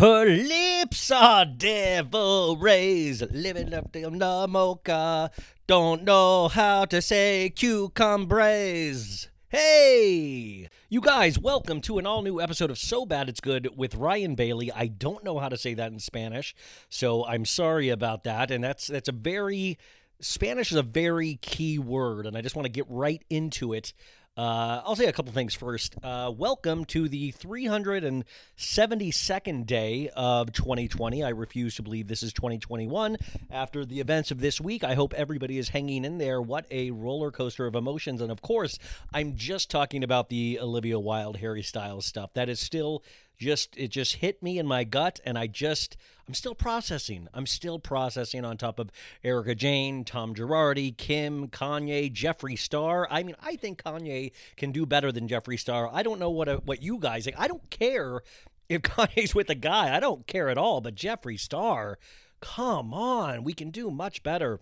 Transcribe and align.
Her 0.00 0.24
lips 0.24 1.10
are 1.10 1.44
devil 1.44 2.56
rays, 2.56 3.22
living 3.30 3.74
up 3.74 3.94
in 3.94 4.18
the 4.18 4.46
mocha. 4.48 5.30
Don't 5.66 6.04
know 6.04 6.48
how 6.48 6.86
to 6.86 7.02
say 7.02 7.52
cucumbres. 7.54 9.29
Hey! 9.50 10.68
You 10.88 11.00
guys, 11.00 11.36
welcome 11.36 11.80
to 11.80 11.98
an 11.98 12.06
all 12.06 12.22
new 12.22 12.40
episode 12.40 12.70
of 12.70 12.78
So 12.78 13.04
Bad 13.04 13.28
It's 13.28 13.40
Good 13.40 13.76
with 13.76 13.96
Ryan 13.96 14.36
Bailey. 14.36 14.70
I 14.70 14.86
don't 14.86 15.24
know 15.24 15.40
how 15.40 15.48
to 15.48 15.56
say 15.56 15.74
that 15.74 15.90
in 15.90 15.98
Spanish, 15.98 16.54
so 16.88 17.26
I'm 17.26 17.44
sorry 17.44 17.88
about 17.88 18.22
that. 18.22 18.52
And 18.52 18.62
that's 18.62 18.86
that's 18.86 19.08
a 19.08 19.12
very 19.12 19.76
Spanish 20.20 20.70
is 20.70 20.76
a 20.76 20.84
very 20.84 21.34
key 21.42 21.80
word, 21.80 22.26
and 22.26 22.36
I 22.36 22.42
just 22.42 22.54
want 22.54 22.66
to 22.66 22.70
get 22.70 22.86
right 22.88 23.24
into 23.28 23.72
it. 23.72 23.92
Uh, 24.36 24.80
I'll 24.84 24.94
say 24.94 25.06
a 25.06 25.12
couple 25.12 25.32
things 25.32 25.56
first. 25.56 25.96
Uh, 26.04 26.32
welcome 26.34 26.84
to 26.86 27.08
the 27.08 27.32
372nd 27.32 29.66
day 29.66 30.08
of 30.14 30.52
2020. 30.52 31.24
I 31.24 31.30
refuse 31.30 31.74
to 31.74 31.82
believe 31.82 32.06
this 32.06 32.22
is 32.22 32.32
2021. 32.32 33.16
After 33.50 33.84
the 33.84 33.98
events 33.98 34.30
of 34.30 34.40
this 34.40 34.60
week, 34.60 34.84
I 34.84 34.94
hope 34.94 35.14
everybody 35.14 35.58
is 35.58 35.70
hanging 35.70 36.04
in 36.04 36.18
there. 36.18 36.40
What 36.40 36.66
a 36.70 36.92
roller 36.92 37.32
coaster 37.32 37.66
of 37.66 37.74
emotions. 37.74 38.20
And 38.20 38.30
of 38.30 38.40
course, 38.40 38.78
I'm 39.12 39.34
just 39.34 39.68
talking 39.68 40.04
about 40.04 40.28
the 40.28 40.60
Olivia 40.60 41.00
Wilde, 41.00 41.38
Harry 41.38 41.64
Styles 41.64 42.06
stuff. 42.06 42.32
That 42.34 42.48
is 42.48 42.60
still 42.60 43.02
just 43.40 43.74
it 43.76 43.88
just 43.88 44.16
hit 44.16 44.42
me 44.42 44.58
in 44.58 44.66
my 44.66 44.84
gut 44.84 45.18
and 45.24 45.38
i 45.38 45.46
just 45.46 45.96
i'm 46.28 46.34
still 46.34 46.54
processing. 46.54 47.26
I'm 47.34 47.46
still 47.46 47.78
processing 47.80 48.44
on 48.44 48.58
top 48.58 48.78
of 48.78 48.90
erica 49.24 49.54
jane 49.54 50.04
tom 50.04 50.34
girardi 50.34 50.96
kim 50.96 51.48
kanye 51.48 52.12
jeffree 52.12 52.58
star. 52.58 53.08
I 53.10 53.22
mean 53.22 53.34
i 53.42 53.56
think 53.56 53.82
kanye 53.82 54.32
can 54.56 54.70
do 54.70 54.84
better 54.86 55.10
than 55.10 55.26
jeffree 55.26 55.58
star. 55.58 55.88
I 55.92 56.02
don't 56.02 56.20
know 56.20 56.30
what 56.30 56.48
a, 56.48 56.56
what 56.56 56.82
you 56.82 56.98
guys 56.98 57.24
think. 57.24 57.40
I 57.40 57.48
don't 57.48 57.68
care 57.70 58.20
if 58.68 58.82
kanye's 58.92 59.34
with 59.34 59.48
a 59.48 59.54
guy. 59.54 59.96
I 59.96 60.00
don't 60.00 60.26
care 60.26 60.50
at 60.50 60.58
all 60.58 60.82
but 60.82 60.94
jeffree 60.94 61.40
star 61.40 61.98
come 62.40 62.92
on. 62.92 63.42
We 63.42 63.54
can 63.54 63.70
do 63.70 63.90
much 63.90 64.22
better. 64.22 64.60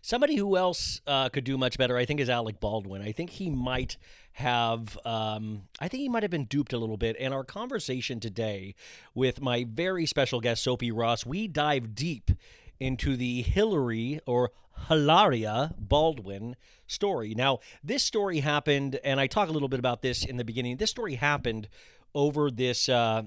Somebody 0.00 0.36
who 0.36 0.56
else 0.56 1.00
uh, 1.06 1.28
could 1.28 1.44
do 1.44 1.58
much 1.58 1.76
better, 1.76 1.96
I 1.96 2.04
think, 2.04 2.20
is 2.20 2.30
Alec 2.30 2.60
Baldwin. 2.60 3.02
I 3.02 3.12
think 3.12 3.30
he 3.30 3.50
might 3.50 3.96
have, 4.38 4.96
um, 5.04 5.62
I 5.80 5.88
think 5.88 6.00
he 6.00 6.08
might 6.08 6.22
have 6.22 6.30
been 6.30 6.44
duped 6.44 6.72
a 6.72 6.78
little 6.78 6.96
bit. 6.96 7.16
And 7.18 7.34
our 7.34 7.42
conversation 7.42 8.20
today 8.20 8.76
with 9.12 9.40
my 9.40 9.66
very 9.68 10.06
special 10.06 10.40
guest, 10.40 10.62
Sophie 10.62 10.92
Ross, 10.92 11.26
we 11.26 11.48
dive 11.48 11.96
deep 11.96 12.30
into 12.78 13.16
the 13.16 13.42
Hillary 13.42 14.20
or 14.26 14.52
Hilaria 14.88 15.74
Baldwin 15.76 16.54
story. 16.86 17.34
Now, 17.34 17.58
this 17.82 18.04
story 18.04 18.38
happened, 18.38 19.00
and 19.02 19.18
I 19.18 19.26
talk 19.26 19.48
a 19.48 19.52
little 19.52 19.68
bit 19.68 19.80
about 19.80 20.02
this 20.02 20.24
in 20.24 20.36
the 20.36 20.44
beginning. 20.44 20.76
This 20.76 20.90
story 20.90 21.16
happened 21.16 21.68
over 22.14 22.48
this 22.48 22.88
uh, 22.88 23.24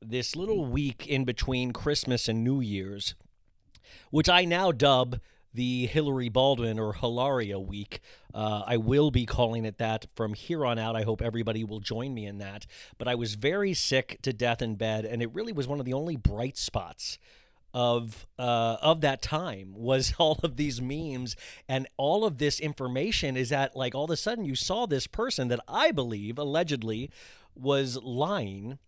this 0.00 0.34
little 0.34 0.64
week 0.64 1.06
in 1.06 1.24
between 1.24 1.72
Christmas 1.72 2.26
and 2.26 2.42
New 2.42 2.60
Year's, 2.60 3.14
which 4.10 4.30
I 4.30 4.46
now 4.46 4.72
dub 4.72 5.20
the 5.54 5.86
Hillary 5.86 6.28
Baldwin 6.28 6.78
or 6.78 6.92
Hilaria 6.92 7.58
week. 7.58 8.00
Uh, 8.34 8.62
I 8.66 8.76
will 8.76 9.10
be 9.10 9.24
calling 9.24 9.64
it 9.64 9.78
that 9.78 10.06
from 10.14 10.34
here 10.34 10.66
on 10.66 10.78
out. 10.78 10.96
I 10.96 11.02
hope 11.02 11.22
everybody 11.22 11.64
will 11.64 11.80
join 11.80 12.12
me 12.12 12.26
in 12.26 12.38
that. 12.38 12.66
But 12.98 13.08
I 13.08 13.14
was 13.14 13.34
very 13.34 13.72
sick 13.72 14.18
to 14.22 14.32
death 14.32 14.60
in 14.60 14.74
bed, 14.74 15.04
and 15.04 15.22
it 15.22 15.32
really 15.32 15.52
was 15.52 15.68
one 15.68 15.78
of 15.78 15.86
the 15.86 15.92
only 15.92 16.16
bright 16.16 16.58
spots 16.58 17.18
of 17.72 18.24
uh, 18.38 18.76
of 18.80 19.00
that 19.00 19.20
time 19.20 19.74
was 19.74 20.14
all 20.18 20.38
of 20.42 20.56
these 20.56 20.80
memes 20.80 21.34
and 21.68 21.88
all 21.96 22.24
of 22.24 22.38
this 22.38 22.60
information 22.60 23.36
is 23.36 23.48
that 23.48 23.74
like 23.74 23.94
all 23.94 24.04
of 24.04 24.10
a 24.10 24.16
sudden 24.16 24.44
you 24.44 24.54
saw 24.54 24.86
this 24.86 25.08
person 25.08 25.48
that 25.48 25.60
I 25.66 25.90
believe 25.90 26.38
allegedly 26.38 27.10
was 27.56 27.96
lying 27.96 28.78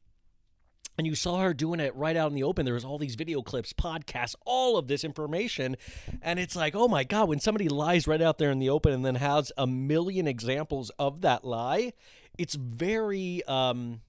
and 0.99 1.07
you 1.07 1.15
saw 1.15 1.39
her 1.39 1.53
doing 1.55 1.81
it 1.81 1.95
right 1.95 2.17
out 2.17 2.31
in 2.31 2.35
the 2.35 2.43
open. 2.43 2.65
There 2.65 2.75
was 2.75 2.85
all 2.85 2.99
these 2.99 3.15
video 3.15 3.43
clips, 3.43 3.73
podcasts, 3.73 4.35
all 4.45 4.77
of 4.77 4.89
this 4.89 5.05
information, 5.05 5.77
and 6.23 6.39
it's 6.39 6.57
like, 6.57 6.75
oh 6.75 6.89
my 6.89 7.05
god, 7.05 7.29
when 7.29 7.41
somebody 7.41 7.69
lies 7.69 8.07
right 8.07 8.23
out 8.23 8.39
there 8.39 8.51
in 8.51 8.59
the 8.59 8.71
open 8.71 8.93
and 8.93 9.05
then 9.05 9.17
has 9.17 9.53
a 9.57 9.67
million 9.67 10.27
examples 10.27 10.91
of 10.99 11.21
that 11.23 11.45
lie, 11.45 11.93
it's 12.39 12.55
very. 12.55 13.43
Um, 13.45 14.01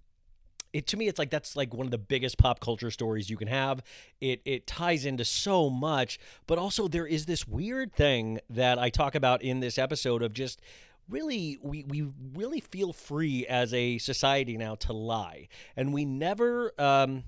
it 0.73 0.85
to 0.87 0.97
me 0.97 1.07
it's 1.07 1.17
like 1.17 1.29
that's 1.29 1.55
like 1.55 1.73
one 1.73 1.87
of 1.87 1.91
the 1.91 1.97
biggest 1.97 2.37
pop 2.37 2.59
culture 2.59 2.91
stories 2.91 3.29
you 3.29 3.37
can 3.37 3.47
have 3.47 3.81
it 4.19 4.41
it 4.45 4.67
ties 4.67 5.05
into 5.05 5.23
so 5.23 5.69
much 5.69 6.19
but 6.45 6.57
also 6.57 6.87
there 6.87 7.07
is 7.07 7.25
this 7.25 7.47
weird 7.47 7.93
thing 7.93 8.39
that 8.49 8.77
i 8.77 8.89
talk 8.89 9.15
about 9.15 9.41
in 9.41 9.59
this 9.59 9.77
episode 9.77 10.21
of 10.21 10.33
just 10.33 10.61
really 11.09 11.57
we 11.61 11.83
we 11.83 12.07
really 12.35 12.59
feel 12.59 12.93
free 12.93 13.45
as 13.47 13.73
a 13.73 13.97
society 13.97 14.57
now 14.57 14.75
to 14.75 14.93
lie 14.93 15.47
and 15.75 15.93
we 15.93 16.05
never 16.05 16.73
um 16.79 17.23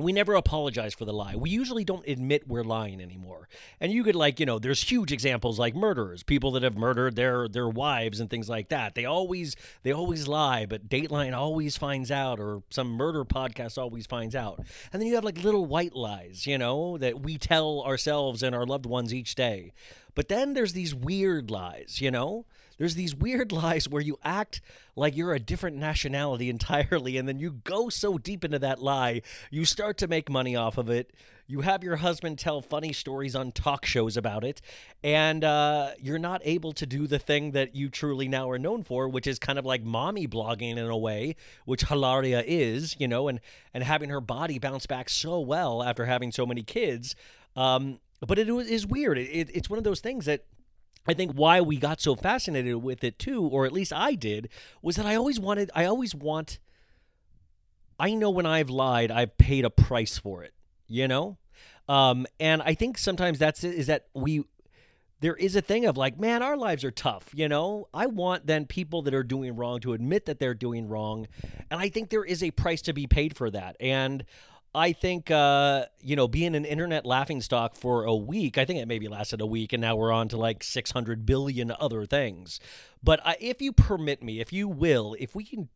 we 0.00 0.12
never 0.12 0.34
apologize 0.34 0.94
for 0.94 1.04
the 1.04 1.12
lie. 1.12 1.34
We 1.34 1.50
usually 1.50 1.82
don't 1.82 2.06
admit 2.06 2.46
we're 2.46 2.62
lying 2.62 3.00
anymore. 3.00 3.48
And 3.80 3.90
you 3.90 4.04
could 4.04 4.14
like, 4.14 4.38
you 4.38 4.46
know, 4.46 4.60
there's 4.60 4.80
huge 4.80 5.10
examples 5.10 5.58
like 5.58 5.74
murderers, 5.74 6.22
people 6.22 6.52
that 6.52 6.62
have 6.62 6.76
murdered 6.76 7.16
their 7.16 7.48
their 7.48 7.68
wives 7.68 8.20
and 8.20 8.30
things 8.30 8.48
like 8.48 8.68
that. 8.68 8.94
They 8.94 9.04
always 9.04 9.56
they 9.82 9.90
always 9.90 10.28
lie, 10.28 10.66
but 10.66 10.88
Dateline 10.88 11.36
always 11.36 11.76
finds 11.76 12.12
out 12.12 12.38
or 12.38 12.62
some 12.70 12.90
murder 12.90 13.24
podcast 13.24 13.76
always 13.76 14.06
finds 14.06 14.36
out. 14.36 14.60
And 14.92 15.02
then 15.02 15.08
you 15.08 15.16
have 15.16 15.24
like 15.24 15.42
little 15.42 15.66
white 15.66 15.96
lies, 15.96 16.46
you 16.46 16.58
know, 16.58 16.96
that 16.98 17.20
we 17.20 17.36
tell 17.36 17.82
ourselves 17.82 18.44
and 18.44 18.54
our 18.54 18.66
loved 18.66 18.86
ones 18.86 19.12
each 19.12 19.34
day. 19.34 19.72
But 20.18 20.26
then 20.26 20.54
there's 20.54 20.72
these 20.72 20.96
weird 20.96 21.48
lies, 21.48 22.00
you 22.00 22.10
know? 22.10 22.44
There's 22.76 22.96
these 22.96 23.14
weird 23.24 23.52
lies 23.52 23.88
where 23.88 24.02
you 24.02 24.18
act 24.24 24.60
like 24.96 25.16
you're 25.16 25.32
a 25.32 25.38
different 25.38 25.76
nationality 25.76 26.50
entirely, 26.50 27.16
and 27.16 27.28
then 27.28 27.38
you 27.38 27.52
go 27.52 27.88
so 27.88 28.18
deep 28.18 28.44
into 28.44 28.58
that 28.58 28.82
lie, 28.82 29.22
you 29.52 29.64
start 29.64 29.96
to 29.98 30.08
make 30.08 30.28
money 30.28 30.56
off 30.56 30.76
of 30.76 30.90
it. 30.90 31.12
You 31.46 31.60
have 31.60 31.84
your 31.84 31.94
husband 31.94 32.36
tell 32.40 32.60
funny 32.60 32.92
stories 32.92 33.36
on 33.36 33.52
talk 33.52 33.86
shows 33.86 34.16
about 34.16 34.42
it, 34.42 34.60
and 35.04 35.44
uh, 35.44 35.92
you're 36.00 36.18
not 36.18 36.40
able 36.44 36.72
to 36.72 36.84
do 36.84 37.06
the 37.06 37.20
thing 37.20 37.52
that 37.52 37.76
you 37.76 37.88
truly 37.88 38.26
now 38.26 38.50
are 38.50 38.58
known 38.58 38.82
for, 38.82 39.08
which 39.08 39.28
is 39.28 39.38
kind 39.38 39.56
of 39.56 39.64
like 39.64 39.84
mommy 39.84 40.26
blogging 40.26 40.78
in 40.78 40.78
a 40.78 40.98
way, 40.98 41.36
which 41.64 41.82
Hilaria 41.82 42.42
is, 42.44 42.96
you 42.98 43.06
know, 43.06 43.28
and 43.28 43.38
and 43.72 43.84
having 43.84 44.10
her 44.10 44.20
body 44.20 44.58
bounce 44.58 44.86
back 44.86 45.10
so 45.10 45.38
well 45.38 45.80
after 45.80 46.06
having 46.06 46.32
so 46.32 46.44
many 46.44 46.64
kids. 46.64 47.14
Um, 47.54 48.00
but 48.26 48.38
it 48.38 48.48
is 48.48 48.86
weird. 48.86 49.18
It, 49.18 49.28
it, 49.30 49.50
it's 49.54 49.70
one 49.70 49.78
of 49.78 49.84
those 49.84 50.00
things 50.00 50.24
that 50.26 50.44
I 51.06 51.14
think 51.14 51.32
why 51.32 51.60
we 51.60 51.78
got 51.78 52.00
so 52.00 52.14
fascinated 52.14 52.76
with 52.76 53.02
it 53.02 53.18
too, 53.18 53.42
or 53.46 53.64
at 53.64 53.72
least 53.72 53.92
I 53.94 54.14
did, 54.14 54.50
was 54.82 54.96
that 54.96 55.06
I 55.06 55.14
always 55.14 55.40
wanted, 55.40 55.70
I 55.74 55.86
always 55.86 56.14
want, 56.14 56.58
I 57.98 58.12
know 58.14 58.30
when 58.30 58.44
I've 58.44 58.68
lied, 58.68 59.10
I've 59.10 59.38
paid 59.38 59.64
a 59.64 59.70
price 59.70 60.18
for 60.18 60.42
it, 60.42 60.52
you 60.86 61.08
know? 61.08 61.38
Um, 61.88 62.26
and 62.38 62.60
I 62.60 62.74
think 62.74 62.98
sometimes 62.98 63.38
that's 63.38 63.64
it, 63.64 63.74
is 63.74 63.86
that 63.86 64.08
we, 64.12 64.44
there 65.20 65.34
is 65.34 65.56
a 65.56 65.62
thing 65.62 65.86
of 65.86 65.96
like, 65.96 66.20
man, 66.20 66.42
our 66.42 66.56
lives 66.56 66.84
are 66.84 66.90
tough, 66.90 67.30
you 67.32 67.48
know? 67.48 67.88
I 67.94 68.06
want 68.06 68.46
then 68.46 68.66
people 68.66 69.00
that 69.02 69.14
are 69.14 69.22
doing 69.22 69.56
wrong 69.56 69.80
to 69.80 69.94
admit 69.94 70.26
that 70.26 70.38
they're 70.38 70.52
doing 70.52 70.88
wrong. 70.88 71.26
And 71.70 71.80
I 71.80 71.88
think 71.88 72.10
there 72.10 72.24
is 72.24 72.42
a 72.42 72.50
price 72.50 72.82
to 72.82 72.92
be 72.92 73.06
paid 73.06 73.34
for 73.34 73.50
that. 73.50 73.76
And, 73.80 74.24
I 74.74 74.92
think 74.92 75.30
uh, 75.30 75.86
you 76.00 76.16
know 76.16 76.28
being 76.28 76.54
an 76.54 76.64
internet 76.64 77.06
laughing 77.06 77.40
stock 77.40 77.74
for 77.74 78.04
a 78.04 78.14
week. 78.14 78.58
I 78.58 78.64
think 78.64 78.78
it 78.80 78.88
maybe 78.88 79.08
lasted 79.08 79.40
a 79.40 79.46
week, 79.46 79.72
and 79.72 79.80
now 79.80 79.96
we're 79.96 80.12
on 80.12 80.28
to 80.28 80.36
like 80.36 80.62
600 80.62 81.24
billion 81.26 81.72
other 81.78 82.04
things. 82.06 82.60
But 83.02 83.20
I, 83.24 83.36
if 83.40 83.62
you 83.62 83.72
permit 83.72 84.22
me, 84.22 84.40
if 84.40 84.52
you 84.52 84.68
will, 84.68 85.16
if 85.18 85.34
we 85.34 85.44
can 85.44 85.68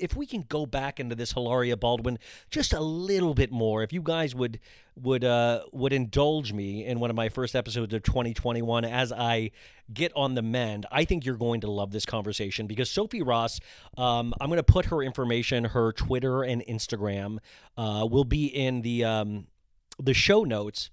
if 0.00 0.16
we 0.16 0.26
can 0.26 0.42
go 0.48 0.66
back 0.66 1.00
into 1.00 1.14
this 1.14 1.32
Hilaria 1.32 1.76
Baldwin 1.76 2.18
just 2.50 2.72
a 2.72 2.80
little 2.80 3.34
bit 3.34 3.50
more, 3.50 3.82
if 3.82 3.92
you 3.92 4.02
guys 4.02 4.34
would 4.34 4.60
would 4.96 5.24
uh, 5.24 5.62
would 5.72 5.92
indulge 5.92 6.52
me 6.52 6.84
in 6.84 7.00
one 7.00 7.10
of 7.10 7.16
my 7.16 7.28
first 7.28 7.56
episodes 7.56 7.92
of 7.94 8.02
2021 8.02 8.84
as 8.84 9.12
I 9.12 9.50
get 9.92 10.12
on 10.14 10.34
the 10.34 10.42
mend, 10.42 10.86
I 10.90 11.04
think 11.04 11.24
you're 11.24 11.36
going 11.36 11.60
to 11.62 11.70
love 11.70 11.90
this 11.90 12.06
conversation 12.06 12.66
because 12.66 12.90
Sophie 12.90 13.22
Ross, 13.22 13.60
um, 13.96 14.32
I'm 14.40 14.48
going 14.48 14.58
to 14.58 14.62
put 14.62 14.86
her 14.86 15.02
information, 15.02 15.64
her 15.64 15.92
Twitter 15.92 16.42
and 16.42 16.62
Instagram, 16.66 17.38
uh, 17.76 18.06
will 18.10 18.24
be 18.24 18.46
in 18.46 18.82
the 18.82 19.04
um, 19.04 19.46
the 19.98 20.14
show 20.14 20.44
notes 20.44 20.90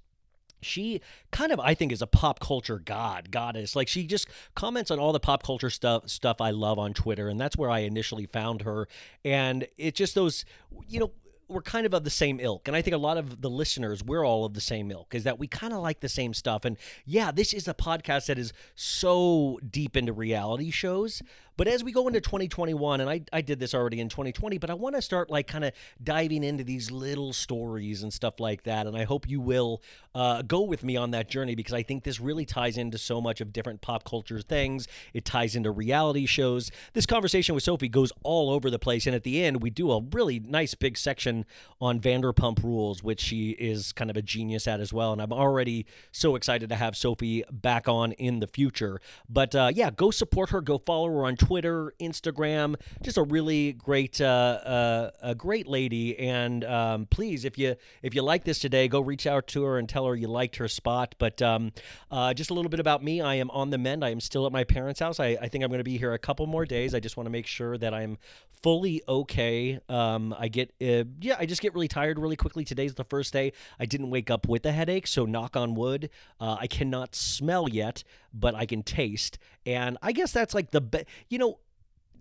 she 0.61 1.01
kind 1.31 1.51
of 1.51 1.59
i 1.59 1.73
think 1.73 1.91
is 1.91 2.01
a 2.01 2.07
pop 2.07 2.39
culture 2.39 2.79
god 2.79 3.31
goddess. 3.31 3.75
Like 3.75 3.87
she 3.87 4.05
just 4.05 4.27
comments 4.55 4.91
on 4.91 4.99
all 4.99 5.11
the 5.13 5.19
pop 5.19 5.43
culture 5.43 5.69
stuff 5.69 6.09
stuff 6.09 6.39
i 6.39 6.51
love 6.51 6.79
on 6.79 6.93
twitter 6.93 7.27
and 7.27 7.39
that's 7.39 7.57
where 7.57 7.69
i 7.69 7.79
initially 7.79 8.25
found 8.25 8.61
her. 8.61 8.87
And 9.25 9.67
it's 9.77 9.97
just 9.97 10.15
those 10.15 10.45
you 10.87 10.99
know 10.99 11.11
we're 11.47 11.61
kind 11.61 11.85
of 11.85 11.93
of 11.93 12.05
the 12.05 12.09
same 12.09 12.39
ilk. 12.39 12.67
And 12.67 12.77
i 12.77 12.81
think 12.81 12.95
a 12.95 12.99
lot 12.99 13.17
of 13.17 13.41
the 13.41 13.49
listeners 13.49 14.03
we're 14.03 14.25
all 14.25 14.45
of 14.45 14.53
the 14.53 14.61
same 14.61 14.91
ilk 14.91 15.13
is 15.13 15.23
that 15.23 15.39
we 15.39 15.47
kind 15.47 15.73
of 15.73 15.79
like 15.79 15.99
the 15.99 16.09
same 16.09 16.33
stuff. 16.33 16.65
And 16.65 16.77
yeah 17.05 17.31
this 17.31 17.53
is 17.53 17.67
a 17.67 17.73
podcast 17.73 18.27
that 18.27 18.37
is 18.37 18.53
so 18.75 19.59
deep 19.69 19.97
into 19.97 20.13
reality 20.13 20.71
shows 20.71 21.21
but 21.61 21.67
as 21.67 21.83
we 21.83 21.91
go 21.91 22.07
into 22.07 22.19
2021 22.19 23.01
and 23.01 23.07
i, 23.07 23.21
I 23.31 23.41
did 23.41 23.59
this 23.59 23.75
already 23.75 23.99
in 23.99 24.09
2020 24.09 24.57
but 24.57 24.71
i 24.71 24.73
want 24.73 24.95
to 24.95 25.01
start 25.01 25.29
like 25.29 25.45
kind 25.45 25.63
of 25.63 25.73
diving 26.03 26.43
into 26.43 26.63
these 26.63 26.89
little 26.89 27.33
stories 27.33 28.01
and 28.01 28.11
stuff 28.11 28.39
like 28.39 28.63
that 28.63 28.87
and 28.87 28.97
i 28.97 29.03
hope 29.03 29.29
you 29.29 29.39
will 29.39 29.83
uh, 30.15 30.41
go 30.41 30.61
with 30.61 30.83
me 30.83 30.97
on 30.97 31.11
that 31.11 31.29
journey 31.29 31.53
because 31.53 31.75
i 31.75 31.83
think 31.83 32.03
this 32.03 32.19
really 32.19 32.47
ties 32.47 32.79
into 32.79 32.97
so 32.97 33.21
much 33.21 33.41
of 33.41 33.53
different 33.53 33.79
pop 33.79 34.03
culture 34.03 34.41
things 34.41 34.87
it 35.13 35.23
ties 35.23 35.55
into 35.55 35.69
reality 35.69 36.25
shows 36.25 36.71
this 36.93 37.05
conversation 37.05 37.53
with 37.53 37.63
sophie 37.63 37.87
goes 37.87 38.11
all 38.23 38.49
over 38.49 38.71
the 38.71 38.79
place 38.79 39.05
and 39.05 39.15
at 39.15 39.21
the 39.21 39.43
end 39.43 39.61
we 39.61 39.69
do 39.69 39.91
a 39.91 40.01
really 40.13 40.39
nice 40.39 40.73
big 40.73 40.97
section 40.97 41.45
on 41.81 41.99
Vanderpump 41.99 42.63
Rules, 42.63 43.03
which 43.03 43.19
she 43.19 43.51
is 43.51 43.91
kind 43.91 44.09
of 44.09 44.15
a 44.15 44.21
genius 44.21 44.67
at 44.67 44.79
as 44.79 44.93
well. 44.93 45.11
And 45.11 45.21
I'm 45.21 45.33
already 45.33 45.87
so 46.11 46.35
excited 46.35 46.69
to 46.69 46.75
have 46.75 46.95
Sophie 46.95 47.43
back 47.51 47.87
on 47.87 48.11
in 48.13 48.39
the 48.39 48.47
future. 48.47 49.01
But 49.27 49.55
uh, 49.55 49.71
yeah, 49.73 49.89
go 49.89 50.11
support 50.11 50.51
her. 50.51 50.61
Go 50.61 50.77
follow 50.77 51.07
her 51.07 51.25
on 51.25 51.35
Twitter, 51.35 51.50
Instagram. 51.51 52.75
Just 53.01 53.17
a 53.17 53.23
really 53.23 53.73
great, 53.73 54.21
uh, 54.21 54.25
uh, 54.25 55.11
a 55.21 55.35
great 55.35 55.67
lady. 55.67 56.17
And 56.17 56.63
um, 56.63 57.05
please, 57.07 57.45
if 57.45 57.57
you 57.57 57.75
if 58.01 58.15
you 58.15 58.21
like 58.21 58.43
this 58.43 58.59
today, 58.59 58.87
go 58.87 59.01
reach 59.01 59.27
out 59.27 59.47
to 59.47 59.63
her 59.63 59.77
and 59.77 59.89
tell 59.89 60.05
her 60.05 60.15
you 60.15 60.27
liked 60.27 60.55
her 60.57 60.67
spot. 60.67 61.15
But 61.17 61.41
um, 61.41 61.71
uh, 62.09 62.33
just 62.33 62.49
a 62.49 62.53
little 62.53 62.69
bit 62.69 62.79
about 62.79 63.03
me. 63.03 63.21
I 63.21 63.35
am 63.35 63.49
on 63.51 63.69
the 63.69 63.77
mend. 63.77 64.05
I 64.05 64.09
am 64.09 64.19
still 64.19 64.45
at 64.45 64.51
my 64.51 64.63
parents' 64.63 64.99
house. 64.99 65.19
I, 65.19 65.37
I 65.41 65.47
think 65.47 65.63
I'm 65.63 65.69
going 65.69 65.79
to 65.79 65.83
be 65.83 65.97
here 65.97 66.13
a 66.13 66.19
couple 66.19 66.45
more 66.47 66.65
days. 66.65 66.95
I 66.95 66.99
just 66.99 67.17
want 67.17 67.25
to 67.25 67.31
make 67.31 67.47
sure 67.47 67.77
that 67.77 67.93
I'm 67.93 68.17
fully 68.61 69.01
okay. 69.07 69.79
Um, 69.89 70.35
I 70.37 70.47
get 70.47 70.69
uh, 70.81 71.05
yeah, 71.19 71.35
I 71.39 71.45
just 71.45 71.61
get 71.61 71.73
really 71.73 71.87
tired 71.87 72.19
really 72.19 72.35
quickly. 72.35 72.63
Today's 72.63 72.93
the 72.93 73.03
first 73.03 73.33
day 73.33 73.53
I 73.79 73.85
didn't 73.85 74.09
wake 74.09 74.29
up 74.29 74.47
with 74.47 74.65
a 74.65 74.71
headache, 74.71 75.07
so 75.07 75.25
knock 75.25 75.55
on 75.55 75.75
wood. 75.75 76.09
Uh, 76.39 76.57
I 76.59 76.67
cannot 76.67 77.15
smell 77.15 77.67
yet, 77.69 78.03
but 78.33 78.55
I 78.55 78.65
can 78.65 78.83
taste, 78.83 79.37
and 79.65 79.97
I 80.01 80.11
guess 80.11 80.31
that's 80.31 80.53
like 80.53 80.71
the 80.71 81.05
you 81.29 81.37
know 81.37 81.59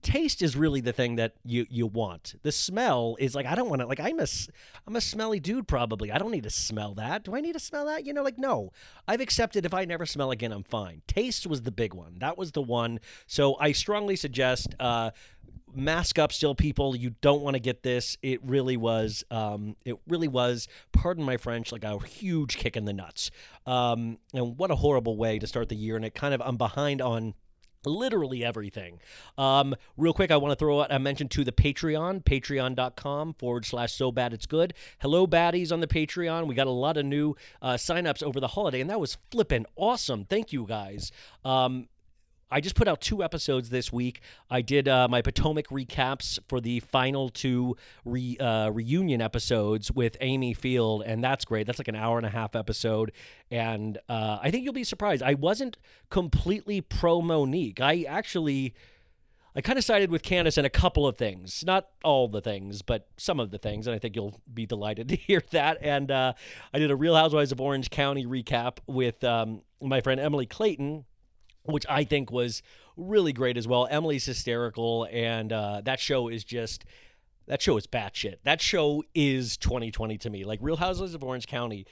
taste 0.03 0.41
is 0.41 0.57
really 0.57 0.81
the 0.81 0.93
thing 0.93 1.17
that 1.17 1.35
you 1.45 1.67
you 1.69 1.87
want. 1.87 2.35
The 2.43 2.53
smell 2.53 3.17
is 3.19 3.35
like 3.35 3.47
I 3.47 3.55
don't 3.55 3.69
want 3.69 3.81
to 3.81 3.87
like 3.87 4.00
I'm 4.00 4.19
a 4.21 4.26
I'm 4.87 4.97
a 4.97 5.00
smelly 5.00 5.41
dude 5.41 5.69
probably. 5.69 6.11
I 6.11 6.19
don't 6.19 6.31
need 6.31 6.45
to 6.45 6.50
smell 6.50 6.95
that. 6.95 7.25
Do 7.25 7.35
I 7.35 7.41
need 7.41 7.53
to 7.53 7.61
smell 7.61 7.87
that? 7.87 8.05
You 8.07 8.12
know 8.12 8.23
like 8.23 8.38
no. 8.38 8.73
I've 9.07 9.21
accepted 9.21 9.67
if 9.67 9.75
I 9.75 9.85
never 9.85 10.07
smell 10.07 10.31
again 10.31 10.53
I'm 10.53 10.65
fine. 10.65 11.03
Taste 11.07 11.47
was 11.47 11.62
the 11.62 11.73
big 11.73 11.95
one. 11.95 12.17
That 12.19 12.38
was 12.38 12.53
the 12.53 12.62
one. 12.62 13.00
So 13.26 13.57
I 13.61 13.73
strongly 13.73 14.17
suggest 14.17 14.75
uh 14.81 15.11
mask 15.75 16.19
up 16.19 16.33
still 16.33 16.55
people 16.55 16.97
you 16.97 17.11
don't 17.21 17.43
want 17.43 17.55
to 17.55 17.61
get 17.61 17.83
this 17.83 18.17
it 18.23 18.41
really 18.45 18.77
was 18.77 19.25
um, 19.31 19.77
it 19.85 19.97
really 20.09 20.29
was 20.29 20.69
pardon 20.93 21.25
my 21.25 21.37
french 21.37 21.73
like 21.73 21.85
a 21.85 21.99
huge 22.07 22.57
kick 22.57 22.77
in 22.77 22.85
the 22.85 22.93
nuts 22.93 23.31
um, 23.67 24.19
and 24.35 24.59
what 24.59 24.71
a 24.71 24.77
horrible 24.77 25.17
way 25.17 25.39
to 25.39 25.47
start 25.47 25.69
the 25.69 25.77
year 25.77 25.97
and 25.97 26.05
it 26.05 26.15
kind 26.15 26.35
of 26.35 26.43
i'm 26.43 26.57
behind 26.57 27.00
on 27.00 27.35
literally 27.87 28.45
everything. 28.45 29.00
Um, 29.39 29.75
real 29.97 30.12
quick, 30.12 30.31
I 30.31 30.37
want 30.37 30.53
to 30.53 30.57
throw 30.57 30.81
out 30.81 30.93
a 30.93 30.99
mention 30.99 31.29
to 31.29 31.45
the 31.45 31.53
Patreon, 31.53 32.25
patreon.com 32.25 33.35
forward 33.35 33.65
slash 33.65 33.93
so 33.93 34.12
bad 34.12 34.33
it's 34.33 34.47
good. 34.47 34.75
Hello, 35.00 35.27
baddies 35.27 35.73
on 35.73 35.81
the 35.81 35.87
Patreon. 35.87 36.47
We 36.47 36.55
got 36.55 36.67
a 36.67 36.71
lot 36.71 36.97
of 36.97 37.07
new 37.07 37.37
uh, 37.62 37.75
signups 37.75 38.23
over 38.23 38.41
the 38.41 38.49
holiday, 38.49 38.81
and 38.81 38.91
that 38.91 39.00
was 39.00 39.17
flipping 39.31 39.67
awesome. 39.77 40.25
Thank 40.25 40.53
you 40.53 40.67
guys. 40.67 41.11
Um, 41.45 41.89
I 42.50 42.61
just 42.61 42.75
put 42.75 42.88
out 42.88 43.00
two 43.00 43.23
episodes 43.23 43.71
this 43.71 43.92
week. 43.92 44.21
I 44.50 44.61
did 44.61 44.88
uh, 44.88 45.07
my 45.09 45.23
Potomac 45.23 45.69
recaps 45.69 46.38
for 46.49 46.61
the 46.61 46.80
final 46.80 47.28
two 47.28 47.76
re, 48.04 48.37
uh, 48.38 48.71
reunion 48.71 49.21
episodes 49.21 49.92
with 49.92 50.16
Amy 50.21 50.52
Field, 50.54 51.02
and 51.07 51.23
that's 51.23 51.45
great. 51.45 51.66
That's 51.66 51.78
like 51.78 51.88
an 51.88 51.97
hour 51.97 52.16
and 52.16 52.26
a 52.26 52.30
half 52.30 52.57
episode, 52.57 53.12
and 53.50 53.99
uh, 54.09 54.38
I 54.42 54.50
think 54.50 54.64
you'll 54.64 54.73
be 54.73 54.85
surprised. 54.85 55.23
I 55.23 55.35
wasn't 55.35 55.76
completely 56.11 56.80
pro 56.80 57.21
Monique. 57.23 57.80
I 57.80 58.04
actually. 58.09 58.75
I 59.52 59.61
kind 59.62 59.76
of 59.76 59.85
sided 59.85 60.12
with 60.12 60.23
Candace 60.23 60.59
in 60.59 60.64
a 60.64 60.71
couple 60.71 61.09
of 61.09 61.16
things, 61.16 61.64
not 61.66 61.88
all 62.04 62.28
the 62.28 62.40
things, 62.40 62.83
but 62.83 63.09
some 63.16 63.40
of 63.40 63.50
the 63.50 63.59
things, 63.59 63.88
and 63.88 63.97
I 63.97 63.99
think 63.99 64.14
you'll 64.14 64.40
be 64.54 64.64
delighted 64.64 65.09
to 65.09 65.16
hear 65.16 65.42
that. 65.50 65.78
And 65.80 66.09
uh, 66.09 66.35
I 66.73 66.78
did 66.78 66.92
a 66.92 66.95
Real 66.95 67.16
Housewives 67.16 67.50
of 67.50 67.61
Orange 67.61 67.90
County 67.90 68.25
recap 68.25 68.78
with 68.87 69.25
um, 69.25 69.62
my 69.83 70.02
friend 70.02 70.21
Emily 70.21 70.47
Clayton, 70.47 71.04
which 71.71 71.87
I 71.89 72.05
think 72.05 72.31
was 72.31 72.62
really 72.97 73.33
great 73.33 73.57
as 73.57 73.67
well. 73.67 73.89
Emily's 73.91 74.25
hysterical, 74.25 75.07
and 75.11 75.53
uh, 75.53 75.81
that 75.85 76.00
show 76.00 76.29
is 76.29 76.45
just 76.45 76.85
that 77.47 77.61
show 77.61 77.77
is 77.77 77.87
batshit. 77.87 78.37
That 78.45 78.61
show 78.61 79.03
is 79.15 79.57
2020 79.57 80.19
to 80.19 80.31
me. 80.31 80.45
Like 80.45 80.61
Real 80.62 80.77
Housewives 80.77 81.15
of 81.15 81.25
Orange 81.25 81.47
County 81.47 81.85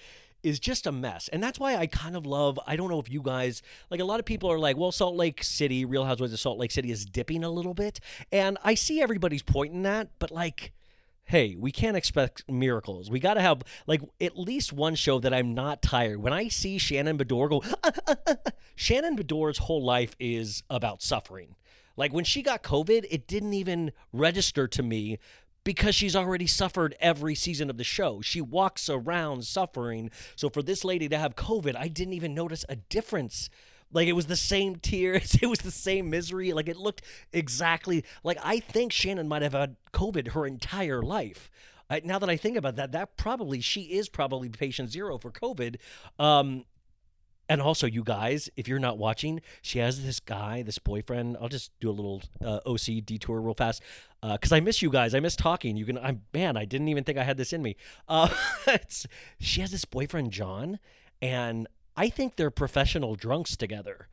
is 0.43 0.61
just 0.61 0.87
a 0.87 0.93
mess. 0.93 1.29
And 1.29 1.43
that's 1.43 1.59
why 1.59 1.77
I 1.77 1.87
kind 1.87 2.17
of 2.17 2.27
love, 2.27 2.59
I 2.67 2.77
don't 2.77 2.89
know 2.89 3.01
if 3.01 3.11
you 3.11 3.23
guys, 3.23 3.63
like 3.91 4.01
a 4.01 4.05
lot 4.05 4.21
of 4.21 4.27
people 4.27 4.51
are 4.53 4.59
like, 4.59 4.77
well, 4.77 4.93
Salt 4.93 5.17
Lake 5.17 5.43
City, 5.43 5.85
Real 5.85 6.05
Housewives 6.05 6.33
of 6.33 6.39
Salt 6.39 6.59
Lake 6.59 6.71
City 6.71 6.93
is 6.93 7.05
dipping 7.05 7.43
a 7.43 7.51
little 7.51 7.75
bit. 7.75 7.99
And 8.31 8.57
I 8.63 8.75
see 8.75 9.01
everybody's 9.01 9.43
pointing 9.43 9.83
that, 9.83 10.11
but 10.19 10.31
like, 10.31 10.73
hey, 11.29 11.57
we 11.59 11.71
can't 11.71 11.97
expect 11.97 12.43
miracles. 12.51 13.11
We 13.11 13.21
got 13.21 13.35
to 13.35 13.41
have 13.41 13.63
like 13.87 14.01
at 14.21 14.39
least 14.39 14.73
one 14.73 14.95
show 14.95 15.21
that 15.21 15.33
I'm 15.33 15.55
not 15.55 15.83
tired. 15.83 16.23
When 16.23 16.33
I 16.33 16.49
see 16.49 16.79
Shannon 16.79 17.19
Beador 17.19 17.51
go, 17.51 17.63
"Ah, 17.65 17.77
ah, 17.85 18.15
ah, 18.27 18.35
ah," 18.47 18.51
Shannon 18.75 19.17
Beador's 19.17 19.59
whole 19.59 19.85
life 19.85 20.17
is 20.19 20.63
about 20.71 21.03
suffering. 21.03 21.55
Like 21.97 22.13
when 22.13 22.25
she 22.25 22.43
got 22.43 22.63
COVID, 22.63 23.07
it 23.11 23.27
didn't 23.27 23.55
even 23.55 23.93
register 24.13 24.67
to 24.69 24.83
me 24.83 25.19
because 25.65 25.95
she's 25.95 26.17
already 26.17 26.47
suffered 26.47 26.97
every 26.99 27.35
season 27.35 27.69
of 27.69 27.77
the 27.77 27.85
show. 27.85 28.23
She 28.23 28.41
walks 28.41 28.89
around 28.89 29.45
suffering. 29.45 30.11
So 30.35 30.49
for 30.49 30.63
this 30.63 30.85
lady 30.85 31.09
to 31.11 31.19
have 31.19 31.37
COVID, 31.37 31.77
I 31.77 31.89
didn't 31.89 32.15
even 32.15 32.35
notice 32.35 32.65
a 32.69 32.77
difference. 32.77 33.51
Like 33.93 34.09
it 34.09 34.13
was 34.13 34.27
the 34.27 34.37
same 34.37 34.77
tears, 34.77 35.37
it 35.43 35.47
was 35.47 35.61
the 35.61 35.71
same 35.71 36.11
misery. 36.11 36.53
Like 36.53 36.69
it 36.69 36.77
looked 36.77 37.03
exactly 37.33 38.05
like 38.25 38.39
I 38.43 38.61
think 38.61 38.93
Shannon 38.93 39.29
might 39.29 39.43
have 39.43 39.53
had 39.53 39.77
COVID 39.93 40.29
her 40.29 40.47
entire 40.47 41.03
life. 41.03 41.51
Now 42.05 42.19
that 42.19 42.29
I 42.29 42.37
think 42.37 42.59
about 42.59 42.77
that, 42.77 42.93
that 42.93 43.17
probably 43.17 43.61
she 43.61 43.83
is 43.83 44.11
probably 44.11 44.51
patient 44.51 44.91
zero 44.91 45.17
for 45.17 45.31
COVID. 45.31 45.77
Um, 46.19 46.65
and 47.49 47.63
also, 47.63 47.87
you 47.87 48.05
guys, 48.05 48.51
if 48.57 48.69
you're 48.69 48.79
not 48.79 48.99
watching, 48.99 49.41
she 49.63 49.79
has 49.79 50.05
this 50.05 50.21
guy, 50.21 50.63
this 50.63 50.79
boyfriend. 50.79 51.39
I'll 51.41 51.49
just 51.49 51.73
do 51.81 51.89
a 51.89 51.93
little 51.93 52.21
uh, 52.45 52.61
OC 52.67 53.05
detour 53.07 53.41
real 53.41 53.55
fast 53.55 53.83
because 54.21 54.53
I 54.53 54.61
miss 54.61 54.83
you 54.83 54.91
guys. 54.91 55.15
I 55.15 55.21
miss 55.21 55.35
talking. 55.35 55.77
You 55.77 55.87
can, 55.87 55.97
I'm 55.97 56.23
man. 56.35 56.59
I 56.59 56.67
didn't 56.67 56.89
even 56.89 57.05
think 57.05 57.17
I 57.17 57.25
had 57.25 57.39
this 57.39 57.55
in 57.55 57.63
me. 57.63 57.77
Uh, 58.07 58.29
she 59.41 59.63
has 59.63 59.71
this 59.71 59.87
boyfriend, 59.87 60.31
John, 60.31 60.79
and 61.23 61.67
I 61.99 62.09
think 62.11 62.37
they're 62.37 62.53
professional 62.53 63.17
drunks 63.17 63.57
together. 63.57 64.09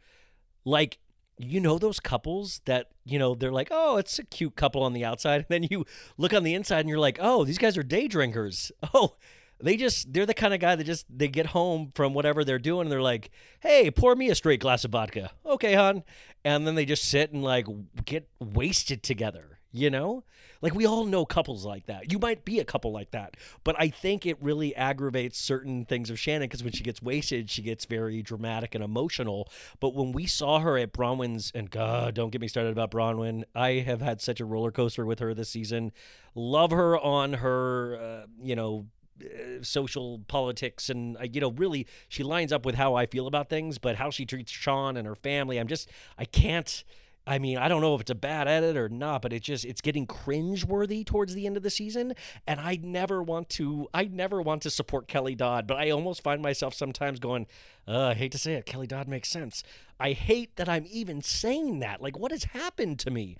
Like 0.65 0.97
you 1.37 1.59
know 1.59 1.77
those 1.77 1.99
couples 1.99 2.61
that 2.65 2.87
you 3.05 3.19
know 3.19 3.35
they're 3.35 3.51
like, 3.51 3.67
oh, 3.69 3.97
it's 3.97 4.17
a 4.17 4.23
cute 4.23 4.55
couple 4.55 4.81
on 4.81 4.93
the 4.93 5.05
outside, 5.05 5.45
and 5.49 5.49
then 5.49 5.67
you 5.69 5.85
look 6.17 6.33
on 6.33 6.43
the 6.43 6.55
inside 6.55 6.79
and 6.79 6.89
you're 6.89 6.97
like, 6.97 7.19
oh, 7.21 7.45
these 7.45 7.59
guys 7.59 7.77
are 7.77 7.83
day 7.83 8.07
drinkers. 8.07 8.71
Oh, 8.93 9.15
they 9.59 9.77
just 9.77 10.11
they're 10.11 10.25
the 10.25 10.33
kind 10.33 10.53
of 10.53 10.59
guy 10.59 10.75
that 10.75 10.83
just 10.83 11.05
they 11.09 11.27
get 11.27 11.47
home 11.47 11.91
from 11.95 12.13
whatever 12.13 12.43
they're 12.43 12.59
doing 12.59 12.81
and 12.81 12.91
they're 12.91 13.01
like, 13.01 13.29
"Hey, 13.61 13.89
pour 13.89 14.15
me 14.15 14.29
a 14.29 14.35
straight 14.35 14.59
glass 14.59 14.83
of 14.83 14.91
vodka." 14.91 15.31
"Okay, 15.45 15.75
hon." 15.75 16.03
And 16.43 16.67
then 16.67 16.75
they 16.75 16.85
just 16.85 17.05
sit 17.05 17.31
and 17.31 17.43
like 17.43 17.67
get 18.03 18.27
wasted 18.39 19.01
together, 19.01 19.54
you 19.75 19.89
know? 19.89 20.23
Like 20.61 20.73
we 20.73 20.85
all 20.85 21.05
know 21.05 21.25
couples 21.25 21.65
like 21.65 21.85
that. 21.85 22.11
You 22.11 22.17
might 22.17 22.45
be 22.45 22.59
a 22.59 22.65
couple 22.65 22.91
like 22.91 23.11
that, 23.11 23.35
but 23.63 23.75
I 23.77 23.89
think 23.89 24.25
it 24.25 24.37
really 24.41 24.75
aggravates 24.75 25.37
certain 25.37 25.85
things 25.85 26.09
of 26.09 26.19
Shannon 26.19 26.47
because 26.47 26.63
when 26.63 26.73
she 26.73 26.83
gets 26.83 27.01
wasted, 27.01 27.49
she 27.49 27.61
gets 27.61 27.85
very 27.85 28.21
dramatic 28.21 28.73
and 28.73 28.83
emotional. 28.83 29.49
But 29.79 29.93
when 29.93 30.11
we 30.11 30.25
saw 30.25 30.59
her 30.59 30.77
at 30.77 30.93
Braunwyn's, 30.93 31.51
and 31.53 31.69
God, 31.69 32.15
don't 32.15 32.31
get 32.31 32.41
me 32.41 32.47
started 32.47 32.71
about 32.71 32.91
Bronwyn. 32.91 33.43
I 33.53 33.73
have 33.73 34.01
had 34.01 34.21
such 34.21 34.39
a 34.39 34.45
roller 34.45 34.71
coaster 34.71 35.05
with 35.05 35.19
her 35.19 35.33
this 35.33 35.49
season. 35.49 35.91
Love 36.33 36.71
her 36.71 36.97
on 36.97 37.33
her, 37.33 37.97
uh, 38.01 38.25
you 38.41 38.55
know, 38.55 38.87
uh, 39.21 39.61
social 39.61 40.19
politics 40.27 40.89
and 40.89 41.15
uh, 41.17 41.23
you 41.23 41.39
know 41.39 41.51
really 41.51 41.87
she 42.09 42.21
lines 42.21 42.51
up 42.51 42.65
with 42.65 42.75
how 42.75 42.95
I 42.95 43.05
feel 43.05 43.27
about 43.27 43.49
things 43.49 43.77
but 43.77 43.95
how 43.95 44.09
she 44.09 44.25
treats 44.25 44.51
Sean 44.51 44.97
and 44.97 45.07
her 45.07 45.15
family 45.15 45.57
I'm 45.57 45.69
just 45.69 45.89
I 46.17 46.25
can't 46.25 46.83
I 47.27 47.39
mean 47.39 47.57
I 47.57 47.67
don't 47.67 47.81
know 47.81 47.95
if 47.95 48.01
it's 48.01 48.11
a 48.11 48.15
bad 48.15 48.47
edit 48.47 48.77
or 48.77 48.89
not 48.89 49.21
but 49.21 49.33
it 49.33 49.41
just 49.41 49.65
it's 49.65 49.81
getting 49.81 50.05
cringe 50.05 50.65
worthy 50.65 51.03
towards 51.03 51.33
the 51.33 51.45
end 51.45 51.57
of 51.57 51.63
the 51.63 51.69
season 51.69 52.13
and 52.47 52.59
I 52.59 52.79
never 52.81 53.21
want 53.23 53.49
to 53.51 53.87
I 53.93 54.05
never 54.05 54.41
want 54.41 54.61
to 54.63 54.69
support 54.69 55.07
Kelly 55.07 55.35
Dodd 55.35 55.67
but 55.67 55.77
I 55.77 55.89
almost 55.89 56.23
find 56.23 56.41
myself 56.41 56.73
sometimes 56.73 57.19
going 57.19 57.47
uh, 57.87 58.07
I 58.07 58.13
hate 58.13 58.31
to 58.33 58.37
say 58.37 58.53
it 58.53 58.65
Kelly 58.65 58.87
Dodd 58.87 59.07
makes 59.07 59.29
sense. 59.29 59.63
I 59.99 60.11
hate 60.11 60.55
that 60.57 60.69
I'm 60.69 60.85
even 60.89 61.21
saying 61.21 61.79
that 61.79 62.01
like 62.01 62.17
what 62.17 62.31
has 62.31 62.45
happened 62.45 62.99
to 62.99 63.11
me? 63.11 63.37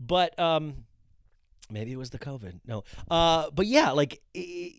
But 0.00 0.38
um 0.38 0.84
maybe 1.70 1.92
it 1.92 1.98
was 1.98 2.10
the 2.10 2.18
covid 2.18 2.60
no. 2.66 2.84
Uh 3.10 3.50
but 3.54 3.66
yeah 3.66 3.90
like 3.90 4.20
i 4.36 4.72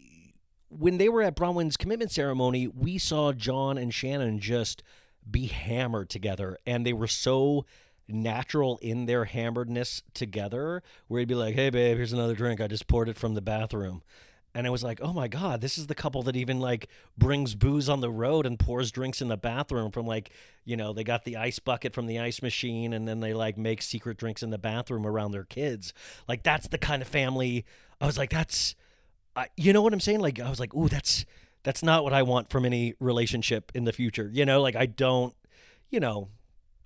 when 0.70 0.98
they 0.98 1.10
were 1.10 1.22
at 1.22 1.36
Braunwyn's 1.36 1.78
commitment 1.78 2.12
ceremony, 2.12 2.68
we 2.68 2.98
saw 2.98 3.34
John 3.34 3.78
and 3.78 3.94
Shannon 3.94 4.40
just 4.40 4.84
be 5.30 5.48
hammered 5.48 6.10
together, 6.10 6.58
and 6.66 6.86
they 6.86 6.94
were 6.94 7.08
so 7.08 7.66
natural 8.10 8.78
in 8.82 9.06
their 9.06 9.26
hammeredness 9.26 10.02
together. 10.14 10.84
Where 11.08 11.20
he'd 11.20 11.28
be 11.28 11.36
like, 11.36 11.56
"Hey, 11.56 11.70
babe, 11.70 11.98
here's 11.98 12.14
another 12.14 12.36
drink. 12.36 12.62
I 12.62 12.68
just 12.68 12.88
poured 12.88 13.10
it 13.10 13.18
from 13.18 13.34
the 13.34 13.42
bathroom." 13.42 14.02
And 14.56 14.66
I 14.66 14.72
was 14.72 14.84
like, 14.84 15.00
"Oh 15.02 15.14
my 15.14 15.28
god, 15.28 15.62
this 15.62 15.78
is 15.78 15.88
the 15.88 15.96
couple 15.96 16.24
that 16.24 16.36
even 16.36 16.60
like 16.60 16.90
brings 17.18 17.56
booze 17.56 17.88
on 17.88 18.02
the 18.02 18.10
road 18.10 18.46
and 18.46 18.58
pours 18.58 18.92
drinks 18.92 19.22
in 19.22 19.28
the 19.28 19.38
bathroom 19.38 19.92
from 19.92 20.08
like, 20.08 20.32
you 20.66 20.76
know, 20.76 20.92
they 20.92 21.04
got 21.04 21.24
the 21.24 21.38
ice 21.38 21.60
bucket 21.60 21.94
from 21.94 22.08
the 22.08 22.20
ice 22.20 22.42
machine 22.42 22.94
and 22.94 23.08
then 23.08 23.20
they 23.20 23.34
like 23.34 23.58
make 23.58 23.82
secret 23.82 24.18
drinks 24.18 24.42
in 24.42 24.50
the 24.50 24.58
bathroom 24.58 25.06
around 25.06 25.32
their 25.32 25.44
kids. 25.44 25.94
Like 26.28 26.44
that's 26.44 26.68
the 26.68 26.80
kind 26.80 27.02
of 27.02 27.08
family 27.08 27.66
I 28.02 28.06
was 28.06 28.18
like, 28.18 28.30
that's 28.30 28.76
I, 29.36 29.48
you 29.56 29.74
know 29.74 29.82
what 29.82 29.94
I'm 29.94 30.00
saying? 30.00 30.20
Like 30.20 30.40
I 30.40 30.50
was 30.50 30.60
like, 30.60 30.74
ooh, 30.74 30.88
that's 30.88 31.26
that's 31.64 31.84
not 31.84 32.04
what 32.04 32.14
I 32.14 32.24
want 32.24 32.50
from 32.50 32.66
any 32.66 32.96
relationship 33.00 33.72
in 33.76 33.84
the 33.84 33.94
future. 33.94 34.30
You 34.32 34.46
know, 34.46 34.62
like 34.62 34.76
I 34.76 34.86
don't, 34.86 35.36
you 35.90 36.00
know, 36.00 36.30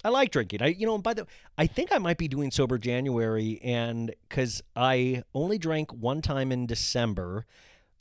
I 0.04 0.10
like 0.10 0.32
drinking. 0.32 0.62
I, 0.62 0.68
you 0.68 0.86
know, 0.86 0.98
by 0.98 1.14
the, 1.14 1.26
I 1.58 1.68
think 1.68 1.92
I 1.92 1.98
might 1.98 2.18
be 2.18 2.28
doing 2.28 2.52
sober 2.52 2.78
January, 2.78 3.60
and 3.64 4.14
because 4.28 4.62
I 4.76 5.24
only 5.34 5.58
drank 5.58 5.94
one 5.94 6.22
time 6.22 6.52
in 6.52 6.66
December, 6.66 7.46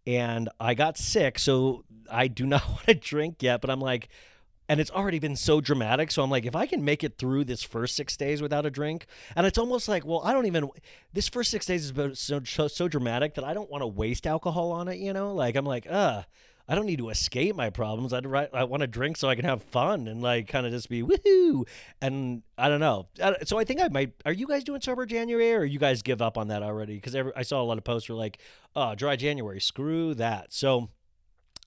and 0.06 0.48
I 0.58 0.74
got 0.74 0.98
sick, 0.98 1.38
so 1.38 1.84
I 2.10 2.28
do 2.28 2.44
not 2.46 2.66
want 2.68 2.86
to 2.86 2.94
drink 2.94 3.42
yet. 3.42 3.60
But 3.60 3.70
I'm 3.70 3.80
like, 3.80 4.08
and 4.68 4.80
it's 4.80 4.90
already 4.90 5.18
been 5.18 5.36
so 5.36 5.60
dramatic. 5.60 6.10
So 6.10 6.22
I'm 6.22 6.30
like, 6.30 6.46
if 6.46 6.56
I 6.56 6.66
can 6.66 6.84
make 6.84 7.04
it 7.04 7.18
through 7.18 7.44
this 7.44 7.62
first 7.62 7.94
six 7.94 8.16
days 8.16 8.42
without 8.42 8.66
a 8.66 8.70
drink, 8.70 9.06
and 9.36 9.46
it's 9.46 9.58
almost 9.58 9.88
like, 9.88 10.04
well, 10.04 10.22
I 10.24 10.32
don't 10.32 10.46
even. 10.46 10.70
This 11.12 11.28
first 11.28 11.50
six 11.50 11.66
days 11.66 11.82
has 11.82 11.92
been 11.92 12.14
so 12.14 12.40
so, 12.44 12.68
so 12.68 12.88
dramatic 12.88 13.34
that 13.34 13.44
I 13.44 13.54
don't 13.54 13.70
want 13.70 13.82
to 13.82 13.86
waste 13.86 14.26
alcohol 14.26 14.72
on 14.72 14.88
it. 14.88 14.98
You 14.98 15.12
know, 15.12 15.34
like 15.34 15.54
I'm 15.54 15.66
like, 15.66 15.86
uh, 15.88 16.22
I 16.72 16.74
don't 16.74 16.86
need 16.86 17.00
to 17.00 17.10
escape 17.10 17.54
my 17.54 17.68
problems. 17.68 18.14
I'd 18.14 18.24
I 18.26 18.64
want 18.64 18.80
to 18.80 18.86
drink 18.86 19.18
so 19.18 19.28
I 19.28 19.34
can 19.34 19.44
have 19.44 19.62
fun 19.62 20.08
and 20.08 20.22
like 20.22 20.48
kind 20.48 20.64
of 20.64 20.72
just 20.72 20.88
be 20.88 21.02
woohoo. 21.02 21.68
And 22.00 22.42
I 22.56 22.70
don't 22.70 22.80
know. 22.80 23.08
So 23.44 23.58
I 23.58 23.64
think 23.64 23.82
I 23.82 23.88
might. 23.88 24.14
Are 24.24 24.32
you 24.32 24.46
guys 24.46 24.64
doing 24.64 24.80
sober 24.80 25.04
January, 25.04 25.54
or 25.54 25.64
you 25.64 25.78
guys 25.78 26.00
give 26.00 26.22
up 26.22 26.38
on 26.38 26.48
that 26.48 26.62
already? 26.62 26.94
Because 26.94 27.14
I 27.36 27.42
saw 27.42 27.60
a 27.60 27.64
lot 27.64 27.76
of 27.76 27.84
posts 27.84 28.08
were 28.08 28.14
like, 28.14 28.38
oh, 28.74 28.94
dry 28.94 29.16
January, 29.16 29.60
screw 29.60 30.14
that. 30.14 30.52
So. 30.52 30.88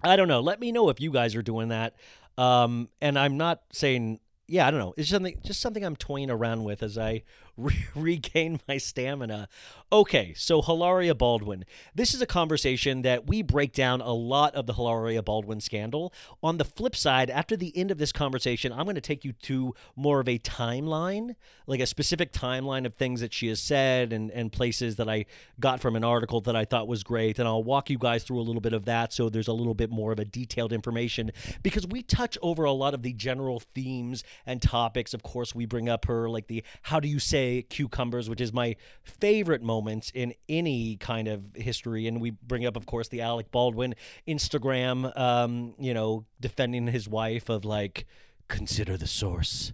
I 0.03 0.17
don't 0.17 0.27
know. 0.27 0.41
Let 0.41 0.59
me 0.59 0.71
know 0.73 0.89
if 0.89 0.99
you 0.99 1.09
guys 1.09 1.35
are 1.35 1.41
doing 1.41 1.69
that. 1.69 1.95
Um, 2.37 2.89
and 3.01 3.17
I'm 3.17 3.37
not 3.37 3.61
saying, 3.71 4.19
yeah, 4.45 4.67
I 4.67 4.71
don't 4.71 4.79
know. 4.79 4.93
It's 4.97 5.09
something, 5.09 5.39
just 5.43 5.61
something 5.61 5.83
I'm 5.83 5.95
toying 5.95 6.29
around 6.29 6.63
with 6.63 6.83
as 6.83 6.97
I 6.97 7.23
re- 7.57 7.85
regain 7.95 8.59
my 8.67 8.77
stamina. 8.77 9.47
Okay, 9.91 10.33
so 10.35 10.61
Hilaria 10.61 11.15
Baldwin. 11.15 11.65
This 11.93 12.13
is 12.13 12.21
a 12.21 12.25
conversation 12.25 13.03
that 13.03 13.27
we 13.27 13.41
break 13.41 13.71
down 13.71 14.01
a 14.01 14.13
lot 14.13 14.55
of 14.55 14.65
the 14.65 14.73
Hilaria 14.73 15.21
Baldwin 15.21 15.61
scandal. 15.61 16.13
On 16.41 16.57
the 16.57 16.65
flip 16.65 16.95
side, 16.95 17.29
after 17.29 17.55
the 17.55 17.75
end 17.77 17.91
of 17.91 17.97
this 17.97 18.11
conversation, 18.11 18.73
I'm 18.73 18.85
going 18.85 18.95
to 18.95 19.01
take 19.01 19.23
you 19.23 19.33
to 19.33 19.73
more 19.95 20.19
of 20.19 20.27
a 20.27 20.39
timeline, 20.39 21.35
like 21.67 21.79
a 21.79 21.85
specific 21.85 22.33
timeline 22.33 22.85
of 22.85 22.95
things 22.95 23.21
that 23.21 23.33
she 23.33 23.47
has 23.47 23.61
said 23.61 24.11
and, 24.11 24.31
and 24.31 24.51
places 24.51 24.95
that 24.97 25.07
I 25.07 25.25
got 25.59 25.79
from 25.79 25.95
an 25.95 26.03
article 26.03 26.41
that 26.41 26.55
I 26.55 26.65
thought 26.65 26.87
was 26.87 27.03
great. 27.03 27.39
And 27.39 27.47
I'll 27.47 27.63
walk 27.63 27.89
you 27.89 27.97
guys 27.97 28.23
through 28.23 28.39
a 28.39 28.43
little 28.43 28.61
bit 28.61 28.73
of 28.73 28.85
that 28.85 29.13
so 29.13 29.29
there's 29.29 29.47
a 29.47 29.53
little 29.53 29.75
bit 29.75 29.91
more 29.91 30.11
of 30.11 30.19
a 30.19 30.25
detailed 30.25 30.73
information 30.73 31.31
because 31.63 31.85
we 31.87 32.01
touch 32.01 32.37
over 32.41 32.63
a 32.63 32.71
lot 32.71 32.93
of 32.93 33.03
the 33.03 33.13
general 33.13 33.61
themes 33.73 34.23
and 34.45 34.61
topics. 34.61 35.13
Of 35.13 35.23
course, 35.23 35.53
we 35.53 35.65
bring 35.65 35.87
up 35.89 36.05
her, 36.05 36.29
like 36.29 36.47
the 36.47 36.63
how 36.81 36.99
do 36.99 37.07
you 37.07 37.19
say 37.19 37.44
cucumbers, 37.69 38.29
which 38.29 38.41
is 38.41 38.53
my 38.53 38.75
favorite 39.03 39.61
moment 39.61 40.11
in 40.13 40.33
any 40.47 40.97
kind 40.97 41.27
of 41.27 41.43
history. 41.55 42.07
And 42.07 42.21
we 42.21 42.31
bring 42.31 42.65
up, 42.65 42.75
of 42.75 42.85
course, 42.85 43.07
the 43.07 43.21
Alec 43.21 43.51
Baldwin 43.51 43.95
Instagram, 44.27 45.17
um, 45.17 45.73
you 45.79 45.93
know, 45.93 46.25
defending 46.39 46.87
his 46.87 47.07
wife 47.07 47.49
of 47.49 47.65
like, 47.65 48.05
consider 48.47 48.97
the 48.97 49.07
source, 49.07 49.73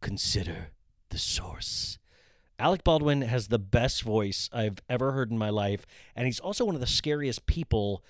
consider 0.00 0.72
the 1.10 1.18
source. 1.18 1.98
Alec 2.58 2.84
Baldwin 2.84 3.22
has 3.22 3.48
the 3.48 3.58
best 3.58 4.02
voice 4.02 4.48
I've 4.52 4.78
ever 4.88 5.12
heard 5.12 5.30
in 5.30 5.38
my 5.38 5.50
life, 5.50 5.84
and 6.14 6.26
he's 6.26 6.38
also 6.38 6.64
one 6.64 6.74
of 6.76 6.80
the 6.80 6.86
scariest 6.86 7.46
people 7.46 8.04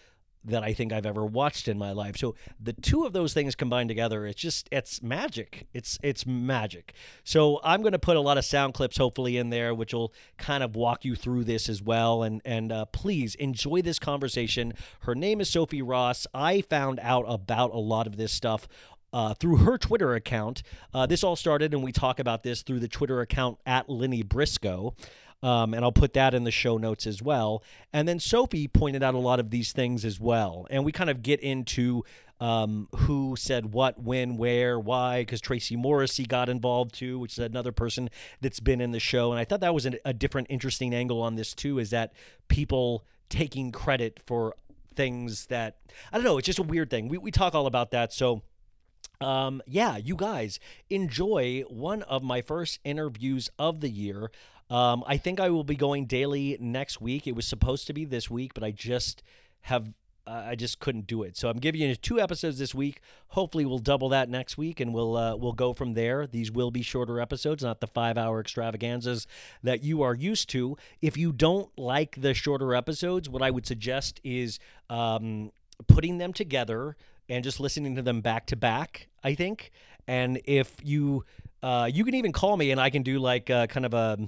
that 0.45 0.63
I 0.63 0.73
think 0.73 0.93
I've 0.93 1.07
ever 1.07 1.25
watched 1.25 1.69
in 1.69 1.79
my 1.79 1.93
life. 1.93 2.17
So 2.17 2.35
the 2.61 2.73
two 2.73 3.05
of 3.05 3.13
those 3.13 3.33
things 3.33 3.55
combined 3.55 3.89
together, 3.89 4.27
it's 4.27 4.41
just 4.41 4.69
it's 4.73 5.03
magic. 5.03 5.67
It's 5.73 5.99
it's 6.03 6.27
magic. 6.27 6.95
So 7.25 7.61
I'm 7.63 7.83
going 7.83 7.93
to 7.93 7.99
put 7.99 8.17
a 8.17 8.21
lot 8.21 8.39
of 8.39 8.45
sound 8.45 8.75
clips 8.75 8.97
hopefully 8.97 9.37
in 9.37 9.51
there, 9.51 9.75
which 9.75 9.95
will 9.95 10.13
kind 10.39 10.63
of 10.63 10.75
walk 10.77 11.05
you 11.05 11.15
through 11.15 11.45
this 11.45 11.69
as 11.69 11.83
well. 11.83 12.23
And 12.23 12.43
and 12.45 12.73
uh, 12.73 12.87
please 12.87 13.35
enjoy 13.37 13.83
this 13.83 13.99
conversation. 13.99 14.75
Her 15.01 15.15
name 15.15 15.41
is 15.41 15.51
Sophie 15.51 15.83
Ross. 15.83 16.27
I 16.35 16.63
found 16.63 16.99
out 17.01 17.25
about 17.29 17.73
a 17.73 17.79
lot 17.79 18.07
of 18.07 18.17
this 18.17 18.33
stuff 18.33 18.69
uh, 19.13 19.35
through 19.35 19.59
her 19.59 19.79
Twitter 19.79 20.15
account. 20.15 20.63
Uh, 20.95 21.07
this 21.07 21.23
all 21.23 21.37
started, 21.37 21.75
and 21.75 21.83
we 21.83 21.93
talk 21.93 22.19
about 22.19 22.43
this 22.43 22.63
through 22.63 22.81
the 22.81 22.89
Twitter 22.89 23.21
account 23.21 23.59
at 23.67 23.89
Leni 23.89 24.23
Briscoe. 24.23 24.95
Um, 25.43 25.75
and 25.75 25.85
I'll 25.85 25.91
put 25.91 26.13
that 26.13 26.35
in 26.35 26.45
the 26.45 26.53
show 26.53 26.79
notes 26.79 27.05
as 27.05 27.21
well. 27.21 27.65
And 27.93 28.07
then 28.07 28.21
Sophie 28.21 28.69
pointed 28.69 29.03
out 29.03 29.15
a 29.15 29.19
lot 29.19 29.41
of 29.41 29.51
these 29.51 29.73
things 29.73 30.05
as 30.05 30.21
well. 30.21 30.69
And 30.71 30.85
we 30.85 30.93
kind 30.93 31.11
of 31.11 31.21
get 31.21 31.41
into 31.41 32.05
um, 32.39 32.89
who 32.95 33.37
said 33.37 33.73
what, 33.73 34.01
when, 34.01 34.37
where, 34.37 34.79
why, 34.79 35.23
because 35.23 35.41
Tracy 35.41 35.77
Morrissey 35.77 36.25
got 36.27 36.49
involved 36.49 36.95
too, 36.95 37.19
which 37.19 37.33
is 37.33 37.39
another 37.39 37.73
person 37.73 38.11
that's 38.41 38.61
been 38.61 38.81
in 38.81 38.93
the 38.93 39.01
show. 39.01 39.31
And 39.31 39.41
I 39.41 39.45
thought 39.45 39.61
that 39.61 39.75
was 39.75 39.87
an, 39.87 39.97
a 40.05 40.13
different, 40.13 40.49
interesting 40.51 40.95
angle 40.95 41.21
on 41.21 41.37
this 41.37 41.55
too, 41.55 41.79
is 41.79 41.91
that 41.91 42.13
people 42.49 43.05
taking 43.29 43.73
credit 43.73 44.21
for 44.27 44.55
things 44.95 45.47
that, 45.47 45.77
I 46.13 46.17
don't 46.17 46.25
know, 46.25 46.39
it's 46.39 46.47
just 46.47 46.59
a 46.59 46.65
weird 46.65 46.91
thing. 46.91 47.09
We, 47.09 47.19
we 47.19 47.31
talk 47.31 47.55
all 47.55 47.67
about 47.67 47.93
that. 47.93 48.13
So, 48.13 48.43
um, 49.21 49.63
yeah, 49.67 49.97
you 49.97 50.17
guys 50.17 50.59
enjoy 50.91 51.63
one 51.69 52.03
of 52.03 52.23
my 52.23 52.43
first 52.43 52.81
interviews 52.85 53.51
of 53.59 53.81
the 53.81 53.89
year. 53.89 54.31
Um, 54.71 55.05
I 55.07 55.17
think 55.17 55.41
I 55.41 55.51
will 55.51 55.65
be 55.65 55.75
going 55.77 56.07
daily 56.07 56.57
next 56.61 57.01
week. 57.01 57.27
It 57.27 57.37
was 57.37 57.47
supposed 57.47 57.87
to 57.89 57.93
be 57.93 58.05
this 58.05 58.31
week, 58.31 58.55
but 58.55 58.65
I 58.65 58.71
just 58.71 59.23
have 59.63 59.93
uh, 60.27 60.45
I 60.47 60.55
just 60.55 60.79
couldn't 60.79 61.07
do 61.07 61.23
it. 61.25 61.37
So 61.37 61.49
I'm 61.49 61.59
giving 61.59 61.81
you 61.81 61.95
two 61.97 62.21
episodes 62.21 62.59
this 62.59 62.75
week. 62.75 63.01
Hopefully, 63.29 63.65
we'll 63.65 63.79
double 63.79 64.09
that 64.11 64.29
next 64.29 64.57
week, 64.57 64.79
and 64.81 64.95
we'll 64.95 65.17
uh, 65.17 65.37
we'll 65.37 65.53
go 65.53 65.73
from 65.73 65.95
there. 65.95 66.27
These 66.27 66.53
will 66.53 66.71
be 66.71 66.83
shorter 66.83 67.21
episodes, 67.21 67.63
not 67.63 67.81
the 67.81 67.87
five 67.87 68.17
hour 68.17 68.41
extravaganzas 68.41 69.27
that 69.63 69.83
you 69.83 70.03
are 70.03 70.15
used 70.15 70.49
to. 70.51 70.77
If 71.01 71.17
you 71.17 71.33
don't 71.33 71.77
like 71.77 72.21
the 72.21 72.35
shorter 72.35 72.75
episodes, 72.75 73.29
what 73.29 73.43
I 73.43 73.51
would 73.51 73.67
suggest 73.67 74.21
is 74.23 74.59
um, 74.89 75.51
putting 75.89 76.19
them 76.19 76.33
together 76.33 76.97
and 77.29 77.43
just 77.43 77.59
listening 77.59 77.97
to 77.97 78.03
them 78.03 78.21
back 78.21 78.47
to 78.47 78.57
back. 78.57 79.09
I 79.25 79.35
think, 79.35 79.73
and 80.07 80.41
if 80.45 80.77
you 80.85 81.25
uh, 81.63 81.91
you 81.93 82.05
can 82.05 82.15
even 82.15 82.33
call 82.33 82.57
me, 82.57 82.71
and 82.71 82.81
I 82.81 82.91
can 82.91 83.03
do 83.03 83.19
like 83.19 83.51
uh, 83.51 83.67
kind 83.67 83.87
of 83.87 83.95
a 83.95 84.19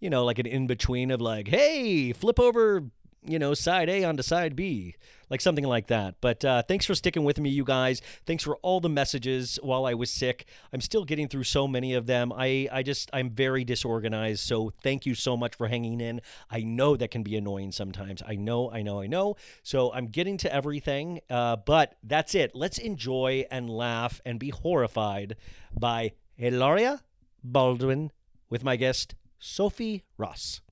you 0.00 0.10
know, 0.10 0.24
like 0.24 0.38
an 0.38 0.46
in 0.46 0.66
between 0.66 1.10
of 1.10 1.20
like, 1.20 1.48
hey, 1.48 2.12
flip 2.12 2.38
over, 2.38 2.84
you 3.26 3.38
know, 3.38 3.54
side 3.54 3.88
A 3.88 4.04
onto 4.04 4.22
side 4.22 4.54
B, 4.54 4.96
like 5.30 5.40
something 5.40 5.64
like 5.64 5.86
that. 5.86 6.16
But 6.20 6.44
uh, 6.44 6.62
thanks 6.62 6.84
for 6.84 6.94
sticking 6.94 7.24
with 7.24 7.40
me, 7.40 7.48
you 7.48 7.64
guys. 7.64 8.02
Thanks 8.26 8.44
for 8.44 8.56
all 8.56 8.80
the 8.80 8.90
messages 8.90 9.58
while 9.62 9.86
I 9.86 9.94
was 9.94 10.10
sick. 10.10 10.46
I'm 10.74 10.82
still 10.82 11.06
getting 11.06 11.28
through 11.28 11.44
so 11.44 11.66
many 11.66 11.94
of 11.94 12.04
them. 12.04 12.34
I, 12.36 12.68
I 12.70 12.82
just, 12.82 13.08
I'm 13.14 13.30
very 13.30 13.64
disorganized. 13.64 14.40
So 14.40 14.74
thank 14.82 15.06
you 15.06 15.14
so 15.14 15.38
much 15.38 15.54
for 15.54 15.68
hanging 15.68 16.02
in. 16.02 16.20
I 16.50 16.60
know 16.60 16.96
that 16.96 17.10
can 17.10 17.22
be 17.22 17.34
annoying 17.36 17.72
sometimes. 17.72 18.22
I 18.26 18.34
know, 18.34 18.70
I 18.70 18.82
know, 18.82 19.00
I 19.00 19.06
know. 19.06 19.36
So 19.62 19.90
I'm 19.94 20.08
getting 20.08 20.36
to 20.38 20.54
everything. 20.54 21.20
Uh, 21.30 21.56
but 21.56 21.94
that's 22.02 22.34
it. 22.34 22.54
Let's 22.54 22.76
enjoy 22.76 23.46
and 23.50 23.70
laugh 23.70 24.20
and 24.26 24.38
be 24.38 24.50
horrified 24.50 25.36
by 25.72 26.12
Hilaria 26.36 27.00
Baldwin 27.42 28.12
with 28.50 28.62
my 28.62 28.76
guest, 28.76 29.14
Sophie 29.46 30.02
Ross. 30.16 30.62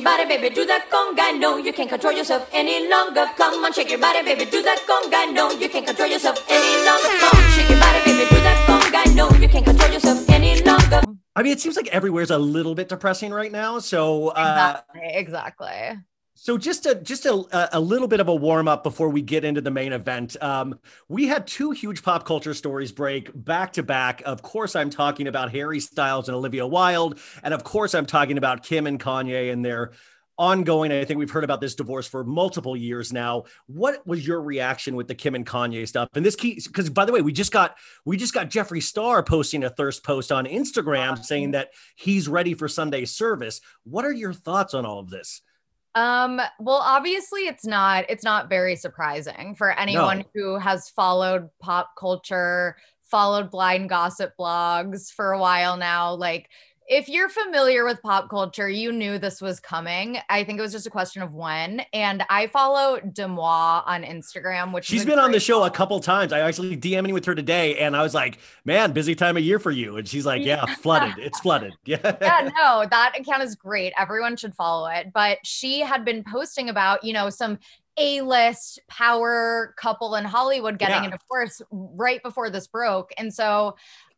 Your 0.00 0.04
body, 0.04 0.24
baby, 0.24 0.54
do 0.54 0.64
that 0.66 0.88
conga. 0.90 1.38
No, 1.38 1.58
you 1.58 1.72
can't 1.72 1.88
control 1.88 2.12
yourself 2.12 2.48
any 2.52 2.88
longer. 2.88 3.26
Come 3.36 3.64
on, 3.64 3.72
shake 3.72 3.90
your 3.90 3.98
body, 3.98 4.22
baby, 4.22 4.50
do 4.50 4.62
that 4.62 4.80
conga. 4.88 5.32
No, 5.32 5.50
you 5.52 5.68
can't 5.68 5.86
control 5.86 6.08
yourself 6.08 6.44
any 6.48 6.86
longer. 6.86 7.08
Come 7.20 7.36
on, 7.36 7.50
shake 7.52 7.68
your 7.68 7.80
body, 7.80 8.00
baby, 8.04 8.28
do 8.30 8.40
that 8.40 8.58
conga. 8.66 9.14
No, 9.14 9.30
you 9.38 9.48
can't 9.48 9.64
control 9.64 9.90
yourself 9.92 10.28
any 10.30 10.62
longer. 10.62 11.02
I 11.36 11.42
mean, 11.42 11.52
it 11.52 11.60
seems 11.60 11.76
like 11.76 11.88
everywhere's 11.88 12.30
a 12.30 12.38
little 12.38 12.74
bit 12.74 12.88
depressing 12.88 13.32
right 13.32 13.52
now. 13.52 13.78
So, 13.78 14.28
uh, 14.28 14.80
Exactly. 14.94 15.10
Exactly. 15.20 15.98
So 16.42 16.56
just 16.56 16.86
a 16.86 16.94
just 16.94 17.26
a 17.26 17.76
a 17.76 17.78
little 17.78 18.08
bit 18.08 18.18
of 18.18 18.28
a 18.28 18.34
warm 18.34 18.66
up 18.66 18.82
before 18.82 19.10
we 19.10 19.20
get 19.20 19.44
into 19.44 19.60
the 19.60 19.70
main 19.70 19.92
event. 19.92 20.42
Um, 20.42 20.78
we 21.06 21.26
had 21.26 21.46
two 21.46 21.70
huge 21.72 22.02
pop 22.02 22.24
culture 22.24 22.54
stories 22.54 22.92
break 22.92 23.30
back 23.34 23.74
to 23.74 23.82
back. 23.82 24.22
Of 24.24 24.40
course, 24.40 24.74
I'm 24.74 24.88
talking 24.88 25.26
about 25.26 25.50
Harry 25.50 25.80
Styles 25.80 26.30
and 26.30 26.34
Olivia 26.34 26.66
Wilde, 26.66 27.18
and 27.42 27.52
of 27.52 27.62
course, 27.62 27.94
I'm 27.94 28.06
talking 28.06 28.38
about 28.38 28.62
Kim 28.62 28.86
and 28.86 28.98
Kanye 28.98 29.52
and 29.52 29.62
their 29.62 29.92
ongoing. 30.38 30.90
I 30.90 31.04
think 31.04 31.18
we've 31.18 31.30
heard 31.30 31.44
about 31.44 31.60
this 31.60 31.74
divorce 31.74 32.08
for 32.08 32.24
multiple 32.24 32.74
years 32.74 33.12
now. 33.12 33.44
What 33.66 34.06
was 34.06 34.26
your 34.26 34.40
reaction 34.40 34.96
with 34.96 35.08
the 35.08 35.14
Kim 35.14 35.34
and 35.34 35.44
Kanye 35.44 35.86
stuff? 35.86 36.08
And 36.14 36.24
this 36.24 36.36
key, 36.36 36.58
because 36.66 36.88
by 36.88 37.04
the 37.04 37.12
way, 37.12 37.20
we 37.20 37.34
just 37.34 37.52
got 37.52 37.76
we 38.06 38.16
just 38.16 38.32
got 38.32 38.48
Jeffree 38.48 38.82
Star 38.82 39.22
posting 39.22 39.62
a 39.62 39.68
thirst 39.68 40.02
post 40.04 40.32
on 40.32 40.46
Instagram 40.46 41.22
saying 41.22 41.50
that 41.50 41.68
he's 41.96 42.28
ready 42.28 42.54
for 42.54 42.66
Sunday 42.66 43.04
service. 43.04 43.60
What 43.84 44.06
are 44.06 44.12
your 44.12 44.32
thoughts 44.32 44.72
on 44.72 44.86
all 44.86 45.00
of 45.00 45.10
this? 45.10 45.42
Um, 45.94 46.40
well, 46.60 46.80
obviously 46.84 47.42
it's 47.42 47.66
not 47.66 48.04
it's 48.08 48.24
not 48.24 48.48
very 48.48 48.76
surprising 48.76 49.54
for 49.56 49.70
anyone 49.78 50.18
No. 50.18 50.24
who 50.34 50.58
has 50.58 50.88
followed 50.88 51.48
pop 51.60 51.90
culture, 51.98 52.76
followed 53.02 53.50
blind 53.50 53.88
gossip 53.88 54.32
blogs 54.38 55.10
for 55.10 55.32
a 55.32 55.38
while 55.38 55.76
now. 55.76 56.14
Like 56.14 56.48
if 56.90 57.08
you're 57.08 57.28
familiar 57.28 57.84
with 57.84 58.02
pop 58.02 58.28
culture, 58.28 58.68
you 58.68 58.90
knew 58.90 59.16
this 59.16 59.40
was 59.40 59.60
coming. 59.60 60.18
I 60.28 60.42
think 60.42 60.58
it 60.58 60.62
was 60.62 60.72
just 60.72 60.88
a 60.88 60.90
question 60.90 61.22
of 61.22 61.32
when. 61.32 61.82
And 61.92 62.24
I 62.28 62.48
follow 62.48 62.98
DeuxMoi 62.98 63.84
on 63.86 64.02
Instagram, 64.02 64.72
which 64.74 64.86
she's 64.86 65.04
been 65.04 65.20
on 65.20 65.30
the 65.30 65.38
show 65.38 65.62
a 65.62 65.70
couple 65.70 66.00
times. 66.00 66.32
I 66.32 66.40
actually 66.40 66.76
DMing 66.76 67.12
with 67.12 67.24
her 67.26 67.34
today, 67.36 67.78
and 67.78 67.96
I 67.96 68.02
was 68.02 68.12
like, 68.12 68.38
"Man, 68.64 68.90
busy 68.90 69.14
time 69.14 69.36
of 69.36 69.44
year 69.44 69.60
for 69.60 69.70
you." 69.70 69.98
And 69.98 70.08
she's 70.08 70.26
like, 70.26 70.44
"Yeah, 70.44 70.66
flooded. 70.82 71.16
It's 71.18 71.38
flooded." 71.38 71.72
Yeah. 71.84 72.16
yeah, 72.20 72.50
no, 72.58 72.84
that 72.90 73.18
account 73.18 73.44
is 73.44 73.54
great. 73.54 73.92
Everyone 73.96 74.36
should 74.36 74.54
follow 74.56 74.88
it. 74.88 75.12
But 75.12 75.38
she 75.44 75.80
had 75.80 76.04
been 76.04 76.24
posting 76.24 76.68
about, 76.68 77.04
you 77.04 77.12
know, 77.12 77.30
some 77.30 77.58
A-list 77.98 78.80
power 78.88 79.74
couple 79.76 80.16
in 80.16 80.24
Hollywood 80.24 80.78
getting 80.78 81.04
Yeah. 81.04 81.14
a 81.14 81.18
divorce 81.18 81.62
right 81.70 82.22
before 82.22 82.50
this 82.50 82.66
broke. 82.66 83.12
And 83.16 83.32
so 83.32 83.76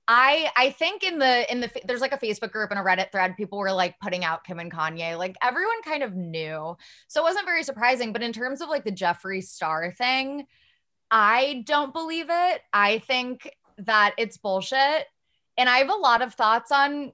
I 0.08 0.50
I 0.56 0.70
think 0.70 1.04
in 1.04 1.18
the 1.18 1.50
in 1.50 1.60
the 1.60 1.70
there's 1.84 2.00
like 2.00 2.12
a 2.12 2.18
Facebook 2.18 2.50
group 2.50 2.70
and 2.70 2.78
a 2.78 2.82
Reddit 2.82 3.12
thread 3.12 3.36
people 3.36 3.58
were 3.58 3.72
like 3.72 3.98
putting 4.00 4.24
out 4.24 4.44
Kim 4.44 4.58
and 4.58 4.70
Kanye 4.70 5.16
like 5.16 5.36
everyone 5.42 5.80
kind 5.84 6.02
of 6.02 6.14
knew. 6.14 6.76
So 7.08 7.20
it 7.20 7.24
wasn't 7.24 7.46
very 7.46 7.62
surprising 7.62 8.12
but 8.12 8.22
in 8.22 8.32
terms 8.32 8.60
of 8.60 8.68
like 8.68 8.84
the 8.84 8.92
Jeffree 8.92 9.44
Star 9.44 9.92
thing 9.92 10.46
I 11.12 11.62
don't 11.66 11.92
believe 11.92 12.26
it. 12.30 12.62
I 12.72 12.98
think 13.00 13.50
that 13.78 14.14
it's 14.16 14.38
bullshit. 14.38 15.06
And 15.58 15.68
I 15.68 15.78
have 15.78 15.90
a 15.90 15.94
lot 15.94 16.22
of 16.22 16.34
thoughts 16.34 16.72
on 16.72 17.12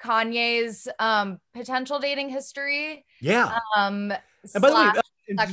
Kanye's 0.00 0.86
um 0.98 1.40
potential 1.52 1.98
dating 1.98 2.30
history. 2.30 3.04
Yeah. 3.20 3.58
um 3.76 4.12
And 4.54 4.62
by 4.62 4.70
the 4.70 4.76
way, 4.76 5.02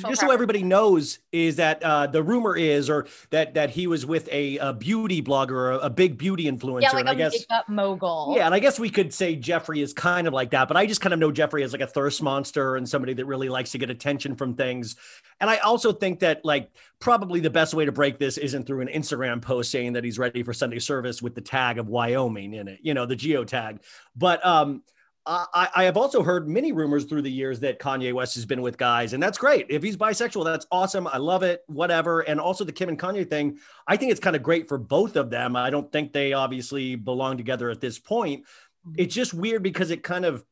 just 0.08 0.22
so 0.22 0.32
everybody 0.32 0.64
knows, 0.64 1.20
is 1.32 1.56
that 1.58 1.82
uh, 1.84 2.08
the 2.08 2.22
rumor 2.22 2.56
is, 2.56 2.90
or 2.90 3.08
that 3.32 3.54
that 3.56 3.72
he 3.72 3.88
was 3.88 4.06
with 4.06 4.30
a, 4.32 4.58
a 4.58 4.74
beauty 4.74 5.22
blogger, 5.22 5.76
a, 5.76 5.80
a 5.86 5.90
big 5.90 6.18
beauty 6.18 6.46
influencer. 6.46 6.82
yeah 6.84 6.92
like 6.92 7.00
and 7.02 7.10
I 7.10 7.14
a 7.14 7.16
guess 7.16 7.34
makeup 7.34 7.70
mogul 7.70 8.34
Yeah, 8.36 8.46
and 8.46 8.54
I 8.54 8.60
guess 8.60 8.80
we 8.80 8.90
could 8.90 9.14
say 9.14 9.36
Jeffree 9.36 9.82
is 9.82 9.94
kind 9.94 10.28
of 10.28 10.34
like 10.34 10.52
that, 10.52 10.68
but 10.68 10.78
I 10.78 10.86
just 10.86 11.02
kind 11.02 11.14
of 11.14 11.20
know 11.20 11.32
Jeffree 11.32 11.64
as 11.64 11.72
like 11.72 11.82
a 11.82 11.88
thirst 11.88 12.22
monster 12.22 12.76
and 12.76 12.88
somebody 12.88 13.14
that 13.14 13.26
really 13.26 13.50
likes 13.50 13.72
to 13.72 13.78
get 13.78 13.90
attention 13.90 14.36
from 14.36 14.56
things. 14.56 14.96
And 15.40 15.50
I 15.50 15.58
also 15.58 15.92
think 15.92 16.20
that 16.20 16.46
like 16.46 16.72
probably 17.00 17.40
the 17.40 17.50
best 17.50 17.74
way 17.74 17.86
to 17.86 17.92
break 17.92 18.20
this 18.20 18.38
isn't 18.38 18.66
through 18.66 18.82
an 18.82 18.88
Instagram 18.88 19.42
post 19.42 19.72
saying 19.72 19.94
that 19.94 20.04
he's 20.04 20.20
ready 20.20 20.44
for 20.44 20.54
Sunday 20.54 20.80
service 20.80 21.22
with 21.22 21.36
the 21.36 21.42
tag 21.42 21.78
of 21.80 21.88
Wyoming 21.88 22.54
in 22.54 22.68
it, 22.68 22.80
you 22.82 22.94
know, 22.94 23.06
the 23.06 23.16
geo 23.16 23.44
tag. 23.44 23.82
But 24.16 24.46
um 24.46 24.84
I, 25.26 25.70
I 25.76 25.84
have 25.86 25.96
also 25.96 26.22
heard 26.22 26.50
many 26.50 26.74
rumors 26.74 27.06
through 27.06 27.22
the 27.22 27.32
years 27.32 27.60
that 27.62 27.80
Kanye 27.80 28.14
West 28.14 28.36
has 28.36 28.46
been 28.46 28.62
with 28.62 28.78
guys, 28.78 29.14
and 29.14 29.24
that's 29.24 29.38
great. 29.38 29.66
If 29.70 29.82
he's 29.82 29.96
bisexual, 29.96 30.44
that's 30.44 30.68
awesome. 30.72 31.08
I 31.08 31.18
love 31.18 31.44
it, 31.44 31.64
whatever. 31.68 32.22
And 32.22 32.42
also 32.42 32.66
the 32.66 32.74
Kim 32.74 32.90
and 32.90 33.00
Kanye 33.00 33.30
thing, 33.30 33.58
I 33.88 33.96
think 33.96 34.12
it's 34.12 34.20
kind 34.20 34.36
of 34.36 34.44
great 34.44 34.68
for 34.68 34.78
both 34.78 35.16
of 35.16 35.30
them. 35.30 35.56
I 35.56 35.70
don't 35.70 35.90
think 35.92 36.12
they 36.12 36.34
obviously 36.34 36.96
belong 36.96 37.38
together 37.38 37.70
at 37.70 37.80
this 37.80 38.00
point. 38.00 38.44
Mm-hmm. 38.86 38.96
It's 38.98 39.16
just 39.16 39.34
weird 39.34 39.64
because 39.64 39.92
it 39.92 40.04
kind 40.04 40.26
of 40.26 40.44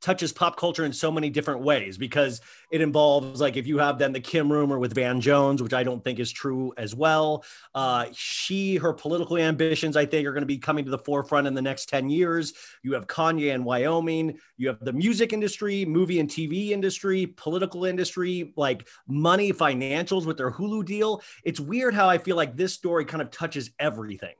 touches 0.00 0.32
pop 0.32 0.56
culture 0.56 0.84
in 0.84 0.92
so 0.92 1.10
many 1.10 1.30
different 1.30 1.60
ways 1.60 1.98
because 1.98 2.40
it 2.70 2.80
involves 2.80 3.40
like 3.40 3.56
if 3.56 3.66
you 3.66 3.78
have 3.78 3.98
then 3.98 4.12
the 4.12 4.20
Kim 4.20 4.50
rumor 4.50 4.78
with 4.78 4.94
Van 4.94 5.20
Jones, 5.20 5.62
which 5.62 5.72
I 5.72 5.82
don't 5.82 6.02
think 6.02 6.18
is 6.18 6.30
true 6.30 6.72
as 6.76 6.94
well. 6.94 7.44
Uh, 7.74 8.06
she, 8.12 8.76
her 8.76 8.92
political 8.92 9.36
ambitions, 9.36 9.96
I 9.96 10.06
think, 10.06 10.26
are 10.26 10.32
going 10.32 10.42
to 10.42 10.46
be 10.46 10.58
coming 10.58 10.84
to 10.84 10.90
the 10.90 10.98
forefront 10.98 11.46
in 11.46 11.54
the 11.54 11.62
next 11.62 11.88
10 11.88 12.10
years. 12.10 12.52
You 12.82 12.94
have 12.94 13.06
Kanye 13.06 13.54
and 13.54 13.64
Wyoming. 13.64 14.38
You 14.56 14.68
have 14.68 14.80
the 14.80 14.92
music 14.92 15.32
industry, 15.32 15.84
movie 15.84 16.20
and 16.20 16.28
TV 16.28 16.70
industry, 16.70 17.26
political 17.26 17.84
industry, 17.84 18.52
like 18.56 18.88
money, 19.06 19.52
financials 19.52 20.26
with 20.26 20.36
their 20.36 20.50
Hulu 20.50 20.84
deal. 20.84 21.22
It's 21.44 21.60
weird 21.60 21.94
how 21.94 22.08
I 22.08 22.18
feel 22.18 22.36
like 22.36 22.56
this 22.56 22.74
story 22.74 23.04
kind 23.04 23.22
of 23.22 23.30
touches 23.30 23.70
everything. 23.78 24.34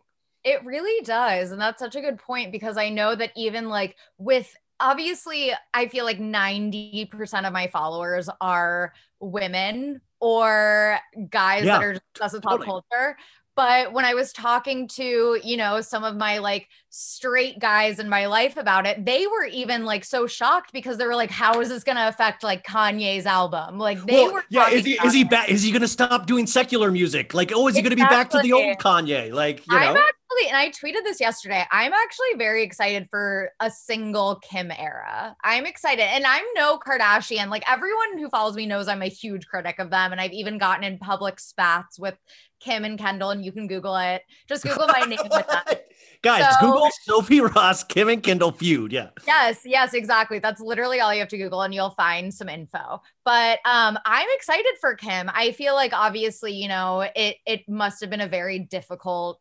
It 0.44 0.64
really 0.64 1.04
does. 1.04 1.50
And 1.50 1.60
that's 1.60 1.80
such 1.80 1.96
a 1.96 2.00
good 2.00 2.18
point 2.18 2.52
because 2.52 2.76
I 2.76 2.88
know 2.90 3.14
that 3.14 3.32
even 3.36 3.68
like 3.68 3.96
with 4.18 4.54
obviously, 4.80 5.52
I 5.74 5.88
feel 5.88 6.04
like 6.04 6.18
90% 6.18 7.46
of 7.46 7.52
my 7.52 7.68
followers 7.68 8.28
are 8.40 8.92
women 9.20 10.00
or 10.20 10.98
guys 11.30 11.64
Yeah, 11.64 11.78
that 11.78 11.82
are 11.84 11.92
just 11.94 12.04
obsessed 12.16 12.34
with 12.34 12.42
pop 12.42 12.60
totally. 12.60 12.66
culture. 12.66 13.16
But 13.58 13.92
when 13.92 14.04
I 14.04 14.14
was 14.14 14.32
talking 14.32 14.86
to, 14.86 15.40
you 15.42 15.56
know, 15.56 15.80
some 15.80 16.04
of 16.04 16.14
my 16.14 16.38
like 16.38 16.68
straight 16.90 17.58
guys 17.58 17.98
in 17.98 18.08
my 18.08 18.26
life 18.26 18.56
about 18.56 18.86
it, 18.86 19.04
they 19.04 19.26
were 19.26 19.46
even 19.46 19.84
like 19.84 20.04
so 20.04 20.28
shocked 20.28 20.72
because 20.72 20.96
they 20.96 21.04
were 21.04 21.16
like, 21.16 21.32
how 21.32 21.60
is 21.60 21.68
this 21.68 21.82
going 21.82 21.96
to 21.96 22.06
affect 22.06 22.44
like 22.44 22.64
Kanye's 22.64 23.26
album? 23.26 23.76
Like 23.76 24.00
they 24.04 24.12
Well, 24.12 24.34
were, 24.34 24.44
yeah, 24.48 24.70
is 24.70 24.84
he 24.84 24.92
is 24.92 25.12
he 25.12 25.24
back? 25.24 25.48
Is 25.48 25.64
he 25.64 25.72
going 25.72 25.82
to 25.82 25.88
stop 25.88 26.26
doing 26.28 26.46
secular 26.46 26.92
music? 26.92 27.34
Like, 27.34 27.50
oh, 27.52 27.66
is 27.66 27.74
he 27.74 27.82
going 27.82 27.90
to 27.90 27.96
be 27.96 28.02
back 28.02 28.30
to 28.30 28.38
the 28.38 28.52
old 28.52 28.78
Kanye? 28.78 29.32
Like, 29.32 29.66
you 29.66 29.76
I'm 29.76 29.92
know, 29.92 30.00
actually, 30.00 30.48
and 30.50 30.56
I 30.56 30.68
tweeted 30.68 31.02
this 31.02 31.20
yesterday. 31.20 31.64
I'm 31.72 31.92
actually 31.92 32.34
very 32.36 32.62
excited 32.62 33.08
for 33.10 33.50
a 33.58 33.72
single 33.72 34.36
Kim 34.36 34.70
era. 34.70 35.34
I'm 35.42 35.66
excited, 35.66 36.04
and 36.04 36.24
I'm 36.24 36.44
no 36.54 36.78
Kardashian. 36.78 37.48
Like 37.48 37.68
everyone 37.68 38.18
who 38.18 38.28
follows 38.28 38.54
me 38.54 38.66
knows 38.66 38.86
I'm 38.86 39.02
a 39.02 39.08
huge 39.08 39.48
critic 39.48 39.80
of 39.80 39.90
them, 39.90 40.12
and 40.12 40.20
I've 40.20 40.32
even 40.32 40.58
gotten 40.58 40.84
in 40.84 40.98
public 40.98 41.40
spats 41.40 41.98
with 41.98 42.16
Kim 42.60 42.84
and 42.84 42.98
Kendall. 42.98 43.30
And 43.30 43.44
you 43.44 43.52
can 43.52 43.66
Google 43.66 43.96
it. 43.96 44.22
Just 44.48 44.64
Google 44.64 44.86
my 44.88 45.00
name 45.06 45.18
with 45.22 45.46
them. 45.46 45.78
guys, 46.22 46.54
So- 46.60 46.66
Google 46.66 46.88
Sophie 47.04 47.40
Ross, 47.40 47.84
Kim 47.84 48.08
and 48.08 48.22
Kendall 48.22 48.52
feud. 48.52 48.92
Yeah, 48.92 49.10
Yes, 49.26 49.60
yes, 49.64 49.94
exactly. 49.94 50.38
That's 50.38 50.60
literally 50.60 51.00
all 51.00 51.12
you 51.14 51.20
have 51.20 51.28
to 51.28 51.38
Google 51.38 51.62
and 51.62 51.72
you'll 51.74 51.90
find 51.90 52.32
some 52.34 52.48
info. 52.48 53.00
But 53.24 53.58
um 53.64 53.98
I'm 54.04 54.28
excited 54.34 54.74
for 54.80 54.94
Kim. 54.94 55.30
I 55.32 55.52
feel 55.52 55.74
like 55.74 55.92
obviously, 55.92 56.52
you 56.52 56.68
know, 56.68 57.08
it 57.14 57.36
it 57.46 57.68
must 57.68 58.00
have 58.00 58.10
been 58.10 58.20
a 58.20 58.28
very 58.28 58.58
difficult 58.58 59.40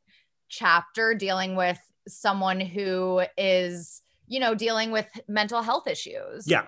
chapter 0.49 1.13
dealing 1.13 1.55
with 1.55 1.79
someone 2.07 2.59
who 2.59 3.21
is, 3.37 4.01
you 4.27 4.39
know, 4.39 4.55
dealing 4.55 4.91
with 4.91 5.07
mental 5.27 5.61
health 5.61 5.87
issues. 5.87 6.47
yeah. 6.47 6.65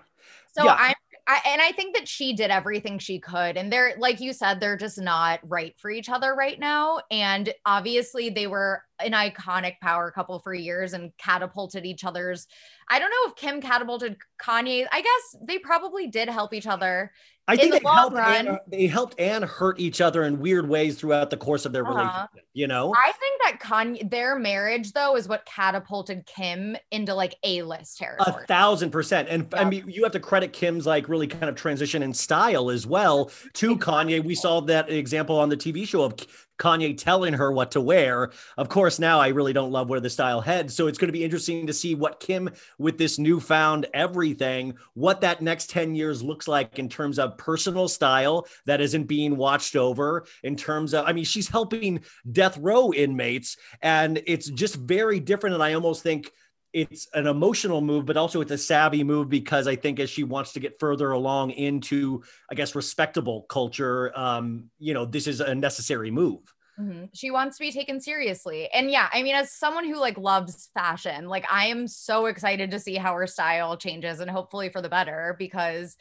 So 0.51 0.63
Yeah. 0.65 0.73
I'm 0.77 0.95
I, 1.29 1.41
and 1.45 1.61
I 1.61 1.71
think 1.73 1.95
that 1.95 2.07
she 2.07 2.33
did 2.33 2.49
everything 2.49 2.97
she 2.97 3.19
could. 3.19 3.55
And 3.55 3.71
they're, 3.71 3.93
like 3.99 4.19
you 4.19 4.33
said, 4.33 4.59
they're 4.59 4.75
just 4.75 4.99
not 4.99 5.39
right 5.43 5.75
for 5.77 5.91
each 5.91 6.09
other 6.09 6.33
right 6.33 6.59
now. 6.59 7.01
And 7.11 7.53
obviously, 7.67 8.31
they 8.31 8.47
were 8.47 8.81
an 8.99 9.11
iconic 9.13 9.79
power 9.81 10.11
couple 10.11 10.39
for 10.39 10.53
years 10.53 10.93
and 10.93 11.11
catapulted 11.17 11.85
each 11.85 12.03
other's. 12.03 12.47
I 12.89 12.99
don't 12.99 13.09
know 13.11 13.29
if 13.31 13.35
Kim 13.35 13.61
catapulted 13.61 14.17
Kanye. 14.43 14.85
I 14.91 15.01
guess 15.01 15.35
they 15.47 15.59
probably 15.59 16.07
did 16.07 16.27
help 16.29 16.53
each 16.53 16.67
other. 16.67 17.11
I 17.47 17.55
think 17.55 17.73
the 17.73 17.79
they 17.79 17.89
helped, 17.89 18.15
and, 18.15 18.59
they 18.67 18.85
helped 18.87 19.19
and 19.19 19.43
hurt 19.43 19.79
each 19.79 20.01
other 20.01 20.23
in 20.23 20.39
weird 20.39 20.69
ways 20.69 20.99
throughout 20.99 21.31
the 21.31 21.37
course 21.37 21.65
of 21.65 21.71
their 21.71 21.83
Uh-huh. 21.83 21.97
relationship. 21.97 22.45
You 22.53 22.67
know, 22.67 22.93
I 22.95 23.11
think 23.13 23.41
that 23.43 23.59
Kanye, 23.59 24.09
their 24.09 24.37
marriage 24.37 24.91
though, 24.91 25.15
is 25.15 25.27
what 25.27 25.45
catapulted 25.45 26.25
Kim 26.27 26.75
into 26.91 27.15
like 27.15 27.35
A 27.43 27.63
list 27.63 27.97
territory. 27.97 28.43
A 28.43 28.45
thousand 28.47 28.91
percent. 28.91 29.29
And 29.29 29.51
I 29.55 29.65
mean, 29.65 29.85
you 29.87 30.03
have 30.03 30.11
to 30.11 30.19
credit 30.19 30.53
Kim's 30.53 30.85
like 30.85 31.09
really 31.09 31.27
kind 31.27 31.45
of 31.49 31.55
transition 31.55 32.03
in 32.03 32.13
style 32.13 32.69
as 32.69 32.85
well 32.85 33.31
to 33.53 33.77
Kanye. 33.77 34.23
We 34.23 34.35
saw 34.35 34.59
that 34.61 34.89
example 34.91 35.39
on 35.39 35.49
the 35.49 35.57
TV 35.57 35.87
show 35.87 36.03
of 36.03 36.15
Kanye 36.59 36.97
telling 36.97 37.33
her 37.33 37.51
what 37.51 37.71
to 37.71 37.81
wear. 37.81 38.31
Of 38.57 38.69
course, 38.69 38.99
now 38.99 39.19
I 39.19 39.29
really 39.29 39.53
don't 39.53 39.71
love 39.71 39.89
where 39.89 39.99
the 39.99 40.09
style 40.09 40.41
heads. 40.41 40.75
So 40.75 40.87
it's 40.87 40.97
going 40.97 41.07
to 41.07 41.13
be 41.13 41.23
interesting 41.23 41.65
to 41.65 41.73
see 41.73 41.95
what 41.95 42.19
Kim, 42.19 42.49
with 42.77 42.97
this 42.97 43.17
newfound 43.17 43.87
everything, 43.93 44.75
what 44.93 45.21
that 45.21 45.41
next 45.41 45.69
10 45.69 45.95
years 45.95 46.21
looks 46.21 46.47
like 46.47 46.77
in 46.77 46.89
terms 46.89 47.17
of 47.17 47.37
personal 47.37 47.87
style 47.87 48.45
that 48.65 48.81
isn't 48.81 49.05
being 49.05 49.37
watched 49.37 49.75
over, 49.75 50.25
in 50.43 50.55
terms 50.55 50.93
of, 50.93 51.05
I 51.05 51.13
mean, 51.13 51.23
she's 51.23 51.47
helping 51.47 52.01
death 52.31 52.57
row 52.57 52.93
inmates, 52.93 53.57
and 53.81 54.21
it's 54.27 54.49
just 54.49 54.75
very 54.75 55.19
different. 55.19 55.53
And 55.53 55.63
I 55.63 55.73
almost 55.73 56.03
think 56.03 56.31
it's 56.73 57.07
an 57.13 57.27
emotional 57.27 57.81
move, 57.81 58.05
but 58.05 58.17
also 58.17 58.41
it's 58.41 58.51
a 58.51 58.57
savvy 58.57 59.03
move 59.03 59.29
because 59.29 59.67
I 59.67 59.75
think 59.75 59.99
as 59.99 60.09
she 60.09 60.23
wants 60.23 60.53
to 60.53 60.59
get 60.59 60.79
further 60.79 61.11
along 61.11 61.51
into, 61.51 62.23
I 62.51 62.55
guess, 62.55 62.75
respectable 62.75 63.43
culture, 63.43 64.17
um, 64.17 64.69
you 64.77 64.93
know, 64.93 65.05
this 65.05 65.27
is 65.27 65.39
a 65.41 65.55
necessary 65.55 66.11
move. 66.11 66.41
Mhm. 66.79 67.09
She 67.13 67.31
wants 67.31 67.57
to 67.57 67.61
be 67.63 67.71
taken 67.71 67.99
seriously. 67.99 68.69
And 68.71 68.89
yeah, 68.89 69.09
I 69.11 69.23
mean, 69.23 69.35
as 69.35 69.51
someone 69.51 69.85
who 69.85 69.97
like 69.97 70.17
loves 70.17 70.69
fashion, 70.73 71.27
like 71.27 71.45
I 71.51 71.67
am 71.67 71.87
so 71.87 72.27
excited 72.27 72.71
to 72.71 72.79
see 72.79 72.95
how 72.95 73.13
her 73.15 73.27
style 73.27 73.75
changes 73.75 74.19
and 74.19 74.31
hopefully 74.31 74.69
for 74.69 74.81
the 74.81 74.89
better 74.89 75.35
because 75.37 75.97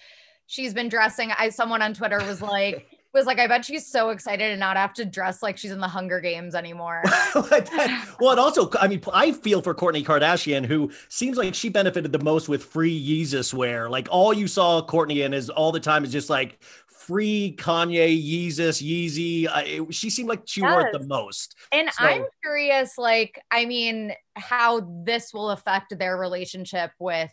she's 0.46 0.74
been 0.74 0.88
dressing. 0.88 1.32
I 1.36 1.48
someone 1.48 1.82
on 1.82 1.94
Twitter 1.94 2.18
was 2.24 2.40
like, 2.40 2.86
was 3.18 3.26
like, 3.26 3.38
I 3.38 3.46
bet 3.46 3.64
she's 3.64 3.86
so 3.86 4.10
excited 4.10 4.48
to 4.50 4.56
not 4.56 4.76
have 4.76 4.94
to 4.94 5.04
dress 5.04 5.42
like 5.42 5.58
she's 5.58 5.70
in 5.70 5.80
the 5.80 5.88
Hunger 5.88 6.20
Games 6.20 6.54
anymore. 6.54 7.02
well, 7.34 8.30
and 8.30 8.40
also, 8.40 8.70
I 8.80 8.88
mean, 8.88 9.02
I 9.12 9.32
feel 9.32 9.60
for 9.60 9.74
Kourtney 9.74 10.04
Kardashian, 10.04 10.64
who 10.64 10.90
seems 11.08 11.36
like 11.36 11.54
she 11.54 11.68
benefited 11.68 12.12
the 12.12 12.22
most 12.22 12.48
with 12.48 12.64
free 12.64 12.98
Yeezus 12.98 13.52
wear. 13.52 13.90
Like 13.90 14.08
all 14.10 14.32
you 14.32 14.46
saw 14.46 14.80
Kourtney 14.86 15.24
in 15.24 15.34
is 15.34 15.50
all 15.50 15.72
the 15.72 15.80
time 15.80 16.04
is 16.04 16.12
just 16.12 16.30
like 16.30 16.62
free 16.86 17.54
Kanye 17.58 18.16
Yeezus 18.22 18.82
Yeezy. 18.82 19.48
Uh, 19.48 19.62
it- 19.66 19.94
she 19.94 20.10
seemed 20.10 20.28
like 20.28 20.42
she 20.46 20.62
wore 20.62 20.82
it 20.82 20.92
the 20.92 21.06
most. 21.06 21.56
And 21.72 21.90
So- 21.92 22.04
I'm 22.04 22.24
curious, 22.42 22.96
like, 22.98 23.42
I 23.50 23.64
mean, 23.64 24.12
how 24.36 24.80
this 25.04 25.32
will 25.34 25.50
affect 25.50 25.98
their 25.98 26.16
relationship 26.16 26.92
with 26.98 27.30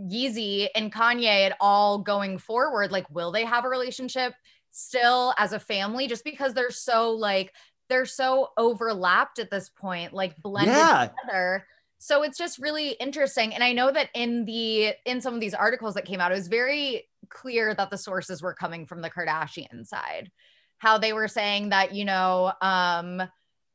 Yeezy 0.00 0.68
and 0.74 0.92
Kanye 0.92 1.46
at 1.46 1.56
all 1.60 1.98
going 1.98 2.38
forward. 2.38 2.90
Like, 2.90 3.08
will 3.10 3.32
they 3.32 3.44
have 3.44 3.64
a 3.64 3.68
relationship 3.68 4.32
still 4.70 5.34
as 5.38 5.52
a 5.52 5.60
family? 5.60 6.06
Just 6.06 6.24
because 6.24 6.54
they're 6.54 6.70
so 6.70 7.12
like 7.12 7.52
they're 7.88 8.06
so 8.06 8.48
overlapped 8.56 9.38
at 9.38 9.50
this 9.50 9.68
point, 9.68 10.12
like 10.12 10.40
blended 10.42 10.74
Yeah. 10.76 11.08
together. 11.08 11.66
So 11.98 12.22
it's 12.22 12.38
just 12.38 12.58
really 12.58 12.90
interesting. 12.92 13.52
And 13.54 13.62
I 13.62 13.72
know 13.72 13.90
that 13.92 14.08
in 14.14 14.44
the 14.44 14.94
in 15.04 15.20
some 15.20 15.34
of 15.34 15.40
these 15.40 15.54
articles 15.54 15.94
that 15.94 16.06
came 16.06 16.20
out, 16.20 16.32
it 16.32 16.36
was 16.36 16.48
very 16.48 17.06
clear 17.28 17.74
that 17.74 17.90
the 17.90 17.98
sources 17.98 18.40
were 18.42 18.54
coming 18.54 18.86
from 18.86 19.02
the 19.02 19.10
Kardashian 19.10 19.86
side. 19.86 20.30
How 20.78 20.96
they 20.96 21.12
were 21.12 21.28
saying 21.28 21.70
that, 21.70 21.94
you 21.94 22.06
know, 22.06 22.52
um, 22.62 23.22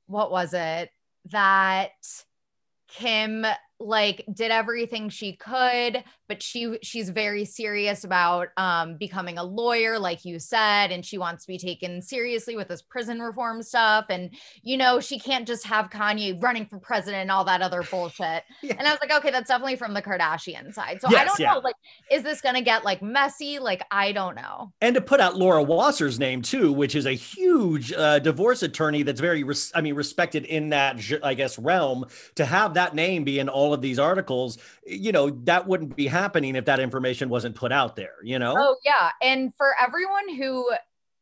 what 0.08 0.32
was 0.32 0.54
it? 0.54 0.90
That 1.32 1.92
Kim 2.88 3.46
like 3.80 4.26
did 4.34 4.52
everything 4.52 5.10
she 5.10 5.36
could, 5.36 6.04
but 6.28 6.42
she 6.42 6.78
she's 6.82 7.10
very 7.10 7.46
serious 7.46 8.04
about 8.04 8.50
um 8.58 8.98
becoming 8.98 9.38
a 9.38 9.44
lawyer, 9.44 10.00
like 10.00 10.26
you 10.26 10.40
said, 10.40 10.92
and 10.92 11.06
she 11.06 11.18
wants 11.18 11.46
to 11.46 11.48
be 11.48 11.58
taken 11.58 12.02
seriously 12.02 12.56
with 12.56 12.68
this 12.68 12.82
prison 12.82 13.20
reform 13.20 13.62
stuff. 13.62 14.06
And 14.10 14.32
you 14.64 14.78
know, 14.78 15.00
she 15.00 15.20
can't 15.20 15.48
just 15.48 15.66
have 15.66 15.90
Kanye 15.90 16.42
running 16.42 16.66
for 16.66 16.80
president 16.80 17.22
and 17.22 17.32
all 17.32 17.46
that 17.46 17.62
other 17.62 17.84
bullshit. 17.84 18.44
Yeah. 18.62 18.76
And 18.80 18.88
I 18.88 18.92
was 18.92 19.00
like, 19.00 19.12
okay, 19.12 19.30
that's 19.30 19.50
definitely 19.50 19.76
from 19.76 19.94
the 19.94 20.02
Kardashian 20.02 20.74
side. 20.74 21.00
So 21.00 21.08
I 21.08 21.24
don't 21.24 21.38
yeah. 21.38 21.54
know, 21.54 21.60
like, 21.60 21.76
is 22.10 22.24
this 22.24 22.42
gonna 22.42 22.62
get 22.62 22.84
like 22.84 23.02
messy? 23.04 23.60
Like, 23.60 23.84
I 23.92 24.12
don't 24.12 24.36
know. 24.36 24.72
and 24.82 24.96
to 24.96 25.02
put 25.02 25.20
out 25.20 25.36
Laura 25.36 25.62
Wasser's 25.62 26.18
name 26.18 26.42
too, 26.42 26.72
which 26.74 26.96
is 26.96 27.06
a 27.06 27.12
huge 27.12 27.94
uh, 27.94 28.18
divorce 28.20 28.64
attorney 28.64 29.04
that's 29.04 29.22
very, 29.22 29.44
res- 29.44 29.72
I 29.76 29.82
mean, 29.82 29.94
respected 29.94 30.46
in 30.46 30.70
that, 30.70 31.00
I 31.22 31.36
guess, 31.36 31.60
realm. 31.60 32.06
To 32.36 32.46
have 32.46 32.74
that 32.76 32.96
name 32.96 33.24
be 33.24 33.38
in 33.40 33.50
all 33.50 33.74
of 33.74 33.82
these 33.82 34.00
articles, 34.00 34.58
you 34.86 35.12
know, 35.12 35.30
that 35.44 35.68
wouldn't 35.68 35.96
be 35.96 36.08
happening 36.16 36.56
if 36.56 36.66
that 36.66 36.80
information 36.80 37.30
wasn't 37.30 37.56
put 37.56 37.72
out 37.72 37.96
there. 37.96 38.16
You 38.24 38.40
know, 38.40 38.56
Oh 38.58 38.76
yeah, 38.84 39.12
and 39.22 39.54
for 39.56 39.76
everyone 39.80 40.34
who 40.36 40.72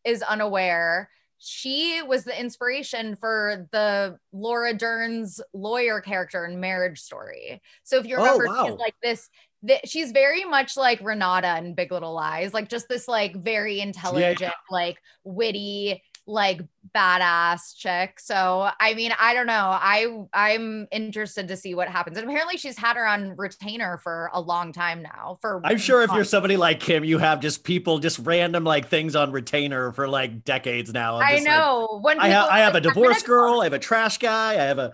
is 0.06 0.22
unaware, 0.22 1.10
she 1.38 2.02
was 2.02 2.24
the 2.24 2.40
inspiration 2.40 3.16
for 3.16 3.68
the 3.72 4.18
Laura 4.32 4.74
Dern's 4.74 5.42
lawyer 5.54 6.00
character 6.00 6.46
in 6.46 6.60
Marriage 6.60 7.00
Story. 7.00 7.62
So 7.84 7.98
if 7.98 8.06
you 8.06 8.16
Oh, 8.18 8.22
remember, 8.24 8.48
wow. 8.48 8.66
she's 8.68 8.78
like 8.80 8.96
this. 9.04 9.30
th- 9.68 9.82
she's 9.86 10.12
very 10.12 10.44
much 10.46 10.78
like 10.78 11.00
Renata 11.02 11.58
in 11.58 11.74
Big 11.74 11.92
Little 11.92 12.14
Lies, 12.14 12.54
like 12.54 12.70
just 12.70 12.88
this 12.88 13.08
like 13.08 13.36
very 13.44 13.80
intelligent, 13.82 14.54
like 14.70 14.98
witty, 15.24 16.02
like 16.26 16.62
badass 16.96 17.76
chick. 17.76 18.20
So 18.20 18.70
I 18.80 18.94
mean, 18.94 19.12
I 19.20 19.34
don't 19.34 19.48
know. 19.48 19.54
I 19.54 20.26
I'm 20.34 20.88
interested 20.92 21.48
to 21.50 21.58
see 21.58 21.76
what 21.76 21.90
happens. 21.90 22.18
And 22.18 22.28
apparently, 22.28 22.58
she's 22.58 22.78
had 22.78 22.96
her 22.96 23.06
on 23.06 23.36
retainer 23.36 23.98
for 23.98 24.30
a 24.34 24.42
long 24.42 24.72
time 24.72 25.02
now. 25.02 25.38
For 25.42 25.62
I'm 25.64 25.78
sure 25.78 26.02
if 26.04 26.12
you're 26.14 26.24
somebody 26.24 26.58
like 26.58 26.80
Kim, 26.80 27.04
you 27.04 27.18
have 27.18 27.40
just 27.40 27.64
people, 27.64 28.00
just 28.00 28.20
random 28.20 28.64
like 28.64 28.88
things 28.88 29.16
on 29.16 29.32
retainer 29.32 29.92
for 29.92 30.08
like 30.08 30.44
decades 30.44 30.94
now. 30.94 31.18
I 31.18 31.36
just 31.36 31.48
like, 31.48 31.56
know. 31.56 32.00
when 32.02 32.20
I, 32.20 32.30
ha- 32.30 32.48
I 32.50 32.60
have 32.60 32.74
a 32.74 32.78
like, 32.78 32.86
"I'm 32.88 32.94
divorce 32.94 33.24
girl. 33.24 33.62
I 33.62 33.66
have 33.66 33.74
a 33.74 33.80
trash 33.80 34.18
guy. 34.18 34.52
I 34.52 34.66
have 34.66 34.80
a. 34.80 34.94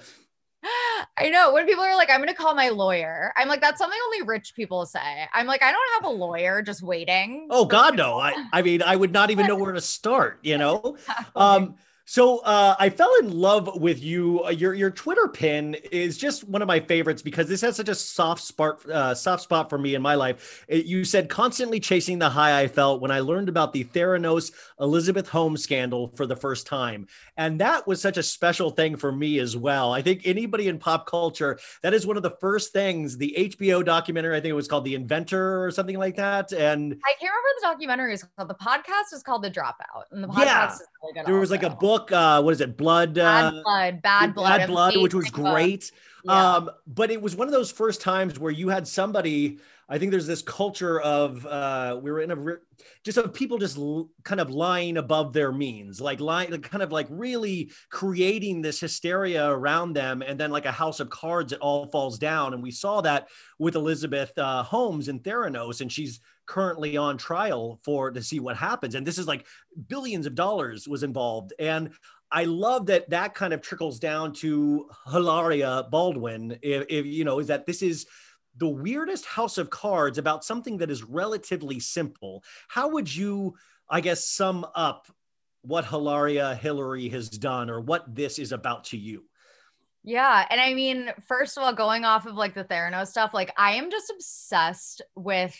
call-" 0.64 1.06
I 1.18 1.30
know. 1.30 1.54
When 1.54 1.66
people 1.66 1.84
are 1.84 1.96
like, 1.96 2.10
I'm 2.10 2.18
going 2.18 2.30
to 2.30 2.36
call 2.36 2.56
my 2.56 2.70
lawyer, 2.70 3.34
I'm 3.38 3.48
like, 3.48 3.62
that's 3.62 3.78
something 3.78 4.00
only 4.06 4.28
rich 4.28 4.54
people 4.56 4.86
say. 4.86 5.28
I'm 5.34 5.48
like, 5.48 5.62
I 5.62 5.72
don't 5.72 6.04
have 6.04 6.12
a 6.12 6.16
lawyer 6.16 6.62
just 6.62 6.82
waiting. 6.82 7.48
Oh 7.50 7.66
God, 7.66 7.96
no! 7.96 8.20
I, 8.20 8.34
I 8.54 8.62
mean, 8.62 8.82
I 8.82 8.96
would 8.96 9.12
not 9.12 9.30
even 9.32 9.48
know 9.48 9.56
where 9.56 9.74
to 9.74 9.82
start. 9.82 10.40
You 10.44 10.58
know. 10.60 10.98
Um, 11.36 11.76
so 12.12 12.40
uh, 12.40 12.76
I 12.80 12.90
fell 12.90 13.14
in 13.22 13.30
love 13.40 13.80
with 13.80 14.02
you. 14.02 14.44
Uh, 14.44 14.50
Your 14.50 14.74
your 14.74 14.90
Twitter 14.90 15.28
pin 15.28 15.76
is 15.92 16.18
just 16.18 16.44
one 16.50 16.64
of 16.64 16.68
my 16.68 16.80
favorites 16.80 17.22
because 17.22 17.48
this 17.48 17.62
has 17.62 17.76
such 17.76 17.88
a 17.88 17.94
soft 17.94 18.42
spot 18.42 18.84
uh, 18.90 19.14
soft 19.14 19.44
spot 19.44 19.70
for 19.70 19.78
me 19.78 19.94
in 19.94 20.02
my 20.02 20.16
life. 20.16 20.66
It- 20.68 20.86
you 20.88 21.04
said 21.06 21.30
constantly 21.30 21.80
chasing 21.80 22.18
the 22.18 22.28
high 22.32 22.60
I 22.62 22.68
felt 22.68 23.00
when 23.00 23.12
I 23.12 23.20
learned 23.20 23.48
about 23.48 23.74
the 23.74 23.84
Theranos 23.84 24.52
Elizabeth 24.80 25.30
Holmes 25.30 25.62
scandal 25.62 26.08
for 26.16 26.26
the 26.26 26.36
first 26.36 26.66
time, 26.66 27.06
and 27.38 27.62
that 27.62 27.86
was 27.86 28.02
such 28.02 28.18
a 28.18 28.24
special 28.24 28.72
thing 28.72 28.96
for 28.98 29.12
me 29.12 29.38
as 29.38 29.56
well. 29.56 29.94
I 29.94 30.02
think 30.02 30.24
anybody 30.26 30.68
in 30.68 30.80
pop 30.80 31.06
culture 31.06 31.60
that 31.84 31.94
is 31.94 32.08
one 32.08 32.18
of 32.18 32.24
the 32.24 32.36
first 32.42 32.74
things. 32.74 33.18
The 33.18 33.36
HBO 33.38 33.86
documentary, 33.86 34.36
I 34.36 34.42
think 34.42 34.50
it 34.50 34.54
was 34.54 34.68
called 34.68 34.86
The 34.86 34.96
Inventor 34.96 35.64
or 35.64 35.70
something 35.70 36.00
like 36.00 36.16
that, 36.16 36.54
and 36.54 36.94
I 37.06 37.12
can't 37.20 37.22
remember 37.22 37.50
the 37.62 37.68
documentary 37.68 38.14
is 38.16 38.24
called. 38.36 38.50
The 38.50 38.56
podcast 38.56 39.14
is 39.14 39.22
called 39.22 39.44
The 39.44 39.52
Dropout, 39.52 40.06
and 40.12 40.24
the 40.24 40.28
podcast 40.28 40.46
Yeah. 40.46 40.74
is 40.74 40.82
really 41.04 41.14
good. 41.14 41.26
there 41.28 41.36
was 41.40 41.52
like 41.52 41.62
a 41.64 41.70
book 41.70 41.99
book. 42.00 42.12
Uh, 42.12 42.42
what 42.42 42.52
is 42.52 42.62
it? 42.62 42.78
Blood. 42.78 43.14
Bad 43.14 43.46
uh, 43.46 43.64
blood, 43.64 44.02
bad 44.02 44.34
blood, 44.34 44.58
Bad 44.60 44.68
Blood, 44.68 44.98
which 44.98 45.14
was 45.14 45.30
great. 45.30 45.92
Yeah. 46.24 46.56
Um, 46.56 46.70
but 46.86 47.12
it 47.12 47.22
was 47.22 47.36
one 47.36 47.48
of 47.48 47.54
those 47.54 47.72
first 47.72 48.02
times 48.02 48.40
where 48.40 48.52
you 48.52 48.70
had 48.70 48.88
somebody. 48.88 49.60
I 49.92 49.98
think 49.98 50.12
there's 50.12 50.28
this 50.28 50.44
culture 50.44 51.02
of 51.02 51.44
uh, 51.48 52.00
we 52.02 52.12
were 52.12 52.22
in 52.22 52.30
a 52.30 52.58
just 53.04 53.18
of 53.18 53.34
people 53.34 53.58
just 53.58 53.76
l- 53.76 54.10
kind 54.24 54.40
of 54.40 54.52
lying 54.52 54.98
above 54.98 55.34
their 55.34 55.52
means, 55.52 56.00
like 56.00 56.20
lying, 56.20 56.52
like 56.52 56.62
kind 56.62 56.84
of 56.84 56.92
like 56.92 57.08
really 57.10 57.72
creating 57.90 58.62
this 58.62 58.80
hysteria 58.80 59.50
around 59.50 59.94
them, 59.94 60.22
and 60.22 60.40
then 60.40 60.52
like 60.52 60.66
a 60.66 60.72
house 60.72 61.00
of 61.00 61.10
cards, 61.10 61.54
it 61.54 61.60
all 61.60 61.88
falls 61.88 62.20
down. 62.20 62.54
And 62.54 62.62
we 62.62 62.70
saw 62.70 63.02
that 63.02 63.30
with 63.58 63.76
Elizabeth 63.76 64.38
uh, 64.38 64.62
Holmes 64.62 65.08
in 65.08 65.22
Theranos, 65.22 65.82
and 65.82 65.92
she's 65.92 66.20
currently 66.50 66.98
on 66.98 67.16
trial 67.16 67.80
for 67.84 68.10
to 68.10 68.24
see 68.24 68.40
what 68.40 68.58
happens. 68.58 68.96
And 68.96 69.06
this 69.06 69.20
is 69.20 69.28
like 69.28 69.46
billions 69.88 70.26
of 70.26 70.34
dollars 70.34 70.88
was 70.88 71.04
involved, 71.04 71.54
and 71.60 71.92
I 72.32 72.46
love 72.46 72.88
that 72.88 73.12
that 73.12 73.36
kind 73.36 73.54
of 73.54 73.62
trickles 73.62 74.00
down 74.00 74.34
to 74.34 74.90
Hilaria 75.12 75.88
Baldwin. 75.92 76.58
If, 76.62 76.86
if 76.90 77.06
you 77.06 77.24
know, 77.24 77.40
is 77.40 77.48
that 77.48 77.66
this 77.66 77.82
is 77.82 78.08
the 78.58 78.68
weirdest 78.68 79.26
house 79.26 79.58
of 79.58 79.70
cards 79.70 80.18
about 80.18 80.44
something 80.44 80.78
that 80.80 80.92
is 80.92 81.04
relatively 81.04 81.80
simple. 81.80 82.44
How 82.68 82.90
would 82.90 83.14
you, 83.14 83.56
I 83.90 84.02
guess, 84.02 84.26
sum 84.26 84.66
up 84.76 85.08
what 85.62 85.86
Hilaria 85.86 86.56
Hillary 86.56 87.10
has 87.10 87.30
done 87.30 87.70
or 87.70 87.80
what 87.80 88.14
this 88.14 88.40
is 88.40 88.52
about 88.52 88.86
to 88.86 88.98
you? 88.98 89.26
Yeah. 90.04 90.46
And 90.50 90.60
I 90.60 90.74
mean, 90.74 91.12
first 91.28 91.58
of 91.58 91.64
all, 91.64 91.74
going 91.74 92.06
off 92.06 92.26
of 92.26 92.36
like 92.36 92.54
the 92.54 92.64
Theranos 92.64 93.08
stuff, 93.08 93.34
like 93.34 93.52
I 93.58 93.74
am 93.74 93.92
just 93.92 94.12
obsessed 94.12 95.02
with 95.16 95.56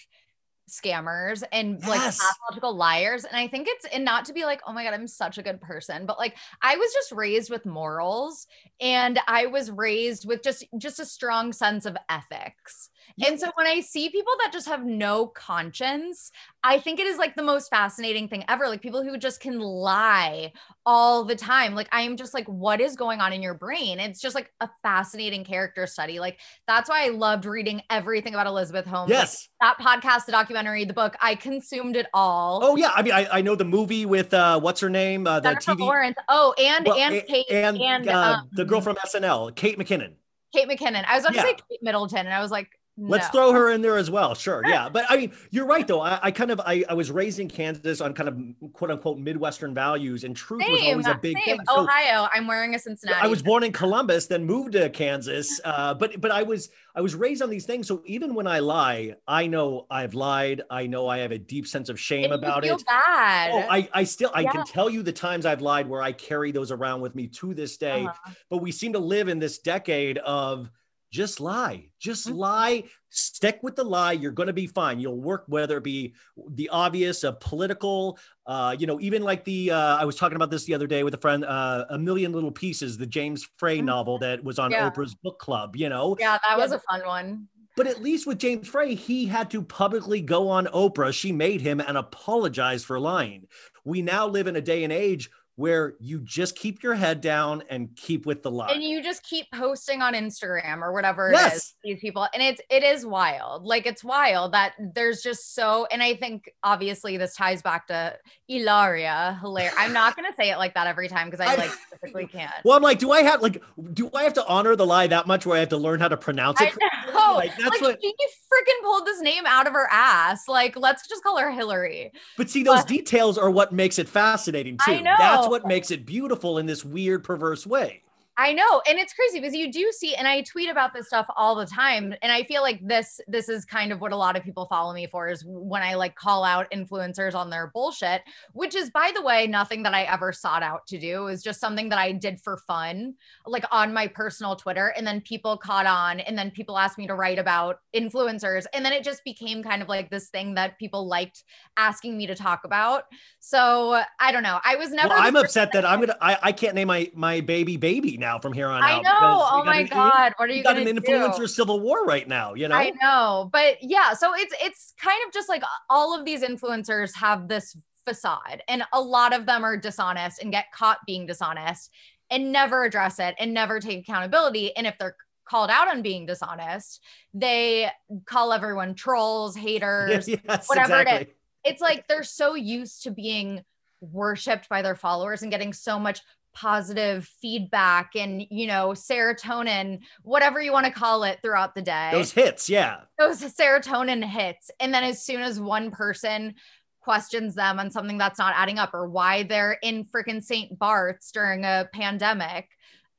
scammers 0.70 1.44
and 1.52 1.86
like 1.88 2.00
pathological 2.00 2.76
liars. 2.76 3.26
And 3.26 3.36
I 3.36 3.48
think 3.48 3.68
it's, 3.70 3.86
and 3.86 4.06
not 4.06 4.26
to 4.26 4.34
be 4.34 4.46
like, 4.46 4.62
oh 4.66 4.74
my 4.74 4.84
God, 4.84 4.94
I'm 4.94 5.08
such 5.08 5.38
a 5.38 5.44
good 5.44 5.62
person, 5.62 6.06
but 6.06 6.18
like 6.18 6.36
I 6.62 6.78
was 6.78 6.94
just 6.94 7.12
raised 7.12 7.50
with 7.50 7.66
morals 7.66 8.48
and 8.80 9.20
I 9.28 9.48
was 9.48 9.72
raised 9.72 10.28
with 10.28 10.44
just, 10.44 10.66
just 10.78 11.00
a 11.00 11.06
strong 11.06 11.54
sense 11.54 11.86
of 11.86 11.98
ethics. 12.10 12.90
And 13.26 13.40
so 13.40 13.52
when 13.56 13.68
I 13.68 13.82
see 13.82 14.10
people 14.10 14.34
that 14.44 14.52
just 14.54 14.68
have 14.68 14.86
no 14.86 15.28
conscience, 15.28 16.32
I 16.64 16.80
think 16.80 17.00
it 17.00 17.08
is 17.08 17.18
like 17.18 17.36
the 17.36 17.44
most 17.44 17.70
fascinating 17.70 18.28
thing 18.28 18.44
ever. 18.48 18.68
Like 18.68 18.82
people 18.82 19.04
who 19.04 19.18
just 19.18 19.40
can 19.40 19.60
lie 19.60 20.52
all 20.86 21.24
the 21.24 21.36
time. 21.36 21.76
Like 21.76 21.88
I 21.92 22.02
am 22.02 22.18
just 22.18 22.34
like, 22.34 22.48
what 22.48 22.82
is 22.82 22.96
going 22.96 23.20
on 23.22 23.34
in 23.34 23.42
your 23.42 23.54
brain? 23.54 24.00
It's 24.00 24.20
just 24.22 24.36
like 24.36 24.52
a 24.60 24.70
fascinating 24.84 25.44
character 25.44 25.86
study. 25.88 26.20
Like 26.20 26.40
that's 26.68 26.90
why 26.90 27.06
I 27.06 27.10
loved 27.10 27.46
reading 27.46 27.82
everything 27.90 28.34
about 28.34 28.48
Elizabeth 28.48 28.86
Holmes. 28.86 29.10
Like, 29.10 29.20
Yes. 29.20 29.50
that 29.62 29.78
podcast, 29.80 30.26
the 30.26 30.32
documentary, 30.32 30.86
the 30.86 30.94
book, 30.94 31.16
I 31.22 31.36
consumed 31.36 31.96
it 31.96 32.08
all. 32.14 32.62
Oh 32.64 32.76
yeah, 32.76 32.92
I 32.96 33.02
mean, 33.02 33.14
I, 33.14 33.28
I 33.32 33.42
know 33.42 33.56
the 33.56 33.66
movie 33.66 34.06
with 34.06 34.34
uh, 34.34 34.60
what's 34.60 34.80
her 34.82 34.90
name, 34.90 35.28
uh, 35.28 35.40
the 35.40 35.50
Jennifer 35.50 35.72
TV, 35.74 35.80
Lawrence. 35.80 36.16
Oh, 36.28 36.54
and 36.58 36.86
well, 36.86 36.98
and 36.98 37.24
Kate 37.28 37.46
and, 37.52 37.78
and, 37.82 38.08
uh, 38.10 38.38
um, 38.40 38.50
the 38.54 38.66
girl 38.66 38.82
from 38.82 38.96
SNL, 38.98 39.56
Kate 39.56 39.78
McKinnon. 39.78 40.14
Kate 40.56 40.68
McKinnon. 40.68 41.06
I 41.08 41.16
was 41.16 41.26
about 41.26 41.36
Yeah. 41.36 41.42
to 41.44 41.48
say 41.50 41.54
Kate 41.70 41.80
Middleton, 41.84 42.20
and 42.26 42.34
I 42.34 42.42
was 42.42 42.50
like, 42.52 42.70
Let's 43.02 43.28
no. 43.28 43.32
throw 43.32 43.54
her 43.54 43.72
in 43.72 43.82
there 43.82 43.98
as 43.98 44.12
well. 44.12 44.36
Sure. 44.36 44.62
Yeah. 44.66 44.90
But 44.90 45.06
I 45.10 45.18
mean, 45.18 45.32
you're 45.52 45.66
right 45.66 45.88
though. 45.88 46.02
I, 46.02 46.20
I 46.24 46.32
kind 46.32 46.52
of 46.52 46.60
I, 46.66 46.84
I 46.90 46.94
was 46.94 47.10
raised 47.12 47.40
in 47.40 47.48
Kansas 47.48 48.02
on 48.02 48.14
kind 48.14 48.28
of 48.30 48.74
quote 48.74 48.92
unquote 48.92 49.18
Midwestern 49.18 49.74
values 49.74 50.24
and 50.24 50.36
truth 50.36 50.64
was 50.68 50.82
always 50.82 51.08
a 51.08 51.16
big 51.16 51.38
same. 51.38 51.58
thing. 51.58 51.66
So 51.68 51.82
Ohio. 51.82 52.28
I'm 52.34 52.46
wearing 52.48 52.76
a 52.76 52.80
Cincinnati. 52.80 53.20
I 53.22 53.28
was 53.28 53.42
born 53.42 53.64
in 53.64 53.72
Columbus, 53.72 54.28
then 54.28 54.44
moved 54.46 54.74
to 54.74 54.90
Kansas. 54.90 55.62
Uh, 55.64 55.94
but 55.94 56.20
but 56.20 56.32
I 56.32 56.44
was 56.44 56.70
I 56.96 57.02
was 57.02 57.16
raised 57.16 57.42
on 57.42 57.50
these 57.50 57.66
things. 57.66 57.88
So 57.88 58.02
even 58.06 58.34
when 58.36 58.48
I 58.48 58.60
lie, 58.60 59.16
I 59.28 59.48
know 59.48 59.86
I've 59.90 60.14
lied. 60.14 60.62
I 60.70 60.88
know 60.88 61.08
I 61.08 61.20
have 61.20 61.32
a 61.32 61.38
deep 61.38 61.68
sense 61.68 61.88
of 61.90 62.00
shame 62.00 62.26
And 62.26 62.34
about 62.34 62.64
feel 62.64 62.76
it. 62.76 62.86
Bad. 62.86 63.52
Oh, 63.54 63.66
I, 63.70 63.88
I 63.94 64.04
still 64.04 64.32
I 64.34 64.42
Yeah. 64.42 64.52
can 64.52 64.66
tell 64.66 64.90
you 64.90 65.04
the 65.04 65.14
times 65.14 65.46
I've 65.46 65.62
lied 65.62 65.88
where 65.88 66.02
I 66.02 66.12
carry 66.12 66.52
those 66.52 66.72
around 66.72 67.02
with 67.02 67.16
me 67.16 67.28
to 67.28 67.54
this 67.54 67.78
day. 67.78 68.06
Uh-huh. 68.06 68.32
But 68.50 68.58
we 68.58 68.72
seem 68.72 68.94
to 68.94 69.00
live 69.00 69.28
in 69.30 69.40
this 69.40 69.60
decade 69.60 70.18
of 70.20 70.70
just 71.12 71.40
lie, 71.40 71.90
just 72.00 72.28
Mhm. 72.28 72.36
lie, 72.36 72.84
stick 73.10 73.60
with 73.64 73.76
the 73.76 73.84
lie. 73.84 74.12
You're 74.12 74.32
going 74.32 74.48
to 74.48 74.54
be 74.54 74.68
fine. 74.68 75.00
You'll 75.00 75.20
work, 75.20 75.44
whether 75.48 75.78
it 75.78 75.84
be 75.84 76.14
the 76.52 76.70
obvious, 76.70 77.24
uh, 77.24 77.32
political, 77.34 78.20
uh, 78.46 78.76
you 78.78 78.86
know, 78.86 79.00
even 79.00 79.24
like 79.24 79.44
the, 79.44 79.72
uh, 79.72 79.98
I 79.98 80.06
was 80.06 80.16
talking 80.16 80.36
about 80.36 80.52
this 80.52 80.66
the 80.66 80.74
other 80.76 80.88
day 80.88 81.04
with 81.04 81.14
a 81.16 81.18
friend, 81.18 81.44
uh, 81.44 81.86
A 81.90 81.98
Million 81.98 82.32
Little 82.32 82.52
Pieces, 82.52 82.98
the 82.98 83.08
James 83.08 83.48
Frey 83.58 83.80
Mhm. 83.80 83.86
novel 83.86 84.20
that 84.20 84.44
was 84.44 84.60
on 84.60 84.72
Yeah. 84.72 84.90
Oprah's 84.90 85.16
book 85.16 85.40
club, 85.40 85.76
you 85.76 85.90
know? 85.90 86.16
yeah, 86.20 86.38
that 86.44 86.58
Yeah, 86.58 86.58
was 86.58 86.72
a 86.72 86.80
fun 86.80 87.02
one. 87.06 87.48
But 87.76 87.88
at 87.88 88.02
least 88.02 88.28
with 88.28 88.40
James 88.40 88.68
Frey, 88.68 88.94
he 88.94 89.26
had 89.26 89.50
to 89.52 89.62
publicly 89.62 90.22
go 90.22 90.50
on 90.50 90.66
Oprah. 90.68 91.14
She 91.14 91.32
made 91.32 91.62
him 91.62 91.80
and 91.80 91.98
apologize 91.98 92.84
for 92.84 93.00
lying. 93.00 93.48
We 93.86 94.02
now 94.02 94.28
live 94.28 94.48
in 94.48 94.58
a 94.58 94.62
day 94.62 94.84
and 94.84 94.92
age 94.92 95.30
where 95.60 95.96
you 96.00 96.22
just 96.22 96.56
keep 96.56 96.82
your 96.82 96.96
head 96.96 97.20
down 97.20 97.62
and 97.70 97.94
keep 97.98 98.26
with 98.26 98.42
the 98.44 98.50
lie. 98.50 98.70
and 98.72 98.82
you 98.82 99.04
just 99.04 99.22
keep 99.24 99.46
posting 99.54 100.02
on 100.02 100.14
Instagram 100.14 100.82
or 100.82 100.94
whatever 100.94 101.30
it 101.30 101.34
Yes. 101.34 101.56
is 101.58 101.74
these 101.84 102.00
people 102.00 102.26
and 102.34 102.42
it's 102.42 102.62
it 102.70 102.82
is 102.82 103.06
wild 103.06 103.66
like 103.66 103.86
it's 103.86 104.02
wild 104.02 104.54
that 104.54 104.72
there's 104.96 105.22
just 105.22 105.54
so 105.54 105.86
and 105.92 106.02
I 106.02 106.16
think 106.16 106.50
obviously 106.64 107.18
this 107.18 107.36
ties 107.36 107.62
back 107.62 107.88
to 107.88 108.16
Ilaria 108.48 109.38
hilarious 109.42 109.74
I'm 109.78 109.92
not 109.94 110.16
gonna 110.16 110.34
say 110.38 110.50
it 110.50 110.58
like 110.58 110.74
that 110.76 110.88
every 110.88 111.08
time 111.10 111.30
because 111.30 111.46
I, 111.46 111.54
I- 111.54 111.56
like 111.58 111.72
typically 111.92 112.28
can't 112.28 112.52
well, 112.64 112.78
I'm 112.78 112.84
like, 112.84 113.00
do 113.00 113.12
I 113.12 113.22
have 113.24 113.42
like, 113.42 113.62
do 113.94 114.10
I 114.14 114.24
have 114.24 114.34
to 114.36 114.46
honor 114.48 114.76
the 114.78 114.86
lie 114.86 115.08
that 115.08 115.28
much 115.28 115.46
where 115.46 115.58
I 115.58 115.60
have 115.60 115.70
to 115.70 115.78
learn 115.78 116.00
how 116.00 116.08
to 116.08 116.18
pronounce 116.18 116.62
it? 116.62 116.74
know 117.14 117.34
Like, 117.36 117.52
that's 117.58 117.82
like 117.82 117.82
what. 117.82 118.00
she 118.02 118.10
freaking 118.52 118.82
pulled 118.84 119.06
this 119.06 119.22
name 119.22 119.44
out 119.46 119.68
of 119.68 119.74
her 119.74 119.88
ass 119.92 120.48
like 120.48 120.76
let's 120.78 121.08
just 121.08 121.22
call 121.22 121.38
her 121.38 121.52
Hillary 121.52 122.12
But 122.38 122.50
see, 122.50 122.64
those 122.64 122.80
but- 122.80 122.88
details 122.88 123.38
are 123.38 123.52
what 123.52 123.72
makes 123.74 124.00
it 124.00 124.08
fascinating 124.08 124.78
too. 124.78 124.92
I 124.94 125.02
know. 125.02 125.16
That's 125.18 125.48
what 125.50 125.68
makes 125.68 125.92
it 125.92 126.06
beautiful 126.06 126.58
in 126.58 126.66
this 126.66 126.86
weird, 126.86 127.24
perverse 127.24 127.66
way. 127.68 128.04
I 128.40 128.54
know, 128.54 128.82
and 128.88 128.98
it's 128.98 129.12
crazy 129.12 129.42
because 129.42 129.54
you 129.54 129.70
do 129.70 129.92
see, 129.92 130.16
and 130.16 130.26
I 130.26 130.44
tweet 130.44 130.70
about 130.70 130.94
this 130.94 131.08
stuff 131.08 131.28
all 131.36 131.56
the 131.56 131.66
time, 131.66 132.16
and 132.22 132.32
I 132.32 132.44
feel 132.44 132.62
like 132.62 132.80
this 132.88 133.20
this 133.28 133.50
is 133.50 133.66
kind 133.66 133.92
of 133.92 134.00
what 134.00 134.14
a 134.14 134.16
lot 134.16 134.38
of 134.38 134.44
people 134.44 134.66
follow 134.68 134.94
me 134.94 135.08
for 135.08 135.28
is 135.28 135.44
when 135.46 135.82
I 135.82 135.96
like 135.96 136.16
call 136.16 136.46
out 136.46 136.72
influencers 136.72 137.36
on 137.36 137.50
their 137.50 137.68
bullshit, 137.74 138.22
which 138.54 138.76
is 138.76 138.92
by 138.92 139.12
the 139.14 139.22
way 139.22 139.46
nothing 139.46 139.84
that 139.84 139.94
I 139.94 140.04
ever 140.04 140.32
sought 140.32 140.64
out 140.64 140.88
to 140.88 140.98
do. 140.98 141.24
It 141.24 141.32
was 141.32 141.44
just 141.44 141.60
something 141.60 141.90
that 141.90 142.00
I 142.00 142.14
did 142.14 142.40
for 142.40 142.56
fun, 142.66 143.16
like 143.46 143.66
on 143.74 143.94
my 143.94 144.08
personal 144.08 144.56
Twitter, 144.56 144.94
and 144.96 145.06
then 145.06 145.20
people 145.20 145.58
caught 145.58 145.86
on, 145.86 146.22
and 146.22 146.38
then 146.38 146.50
people 146.50 146.78
asked 146.78 146.98
me 146.98 147.08
to 147.08 147.16
write 147.16 147.40
about 147.40 147.82
influencers, 147.94 148.64
and 148.74 148.86
then 148.86 148.94
it 148.94 149.04
just 149.04 149.22
became 149.26 149.62
kind 149.62 149.82
of 149.82 149.90
like 149.90 150.10
this 150.10 150.30
thing 150.30 150.54
that 150.54 150.80
people 150.80 151.06
liked 151.06 151.44
asking 151.76 152.18
me 152.18 152.26
to 152.26 152.36
talk 152.36 152.62
about. 152.64 153.04
So 153.42 154.02
I 154.22 154.32
don't 154.32 154.44
know. 154.44 154.62
I 154.64 154.78
was 154.78 154.92
never. 154.92 155.10
well, 155.10 155.22
I'm 155.22 155.36
upset 155.36 155.74
that 155.74 155.82
that- 155.82 155.92
I'm 155.92 156.00
gonna. 156.00 156.16
I, 156.22 156.38
I 156.42 156.52
can't 156.54 156.74
name 156.74 156.88
my 156.88 157.12
my 157.14 157.42
baby 157.42 157.76
baby 157.76 158.16
now 158.16 158.29
from 158.38 158.54
here 158.54 158.68
on 158.68 158.84
out. 158.84 159.00
I 159.00 159.02
know. 159.02 159.48
Oh 159.52 159.64
my 159.66 159.84
god, 159.84 160.34
what 160.38 160.50
are 160.50 160.54
you 160.54 160.62
got 160.62 160.78
an 160.78 160.86
do? 160.86 160.94
influencer 160.94 161.50
civil 161.50 161.80
war 161.80 162.06
right 162.06 162.28
now. 162.28 162.54
You 162.54 162.68
know. 162.68 162.76
I 162.76 162.92
know, 163.02 163.50
but 163.52 163.78
yeah, 163.82 164.14
so 164.14 164.34
it's 164.36 164.54
it's 164.62 164.94
kind 165.02 165.20
of 165.26 165.34
just 165.34 165.50
like 165.50 165.64
uh, 165.64 165.68
all 165.90 166.18
of 166.18 166.26
these 166.26 166.44
influencers 166.44 167.16
have 167.16 167.48
this 167.48 167.76
facade, 168.06 168.62
and 168.68 168.84
a 168.94 169.02
lot 169.02 169.34
of 169.34 169.46
them 169.46 169.64
are 169.64 169.78
dishonest 169.78 170.42
and 170.42 170.52
get 170.52 170.72
caught 170.72 171.00
being 171.08 171.26
dishonest 171.26 171.92
and 172.30 172.52
never 172.52 172.84
address 172.84 173.20
it 173.20 173.36
and 173.40 173.54
never 173.54 173.80
take 173.80 174.00
accountability. 174.00 174.76
And 174.76 174.86
if 174.86 174.98
they're 175.00 175.16
called 175.46 175.70
out 175.70 175.88
on 175.88 176.02
being 176.02 176.26
dishonest, 176.26 177.02
they 177.34 177.90
call 178.26 178.54
everyone 178.54 178.96
trolls, 178.96 179.56
haters. 179.58 180.28
yes, 180.28 180.68
whatever 180.68 181.02
it 181.02 181.22
is. 181.22 181.34
It's 181.64 181.82
like 181.82 182.08
they're 182.08 182.24
so 182.24 182.56
used 182.56 183.04
to 183.04 183.12
being 183.12 183.64
worshipped 184.02 184.70
by 184.70 184.82
their 184.82 184.96
followers 184.96 185.42
and 185.42 185.52
getting 185.52 185.74
so 185.74 186.00
much 186.00 186.22
positive 186.60 187.26
feedback 187.42 188.16
and 188.16 188.44
you 188.50 188.68
know 188.68 188.90
serotonin 188.90 190.00
whatever 190.24 190.62
you 190.62 190.74
want 190.74 190.86
to 190.86 190.92
call 190.92 191.24
it 191.24 191.40
throughout 191.42 191.74
the 191.74 191.82
day 191.82 192.10
Those 192.12 192.32
hits, 192.32 192.70
yeah. 192.70 193.02
those 193.18 193.40
serotonin 193.40 194.24
hits 194.24 194.70
and 194.80 194.94
then 194.94 195.06
as 195.06 195.24
soon 195.24 195.42
as 195.42 195.60
one 195.60 195.90
person 195.90 196.56
questions 197.00 197.56
them 197.56 197.80
on 197.80 197.92
something 197.92 198.18
that's 198.18 198.38
not 198.38 198.54
adding 198.58 198.78
up 198.78 198.94
or 198.94 199.08
why 199.08 199.44
they're 199.44 199.78
in 199.82 200.04
freaking 200.04 200.44
St. 200.44 200.78
Bart's 200.78 201.32
during 201.32 201.64
a 201.64 201.88
pandemic 201.94 202.68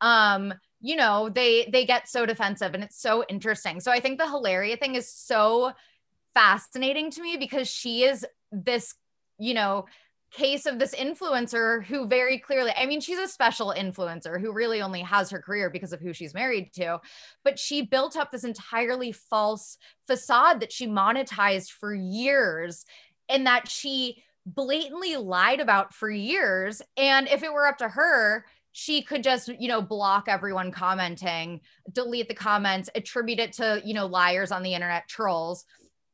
um 0.03 0.53
you 0.81 0.96
know 0.96 1.31
they 1.31 1.68
they 1.72 1.87
get 1.87 2.09
so 2.09 2.26
defensive 2.26 2.74
and 2.74 2.85
it's 2.85 3.00
so 3.00 3.24
interesting 3.29 3.81
so 3.81 3.90
i 3.90 4.00
think 4.00 4.18
the 4.18 4.26
hilaria 4.26 4.76
thing 4.76 4.94
is 4.94 5.11
so 5.11 5.72
fascinating 6.35 7.11
to 7.11 7.22
me 7.22 7.37
because 7.37 7.68
she 7.68 8.05
is 8.05 8.26
this 8.53 8.94
you 9.38 9.55
know 9.55 9.87
case 10.33 10.66
of 10.66 10.79
this 10.79 10.95
influencer 10.95 11.85
who 11.85 12.07
very 12.07 12.38
clearly 12.38 12.73
i 12.77 12.87
mean 12.87 13.01
she's 13.01 13.19
a 13.19 13.27
special 13.27 13.75
influencer 13.77 14.40
who 14.40 14.53
really 14.53 14.81
only 14.81 15.01
has 15.01 15.29
her 15.31 15.40
career 15.40 15.69
because 15.69 15.93
of 15.93 16.01
who 16.01 16.12
she's 16.12 16.35
married 16.35 16.73
to 16.73 17.01
but 17.43 17.59
she 17.59 17.83
built 17.83 18.16
up 18.16 18.31
this 18.31 18.45
entirely 18.45 19.11
false 19.11 19.77
facade 20.07 20.61
that 20.61 20.73
she 20.73 20.87
monetized 20.87 21.71
for 21.71 21.93
years 21.93 22.85
and 23.29 23.47
that 23.47 23.69
she 23.69 24.23
blatantly 24.47 25.16
lied 25.16 25.61
about 25.61 25.95
for 25.95 26.11
years. 26.11 26.83
And 26.97 27.29
if 27.29 27.43
it 27.43 27.53
were 27.53 27.66
up 27.66 27.79
to 27.79 27.88
her 27.88 28.45
she 28.73 29.03
could 29.03 29.25
just 29.25 29.49
you 29.49 29.66
know 29.66 29.83
block 29.83 30.27
everyone 30.29 30.71
commenting 30.71 31.61
delete 31.93 32.29
the 32.29 32.35
comments 32.35 32.88
attribute 32.95 33.40
it 33.40 33.53
to 33.53 33.83
you 33.85 33.93
know 33.93 34.07
liars 34.07 34.53
on 34.53 34.62
the 34.62 34.75
internet 34.75 35.09
trolls 35.09 35.64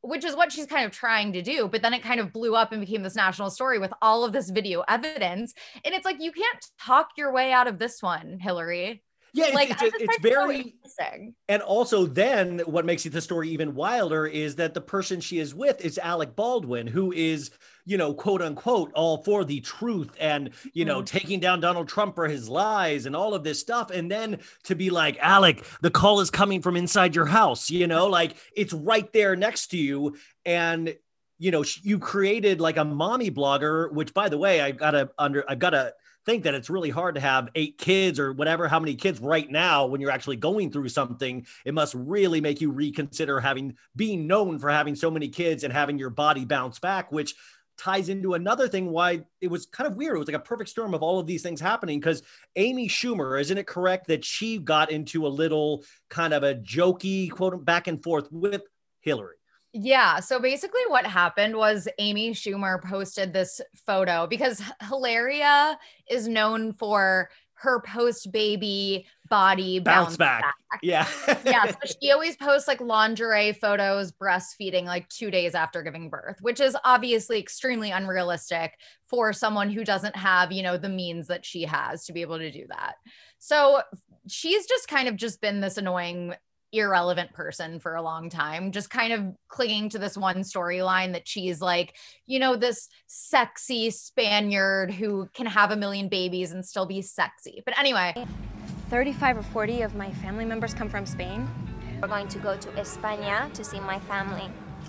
which 0.07 0.25
is 0.25 0.37
what 0.37 0.53
she's 0.53 0.67
kind 0.67 0.85
of 0.87 0.93
trying 0.93 1.33
to 1.33 1.43
do. 1.43 1.69
But 1.69 1.83
then 1.83 1.95
it 1.95 2.03
kind 2.03 2.21
of 2.21 2.33
blew 2.33 2.55
up 2.55 2.73
and 2.73 2.81
became 2.81 3.03
this 3.03 3.17
national 3.17 3.51
story 3.51 3.79
with 3.79 3.93
all 4.01 4.25
of 4.25 4.33
this 4.33 4.51
video 4.51 4.85
evidence. 4.89 5.55
And 5.85 5.95
it's 5.95 6.05
like, 6.05 6.17
you 6.21 6.33
can't 6.33 6.67
talk 6.81 7.11
your 7.17 7.33
way 7.33 7.53
out 7.53 7.67
of 7.67 7.79
this 7.79 8.03
one, 8.03 8.39
Hillary. 8.41 9.03
Yeah, 9.37 9.47
it's, 9.47 9.55
Like, 9.55 9.71
it's, 9.71 9.83
I 9.83 9.87
it's 9.87 9.97
find 9.97 10.11
it 10.11 10.15
so 10.15 10.29
very 10.29 10.61
interesting. 10.61 11.35
And 11.49 11.63
also, 11.63 12.07
then 12.07 12.61
what 12.61 12.87
makes 12.87 13.05
the 13.05 13.21
story 13.21 13.51
even 13.51 13.75
wilder 13.75 14.27
is 14.27 14.57
that 14.57 14.75
the 14.75 14.81
person 14.81 15.21
she 15.21 15.39
is 15.39 15.55
with 15.55 15.85
is 15.85 15.99
Alec 15.99 16.35
Baldwin, 16.35 16.87
who 16.87 17.13
is, 17.13 17.51
you 17.85 17.99
know, 17.99 18.15
quote 18.15 18.41
unquote, 18.41 18.93
all 18.95 19.23
for 19.23 19.45
the 19.45 19.61
truth 19.61 20.11
and, 20.19 20.51
you 20.73 20.85
know, 20.85 21.03
taking 21.03 21.39
down 21.39 21.61
Donald 21.61 21.87
Trump 21.87 22.15
for 22.15 22.27
his 22.27 22.49
lies 22.49 23.07
and 23.07 23.15
all 23.15 23.35
of 23.35 23.45
this 23.45 23.61
stuff. 23.61 23.91
And 23.91 24.11
then 24.11 24.39
to 24.65 24.75
be 24.75 24.91
like, 24.91 25.19
Alec, 25.21 25.65
the 25.83 25.91
call 25.91 26.21
is 26.21 26.31
coming 26.31 26.63
from 26.63 26.77
inside 26.77 27.15
your 27.15 27.27
house, 27.27 27.71
you 27.71 27.87
know, 27.87 28.07
like 28.07 28.37
it's 28.57 28.73
right 28.73 29.13
there 29.13 29.37
next 29.37 29.69
to 29.69 29.77
you. 29.77 30.17
And, 30.45 30.97
you 31.39 31.51
know, 31.51 31.63
you 31.83 31.99
created 31.99 32.61
like 32.61 32.79
a 32.79 32.85
mommy 32.85 33.31
blogger, 33.31 33.93
which 33.93 34.15
by 34.15 34.31
the 34.31 34.39
way, 34.39 34.63
I 34.63 34.71
gotta 34.71 35.11
under, 35.19 35.45
I've 35.49 35.59
gotta 35.59 35.93
think 36.27 36.45
that 36.45 36.55
it's 36.55 36.69
really 36.69 36.91
hard 36.91 37.15
to 37.15 37.21
have 37.21 37.49
eight 37.55 37.79
kids 37.79 38.19
or 38.19 38.33
whatever 38.33 38.69
how 38.69 38.81
many 38.81 38.95
kids 38.95 39.21
right 39.21 39.51
now 39.51 39.87
when 39.87 40.01
you're 40.01 40.11
actually 40.11 40.37
going 40.37 40.71
through 40.71 40.89
something 40.89 41.47
it 41.65 41.73
must 41.73 41.95
really 41.95 42.41
make 42.41 42.61
you 42.61 42.71
reconsider 42.71 43.41
having 43.41 43.77
being 43.95 44.27
known 44.27 44.59
for 44.59 44.69
having 44.69 44.95
so 44.95 45.11
many 45.11 45.29
kids 45.29 45.65
and 45.65 45.73
having 45.73 45.99
your 45.99 46.11
body 46.11 46.45
bounce 46.45 46.79
back 46.79 47.11
which 47.11 47.35
ties 47.79 48.09
into 48.09 48.35
another 48.35 48.69
thing 48.69 48.91
why 48.91 49.23
it 49.41 49.49
was 49.49 49.67
kind 49.67 49.87
of 49.87 49.97
weird. 49.97 50.17
It 50.17 50.19
was 50.19 50.29
like 50.29 50.37
a 50.37 50.41
perfect 50.41 50.71
storm 50.71 50.95
of 50.95 51.03
all 51.03 51.19
of 51.19 51.27
these 51.27 51.43
things 51.43 51.61
happening 51.61 52.01
because 52.01 52.23
amy 52.57 52.89
schumer 52.89 53.41
isn't 53.41 53.59
it 53.59 53.67
correct 53.67 54.09
that 54.09 54.25
she 54.25 54.59
got 54.59 54.91
into 54.91 55.27
a 55.27 55.29
little 55.29 55.85
kind 56.09 56.33
of 56.33 56.43
a 56.43 56.55
jokey 56.55 57.31
quote 57.31 57.65
back 57.65 57.87
and 57.87 58.03
forth 58.03 58.29
with 58.33 58.63
hillary 59.01 59.36
Yeah. 59.79 60.21
So 60.21 60.41
basically, 60.41 60.81
what 60.89 61.05
happened 61.05 61.55
was 61.55 61.87
Amy 61.99 62.31
Schumer 62.33 62.83
posted 62.83 63.35
this 63.35 63.61
photo 63.75 64.27
because 64.27 64.63
Hilaria 64.81 65.79
is 66.09 66.27
known 66.27 66.73
for 66.73 67.29
her 67.59 67.81
post 67.81 68.33
baby 68.33 69.07
body 69.29 69.79
bounce, 69.79 70.17
back. 70.17 70.55
yeah 70.83 71.07
yeah. 71.45 71.67
So 71.67 71.95
she 72.03 72.11
always 72.11 72.37
posts 72.37 72.69
like 72.69 72.81
lingerie 72.81 73.53
photos, 73.53 74.13
breastfeeding 74.13 74.85
like 74.85 75.09
two 75.09 75.31
days 75.31 75.55
after 75.55 75.83
giving 75.83 76.09
birth, 76.09 76.37
which 76.41 76.61
is 76.61 76.77
obviously 76.85 77.39
extremely 77.39 77.91
unrealistic 77.91 78.79
for 79.07 79.33
someone 79.33 79.71
who 79.71 79.85
doesn't 79.85 80.17
have, 80.17 80.53
you 80.53 80.63
know, 80.63 80.79
the 80.79 80.89
means 80.89 81.27
that 81.27 81.45
she 81.45 81.63
has 81.63 82.05
to 82.07 82.13
be 82.15 82.23
able 82.23 82.39
to 82.39 82.51
do 82.51 82.67
that. 82.69 82.95
So 83.39 83.83
she's 84.29 84.67
just 84.67 84.89
kind 84.89 85.09
of 85.09 85.17
just 85.17 85.41
been 85.41 85.61
this 85.61 85.77
annoying 85.77 86.35
irrelevant 86.73 87.33
person 87.33 87.79
for 87.79 87.95
a 87.95 88.03
long 88.03 88.29
time 88.29 88.73
just 88.73 88.91
kind 88.91 89.13
of 89.13 89.25
clinging 89.49 89.89
to 89.89 89.99
this 89.99 90.17
one 90.17 90.39
storyline 90.39 91.13
that 91.13 91.27
she's 91.27 91.61
like 91.61 91.95
you 92.27 92.39
know 92.39 92.57
this 92.57 92.89
sexy 93.07 93.91
spaniard 93.91 94.91
who 94.93 95.29
can 95.35 95.47
have 95.47 95.71
a 95.71 95.77
million 95.77 96.09
babies 96.09 96.53
and 96.53 96.65
still 96.65 96.87
be 96.87 97.01
sexy 97.01 97.63
but 97.65 97.79
anyway 97.79 98.13
35 98.91 99.39
or 99.39 99.43
40 99.43 99.83
of 99.83 99.97
my 99.97 100.13
family 100.13 100.45
members 100.45 100.73
come 100.73 100.89
from 100.89 101.07
Spain. 101.07 101.49
We're 102.01 102.09
going 102.09 102.29
to 102.29 102.39
go 102.39 102.57
to 102.57 102.69
España 102.73 103.53
to 103.53 103.65
see 103.65 103.81
my 103.81 103.99
family. 104.01 104.49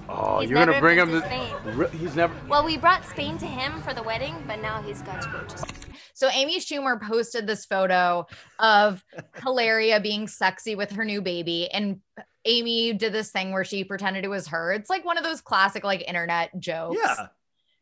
Oh, 0.10 0.40
He's 0.40 0.50
you're 0.50 0.66
gonna 0.66 0.80
bring 0.80 0.98
him 0.98 1.10
to 1.12 1.22
to. 1.22 1.26
Spain. 1.26 2.00
He's 2.00 2.16
never. 2.16 2.34
Well, 2.48 2.64
we 2.64 2.78
brought 2.78 3.06
Spain 3.06 3.38
to 3.40 3.46
him 3.46 3.82
for 3.82 3.94
the 3.94 4.04
wedding, 4.04 4.36
but 4.48 4.62
now 4.62 4.82
he's 4.82 5.02
got 5.02 5.22
to 5.22 5.30
go 5.30 5.42
to 5.44 5.58
Spain. 5.58 5.94
So 6.14 6.30
Amy 6.30 6.60
Schumer 6.60 7.00
posted 7.02 7.46
this 7.46 7.66
photo 7.66 8.26
of 8.60 9.04
Hilaria 9.44 10.00
being 10.00 10.28
sexy 10.28 10.76
with 10.76 10.92
her 10.92 11.06
new 11.06 11.22
baby 11.22 11.70
and 11.72 12.00
Amy 12.46 12.94
did 12.94 13.12
this 13.14 13.30
thing 13.30 13.52
where 13.52 13.66
she 13.66 13.84
pretended 13.84 14.24
it 14.24 14.30
was 14.30 14.48
her. 14.48 14.72
It's 14.72 14.90
like 14.90 15.04
one 15.06 15.18
of 15.18 15.24
those 15.24 15.42
classic 15.42 15.84
like 15.84 16.02
internet 16.08 16.58
jokes. 16.60 16.98
yeah 17.04 17.28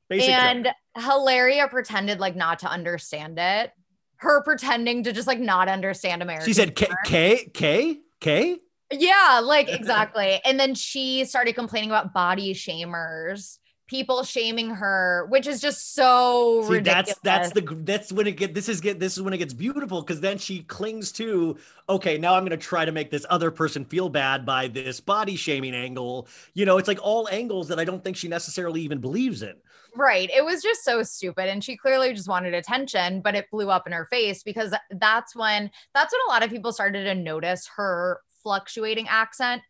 Basic 0.09 0.29
joke. 0.29 0.37
and 0.39 0.67
Hilaria 0.97 1.67
pretended 1.67 2.19
like 2.19 2.35
not 2.35 2.59
to 2.59 2.67
understand 2.67 3.37
it. 3.39 3.71
Her 4.17 4.41
pretending 4.43 5.03
to 5.03 5.13
just 5.13 5.27
like 5.27 5.39
not 5.39 5.67
understand 5.69 6.21
American. 6.21 6.45
she 6.47 6.53
said 6.53 6.75
k 6.75 6.87
k 7.05 7.49
k 7.53 7.99
k 8.19 8.57
Yeah, 8.91 9.41
like 9.43 9.69
exactly. 9.73 10.39
and 10.45 10.59
then 10.59 10.75
she 10.75 11.25
started 11.25 11.55
complaining 11.55 11.89
about 11.89 12.13
body 12.13 12.53
shamers, 12.53 13.57
people 13.87 14.23
shaming 14.23 14.69
her, 14.71 15.27
which 15.29 15.47
is 15.47 15.59
just 15.61 15.93
so 15.95 16.61
See, 16.61 16.77
ridiculous. 16.77 17.19
that's 17.19 17.19
that's 17.19 17.51
the 17.51 17.61
that's 17.83 18.11
when 18.11 18.25
it 18.27 18.37
get 18.37 18.53
this 18.55 18.67
is 18.69 18.81
get 18.81 18.99
this 18.99 19.17
is 19.17 19.21
when 19.21 19.33
it 19.33 19.37
gets 19.37 19.53
beautiful 19.53 20.01
because 20.01 20.21
then 20.21 20.37
she 20.39 20.63
clings 20.63 21.11
to 21.13 21.57
okay 21.89 22.17
now 22.17 22.33
I'm 22.33 22.43
gonna 22.43 22.57
try 22.57 22.85
to 22.85 22.91
make 22.91 23.11
this 23.11 23.25
other 23.29 23.51
person 23.51 23.85
feel 23.85 24.09
bad 24.09 24.45
by 24.45 24.67
this 24.69 24.99
body 24.99 25.35
shaming 25.35 25.75
angle 25.75 26.27
you 26.55 26.65
know 26.65 26.77
it's 26.77 26.87
like 26.87 26.99
all 27.03 27.27
angles 27.29 27.67
that 27.67 27.77
I 27.79 27.83
don't 27.83 28.03
think 28.03 28.17
she 28.17 28.27
necessarily 28.29 28.81
even 28.81 28.99
believes 28.99 29.43
in 29.43 29.55
Right. 29.95 30.29
It 30.29 30.43
was 30.43 30.61
just 30.61 30.83
so 30.83 31.03
stupid. 31.03 31.47
And 31.47 31.63
she 31.63 31.77
clearly 31.77 32.13
just 32.13 32.27
wanted 32.27 32.53
attention, 32.53 33.21
but 33.21 33.35
it 33.35 33.49
blew 33.49 33.69
up 33.69 33.87
in 33.87 33.93
her 33.93 34.07
face 34.11 34.43
because 34.43 34.73
that's 34.91 35.35
when 35.35 35.71
that's 35.93 36.13
when 36.13 36.21
a 36.27 36.31
lot 36.31 36.43
of 36.43 36.49
people 36.49 36.73
started 36.73 37.05
to 37.05 37.15
notice 37.15 37.67
her 37.77 38.19
fluctuating 38.45 39.07
accent. 39.09 39.63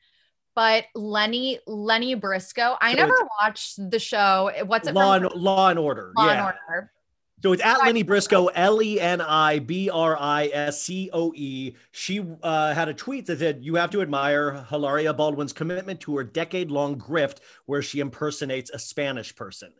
But 0.53 0.85
Leni, 0.93 1.59
Leni 1.65 2.13
Briscoe, 2.15 2.77
I 2.79 2.91
So 2.91 2.97
never 2.97 3.15
watched 3.41 3.89
the 3.89 3.99
show. 3.99 4.51
What's 4.65 4.87
it 4.87 4.93
law 4.93 5.15
from? 5.15 5.25
and 5.25 5.41
law 5.41 5.69
and 5.69 5.79
order 5.79 6.13
Law 6.17 6.25
yeah 6.27 6.31
and 6.33 6.41
Order. 6.69 6.91
So 7.43 7.51
it's 7.51 7.61
at 7.61 7.79
Leni 7.85 8.03
Briscoe, 8.03 8.47
L 8.47 8.81
E 8.81 8.99
N 8.99 9.21
I 9.21 9.59
B 9.59 9.89
R 9.89 10.17
I 10.19 10.49
S 10.51 10.81
C 10.81 11.09
O 11.13 11.31
E. 11.35 11.75
She 11.91 12.25
uh, 12.41 12.73
had 12.73 12.87
a 12.89 12.93
tweet 12.93 13.25
that 13.27 13.39
said, 13.39 13.63
You 13.63 13.75
have 13.75 13.91
to 13.91 14.01
admire 14.01 14.65
Hilaria 14.69 15.13
Baldwin's 15.13 15.53
commitment 15.53 15.99
to 16.01 16.17
her 16.17 16.23
decade 16.23 16.71
long 16.71 16.97
grift 16.97 17.37
where 17.65 17.81
she 17.81 17.99
impersonates 17.99 18.71
a 18.71 18.79
Spanish 18.79 19.35
person. 19.35 19.73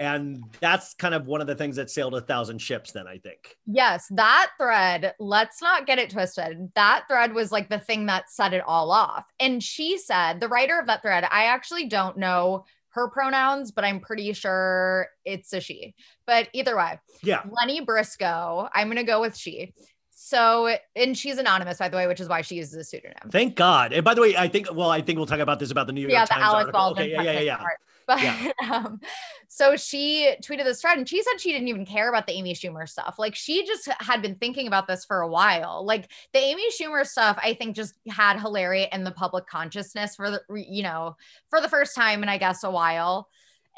And 0.00 0.42
that's 0.60 0.94
kind 0.94 1.14
of 1.14 1.26
one 1.26 1.42
of 1.42 1.46
the 1.46 1.54
things 1.54 1.76
that 1.76 1.90
sailed 1.90 2.14
a 2.14 2.22
thousand 2.22 2.58
ships, 2.58 2.90
then 2.90 3.06
I 3.06 3.18
think. 3.18 3.54
Yes, 3.66 4.06
that 4.12 4.50
thread, 4.58 5.14
let's 5.20 5.60
not 5.60 5.86
get 5.86 5.98
it 5.98 6.08
twisted. 6.08 6.72
That 6.74 7.04
thread 7.06 7.34
was 7.34 7.52
like 7.52 7.68
the 7.68 7.78
thing 7.78 8.06
that 8.06 8.30
set 8.30 8.54
it 8.54 8.64
all 8.66 8.90
off. 8.92 9.26
And 9.38 9.62
she 9.62 9.98
said, 9.98 10.40
the 10.40 10.48
writer 10.48 10.80
of 10.80 10.86
that 10.86 11.02
thread, 11.02 11.24
I 11.30 11.44
actually 11.44 11.84
don't 11.84 12.16
know 12.16 12.64
her 12.92 13.08
pronouns, 13.08 13.72
but 13.72 13.84
I'm 13.84 14.00
pretty 14.00 14.32
sure 14.32 15.08
it's 15.26 15.52
a 15.52 15.60
she. 15.60 15.94
But 16.26 16.48
either 16.54 16.78
way, 16.78 16.98
Yeah. 17.22 17.42
Leni 17.50 17.82
Briscoe, 17.82 18.70
I'm 18.74 18.86
going 18.86 18.96
to 18.96 19.04
go 19.04 19.20
with 19.20 19.36
she. 19.36 19.74
So, 20.12 20.76
and 20.96 21.16
she's 21.16 21.36
anonymous, 21.36 21.76
by 21.76 21.90
the 21.90 21.98
way, 21.98 22.06
which 22.06 22.20
is 22.20 22.28
why 22.28 22.40
she 22.40 22.54
uses 22.54 22.74
a 22.74 22.84
pseudonym. 22.84 23.30
Thank 23.30 23.54
God. 23.54 23.92
And 23.92 24.02
by 24.02 24.14
the 24.14 24.22
way, 24.22 24.34
I 24.34 24.48
think, 24.48 24.72
well, 24.72 24.90
I 24.90 25.02
think 25.02 25.18
we'll 25.18 25.26
talk 25.26 25.40
about 25.40 25.58
this 25.58 25.70
about 25.70 25.86
the 25.86 25.92
New 25.92 26.00
York 26.00 26.12
yeah, 26.12 26.24
the 26.24 26.34
Times 26.34 26.44
Alec 26.44 26.56
article. 26.56 26.72
Baldwin. 26.72 27.04
Okay, 27.12 27.24
yeah, 27.24 27.32
yeah, 27.32 27.40
yeah. 27.40 27.64
But 28.06 28.22
Yeah. 28.22 28.52
um, 28.70 29.00
so 29.48 29.76
she 29.76 30.34
tweeted 30.42 30.64
this 30.64 30.80
thread 30.80 30.98
and 30.98 31.08
she 31.08 31.22
said 31.22 31.40
she 31.40 31.52
didn't 31.52 31.68
even 31.68 31.86
care 31.86 32.08
about 32.08 32.26
the 32.26 32.32
Amy 32.32 32.54
Schumer 32.54 32.88
stuff. 32.88 33.16
Like 33.18 33.34
she 33.34 33.64
just 33.66 33.88
had 34.00 34.20
been 34.22 34.34
thinking 34.36 34.66
about 34.66 34.88
this 34.88 35.04
for 35.04 35.20
a 35.20 35.28
while. 35.28 35.84
Like 35.84 36.10
the 36.32 36.40
Amy 36.40 36.64
Schumer 36.70 37.06
stuff, 37.06 37.38
I 37.42 37.54
think 37.54 37.76
just 37.76 37.94
had 38.08 38.40
Hilaria 38.40 38.88
in 38.92 39.04
the 39.04 39.10
public 39.12 39.46
consciousness 39.46 40.16
for 40.16 40.30
the, 40.30 40.42
you 40.54 40.82
know, 40.82 41.16
for 41.50 41.60
the 41.60 41.68
first 41.68 41.94
time 41.94 42.22
in 42.22 42.28
I 42.28 42.38
guess 42.38 42.64
a 42.64 42.70
while. 42.70 43.28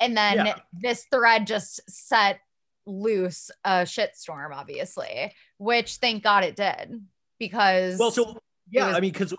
And 0.00 0.16
then 0.16 0.36
Yeah. 0.36 0.58
this 0.80 1.04
thread 1.10 1.46
just 1.46 1.80
set 1.90 2.40
loose 2.86 3.50
a 3.64 3.82
shitstorm, 3.82 4.54
obviously, 4.54 5.32
which 5.58 5.96
thank 5.96 6.22
God 6.22 6.42
it 6.44 6.56
did 6.56 7.04
because 7.38 7.98
Well, 7.98 8.10
so 8.10 8.38
yeah, 8.72 8.88
was- 8.88 8.96
I 8.96 9.00
mean, 9.00 9.12
because 9.12 9.34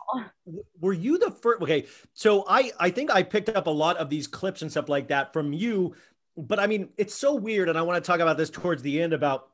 were 0.79 0.93
you 0.93 1.17
the 1.17 1.31
first? 1.31 1.61
Okay, 1.61 1.85
so 2.13 2.45
I 2.47 2.71
I 2.79 2.89
think 2.89 3.11
I 3.11 3.23
picked 3.23 3.49
up 3.49 3.67
a 3.67 3.71
lot 3.71 3.97
of 3.97 4.09
these 4.09 4.27
clips 4.27 4.61
and 4.61 4.71
stuff 4.71 4.89
like 4.89 5.07
that 5.09 5.33
from 5.33 5.53
you, 5.53 5.95
but 6.37 6.59
I 6.59 6.67
mean, 6.67 6.89
it's 6.97 7.15
so 7.15 7.33
weird, 7.35 7.69
and 7.69 7.77
I 7.77 7.81
want 7.81 8.03
to 8.03 8.07
talk 8.07 8.19
about 8.19 8.37
this 8.37 8.49
towards 8.49 8.81
the 8.81 9.01
end 9.01 9.13
about 9.13 9.49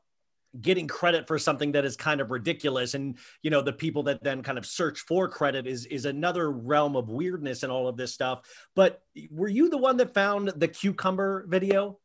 getting 0.60 0.88
credit 0.88 1.28
for 1.28 1.38
something 1.38 1.72
that 1.72 1.84
is 1.84 1.96
kind 1.96 2.20
of 2.20 2.30
ridiculous 2.32 2.94
and 2.94 3.16
you 3.42 3.50
know 3.50 3.62
the 3.62 3.72
people 3.72 4.02
that 4.02 4.22
then 4.22 4.42
kind 4.42 4.58
of 4.58 4.66
search 4.66 5.00
for 5.00 5.28
credit 5.28 5.64
is 5.66 5.86
is 5.86 6.06
another 6.06 6.50
realm 6.50 6.96
of 6.96 7.08
weirdness 7.08 7.62
and 7.62 7.70
all 7.70 7.86
of 7.86 7.96
this 7.96 8.12
stuff 8.12 8.40
but 8.74 9.00
were 9.30 9.48
you 9.48 9.70
the 9.70 9.78
one 9.78 9.96
that 9.96 10.12
found 10.12 10.48
the 10.56 10.66
cucumber 10.66 11.46
video 11.48 12.00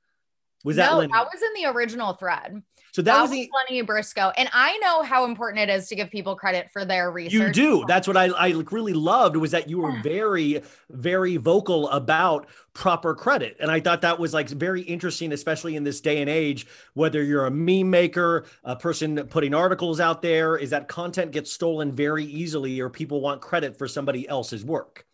was 0.65 0.78
that 0.78 0.91
no, 0.91 0.97
Leni? 0.97 1.13
that 1.13 1.28
was 1.32 1.41
in 1.43 1.63
the 1.63 1.69
original 1.69 2.13
thread. 2.13 2.63
so 2.91 3.04
that, 3.04 3.21
was 3.21 3.30
the 3.30 3.47
Leni 3.69 3.84
Briscoe. 3.84 4.32
And 4.36 4.49
I 4.51 4.75
know 4.80 5.04
how 5.04 5.25
important 5.25 5.69
it 5.69 5.71
is 5.71 5.88
to 5.89 5.95
give 5.95 6.10
people 6.10 6.36
credit 6.36 6.71
for 6.73 6.84
their 6.84 7.12
research. 7.12 7.56
You 7.56 7.80
do. 7.82 7.86
That's 7.88 8.08
what 8.08 8.17
I, 8.17 8.30
I 8.30 8.49
really 8.71 8.93
loved 8.93 9.36
was 9.36 9.51
that 9.51 9.69
you 9.69 9.78
were 9.78 9.91
hmm. 9.91 10.01
very, 10.01 10.63
very 10.89 11.38
vocal 11.38 11.88
about 11.89 12.47
proper 12.73 13.13
credit. 13.13 13.56
And 13.60 13.69
I 13.69 13.80
thought 13.80 14.01
that 14.01 14.17
was 14.17 14.34
like 14.34 14.50
very 14.50 14.81
interesting, 14.81 15.31
especially 15.31 15.75
in 15.75 15.83
this 15.83 16.02
day 16.02 16.19
and 16.19 16.29
age, 16.29 16.65
whether 16.96 17.21
you're 17.21 17.46
a 17.46 17.52
meme 17.52 17.92
maker, 17.92 18.46
a 18.63 18.75
person 18.75 19.17
putting 19.29 19.54
articles 19.54 20.00
out 20.00 20.23
there, 20.23 20.58
is 20.58 20.71
that 20.71 20.87
content 20.87 21.31
gets 21.31 21.52
stolen 21.52 21.92
very 21.92 22.25
easily 22.25 22.79
or 22.79 22.90
people 22.90 23.21
want 23.21 23.40
credit 23.40 23.77
for 23.77 23.87
somebody 23.87 24.27
else's 24.27 24.65
work. 24.65 25.06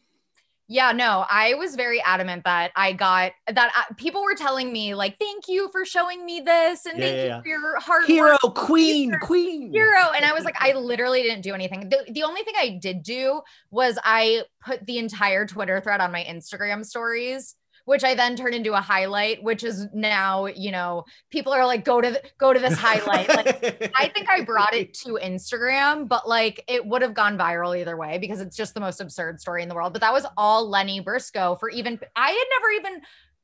Yeah, 0.72 0.94
no, 0.94 1.26
I 1.30 1.56
was 1.56 1.76
very 1.76 2.02
adamant 2.02 2.46
that 2.46 2.72
I 2.78 2.94
got 2.94 3.34
that 3.46 3.74
uh, 3.76 3.94
people 3.96 4.24
were 4.24 4.36
telling 4.36 4.72
me 4.72 4.96
like, 4.96 5.20
"Thank 5.20 5.50
you 5.50 5.68
for 5.74 5.84
showing 5.84 6.26
me 6.26 6.40
this, 6.40 6.86
and 6.86 6.98
Yeah, 6.98 7.06
thank 7.06 7.18
yeah, 7.18 7.24
you 7.24 7.28
yeah. 7.28 7.42
for 7.42 7.48
your 7.50 7.80
hard 7.82 8.06
Hero, 8.06 8.38
work, 8.42 8.56
queen, 8.56 9.14
queen. 9.22 9.74
hero." 9.74 10.12
And 10.16 10.24
I 10.24 10.32
was 10.32 10.46
like, 10.46 10.56
I 10.62 10.72
literally 10.72 11.24
didn't 11.24 11.42
do 11.42 11.54
anything. 11.54 11.90
The, 11.90 12.06
the 12.10 12.24
only 12.24 12.44
thing 12.44 12.54
I 12.58 12.80
did 12.82 13.04
do 13.04 13.42
was 13.70 14.00
I 14.02 14.44
put 14.66 14.86
the 14.86 14.98
entire 14.98 15.46
Twitter 15.46 15.82
thread 15.82 16.00
on 16.00 16.14
my 16.14 16.24
Instagram 16.24 16.86
stories. 16.86 17.56
Which 17.86 18.04
I 18.04 18.16
then 18.16 18.36
turned 18.36 18.56
into 18.56 18.74
a 18.74 18.82
highlight, 18.82 19.44
which 19.44 19.64
is 19.64 19.88
now, 19.94 20.46
you 20.46 20.72
know, 20.72 21.06
people 21.30 21.54
are 21.54 21.66
like, 21.66 21.84
go 21.84 22.02
to 22.02 22.12
th- 22.12 22.34
go 22.38 22.54
to 22.54 22.60
this 22.60 22.78
highlight. 22.78 23.28
Like, 23.30 23.92
I 23.96 24.08
think 24.10 24.30
I 24.30 24.42
brought 24.42 24.74
it 24.74 24.94
to 24.96 25.20
Instagram, 25.22 26.08
but 26.08 26.28
like 26.28 26.64
it 26.68 26.86
would 26.86 27.02
have 27.02 27.14
gone 27.14 27.38
viral 27.38 27.78
either 27.78 27.98
way 27.98 28.18
because 28.18 28.42
it's 28.42 28.56
just 28.56 28.74
the 28.74 28.80
most 28.80 29.02
absurd 29.02 29.42
story 29.42 29.64
in 29.64 29.70
the 29.70 29.76
world. 29.76 29.94
But 29.94 30.02
that 30.02 30.14
was 30.14 30.26
all 30.38 30.70
Leni 30.70 31.00
Briscoe 31.00 31.56
for 31.56 31.70
even 31.70 32.00
I 32.16 32.30
had 32.30 32.46
never 32.60 32.70
even 32.72 33.02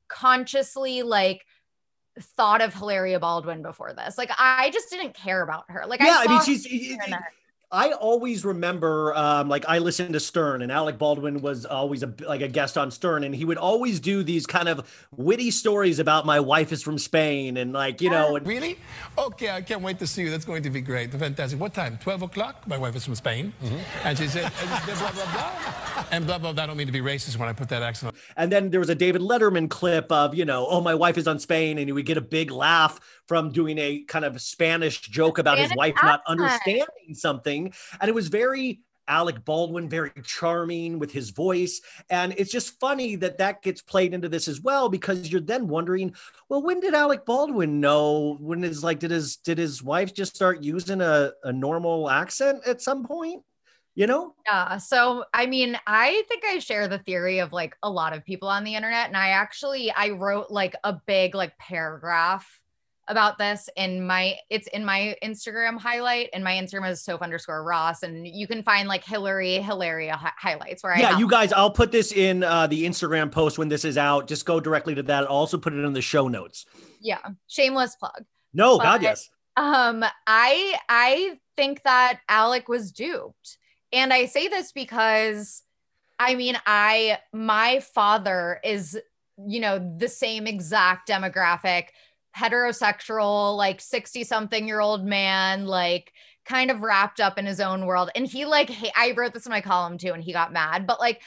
consciously 0.08 1.04
like 1.04 1.46
thought 2.20 2.62
of 2.62 2.74
Hilaria 2.74 3.20
Baldwin 3.20 3.62
before 3.62 3.94
this. 3.94 4.18
Like 4.18 4.32
I 4.38 4.70
just 4.72 4.90
didn't 4.90 5.14
care 5.14 5.42
about 5.42 5.66
her. 5.70 5.86
Like 5.88 6.02
yeah, 6.02 6.20
I, 6.20 6.26
I, 6.26 6.28
mean, 6.28 6.42
she's. 6.44 6.68
Her 7.72 7.78
here 7.78 7.90
and 7.90 7.92
there. 7.92 7.98
I 7.98 8.02
always 8.02 8.46
remember, 8.46 9.16
um, 9.16 9.50
like 9.50 9.66
I 9.68 9.80
listened 9.80 10.14
to 10.14 10.20
Stern, 10.20 10.62
and 10.62 10.72
Alec 10.72 10.98
Baldwin 10.98 11.42
was 11.42 11.66
always 11.66 12.04
a 12.04 12.14
like 12.28 12.42
a 12.42 12.48
guest 12.48 12.78
on 12.78 12.92
Stern, 12.92 13.24
and 13.24 13.36
he 13.36 13.46
would 13.46 13.58
always 13.58 14.00
do 14.00 14.24
these 14.24 14.46
kind 14.46 14.70
of 14.70 15.08
witty 15.16 15.52
stories 15.52 16.00
about 16.00 16.26
my 16.26 16.40
wife 16.40 16.72
is 16.72 16.82
from 16.84 16.98
Spain, 16.98 17.58
and 17.58 17.74
like 17.74 18.02
you 18.02 18.10
know, 18.10 18.36
and 18.36 18.48
Really? 18.48 18.78
Okay, 19.18 19.50
I 19.50 19.62
can't 19.62 19.82
wait 19.82 20.00
to 20.00 20.08
see 20.08 20.24
you. 20.24 20.30
That's 20.30 20.46
going 20.46 20.64
to 20.64 20.70
be 20.70 20.82
great. 20.82 21.12
Fantastic. 21.12 21.60
What 21.60 21.74
time? 21.74 21.98
12 22.02 22.22
o'clock? 22.24 22.68
My 22.68 22.78
wife 22.78 22.96
is 22.96 23.06
from 23.06 23.16
Spain. 23.16 23.54
And 24.04 24.18
she 24.18 24.28
said, 24.28 24.44
and 24.46 24.70
blah, 24.70 25.12
blah, 25.12 25.32
blah. 25.32 26.06
And 26.12 26.26
blah, 26.26 26.38
blah, 26.38 26.54
blah. 26.54 26.64
I 26.64 26.68
don't 26.68 26.78
mean 26.78 26.88
to 26.88 26.94
be 26.94 27.02
racist 27.02 27.38
when 27.38 27.50
I 27.50 27.54
put 27.54 27.70
that 27.70 27.84
accent 27.84 28.14
on. 28.14 28.20
And 28.38 28.52
then 28.52 28.70
there 28.70 28.80
was 28.80 28.90
a 28.90 28.96
David 28.96 29.22
Letterman 29.22 29.70
clip 29.70 30.12
of, 30.12 30.36
you 30.36 30.46
know, 30.46 30.68
oh, 30.68 30.82
my 30.82 30.96
wife 30.96 31.18
is 31.18 31.28
on 31.28 31.40
Spain. 31.40 31.78
And 31.78 31.88
he 31.88 31.92
would 31.92 32.06
get 32.06 32.18
a 32.18 32.22
big 32.22 32.52
laugh 32.52 33.00
from 33.28 33.52
doing 33.52 33.78
a 33.78 34.00
kind 34.08 34.26
of 34.26 34.42
Spanish 34.42 35.02
joke 35.02 35.38
about 35.38 35.58
his 35.58 35.68
Spanish 35.72 35.78
wife 35.78 35.96
not 36.04 36.22
understanding 36.28 37.14
something. 37.14 37.74
And 38.00 38.10
it 38.10 38.16
was 38.16 38.28
very 38.28 38.82
Alec 39.10 39.46
Baldwin, 39.46 39.88
very 39.88 40.12
charming 40.24 41.00
with 41.00 41.12
his 41.12 41.30
voice. 41.30 41.80
And 42.10 42.34
it's 42.38 42.52
just 42.52 42.78
funny 42.80 43.16
that 43.16 43.38
that 43.38 43.62
gets 43.62 43.82
played 43.82 44.14
into 44.14 44.28
this 44.28 44.50
as 44.50 44.60
well, 44.60 44.90
because 44.90 45.32
you're 45.32 45.40
then 45.40 45.70
wondering, 45.70 46.14
well, 46.50 46.62
when 46.62 46.82
did 46.82 46.94
Alec 46.94 47.26
Baldwin 47.26 47.80
know? 47.80 48.38
When 48.42 48.66
is 48.66 48.84
like, 48.84 49.00
did 49.00 49.12
his, 49.12 49.38
did 49.38 49.58
his 49.58 49.82
wife 49.82 50.14
just 50.14 50.36
start 50.36 50.62
using 50.62 51.00
a, 51.00 51.32
a 51.44 51.54
normal 51.54 52.10
accent 52.10 52.68
at 52.68 52.82
some 52.82 53.06
point? 53.06 53.44
You 53.96 54.08
know? 54.08 54.36
Yeah. 54.46 54.78
So, 54.78 55.24
I 55.34 55.46
mean, 55.46 55.80
I 55.88 56.24
think 56.28 56.44
I 56.46 56.60
share 56.60 56.88
the 56.90 57.00
theory 57.00 57.40
of 57.40 57.54
like 57.54 57.76
a 57.82 57.90
lot 57.90 58.16
of 58.16 58.26
people 58.26 58.50
on 58.50 58.64
the 58.64 58.76
internet. 58.76 59.08
And 59.08 59.18
I 59.18 59.30
actually, 59.30 59.90
I 59.90 60.10
wrote 60.10 60.52
like 60.52 60.76
a 60.84 60.94
big 61.08 61.34
like 61.34 61.58
paragraph 61.58 62.46
about 63.08 63.38
this 63.38 63.70
in 63.76 64.06
my, 64.06 64.36
it's 64.50 64.68
in 64.68 64.84
my 64.84 65.16
Instagram 65.24 65.80
highlight 65.80 66.30
and 66.34 66.44
my 66.44 66.54
Instagram 66.54 66.90
is 66.90 67.04
Soph 67.04 67.22
underscore 67.22 67.64
Ross. 67.64 68.04
And 68.04 68.28
you 68.28 68.48
can 68.48 68.64
find 68.64 68.88
like 68.88 69.04
Hillary, 69.04 69.62
Hilaria 69.62 70.16
hi- 70.16 70.34
highlights 70.38 70.84
where 70.84 70.94
I, 70.94 71.00
yeah, 71.00 71.18
you 71.18 71.28
guys, 71.28 71.54
I'll 71.54 71.72
put 71.72 71.92
this 71.92 72.12
in 72.12 72.44
uh, 72.44 72.68
the 72.68 72.86
Instagram 72.86 73.32
post 73.32 73.58
when 73.58 73.70
this 73.70 73.86
is 73.86 73.98
out. 73.98 74.28
Just 74.28 74.46
go 74.46 74.60
directly 74.60 74.96
to 74.96 75.04
that. 75.04 75.24
I'll 75.24 75.30
also 75.30 75.58
put 75.58 75.74
it 75.74 75.84
in 75.84 75.94
the 75.94 76.02
show 76.02 76.28
notes. 76.28 76.66
yeah, 77.00 77.20
shameless 77.48 77.96
plug. 77.96 78.26
No, 78.54 78.78
God, 78.78 79.02
yes. 79.02 79.30
Um, 79.56 80.04
I 80.26 80.76
I 80.90 81.40
think 81.56 81.84
that 81.84 82.20
Alec 82.30 82.68
was 82.68 82.92
duped. 82.92 83.58
And 83.92 84.14
I 84.14 84.26
say 84.26 84.48
this 84.48 84.72
because 84.72 85.64
I 86.20 86.36
mean, 86.36 86.58
I 86.66 87.20
my 87.34 87.80
father 87.80 88.60
is, 88.64 89.00
you 89.38 89.60
know, 89.60 89.96
the 89.98 90.08
same 90.08 90.48
exact 90.48 91.10
demographic, 91.10 91.88
heterosexual, 92.38 93.58
like 93.58 93.82
60 93.82 94.24
something 94.24 94.68
year 94.68 94.80
old 94.80 95.06
man, 95.06 95.66
like 95.66 96.12
kind 96.46 96.72
of 96.72 96.82
wrapped 96.82 97.20
up 97.20 97.38
in 97.38 97.46
his 97.46 97.60
own 97.60 97.86
world. 97.86 98.10
And 98.16 98.26
he 98.28 98.46
like 98.46 98.70
hey, 98.70 98.92
I 98.96 99.12
wrote 99.18 99.34
this 99.34 99.46
in 99.46 99.50
my 99.52 99.62
column 99.62 99.98
too, 99.98 100.14
and 100.14 100.24
he 100.24 100.34
got 100.34 100.54
mad, 100.54 100.86
but 100.88 101.00
like 101.00 101.22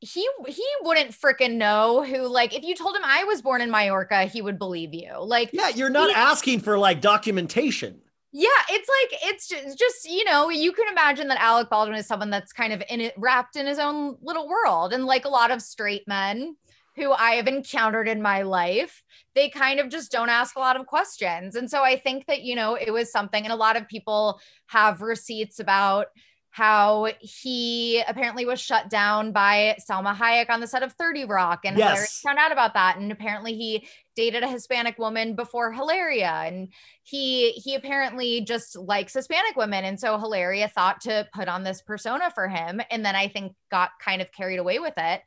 he 0.00 0.26
he 0.48 0.64
wouldn't 0.82 1.10
freaking 1.10 1.56
know 1.56 2.02
who 2.02 2.26
like 2.26 2.54
if 2.56 2.62
you 2.64 2.74
told 2.74 2.96
him 2.96 3.02
I 3.04 3.24
was 3.24 3.42
born 3.42 3.60
in 3.60 3.70
Mallorca, 3.70 4.24
he 4.24 4.40
would 4.40 4.58
believe 4.58 4.94
you. 4.94 5.12
Like 5.20 5.50
Yeah, 5.52 5.68
you're 5.68 5.90
not 5.90 6.08
he- 6.08 6.14
asking 6.16 6.60
for 6.60 6.78
like 6.78 7.00
documentation. 7.02 8.00
yeah, 8.32 8.48
it's 8.70 8.88
like 8.88 9.20
it's 9.24 9.46
just, 9.48 9.78
just 9.78 10.08
you 10.10 10.24
know 10.24 10.48
you 10.48 10.72
can 10.72 10.88
imagine 10.88 11.28
that 11.28 11.40
Alec 11.40 11.68
Baldwin 11.68 11.98
is 11.98 12.06
someone 12.06 12.30
that's 12.30 12.52
kind 12.52 12.72
of 12.72 12.82
in 12.88 13.00
it 13.02 13.14
wrapped 13.18 13.56
in 13.56 13.66
his 13.66 13.78
own 13.78 14.16
little 14.22 14.48
world, 14.48 14.92
and 14.94 15.04
like 15.04 15.26
a 15.26 15.28
lot 15.28 15.50
of 15.50 15.60
straight 15.60 16.08
men 16.08 16.56
who 16.96 17.12
I 17.12 17.32
have 17.32 17.46
encountered 17.46 18.08
in 18.08 18.20
my 18.20 18.42
life, 18.42 19.02
they 19.34 19.48
kind 19.48 19.80
of 19.80 19.88
just 19.88 20.10
don't 20.10 20.28
ask 20.28 20.56
a 20.56 20.60
lot 20.60 20.78
of 20.78 20.86
questions, 20.86 21.56
and 21.56 21.70
so 21.70 21.82
I 21.82 21.96
think 21.96 22.26
that 22.26 22.42
you 22.42 22.56
know 22.56 22.74
it 22.74 22.92
was 22.92 23.12
something, 23.12 23.44
and 23.44 23.52
a 23.52 23.56
lot 23.56 23.76
of 23.76 23.88
people 23.88 24.40
have 24.66 25.02
receipts 25.02 25.60
about 25.60 26.06
how 26.50 27.08
he 27.20 28.02
apparently 28.08 28.44
was 28.44 28.60
shut 28.60 28.90
down 28.90 29.30
by 29.30 29.76
Salma 29.88 30.14
Hayek 30.14 30.50
on 30.50 30.60
the 30.60 30.66
set 30.66 30.82
of 30.82 30.92
30 30.94 31.24
Rock 31.26 31.60
and 31.64 31.78
Yes. 31.78 32.20
Found 32.20 32.38
out 32.38 32.50
about 32.50 32.74
that. 32.74 32.96
And 32.98 33.12
apparently 33.12 33.54
he 33.54 33.86
dated 34.16 34.42
a 34.42 34.48
Hispanic 34.48 34.98
woman 34.98 35.36
before 35.36 35.72
Hilaria 35.72 36.42
and 36.44 36.68
he 37.04 37.52
he 37.52 37.76
apparently 37.76 38.40
just 38.40 38.76
likes 38.76 39.14
Hispanic 39.14 39.54
women. 39.54 39.84
And 39.84 39.98
so 39.98 40.18
Hilaria 40.18 40.66
thought 40.66 41.00
to 41.02 41.28
put 41.32 41.46
on 41.46 41.62
this 41.62 41.82
persona 41.82 42.32
for 42.34 42.48
him 42.48 42.80
and 42.90 43.04
then 43.04 43.14
I 43.14 43.28
think 43.28 43.54
got 43.70 43.90
kind 44.04 44.20
of 44.20 44.32
carried 44.32 44.58
away 44.58 44.80
with 44.80 44.94
it 44.96 45.22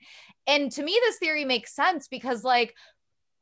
and 0.48 0.72
to 0.72 0.84
me 0.84 0.98
this 1.04 1.18
theory 1.18 1.46
makes 1.46 1.74
sense 1.74 2.08
because 2.08 2.44
like 2.44 2.76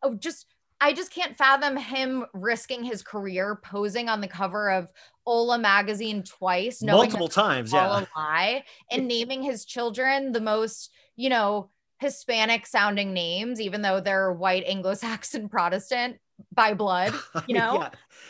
oh 0.04 0.16
just 0.16 0.46
I 0.84 0.94
just 0.94 1.14
can't 1.14 1.38
fathom 1.38 1.78
him 1.78 2.26
risking 2.34 2.84
his 2.84 3.04
career 3.04 3.60
posing 3.64 4.10
on 4.10 4.20
the 4.20 4.28
cover 4.28 4.72
of 4.72 4.88
Hola 5.28 5.60
magazine 5.60 6.24
twice 6.24 6.82
Multiple 6.82 7.28
times, 7.28 7.72
all 7.72 8.00
yeah. 8.00 8.06
a 8.06 8.20
lie 8.20 8.64
and 8.90 9.08
naming 9.08 9.44
his 9.44 9.64
children 9.64 10.32
the 10.32 10.42
most, 10.42 10.92
you 11.16 11.30
know, 11.30 11.70
Hispanic 12.00 12.66
sounding 12.66 13.14
names, 13.14 13.62
even 13.62 13.84
though 13.84 14.02
they're 14.02 14.34
white 14.34 14.64
Anglo-Saxon 14.66 15.50
Protestant 15.50 16.18
by 16.52 16.74
blood, 16.74 17.14
you 17.48 17.54
know? 17.54 17.76
Yeah. 17.76 17.90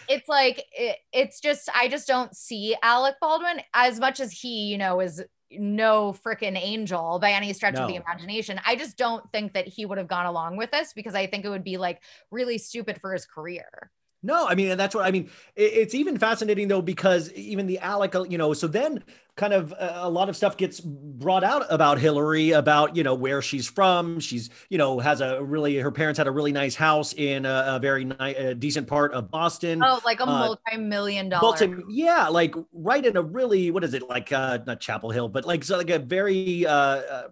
It's 0.09 0.27
like 0.27 0.65
it, 0.73 0.97
it's 1.13 1.39
just 1.39 1.69
I 1.73 1.87
just 1.87 2.05
don't 2.05 2.35
see 2.35 2.75
Alec 2.83 3.15
Baldwin 3.21 3.61
as 3.73 3.97
much 3.97 4.19
as 4.19 4.33
he, 4.33 4.65
you 4.65 4.77
know, 4.77 4.99
is 4.99 5.23
no 5.53 6.13
freaking 6.25 6.57
angel 6.59 7.19
by 7.19 7.31
any 7.31 7.53
stretch 7.53 7.75
of 7.75 7.87
the 7.87 7.95
imagination. 7.95 8.59
I 8.65 8.75
just 8.75 8.97
don't 8.97 9.29
think 9.31 9.53
that 9.53 9.67
he 9.67 9.85
would 9.85 9.97
have 9.97 10.07
gone 10.07 10.25
along 10.25 10.57
with 10.57 10.71
this 10.71 10.93
because 10.93 11.15
I 11.15 11.27
think 11.27 11.45
it 11.45 11.49
would 11.49 11.63
be 11.63 11.77
like 11.77 12.01
really 12.31 12.57
stupid 12.57 12.99
for 12.99 13.13
his 13.13 13.25
career. 13.25 13.91
No, 14.23 14.47
I 14.47 14.53
mean, 14.55 14.69
and 14.69 14.79
that's 14.79 14.93
what 14.93 15.05
I 15.05 15.11
mean. 15.11 15.29
It- 15.55 15.73
it's 15.73 15.95
even 15.95 16.17
fascinating 16.17 16.67
though, 16.67 16.81
because 16.81 17.31
even 17.33 17.65
the 17.67 17.79
Alec, 17.79 18.13
you 18.29 18.37
know, 18.37 18.53
so 18.53 18.67
then 18.67 19.03
kind 19.37 19.53
of 19.53 19.71
uh, 19.73 19.93
a 19.95 20.09
lot 20.09 20.27
of 20.29 20.35
stuff 20.35 20.57
gets 20.57 20.79
brought 20.81 21.43
out 21.43 21.65
about 21.69 21.97
Hillary, 21.97 22.51
about, 22.51 22.95
you 22.97 23.03
know, 23.03 23.15
where 23.15 23.41
she's 23.41 23.67
from. 23.67 24.19
She's, 24.19 24.49
you 24.69 24.77
know, 24.77 24.99
has 24.99 25.21
a 25.21 25.41
really, 25.41 25.77
her 25.77 25.89
parents 25.89 26.17
had 26.17 26.27
a 26.27 26.31
really 26.31 26.51
nice 26.51 26.75
house 26.75 27.13
in 27.13 27.45
a, 27.45 27.63
a 27.67 27.79
very 27.79 28.05
ni- 28.05 28.15
a 28.19 28.53
decent 28.53 28.87
part 28.87 29.13
of 29.13 29.31
Boston. 29.31 29.81
Oh, 29.83 29.99
like 30.05 30.19
a 30.19 30.23
Uh, 30.23 30.39
multi-million 30.39 31.29
dollar. 31.29 31.41
Multi, 31.43 31.73
yeah, 31.89 32.27
like 32.27 32.53
right 32.73 33.03
in 33.03 33.17
a 33.17 33.21
really 33.21 33.71
what 33.71 33.83
is 33.83 33.93
it 33.93 34.07
like? 34.07 34.31
Uh, 34.31 34.59
not 34.67 34.79
Chapel 34.81 35.09
Hill, 35.09 35.29
but 35.29 35.45
like 35.45 35.63
so 35.63 35.77
like 35.77 35.89
a 35.89 35.97
very 35.99 36.65
uh, 36.67 36.73
uh, 36.73 37.27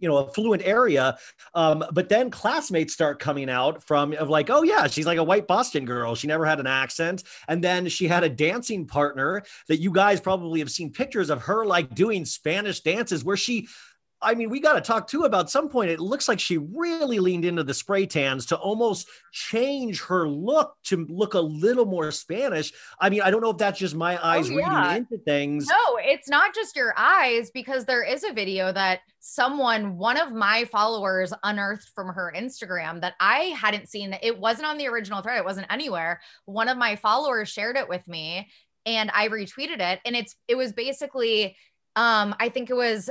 you 0.00 0.08
know 0.08 0.26
affluent 0.26 0.62
area. 0.64 1.16
Um, 1.54 1.84
but 1.92 2.08
then 2.08 2.30
classmates 2.30 2.92
start 2.92 3.18
coming 3.18 3.50
out 3.50 3.82
from 3.82 4.12
of 4.14 4.28
like, 4.28 4.50
oh 4.50 4.62
yeah, 4.62 4.86
she's 4.86 5.06
like 5.06 5.18
a 5.18 5.24
white 5.24 5.46
Boston 5.46 5.84
girl. 5.84 6.14
She 6.14 6.26
never 6.26 6.44
had 6.44 6.60
an 6.60 6.66
accent, 6.66 7.24
and 7.48 7.62
then 7.62 7.88
she 7.88 8.06
had 8.06 8.24
a 8.24 8.28
dancing 8.28 8.86
partner 8.86 9.42
that 9.68 9.78
you 9.78 9.90
guys 9.90 10.20
probably 10.20 10.60
have 10.60 10.70
seen 10.70 10.92
pictures 10.92 11.30
of 11.30 11.42
her 11.42 11.64
like 11.64 11.94
doing 11.94 12.24
Spanish 12.24 12.80
dances 12.80 13.24
where 13.24 13.36
she. 13.36 13.68
I 14.24 14.34
mean, 14.34 14.50
we 14.50 14.58
got 14.60 14.72
to 14.74 14.80
talk 14.80 15.06
too 15.06 15.22
about 15.24 15.50
some 15.50 15.68
point. 15.68 15.90
It 15.90 16.00
looks 16.00 16.26
like 16.28 16.40
she 16.40 16.58
really 16.58 17.18
leaned 17.18 17.44
into 17.44 17.62
the 17.62 17.74
spray 17.74 18.06
tans 18.06 18.46
to 18.46 18.56
almost 18.56 19.08
change 19.32 20.02
her 20.04 20.28
look 20.28 20.76
to 20.84 21.06
look 21.08 21.34
a 21.34 21.40
little 21.40 21.84
more 21.86 22.10
Spanish. 22.10 22.72
I 22.98 23.10
mean, 23.10 23.20
I 23.22 23.30
don't 23.30 23.40
know 23.42 23.50
if 23.50 23.58
that's 23.58 23.78
just 23.78 23.94
my 23.94 24.18
eyes 24.24 24.48
Oh, 24.50 24.54
yeah. 24.58 24.88
reading 24.88 25.06
into 25.10 25.24
things. 25.24 25.66
No, 25.68 25.98
it's 25.98 26.28
not 26.28 26.54
just 26.54 26.74
your 26.74 26.94
eyes 26.96 27.50
because 27.52 27.84
there 27.84 28.02
is 28.02 28.24
a 28.24 28.32
video 28.32 28.72
that 28.72 29.00
someone, 29.20 29.96
one 29.98 30.16
of 30.18 30.32
my 30.32 30.64
followers, 30.64 31.32
unearthed 31.42 31.90
from 31.94 32.08
her 32.08 32.32
Instagram 32.36 33.00
that 33.02 33.14
I 33.20 33.54
hadn't 33.58 33.88
seen. 33.88 34.16
It 34.22 34.38
wasn't 34.38 34.66
on 34.66 34.78
the 34.78 34.88
original 34.88 35.22
thread, 35.22 35.38
it 35.38 35.44
wasn't 35.44 35.66
anywhere. 35.70 36.20
One 36.46 36.68
of 36.68 36.78
my 36.78 36.96
followers 36.96 37.48
shared 37.48 37.76
it 37.76 37.88
with 37.88 38.06
me 38.08 38.48
and 38.86 39.10
I 39.14 39.28
retweeted 39.28 39.80
it. 39.80 40.00
And 40.04 40.14
it's 40.16 40.36
it 40.48 40.56
was 40.56 40.72
basically 40.72 41.56
um, 41.96 42.34
I 42.40 42.48
think 42.48 42.70
it 42.70 42.74
was 42.76 43.08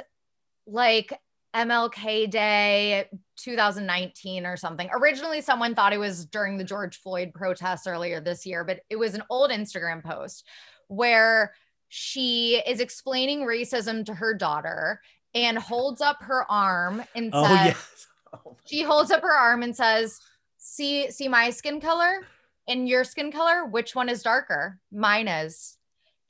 like 0.66 1.18
MLK 1.56 2.30
Day 2.30 3.06
2019 3.38 4.46
or 4.46 4.58
something. 4.58 4.90
Originally, 4.92 5.42
someone 5.42 5.76
thought 5.76 5.94
it 5.94 6.00
was 6.00 6.26
during 6.26 6.58
the 6.58 6.64
George 6.64 6.98
Floyd 6.98 7.32
protests 7.34 7.86
earlier 7.86 8.20
this 8.20 8.46
year, 8.46 8.64
but 8.64 8.80
it 8.90 8.96
was 8.96 9.14
an 9.14 9.24
old 9.30 9.52
Instagram 9.52 10.04
post 10.04 10.48
where 10.88 11.54
she 11.90 12.62
is 12.68 12.80
explaining 12.80 13.42
racism 13.42 14.04
to 14.06 14.16
her 14.16 14.34
daughter 14.34 15.00
and 15.36 15.58
holds 15.58 16.02
up 16.02 16.24
her 16.24 16.50
arm 16.52 17.04
and 17.16 17.30
Oh 17.34 17.44
says, 17.44 17.66
yes. 17.66 18.08
Oh, 18.34 18.58
she 18.66 18.82
holds 18.82 19.12
up 19.12 19.22
her 19.22 19.38
arm 19.38 19.62
and 19.62 19.76
says, 19.76 20.20
"See, 20.58 21.12
see 21.12 21.28
my 21.28 21.52
skin 21.52 21.80
color 21.80 22.26
and 22.68 22.90
your 22.90 23.04
skin 23.04 23.32
color. 23.32 23.64
Which 23.64 23.94
one 23.94 24.10
is 24.10 24.24
darker? 24.24 24.80
Mine 24.92 25.28
is." 25.28 25.78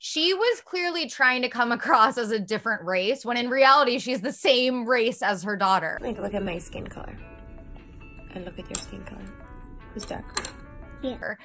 She 0.06 0.34
was 0.34 0.60
clearly 0.60 1.08
trying 1.08 1.40
to 1.40 1.48
come 1.48 1.72
across 1.72 2.18
as 2.18 2.30
a 2.30 2.38
different 2.38 2.84
race 2.84 3.24
when 3.24 3.38
in 3.38 3.48
reality 3.48 3.98
she's 3.98 4.20
the 4.20 4.34
same 4.34 4.84
race 4.84 5.22
as 5.22 5.42
her 5.44 5.56
daughter. 5.56 5.98
Like, 6.02 6.18
look 6.18 6.34
at 6.34 6.44
my 6.44 6.58
skin 6.58 6.86
color. 6.86 7.16
And 8.34 8.44
look 8.44 8.58
at 8.58 8.68
your 8.68 8.74
skin 8.74 9.02
color. 9.04 9.24
Who's 9.94 10.04
darker? 10.04 10.44
Yeah. 11.00 11.36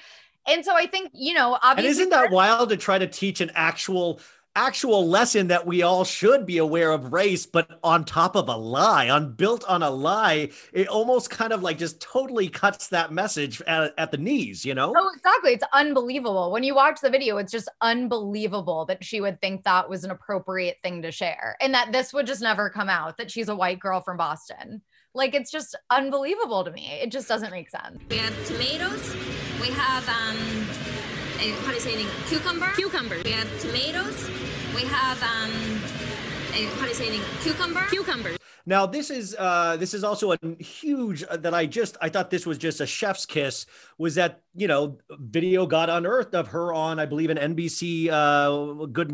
And 0.45 0.65
so 0.65 0.75
I 0.75 0.87
think, 0.87 1.11
you 1.13 1.33
know, 1.35 1.53
And 1.53 1.61
obviously 1.63 1.91
isn't 1.91 2.09
that 2.09 2.31
wild 2.31 2.67
to 2.71 2.75
try 2.75 2.97
to 2.97 3.07
teach 3.07 3.39
an 3.39 3.49
actual 3.55 4.19
actual 4.59 5.07
lesson 5.07 5.47
that 5.47 5.65
we 5.65 5.81
all 5.83 6.03
should 6.03 6.45
be 6.45 6.57
aware 6.57 6.91
of 6.91 7.13
race, 7.13 7.45
but 7.45 7.79
on 7.81 8.03
top 8.03 8.35
of 8.35 8.49
a 8.49 8.55
lie, 8.57 9.09
on 9.09 9.31
built 9.31 9.63
on 9.63 9.81
a 9.81 9.89
lie, 9.89 10.49
it 10.73 10.85
almost 10.89 11.29
kind 11.29 11.53
of 11.53 11.63
like 11.63 11.77
just 11.77 12.01
totally 12.01 12.49
cuts 12.49 12.89
that 12.89 13.09
message 13.09 13.61
at, 13.61 13.93
at 13.97 14.11
the 14.11 14.17
knees, 14.17 14.65
you 14.65 14.75
know? 14.75 14.93
Oh, 14.95 15.11
exactly. 15.15 15.53
It's 15.53 15.63
unbelievable. 15.71 16.51
When 16.51 16.63
you 16.63 16.75
watch 16.75 16.99
the 16.99 17.09
video, 17.09 17.37
it's 17.37 17.53
just 17.53 17.69
unbelievable 17.79 18.83
that 18.87 19.01
she 19.01 19.21
would 19.21 19.39
think 19.39 19.63
that 19.63 19.89
was 19.89 20.03
an 20.03 20.11
appropriate 20.11 20.77
thing 20.83 21.03
to 21.03 21.11
share 21.11 21.55
and 21.61 21.73
that 21.73 21.93
this 21.93 22.13
would 22.13 22.27
just 22.27 22.41
never 22.41 22.69
come 22.69 22.89
out 22.89 23.17
that 23.17 23.31
she's 23.31 23.47
a 23.47 23.55
white 23.55 23.79
girl 23.79 24.01
from 24.01 24.17
Boston. 24.17 24.81
Like, 25.13 25.35
it's 25.35 25.51
just 25.51 25.73
unbelievable 25.89 26.65
to 26.65 26.71
me. 26.71 26.99
It 27.01 27.11
just 27.11 27.29
doesn't 27.29 27.51
make 27.51 27.69
sense. 27.69 27.97
We 28.09 28.17
have 28.17 28.47
tomatoes. 28.47 29.15
We 29.61 29.67
have 29.69 30.07
um, 30.07 30.37
how 31.39 31.69
do 31.69 31.73
you 31.73 31.79
say 31.79 31.93
it? 31.93 32.01
in 32.01 32.07
Cucumber. 32.27 32.69
Cucumber. 32.75 33.21
We 33.23 33.31
have 33.31 33.61
tomatoes. 33.61 34.29
We 34.75 34.81
have 34.81 35.21
um, 35.23 35.51
eh, 36.53 36.67
how 36.75 36.83
do 36.83 36.89
you 36.89 36.93
say 36.93 37.07
it? 37.07 37.13
in 37.15 37.21
Cucumber. 37.41 37.85
Cucumber. 37.89 38.35
Now 38.65 38.85
this 38.85 39.09
is 39.09 39.35
uh 39.39 39.77
this 39.77 39.93
is 39.93 40.03
also 40.03 40.33
a 40.33 40.37
huge 40.59 41.23
uh, 41.23 41.37
that 41.37 41.53
I 41.53 41.65
just 41.65 41.97
I 42.01 42.09
thought 42.09 42.29
this 42.29 42.45
was 42.45 42.57
just 42.57 42.81
a 42.81 42.85
chef's 42.85 43.25
kiss 43.25 43.65
was 43.97 44.15
that 44.15 44.41
you 44.53 44.67
know 44.67 44.97
video 45.09 45.65
got 45.65 45.89
unearthed 45.89 46.35
of 46.35 46.49
her 46.49 46.73
on 46.73 46.99
I 46.99 47.05
believe 47.05 47.29
an 47.29 47.55
NBC 47.55 48.09
uh 48.11 48.85
good 48.85 49.11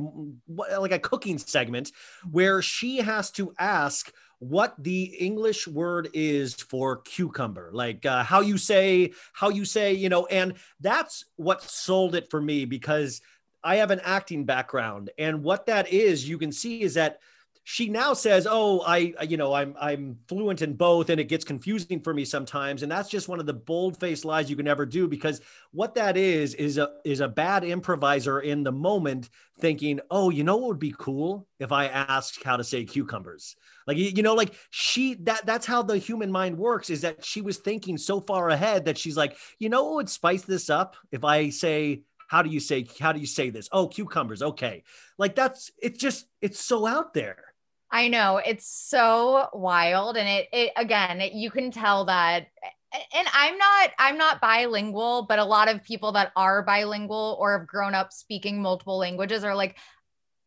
like 0.58 0.92
a 0.92 1.00
cooking 1.00 1.38
segment 1.38 1.92
where 2.30 2.62
she 2.62 2.98
has 2.98 3.32
to 3.32 3.54
ask 3.60 4.12
what 4.40 4.76
the 4.78 5.04
English 5.04 5.68
word 5.68 6.10
is 6.14 6.54
for 6.54 6.98
cucumber 6.98 7.70
like 7.74 8.06
uh, 8.06 8.24
how 8.24 8.42
you 8.42 8.58
say 8.58 9.14
how 9.34 9.50
you 9.50 9.66
say 9.66 9.94
you 9.94 10.10
know 10.10 10.26
and 10.28 10.54
that's 10.80 11.26
what 11.36 11.62
sold 11.62 12.16
it 12.16 12.30
for 12.30 12.42
me 12.42 12.66
because 12.66 13.22
I 13.64 13.78
have 13.78 13.92
an 13.92 14.02
acting 14.04 14.46
background 14.46 15.10
and 15.18 15.44
what 15.44 15.66
that 15.68 15.92
is 15.92 16.28
you 16.28 16.38
can 16.38 16.52
see 16.52 16.82
is 16.82 16.96
that 16.96 17.20
she 17.68 17.90
now 17.90 18.14
says, 18.14 18.48
"Oh, 18.50 18.82
I, 18.82 19.16
you 19.28 19.38
know, 19.38 19.52
I'm 19.54 19.76
I'm 19.82 20.20
fluent 20.28 20.62
in 20.62 20.76
both, 20.76 21.10
and 21.10 21.20
it 21.20 21.24
gets 21.24 21.44
confusing 21.44 22.00
for 22.00 22.14
me 22.14 22.24
sometimes." 22.24 22.84
And 22.84 22.92
that's 22.92 23.10
just 23.10 23.28
one 23.28 23.40
of 23.40 23.48
the 23.48 23.54
bold-faced 23.54 24.24
lies 24.24 24.52
you 24.52 24.56
can 24.56 24.68
ever 24.68 24.86
do 24.86 25.08
because 25.08 25.42
what 25.72 25.96
that 25.96 26.16
is 26.16 26.54
is 26.54 26.78
a 26.78 26.92
is 27.04 27.22
a 27.22 27.28
bad 27.28 27.64
improviser 27.64 28.40
in 28.40 28.64
the 28.64 28.72
moment 28.72 29.30
thinking, 29.60 30.00
"Oh, 30.12 30.30
you 30.30 30.44
know 30.44 30.58
what 30.58 30.68
would 30.68 30.80
be 30.80 30.94
cool 30.96 31.48
if 31.60 31.72
I 31.72 31.88
asked 31.88 32.44
how 32.44 32.56
to 32.56 32.64
say 32.64 32.86
cucumbers." 32.86 33.56
Like 33.88 33.98
you 33.98 34.24
know, 34.24 34.34
like 34.34 34.54
she 34.72 35.14
that 35.26 35.46
that's 35.46 35.66
how 35.66 35.84
the 35.84 35.98
human 35.98 36.32
mind 36.32 36.58
works. 36.58 36.90
Is 36.90 37.02
that 37.02 37.24
she 37.24 37.42
was 37.42 37.58
thinking 37.58 37.98
so 37.98 38.20
far 38.20 38.50
ahead 38.50 38.86
that 38.86 38.98
she's 38.98 39.18
like, 39.18 39.38
"You 39.60 39.70
know 39.70 39.84
what 39.84 39.96
would 39.96 40.10
spice 40.10 40.44
this 40.44 40.70
up 40.70 40.96
if 41.12 41.24
I 41.24 41.50
say." 41.50 42.04
How 42.28 42.42
do 42.42 42.50
you 42.50 42.60
say 42.60 42.88
how 43.00 43.12
do 43.12 43.20
you 43.20 43.28
say 43.28 43.52
this? 43.52 43.70
Oh, 43.72 43.88
cucumbers. 43.88 44.42
Okay. 44.42 44.84
Like 45.20 45.36
that's 45.36 45.72
it's 45.78 46.00
just 46.00 46.26
it's 46.42 46.60
so 46.60 46.88
out 46.88 47.14
there. 47.14 47.38
I 47.92 48.08
know 48.08 48.42
it's 48.44 48.68
so 48.68 49.48
wild, 49.54 50.18
and 50.18 50.28
it 50.28 50.50
it 50.52 50.72
again, 50.76 51.22
it, 51.22 51.34
you 51.34 51.52
can 51.52 51.72
tell 51.72 52.06
that. 52.06 52.48
And 53.14 53.28
I'm 53.34 53.58
not 53.58 53.92
I'm 54.00 54.18
not 54.18 54.42
bilingual, 54.42 55.24
but 55.30 55.40
a 55.40 55.46
lot 55.46 55.70
of 55.70 55.84
people 55.84 56.14
that 56.14 56.32
are 56.36 56.64
bilingual 56.64 57.38
or 57.40 57.58
have 57.58 57.68
grown 57.68 57.94
up 57.94 58.12
speaking 58.12 58.62
multiple 58.62 58.98
languages 58.98 59.44
are 59.44 59.56
like, 59.56 59.78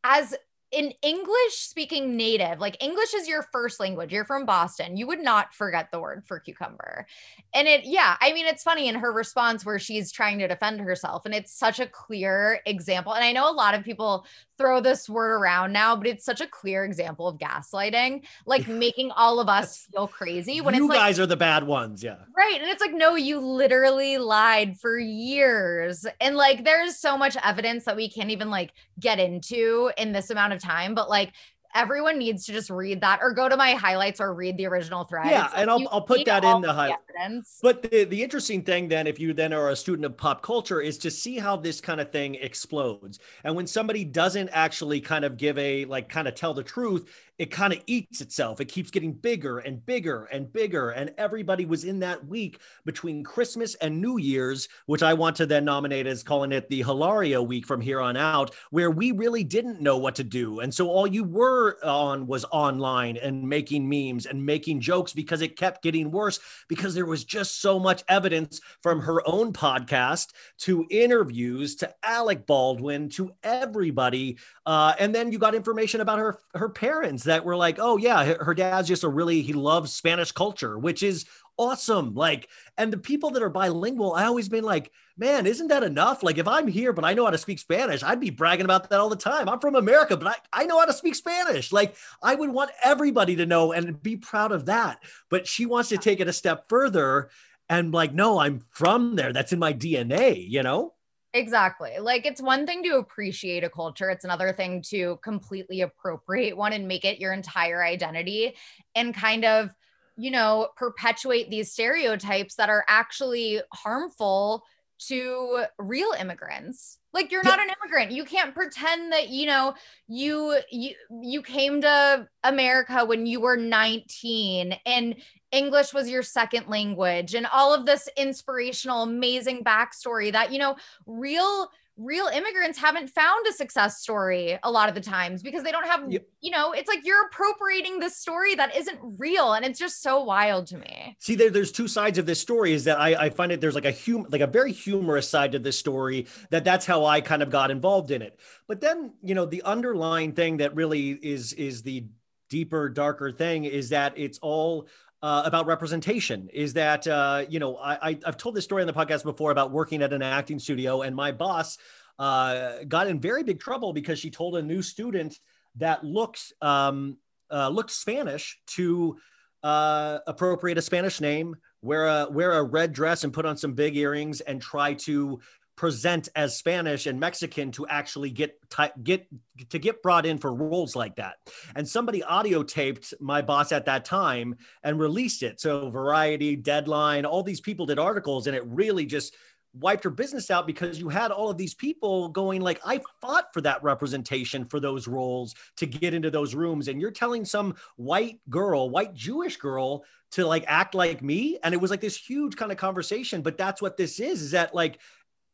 as 0.03 0.35
an 0.73 0.93
English 1.03 1.55
speaking 1.55 2.17
native, 2.17 2.61
like 2.61 2.83
English 2.83 3.15
is 3.15 3.27
your 3.27 3.47
first 3.53 3.81
language. 3.81 4.13
You're 4.13 4.25
from 4.25 4.45
Boston. 4.45 4.97
You 4.97 5.07
would 5.07 5.21
not 5.21 5.55
forget 5.55 5.91
the 5.91 6.01
word 6.01 6.25
for 6.27 6.41
cucumber. 6.41 7.07
And 7.55 7.67
it, 7.67 7.85
yeah, 7.85 8.17
I 8.21 8.33
mean, 8.33 8.47
it's 8.47 8.63
funny 8.63 8.89
in 8.89 8.97
her 8.97 9.13
response 9.13 9.65
where 9.65 9.79
she's 9.79 10.13
trying 10.13 10.39
to 10.41 10.49
defend 10.49 10.81
herself. 10.81 11.25
And 11.25 11.35
it's 11.35 11.53
such 11.53 11.81
a 11.81 11.87
clear 11.87 12.61
example. 12.67 13.15
And 13.15 13.25
I 13.25 13.33
know 13.33 13.51
a 13.51 13.53
lot 13.53 13.75
of 13.75 13.83
people 13.85 14.27
throw 14.59 14.81
this 14.81 15.09
word 15.09 15.31
around 15.31 15.73
now, 15.73 15.97
but 15.97 16.07
it's 16.07 16.25
such 16.25 16.41
a 16.41 16.47
clear 16.47 16.85
example 16.85 17.29
of 17.29 17.39
gaslighting, 17.39 18.25
like 18.45 18.69
making 18.69 19.11
all 19.13 19.41
of 19.41 19.49
us 19.49 19.87
feel 19.93 20.09
crazy 20.09 20.61
when 20.61 20.75
you 20.75 20.85
it's 20.85 20.91
like, 20.91 20.99
guys 20.99 21.21
are 21.21 21.27
the 21.27 21.37
bad 21.37 21.65
ones. 21.65 22.03
Yeah. 22.03 22.17
Right. 22.37 22.61
And 22.61 22.69
it's 22.69 22.81
like, 22.81 22.93
no, 22.93 23.15
you 23.15 23.39
literally 23.41 24.19
lied 24.19 24.79
for 24.79 24.99
years. 24.99 26.05
And 26.21 26.37
like, 26.37 26.65
there's 26.65 26.99
so 26.99 27.17
much 27.17 27.37
evidence 27.43 27.85
that 27.85 27.97
we 27.97 28.11
can't 28.11 28.31
even 28.31 28.51
like 28.51 28.73
get 28.99 29.19
into 29.19 29.91
in 29.97 30.13
this 30.13 30.31
amount 30.31 30.53
of 30.53 30.61
time. 30.61 30.95
But 30.95 31.09
like, 31.09 31.33
everyone 31.79 32.19
needs 32.19 32.45
to 32.47 32.53
just 32.53 32.71
read 32.71 33.01
that 33.01 33.21
or 33.23 33.33
go 33.33 33.49
to 33.49 33.57
my 33.57 33.73
highlights 33.73 34.21
or 34.21 34.35
read 34.35 34.57
the 34.57 34.67
original 34.67 35.05
thread. 35.05 35.31
Yeah, 35.31 35.51
and 35.55 35.71
I'll, 35.71 35.89
I'll 35.91 36.03
put 36.03 36.25
that 36.27 36.45
in 36.45 36.61
the 36.61 36.69
the 36.69 36.75
high. 36.75 36.95
evidence. 37.17 37.59
But 37.63 37.83
the, 37.83 38.05
the 38.05 38.23
interesting 38.23 38.63
thing 38.63 38.89
then, 38.89 39.07
if 39.07 39.19
you 39.19 39.33
then 39.33 39.53
are 39.53 39.71
a 39.71 39.77
student 39.77 40.07
of 40.07 40.17
pop 40.17 40.43
culture, 40.43 40.81
is 40.81 40.99
to 40.99 41.11
see 41.11 41.39
how 41.39 41.57
this 41.57 41.81
kind 41.81 42.01
of 42.01 42.13
thing 42.13 42.37
explodes. 42.37 43.19
And 43.45 43.57
when 43.57 43.67
somebody 43.67 44.05
doesn't 44.05 44.51
actually 44.51 45.01
kind 45.01 45.25
of 45.25 45.37
give 45.37 45.59
a 45.59 45.85
like 45.87 46.09
kind 46.09 46.29
of 46.29 46.35
tell 46.35 46.55
the 46.55 46.63
truth, 46.63 47.09
it 47.39 47.53
kind 47.53 47.73
of 47.73 47.81
eats 47.87 48.21
itself. 48.21 48.61
It 48.61 48.67
keeps 48.67 48.91
getting 48.91 49.13
bigger 49.13 49.61
and 49.61 49.85
bigger 49.85 50.25
and 50.25 50.53
bigger. 50.53 50.91
And 50.91 51.13
everybody 51.17 51.65
was 51.65 51.85
in 51.85 52.01
that 52.01 52.27
week 52.27 52.61
between 52.85 53.23
Christmas 53.23 53.77
and 53.77 54.01
New 54.01 54.19
Year's, 54.19 54.69
which 54.87 55.05
I 55.05 55.15
want 55.15 55.37
to 55.37 55.47
then 55.47 55.65
nominate 55.65 56.07
as 56.07 56.25
calling 56.25 56.51
it 56.51 56.69
the 56.69 56.83
Hilaria 56.83 57.41
week 57.41 57.67
from 57.67 57.81
here 57.81 58.01
on 58.01 58.17
out, 58.17 58.55
where 58.71 58.91
we 58.91 59.13
really 59.13 59.45
didn't 59.45 59.81
know 59.81 59.99
what 59.99 60.17
to 60.17 60.25
do. 60.25 60.61
And 60.61 60.75
so 60.75 60.89
all 60.89 61.07
you 61.07 61.23
were 61.23 61.79
on 61.85 62.27
was 62.27 62.45
online 62.47 63.17
and 63.17 63.49
making 63.49 63.89
memes 63.89 64.27
and 64.27 64.45
making 64.45 64.81
jokes 64.81 65.13
because 65.13 65.41
it 65.41 65.57
kept 65.57 65.83
getting 65.83 66.11
worse 66.11 66.41
because 66.69 66.95
there 66.95 67.07
was 67.07 67.25
just 67.25 67.61
so 67.61 67.79
much 67.79 68.03
evidence 68.09 68.61
from 68.83 69.01
her 69.01 69.27
own 69.29 69.53
podcast 69.53 70.33
to 70.59 70.87
interviews 70.91 71.77
to 71.77 71.95
Alec 72.03 72.47
Baldwin 72.47 73.09
to 73.11 73.31
everybody. 73.45 74.39
Uh, 74.67 74.95
and 74.99 75.15
then 75.15 75.31
you 75.31 75.39
got 75.39 75.55
information 75.55 76.01
about 76.01 76.19
her 76.19 76.41
her 76.55 76.69
parents 76.69 77.28
that 77.29 77.45
were 77.45 77.57
like, 77.57 77.79
oh 77.79 77.97
yeah, 77.97 78.25
her, 78.25 78.45
her 78.45 78.55
dad's 78.55 78.89
just 78.89 79.05
a 79.05 79.09
really 79.09 79.43
he 79.43 79.53
loves 79.53 79.93
Spanish 79.93 80.33
culture, 80.33 80.79
which 80.79 81.03
is 81.03 81.27
awesome. 81.59 82.15
Like, 82.15 82.49
and 82.77 82.93
the 82.93 82.99
people 82.99 83.31
that 83.31 83.43
are 83.43 83.51
bilingual, 83.51 84.15
I 84.15 84.25
always 84.25 84.49
been 84.49 84.65
like, 84.65 84.93
man, 85.17 85.47
isn't 85.47 85.69
that 85.69 85.83
enough? 85.83 86.23
Like, 86.23 86.39
if 86.39 86.47
I'm 86.47 86.69
here 86.69 86.93
but 86.93 87.05
I 87.05 87.15
know 87.15 87.25
how 87.25 87.31
to 87.31 87.39
speak 87.39 87.59
Spanish, 87.59 88.03
I'd 88.03 88.21
be 88.21 88.31
bragging 88.31 88.65
about 88.65 88.89
that 88.89 89.01
all 89.01 89.09
the 89.09 89.17
time. 89.17 89.49
I'm 89.49 89.61
from 89.61 89.75
America, 89.75 90.17
but 90.17 90.29
I, 90.29 90.63
I 90.63 90.65
know 90.67 90.79
how 90.79 90.87
to 90.87 90.93
speak 90.93 91.15
Spanish. 91.15 91.73
Like, 91.73 91.97
I 92.23 92.35
would 92.35 92.51
want 92.51 92.71
everybody 92.83 93.37
to 93.37 93.47
know 93.47 93.73
and 93.73 94.01
be 94.03 94.17
proud 94.17 94.53
of 94.53 94.67
that. 94.67 95.03
But 95.29 95.47
she 95.47 95.67
wants 95.67 95.89
to 95.91 95.99
take 95.99 96.21
it 96.21 96.29
a 96.29 96.33
step 96.33 96.69
further 96.69 97.31
and 97.69 97.93
like, 97.93 98.15
no, 98.15 98.39
I'm 98.39 98.63
from 98.71 99.17
there. 99.17 99.33
That's 99.33 99.53
in 99.53 99.59
my 99.59 99.73
DNA, 99.73 100.49
you 100.49 100.63
know? 100.63 100.95
Exactly. 101.39 101.99
Like 102.01 102.27
it's 102.27 102.43
one 102.43 102.67
thing 102.67 102.83
to 102.83 102.97
appreciate 102.97 103.63
a 103.63 103.71
culture, 103.71 104.11
it's 104.11 104.25
another 104.25 104.53
thing 104.53 104.83
to 104.89 105.19
completely 105.23 105.83
appropriate 105.83 106.57
one 106.57 106.73
and 106.73 106.89
make 106.89 107.05
it 107.05 107.21
your 107.21 107.33
entire 107.33 107.85
identity 107.85 108.57
and 108.97 109.15
kind 109.15 109.45
of, 109.45 109.71
you 110.17 110.33
know, 110.33 110.69
perpetuate 110.77 111.49
these 111.49 111.71
stereotypes 111.71 112.57
that 112.57 112.69
are 112.71 112.85
actually 112.89 113.61
harmful 113.73 114.65
to 115.07 115.65
real 115.79 116.13
immigrants. 116.19 116.99
Like 117.13 117.33
you're 117.33 117.43
not 117.43 117.61
an 117.61 117.71
immigrant. 117.83 118.13
You 118.13 118.25
can't 118.25 118.55
pretend 118.55 119.13
that, 119.13 119.29
you 119.29 119.47
know, 119.47 119.75
you 120.07 120.59
you 120.71 120.95
you 121.23 121.43
came 121.43 121.81
to 121.81 122.29
America 122.45 123.05
when 123.05 123.27
you 123.27 123.41
were 123.41 123.57
19 123.57 124.75
and 124.85 125.17
English 125.51 125.95
was 125.95 126.11
your 126.11 126.23
second 126.23 126.69
language 126.69 127.35
and 127.35 127.47
all 127.53 127.73
of 127.73 127.87
this 127.87 128.09
inspirational, 128.17 129.03
amazing 129.03 129.65
backstory 129.65 130.31
that, 130.33 130.53
you 130.53 130.59
know, 130.59 130.77
real, 131.07 131.71
real 131.99 132.27
immigrants 132.27 132.79
haven't 132.79 133.11
found 133.11 133.47
a 133.47 133.53
success 133.53 134.01
story 134.01 134.59
a 134.63 134.71
lot 134.71 134.89
of 134.89 134.95
the 134.95 135.01
times 135.01 135.43
because 135.43 135.63
they 135.65 135.73
don't 135.73 135.87
have, 135.87 136.11
you 136.11 136.51
know, 136.51 136.73
it's 136.73 136.89
like 136.89 137.05
you're 137.05 137.27
appropriating 137.27 137.99
this 137.99 138.17
story 138.17 138.55
that 138.55 138.75
isn't 138.77 138.99
real. 139.19 139.53
And 139.53 139.65
it's 139.65 139.79
just 139.79 140.01
so 140.01 140.23
wild 140.23 140.69
to 140.69 140.79
me. 140.79 141.17
See, 141.19 141.35
there, 141.35 141.51
there's 141.51 141.73
two 141.73 141.89
sides 141.89 142.17
of 142.19 142.27
this 142.27 142.41
story. 142.41 142.73
Is 142.73 142.85
that 142.85 142.99
I, 142.99 143.27
I 143.27 143.31
find 143.31 143.51
it 143.51 143.61
there's 143.61 143.75
like 143.75 143.85
a 143.85 143.93
hum, 143.93 144.27
like 144.31 144.41
a 144.41 144.47
very 144.47 144.73
humorous 144.73 145.29
side 145.29 145.53
to 145.53 145.59
this 145.59 145.79
story. 145.79 146.27
That 146.51 146.65
that's 146.65 146.87
how 146.87 147.05
I 147.05 147.21
kind 147.21 147.43
of 147.43 147.51
got 147.51 147.71
involved 147.71 148.11
in 148.11 148.23
it. 148.23 148.39
But 148.67 148.81
then 148.81 149.13
you 149.23 149.35
know 149.35 149.45
the 149.45 149.63
underlying 149.63 150.33
thing 150.33 150.59
that 150.59 150.75
really 150.75 151.11
is 151.11 151.53
is 151.55 151.83
the 151.83 152.07
deeper, 152.49 152.89
darker 152.89 153.31
thing 153.31 153.65
is 153.65 153.91
that 153.91 154.15
it's 154.17 154.39
all 154.39 154.89
uh, 155.23 155.43
about 155.45 155.67
representation. 155.67 156.49
Is 156.53 156.75
that 156.75 157.07
uh, 157.07 157.45
you 157.49 157.59
know 157.59 157.77
I, 157.77 158.11
I 158.11 158.19
I've 158.25 158.37
told 158.37 158.55
this 158.55 158.65
story 158.65 158.83
on 158.83 158.87
the 158.87 158.93
podcast 158.93 159.25
before 159.25 159.51
about 159.51 159.71
working 159.71 160.03
at 160.03 160.13
an 160.13 160.23
acting 160.23 160.59
studio, 160.59 161.03
and 161.03 161.15
my 161.15 161.33
boss 161.33 161.79
uh, 162.19 162.85
got 162.87 163.07
in 163.07 163.21
very 163.21 163.43
big 163.43 163.61
trouble 163.61 163.93
because 163.93 164.19
she 164.19 164.31
told 164.31 164.57
a 164.57 164.63
new 164.63 164.83
student 164.83 165.39
that 165.77 166.05
looks 166.05 166.53
um, 166.61 167.17
uh, 167.51 167.69
looked 167.69 167.91
Spanish 167.91 168.59
to 168.67 169.17
uh, 169.63 170.19
appropriate 170.27 170.79
a 170.79 170.83
Spanish 170.83 171.21
name, 171.21 171.57
wear 171.83 172.07
a 172.07 172.29
wear 172.31 172.53
a 172.53 172.63
red 172.63 172.93
dress, 172.93 173.25
and 173.25 173.33
put 173.33 173.47
on 173.47 173.57
some 173.57 173.75
big 173.75 173.97
earrings, 173.97 174.41
and 174.41 174.61
try 174.63 174.95
to 174.95 175.41
present 175.79 176.29
as 176.35 176.57
Spanish 176.57 177.07
and 177.07 177.21
Mexican 177.21 177.71
to 177.71 177.87
actually 177.87 178.31
get 178.31 178.59
get 179.03 179.29
to 179.71 179.79
get 179.79 180.03
brought 180.03 180.27
in 180.27 180.37
for 180.37 180.53
roles 180.53 180.97
like 180.97 181.17
that. 181.17 181.37
And 181.75 181.89
somebody 181.89 182.23
audio 182.23 182.65
taped 182.65 183.15
my 183.21 183.41
boss 183.43 183.71
at 183.71 183.87
that 183.87 184.05
time 184.05 184.57
and 184.83 184.99
released 184.99 185.45
it. 185.45 185.61
So 185.61 185.89
Variety, 185.89 186.57
Deadline, 186.57 187.25
all 187.25 187.45
these 187.45 187.61
people 187.61 187.87
did 187.87 187.99
articles, 187.99 188.49
and 188.49 188.57
it 188.57 188.67
really 188.67 189.07
just 189.07 189.37
wiped 189.73 190.03
her 190.03 190.11
business 190.11 190.51
out 190.51 190.67
because 190.67 190.99
you 190.99 191.09
had 191.09 191.31
all 191.31 191.51
of 191.51 191.59
these 191.59 191.75
people 191.75 192.31
going 192.31 192.63
like 192.63 192.81
i 192.87 192.99
fought 193.21 193.53
for 193.53 193.61
that 193.61 193.81
representation 193.83 194.65
for 194.65 194.81
those 194.81 195.07
roles 195.07 195.55
to 195.77 195.85
get 195.85 196.15
into 196.15 196.31
those 196.31 196.55
rooms 196.55 196.89
and 196.89 197.03
you're 197.03 197.11
telling 197.11 197.45
some 197.45 197.77
white 197.97 198.41
girl 198.49 198.89
white 198.89 199.13
jewish 199.13 199.59
girl 199.59 200.05
to 200.31 200.47
like 200.47 200.65
act 200.67 200.95
like 200.95 201.23
me 201.23 201.59
and 201.63 201.75
it 201.75 201.81
was 201.81 201.91
like 201.91 202.01
this 202.01 202.17
huge 202.17 202.57
kind 202.57 202.73
of 202.73 202.79
conversation 202.79 203.43
but 203.43 203.59
that's 203.59 203.83
what 203.83 203.99
this 203.99 204.19
is 204.19 204.41
is 204.41 204.51
that 204.53 204.75
like 204.75 204.99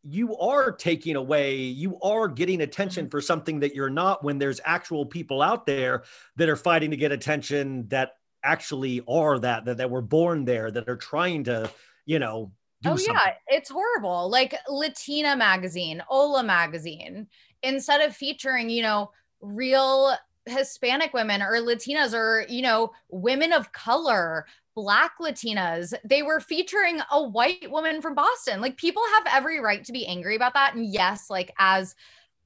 you 0.07 0.37
are 0.37 0.71
taking 0.71 1.17
away 1.17 1.57
you 1.57 1.99
are 2.01 2.29
getting 2.29 2.61
attention 2.61 3.07
mm-hmm. 3.07 3.11
for 3.11 3.21
something 3.21 3.61
that 3.61 3.75
you're 3.75 3.91
not 3.91 4.23
when 4.23 4.39
there's 4.39 4.61
actual 4.65 5.07
people 5.07 5.41
out 5.41 5.67
there 5.67 6.05
that 6.37 6.49
are 6.49 6.57
fighting 6.57 6.91
to 6.91 6.97
get 6.97 7.11
attention 7.11 7.89
that 7.89 8.13
actually 8.43 9.03
are 9.09 9.39
that 9.39 9.65
that, 9.65 9.79
that 9.79 9.91
were 9.91 10.03
born 10.03 10.45
there 10.45 10.71
that 10.71 10.89
are 10.89 10.97
trying 10.97 11.45
to 11.45 11.71
you 12.05 12.19
know 12.19 12.53
do 12.85 12.91
oh 12.91 12.97
something. 12.97 13.15
yeah, 13.15 13.33
it's 13.49 13.71
horrible. 13.71 14.29
Like 14.29 14.55
Latina 14.69 15.37
magazine, 15.37 16.03
Hola 16.07 16.45
magazine, 16.45 17.27
instead 17.63 18.01
of 18.03 18.15
featuring, 18.15 18.71
you 18.71 18.83
know, 18.83 19.11
real 19.41 20.15
Hispanic 20.47 21.13
women 21.15 21.43
or 21.43 21.55
Latinas 21.55 22.15
or, 22.15 22.45
you 22.49 22.63
know, 22.63 22.93
women 23.09 23.53
of 23.53 23.73
color, 23.73 24.47
black 24.75 25.13
Latinas, 25.21 25.95
they 26.05 26.23
were 26.23 26.41
featuring 26.41 27.01
a 27.11 27.23
white 27.23 27.71
woman 27.71 28.03
from 28.03 28.15
Boston. 28.15 28.61
Like 28.61 28.77
people 28.77 29.03
have 29.15 29.35
every 29.35 29.61
right 29.61 29.85
to 29.85 29.93
be 29.93 30.07
angry 30.07 30.37
about 30.37 30.55
that. 30.55 30.75
And 30.75 30.87
yes, 30.87 31.31
like 31.31 31.53
as 31.59 31.95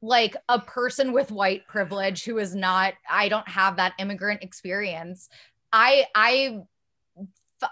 like 0.00 0.36
a 0.48 0.60
person 0.60 1.12
with 1.12 1.30
white 1.30 1.66
privilege 1.66 2.24
who 2.24 2.38
is 2.38 2.54
not 2.54 2.94
I 3.10 3.28
don't 3.28 3.48
have 3.48 3.76
that 3.76 3.94
immigrant 3.98 4.42
experience. 4.42 5.28
I 5.72 6.06
I 6.14 6.60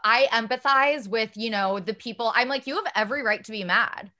I 0.02 0.26
empathize 0.32 1.08
with, 1.08 1.36
you 1.36 1.50
know, 1.50 1.78
the 1.78 1.94
people. 1.94 2.32
I'm 2.34 2.48
like, 2.48 2.66
you 2.66 2.74
have 2.74 2.92
every 2.94 3.22
right 3.22 3.44
to 3.44 3.52
be 3.52 3.64
mad. 3.64 4.10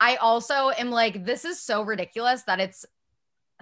I 0.00 0.16
also 0.16 0.70
am 0.70 0.90
like, 0.90 1.24
this 1.24 1.44
is 1.44 1.62
so 1.62 1.82
ridiculous 1.82 2.42
that 2.42 2.58
it's 2.58 2.84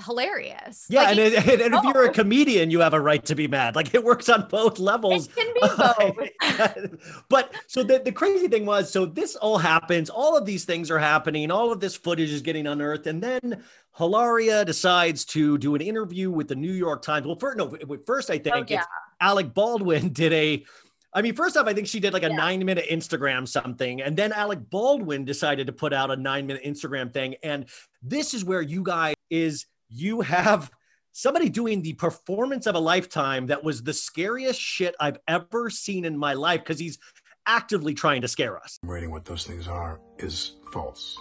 hilarious. 0.04 0.86
Yeah, 0.88 1.02
Like, 1.02 1.10
and, 1.10 1.18
it- 1.20 1.48
and, 1.48 1.60
and 1.62 1.74
if 1.74 1.84
you're 1.84 2.04
a 2.06 2.12
comedian, 2.12 2.70
you 2.70 2.80
have 2.80 2.94
a 2.94 3.00
right 3.00 3.24
to 3.26 3.34
be 3.34 3.48
mad. 3.48 3.76
Like 3.76 3.94
it 3.94 4.02
works 4.04 4.28
on 4.28 4.48
both 4.48 4.78
levels. 4.78 5.28
It 5.28 5.36
can 5.36 5.54
be 5.54 5.60
both. 6.88 7.00
but 7.28 7.52
so 7.66 7.82
the, 7.82 7.98
the 7.98 8.12
crazy 8.12 8.48
thing 8.48 8.66
was, 8.66 8.90
so 8.90 9.06
this 9.06 9.36
all 9.36 9.58
happens, 9.58 10.10
all 10.10 10.36
of 10.36 10.44
these 10.46 10.64
things 10.64 10.90
are 10.90 10.98
happening, 10.98 11.50
all 11.50 11.72
of 11.72 11.80
this 11.80 11.96
footage 11.96 12.30
is 12.30 12.42
getting 12.42 12.66
unearthed, 12.66 13.06
and 13.06 13.22
then 13.22 13.62
Hilaria 13.96 14.64
decides 14.64 15.24
to 15.26 15.58
do 15.58 15.74
an 15.74 15.80
interview 15.80 16.30
with 16.30 16.48
the 16.48 16.54
New 16.56 16.72
York 16.72 17.02
Times. 17.02 17.26
Well, 17.26 17.36
first, 17.38 17.58
no, 17.58 17.76
first 18.06 18.30
I 18.30 18.38
think 18.38 18.54
Oh, 18.56 18.64
yeah. 18.68 18.78
it's 18.78 18.86
Alec 19.20 19.52
Baldwin 19.54 20.12
did 20.12 20.32
a. 20.32 20.64
I 21.12 21.22
mean, 21.22 21.34
first 21.34 21.56
off, 21.56 21.66
I 21.66 21.74
think 21.74 21.88
she 21.88 21.98
did 21.98 22.12
like 22.12 22.22
a 22.22 22.28
nine 22.28 22.64
minute 22.64 22.86
Instagram 22.88 23.46
something. 23.48 24.00
And 24.00 24.16
then 24.16 24.32
Alec 24.32 24.70
Baldwin 24.70 25.24
decided 25.24 25.66
to 25.66 25.72
put 25.72 25.92
out 25.92 26.12
a 26.12 26.16
nine 26.16 26.46
minute 26.46 26.62
Instagram 26.62 27.12
thing. 27.12 27.34
And 27.42 27.66
this 28.00 28.32
is 28.32 28.44
where 28.44 28.62
you 28.62 28.84
guys 28.84 29.16
is 29.28 29.66
you 29.90 30.20
have 30.20 30.70
somebody 31.12 31.48
doing 31.48 31.82
the 31.82 31.92
performance 31.94 32.66
of 32.66 32.74
a 32.74 32.78
lifetime 32.78 33.48
that 33.48 33.64
was 33.64 33.82
the 33.82 33.92
scariest 33.92 34.60
shit 34.60 34.94
I've 35.00 35.18
ever 35.26 35.68
seen 35.68 36.04
in 36.04 36.16
my 36.16 36.34
life 36.34 36.60
because 36.60 36.78
he's 36.78 36.98
actively 37.46 37.94
trying 37.94 38.22
to 38.22 38.28
scare 38.28 38.58
us. 38.58 38.78
Rating 38.82 39.10
what 39.10 39.24
those 39.24 39.44
things 39.44 39.66
are 39.66 40.00
is 40.18 40.56
false. 40.72 41.16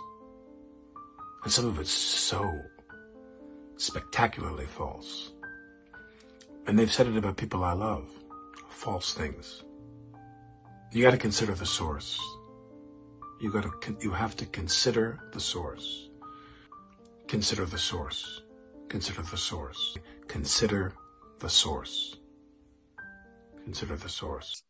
And 1.44 1.52
some 1.52 1.66
of 1.66 1.80
it's 1.80 1.92
so 1.92 2.48
spectacularly 3.78 4.66
false. 4.66 5.32
And 6.68 6.78
they've 6.78 6.92
said 6.92 7.08
it 7.08 7.18
about 7.18 7.38
people 7.38 7.64
I 7.64 7.74
love 7.74 8.08
false 8.70 9.14
things. 9.14 9.64
You 10.92 11.04
got 11.04 11.12
to 11.12 11.18
consider 11.18 11.56
the 11.56 11.66
source. 11.66 12.20
You 13.42 13.52
got 13.52 13.64
to 13.64 13.98
you 14.02 14.12
have 14.12 14.36
to 14.38 14.46
consider 14.46 15.20
the 15.34 15.40
source. 15.40 16.10
Consider 17.28 17.66
the 17.66 17.78
source. 17.78 18.44
Consider 18.90 19.22
the 19.22 19.38
source. 19.38 19.98
Consider 20.28 20.94
the 21.40 21.50
source. 21.50 22.18
Consider 23.64 23.96
the 23.96 24.10
source. 24.10 24.64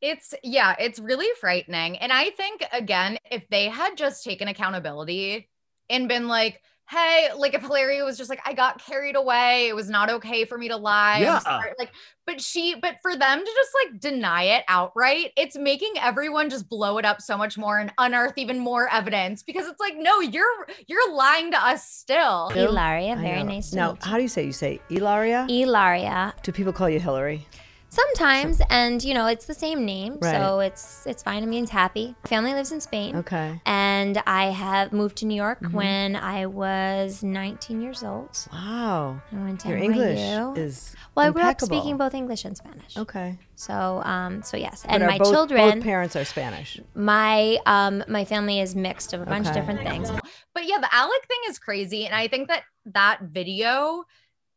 It's 0.00 0.32
yeah, 0.42 0.76
it's 0.78 1.00
really 1.00 1.26
frightening. 1.40 1.98
And 1.98 2.12
I 2.12 2.30
think 2.30 2.64
again, 2.72 3.18
if 3.30 3.48
they 3.48 3.68
had 3.68 3.96
just 3.96 4.22
taken 4.22 4.48
accountability 4.48 5.48
and 5.90 6.08
been 6.08 6.28
like, 6.28 6.60
hey, 6.90 7.28
like 7.36 7.54
if 7.54 7.62
Hilaria 7.62 8.04
was 8.04 8.18
just 8.18 8.28
like, 8.28 8.40
I 8.44 8.52
got 8.52 8.84
carried 8.84 9.16
away, 9.16 9.68
it 9.68 9.74
was 9.74 9.88
not 9.88 10.10
okay 10.10 10.44
for 10.44 10.58
me 10.58 10.68
to 10.68 10.76
lie. 10.76 11.20
Yeah. 11.20 11.40
Like, 11.78 11.90
but 12.26 12.40
she, 12.40 12.74
but 12.74 12.96
for 13.02 13.16
them 13.16 13.38
to 13.38 13.44
just 13.44 13.70
like 13.82 14.00
deny 14.00 14.42
it 14.44 14.64
outright, 14.68 15.32
it's 15.36 15.56
making 15.56 15.92
everyone 16.00 16.50
just 16.50 16.68
blow 16.68 16.98
it 16.98 17.04
up 17.04 17.20
so 17.22 17.36
much 17.38 17.56
more 17.56 17.78
and 17.78 17.92
unearth 17.98 18.34
even 18.36 18.58
more 18.58 18.88
evidence 18.92 19.42
because 19.42 19.66
it's 19.66 19.80
like, 19.80 19.94
no, 19.96 20.20
you're 20.20 20.66
you're 20.86 21.12
lying 21.14 21.50
to 21.52 21.58
us 21.58 21.88
still. 21.88 22.48
Ilaria, 22.54 23.16
very 23.16 23.42
nice 23.44 23.70
to 23.70 23.76
Now, 23.76 23.92
meet 23.92 24.04
you. 24.04 24.10
how 24.10 24.16
do 24.16 24.22
you 24.22 24.28
say? 24.28 24.44
You 24.44 24.52
say 24.52 24.80
Ilaria? 24.90 25.46
Ilaria. 25.48 26.34
Do 26.42 26.52
people 26.52 26.72
call 26.72 26.88
you 26.90 27.00
Hillary? 27.00 27.46
Sometimes, 27.94 28.60
and 28.70 29.02
you 29.04 29.14
know, 29.14 29.26
it's 29.26 29.46
the 29.46 29.54
same 29.54 29.84
name, 29.84 30.18
so 30.20 30.58
it's 30.60 31.06
it's 31.06 31.22
fine. 31.22 31.42
It 31.44 31.46
means 31.46 31.70
happy. 31.70 32.16
Family 32.26 32.52
lives 32.52 32.72
in 32.72 32.80
Spain. 32.80 33.14
Okay. 33.16 33.60
And 33.66 34.20
I 34.26 34.46
have 34.46 34.92
moved 34.92 35.16
to 35.18 35.26
New 35.26 35.36
York 35.36 35.60
Mhm. 35.62 35.72
when 35.72 36.16
I 36.16 36.46
was 36.46 37.22
19 37.22 37.80
years 37.80 38.02
old. 38.02 38.30
Wow. 38.52 39.20
I 39.32 39.36
went 39.36 39.60
to 39.60 39.68
Your 39.68 39.78
English 39.78 40.18
NYU. 40.18 40.58
is 40.58 40.96
well. 41.14 41.28
I 41.28 41.30
grew 41.30 41.42
up 41.42 41.60
speaking 41.60 41.96
both 41.96 42.14
English 42.14 42.44
and 42.44 42.56
Spanish. 42.56 42.96
Okay. 42.96 43.38
So, 43.54 44.02
um, 44.04 44.42
so 44.42 44.56
yes, 44.56 44.84
and 44.88 45.02
are 45.04 45.06
my 45.06 45.18
both, 45.18 45.30
children. 45.32 45.70
Both 45.78 45.84
parents 45.84 46.16
are 46.16 46.24
Spanish. 46.24 46.80
my 46.96 47.58
um 47.66 48.02
my 48.08 48.24
family 48.24 48.58
is 48.60 48.74
mixed 48.74 49.12
of 49.12 49.20
a 49.22 49.26
bunch 49.26 49.46
of 49.46 49.54
different 49.54 49.82
things. 49.88 50.10
But 50.52 50.66
yeah, 50.66 50.78
the 50.78 50.92
Alec 50.92 51.22
thing 51.28 51.42
is 51.48 51.60
crazy. 51.60 52.06
And 52.06 52.14
I 52.14 52.26
think 52.26 52.48
that 52.48 52.62
that 52.86 53.20
video, 53.22 54.02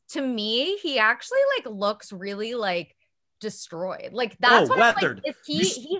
to 0.10 0.22
me, 0.22 0.78
he 0.78 0.98
actually 0.98 1.40
like 1.56 1.68
looks 1.72 2.12
really 2.12 2.56
like 2.56 2.96
destroyed. 3.40 4.10
Like 4.14 4.38
that's 4.40 4.70
Oh, 4.70 4.74
what 4.74 4.80
I'm 4.80 4.80
like, 4.80 4.96
weathered. 4.96 5.22
is 5.26 5.36
he, 5.46 5.60
he, 5.64 6.00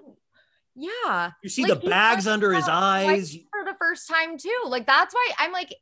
yeah. 0.76 1.32
You 1.44 1.50
see 1.50 1.64
Like, 1.66 1.82
the 1.82 1.90
bags 1.90 2.28
under 2.28 2.54
his 2.54 2.68
eyes. 2.68 3.36
for 3.52 3.64
the 3.66 3.76
first 3.80 4.08
time 4.08 4.38
too. 4.38 4.56
Like 4.68 4.86
that's 4.86 5.14
why 5.14 5.32
I'm 5.40 5.52
like, 5.52 5.74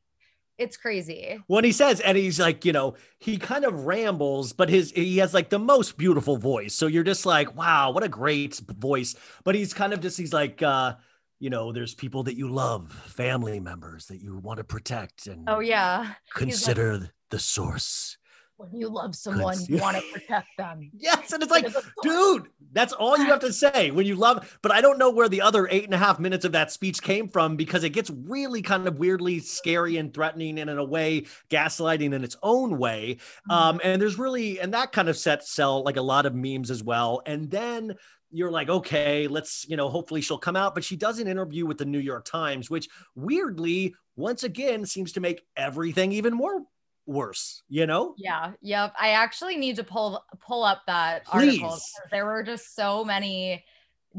it's 0.57 0.77
crazy. 0.77 1.37
when 1.47 1.65
he 1.65 1.73
says 1.73 1.99
and 1.99 2.17
he's 2.17 2.39
like 2.39 2.63
you 2.63 2.71
know 2.71 2.95
he 3.19 3.35
kind 3.37 3.65
of 3.65 3.85
rambles 3.85 4.53
but 4.53 4.69
his 4.69 4.89
he 4.91 5.17
has 5.17 5.33
like 5.33 5.49
the 5.49 5.59
most 5.59 5.97
beautiful 5.97 6.37
voice 6.37 6.73
so 6.73 6.87
you're 6.87 7.03
just 7.03 7.25
like 7.25 7.53
wow 7.57 7.91
what 7.91 8.03
a 8.03 8.07
great 8.07 8.55
voice 8.69 9.15
but 9.43 9.53
he's 9.53 9.73
kind 9.73 9.91
of 9.91 9.99
just 9.99 10.17
he's 10.17 10.31
like 10.31 10.63
uh 10.63 10.95
you 11.41 11.49
know 11.49 11.73
there's 11.73 11.93
people 11.93 12.23
that 12.23 12.37
you 12.37 12.47
love 12.47 12.89
family 12.89 13.59
members 13.59 14.05
that 14.05 14.21
you 14.21 14.37
want 14.37 14.57
to 14.59 14.63
protect 14.63 15.27
and 15.27 15.43
Oh 15.49 15.59
yeah. 15.59 16.03
He's 16.03 16.11
like, 16.13 16.15
consider 16.37 17.09
the 17.31 17.39
source 17.39 18.17
when 18.57 18.73
you 18.73 18.87
love 18.87 19.15
someone, 19.15 19.57
you 19.67 19.77
want 19.77 19.97
to 19.97 20.03
protect 20.13 20.47
them. 20.57 20.89
Yes, 20.97 21.33
and 21.33 21.43
it's 21.43 21.51
like, 21.51 21.67
dude, 22.01 22.47
that's 22.71 22.93
all 22.93 23.17
you 23.17 23.25
have 23.25 23.39
to 23.41 23.51
say 23.51 23.91
when 23.91 24.05
you 24.05 24.15
love. 24.15 24.57
But 24.61 24.71
I 24.71 24.81
don't 24.81 24.97
know 24.97 25.09
where 25.09 25.29
the 25.29 25.41
other 25.41 25.67
eight 25.69 25.83
and 25.83 25.93
a 25.93 25.97
half 25.97 26.19
minutes 26.19 26.45
of 26.45 26.53
that 26.53 26.71
speech 26.71 27.01
came 27.01 27.27
from 27.27 27.55
because 27.55 27.83
it 27.83 27.89
gets 27.89 28.09
really 28.09 28.61
kind 28.61 28.87
of 28.87 28.97
weirdly 28.97 29.39
scary 29.39 29.97
and 29.97 30.13
threatening, 30.13 30.59
and 30.59 30.69
in 30.69 30.77
a 30.77 30.85
way, 30.85 31.25
gaslighting 31.49 32.13
in 32.13 32.23
its 32.23 32.37
own 32.41 32.77
way. 32.77 33.17
Um, 33.49 33.81
and 33.83 34.01
there's 34.01 34.17
really, 34.17 34.59
and 34.59 34.73
that 34.73 34.91
kind 34.91 35.09
of 35.09 35.17
sets 35.17 35.51
sell 35.51 35.83
like 35.83 35.97
a 35.97 36.01
lot 36.01 36.25
of 36.25 36.33
memes 36.33 36.71
as 36.71 36.83
well. 36.83 37.21
And 37.25 37.51
then 37.51 37.95
you're 38.31 38.51
like, 38.51 38.69
okay, 38.69 39.27
let's, 39.27 39.65
you 39.67 39.77
know, 39.77 39.89
hopefully 39.89 40.21
she'll 40.21 40.37
come 40.37 40.55
out. 40.55 40.75
But 40.75 40.83
she 40.83 40.95
does 40.95 41.19
an 41.19 41.27
interview 41.27 41.65
with 41.65 41.77
the 41.77 41.85
New 41.85 41.99
York 41.99 42.25
Times, 42.25 42.69
which 42.69 42.87
weirdly, 43.15 43.95
once 44.15 44.43
again, 44.43 44.85
seems 44.85 45.13
to 45.13 45.19
make 45.19 45.41
everything 45.57 46.11
even 46.11 46.33
more 46.33 46.61
worse, 47.05 47.63
you 47.69 47.85
know? 47.87 48.15
Yeah, 48.17 48.53
yep. 48.61 48.93
I 48.99 49.09
actually 49.11 49.57
need 49.57 49.75
to 49.77 49.83
pull 49.83 50.23
pull 50.39 50.63
up 50.63 50.83
that 50.87 51.23
article. 51.27 51.53
Please. 51.69 51.83
because 51.91 52.09
There 52.11 52.25
were 52.25 52.43
just 52.43 52.75
so 52.75 53.03
many 53.03 53.65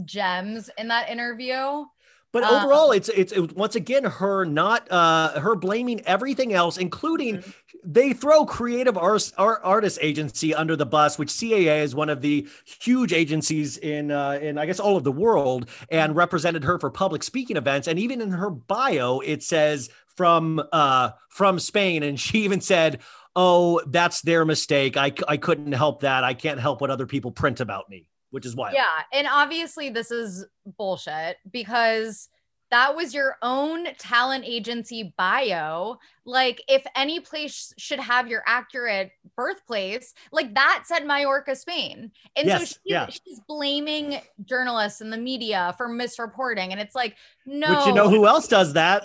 gems 0.04 0.70
in 0.76 0.88
that 0.88 1.08
interview. 1.08 1.84
But 2.32 2.42
Um, 2.42 2.50
overall, 2.50 2.90
it's, 2.92 3.08
it's 3.08 3.32
it's 3.32 3.54
once 3.54 3.76
again 3.76 4.04
her 4.04 4.44
not 4.44 4.90
uh 4.90 5.40
her 5.40 5.54
blaming 5.56 6.02
everything 6.02 6.52
else, 6.52 6.76
including 6.76 7.38
Mm-hmm. 7.38 7.50
they 7.82 8.12
throw 8.12 8.44
creative 8.44 8.98
arts 8.98 9.32
art, 9.38 9.60
artist 9.64 9.98
agency 10.02 10.54
under 10.54 10.76
the 10.76 10.84
bus, 10.84 11.18
which 11.18 11.30
CAA 11.30 11.82
is 11.82 11.94
one 11.94 12.10
of 12.10 12.20
the 12.20 12.46
huge 12.80 13.14
agencies 13.14 13.78
in 13.78 14.10
uh, 14.10 14.32
in 14.42 14.58
I 14.58 14.66
guess 14.66 14.80
all 14.80 14.98
of 14.98 15.04
the 15.04 15.12
world, 15.12 15.70
and 15.88 16.14
Mm-hmm. 16.14 16.18
represented 16.18 16.64
her 16.64 16.78
for 16.78 16.90
public 16.90 17.22
speaking 17.22 17.56
events. 17.56 17.88
And 17.88 17.98
even 17.98 18.20
in 18.20 18.32
her 18.32 18.50
bio, 18.50 19.20
it 19.20 19.42
says 19.42 19.88
from 20.16 20.62
uh 20.72 21.10
from 21.28 21.58
Spain, 21.58 22.02
and 22.02 22.18
she 22.18 22.38
even 22.44 22.60
said. 22.60 23.00
oh, 23.38 23.82
that's 23.88 24.22
their 24.22 24.46
mistake. 24.46 24.96
I 24.96 25.12
I 25.28 25.36
couldn't 25.36 25.72
help 25.72 26.00
that. 26.00 26.24
I 26.24 26.32
can't 26.32 26.58
help 26.58 26.80
what 26.80 26.90
other 26.90 27.06
people 27.06 27.30
print 27.30 27.60
about 27.60 27.90
me, 27.90 28.08
which 28.30 28.46
is 28.46 28.56
why. 28.56 28.72
Yeah. 28.72 28.84
And 29.12 29.26
obviously, 29.30 29.90
this 29.90 30.10
is 30.10 30.46
bullshit 30.78 31.36
because 31.52 32.30
that 32.70 32.96
was 32.96 33.12
your 33.12 33.36
own 33.42 33.88
talent 33.98 34.44
agency 34.46 35.12
bio. 35.18 35.98
Like, 36.24 36.62
if 36.66 36.82
any 36.96 37.20
place 37.20 37.74
should 37.76 38.00
have 38.00 38.26
your 38.26 38.42
accurate 38.46 39.10
birthplace, 39.36 40.14
like 40.32 40.54
that 40.54 40.84
said 40.86 41.06
Majorca, 41.06 41.54
Spain. 41.56 42.10
And 42.36 42.48
so 42.48 42.56
Yes, 42.56 42.68
she's, 42.68 42.78
yeah. 42.86 43.06
she's 43.08 43.40
blaming 43.46 44.18
journalists 44.46 45.02
and 45.02 45.12
the 45.12 45.18
media 45.18 45.74
for 45.76 45.88
misreporting. 45.88 46.72
And 46.72 46.80
it's 46.80 46.94
like, 46.94 47.16
no. 47.44 47.68
Which 47.68 47.86
you 47.86 47.92
know 47.92 48.08
who 48.08 48.26
else 48.26 48.48
does 48.48 48.72
that? 48.72 49.04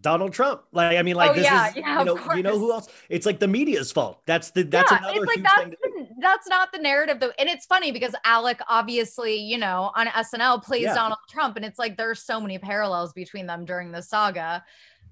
Donald 0.00 0.32
Trump. 0.32 0.62
Like, 0.72 0.96
I 0.96 1.02
mean, 1.02 1.16
like 1.16 1.30
Oh, 1.32 1.34
this 1.34 1.44
yeah, 1.44 1.68
is 1.70 1.76
yeah, 1.76 1.98
you 1.98 2.04
know, 2.04 2.34
you 2.34 2.42
know 2.42 2.58
who 2.58 2.72
else? 2.72 2.88
It's 3.08 3.26
like 3.26 3.40
the 3.40 3.48
media's 3.48 3.90
fault. 3.90 4.22
That's 4.26 4.50
the 4.50 4.62
that's 4.62 4.90
yeah, 4.92 4.98
another 4.98 5.16
it's 5.16 5.26
like 5.26 5.36
huge 5.38 5.44
that's 5.44 5.62
thing. 5.62 5.70
the- 5.82 6.08
that's 6.20 6.48
not 6.48 6.70
the 6.72 6.78
narrative 6.78 7.18
though, 7.18 7.32
and 7.38 7.48
it's 7.48 7.64
funny 7.66 7.90
because 7.92 8.14
Alec 8.24 8.60
obviously, 8.68 9.36
you 9.36 9.56
know, 9.58 9.90
on 9.96 10.06
SNL 10.08 10.62
plays 10.62 10.82
Yeah. 10.82 10.94
Donald 10.94 11.18
Trump, 11.30 11.56
and 11.56 11.64
it's 11.64 11.78
like 11.78 11.96
there's 11.96 12.22
so 12.22 12.40
many 12.40 12.58
parallels 12.58 13.12
between 13.14 13.46
them 13.46 13.64
during 13.64 13.90
the 13.90 14.02
saga. 14.02 14.62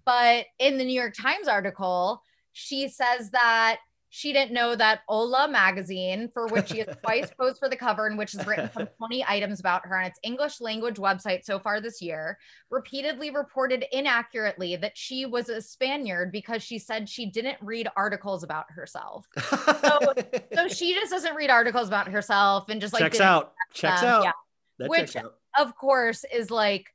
But 0.04 0.46
in 0.58 0.78
the 0.78 0.84
New 0.84 0.98
York 0.98 1.14
Times 1.14 1.48
article, 1.48 2.22
she 2.52 2.88
says 2.88 3.30
that 3.30 3.78
she 4.10 4.32
didn't 4.32 4.52
know 4.52 4.74
that 4.74 5.00
Hola 5.06 5.48
magazine, 5.48 6.30
for 6.32 6.46
which 6.46 6.68
she 6.68 6.78
has 6.78 6.88
twice 7.02 7.30
posed 7.38 7.58
for 7.58 7.68
the 7.68 7.76
cover, 7.76 8.06
and 8.06 8.16
which 8.16 8.32
has 8.32 8.46
written 8.46 8.70
some 8.72 8.88
20 8.96 9.24
items 9.28 9.60
about 9.60 9.84
her 9.84 9.98
on 9.98 10.06
its 10.06 10.18
English 10.22 10.60
language 10.60 10.96
website 10.96 11.44
so 11.44 11.58
far 11.58 11.80
this 11.80 12.00
year, 12.00 12.38
repeatedly 12.70 13.30
reported 13.30 13.84
inaccurately 13.92 14.76
that 14.76 14.96
she 14.96 15.26
was 15.26 15.48
a 15.48 15.60
Spaniard 15.60 16.32
because 16.32 16.62
she 16.62 16.78
said 16.78 17.08
she 17.08 17.26
didn't 17.26 17.58
read 17.60 17.88
articles 17.96 18.42
about 18.42 18.70
herself. 18.70 19.26
So, 19.50 20.12
so 20.54 20.68
she 20.68 20.94
just 20.94 21.12
doesn't 21.12 21.34
read 21.34 21.50
articles 21.50 21.88
about 21.88 22.08
herself 22.08 22.68
and 22.68 22.80
just 22.80 22.94
like 22.94 23.02
checks 23.02 23.20
out. 23.20 23.52
Checks 23.74 24.00
them. 24.00 24.10
out. 24.10 24.24
Yeah. 24.24 24.32
That 24.78 24.90
Which, 24.90 25.12
checks 25.12 25.16
out. 25.16 25.34
of 25.58 25.76
course, 25.76 26.24
is 26.32 26.50
like 26.50 26.86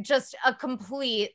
just 0.00 0.34
a 0.44 0.54
complete 0.54 1.32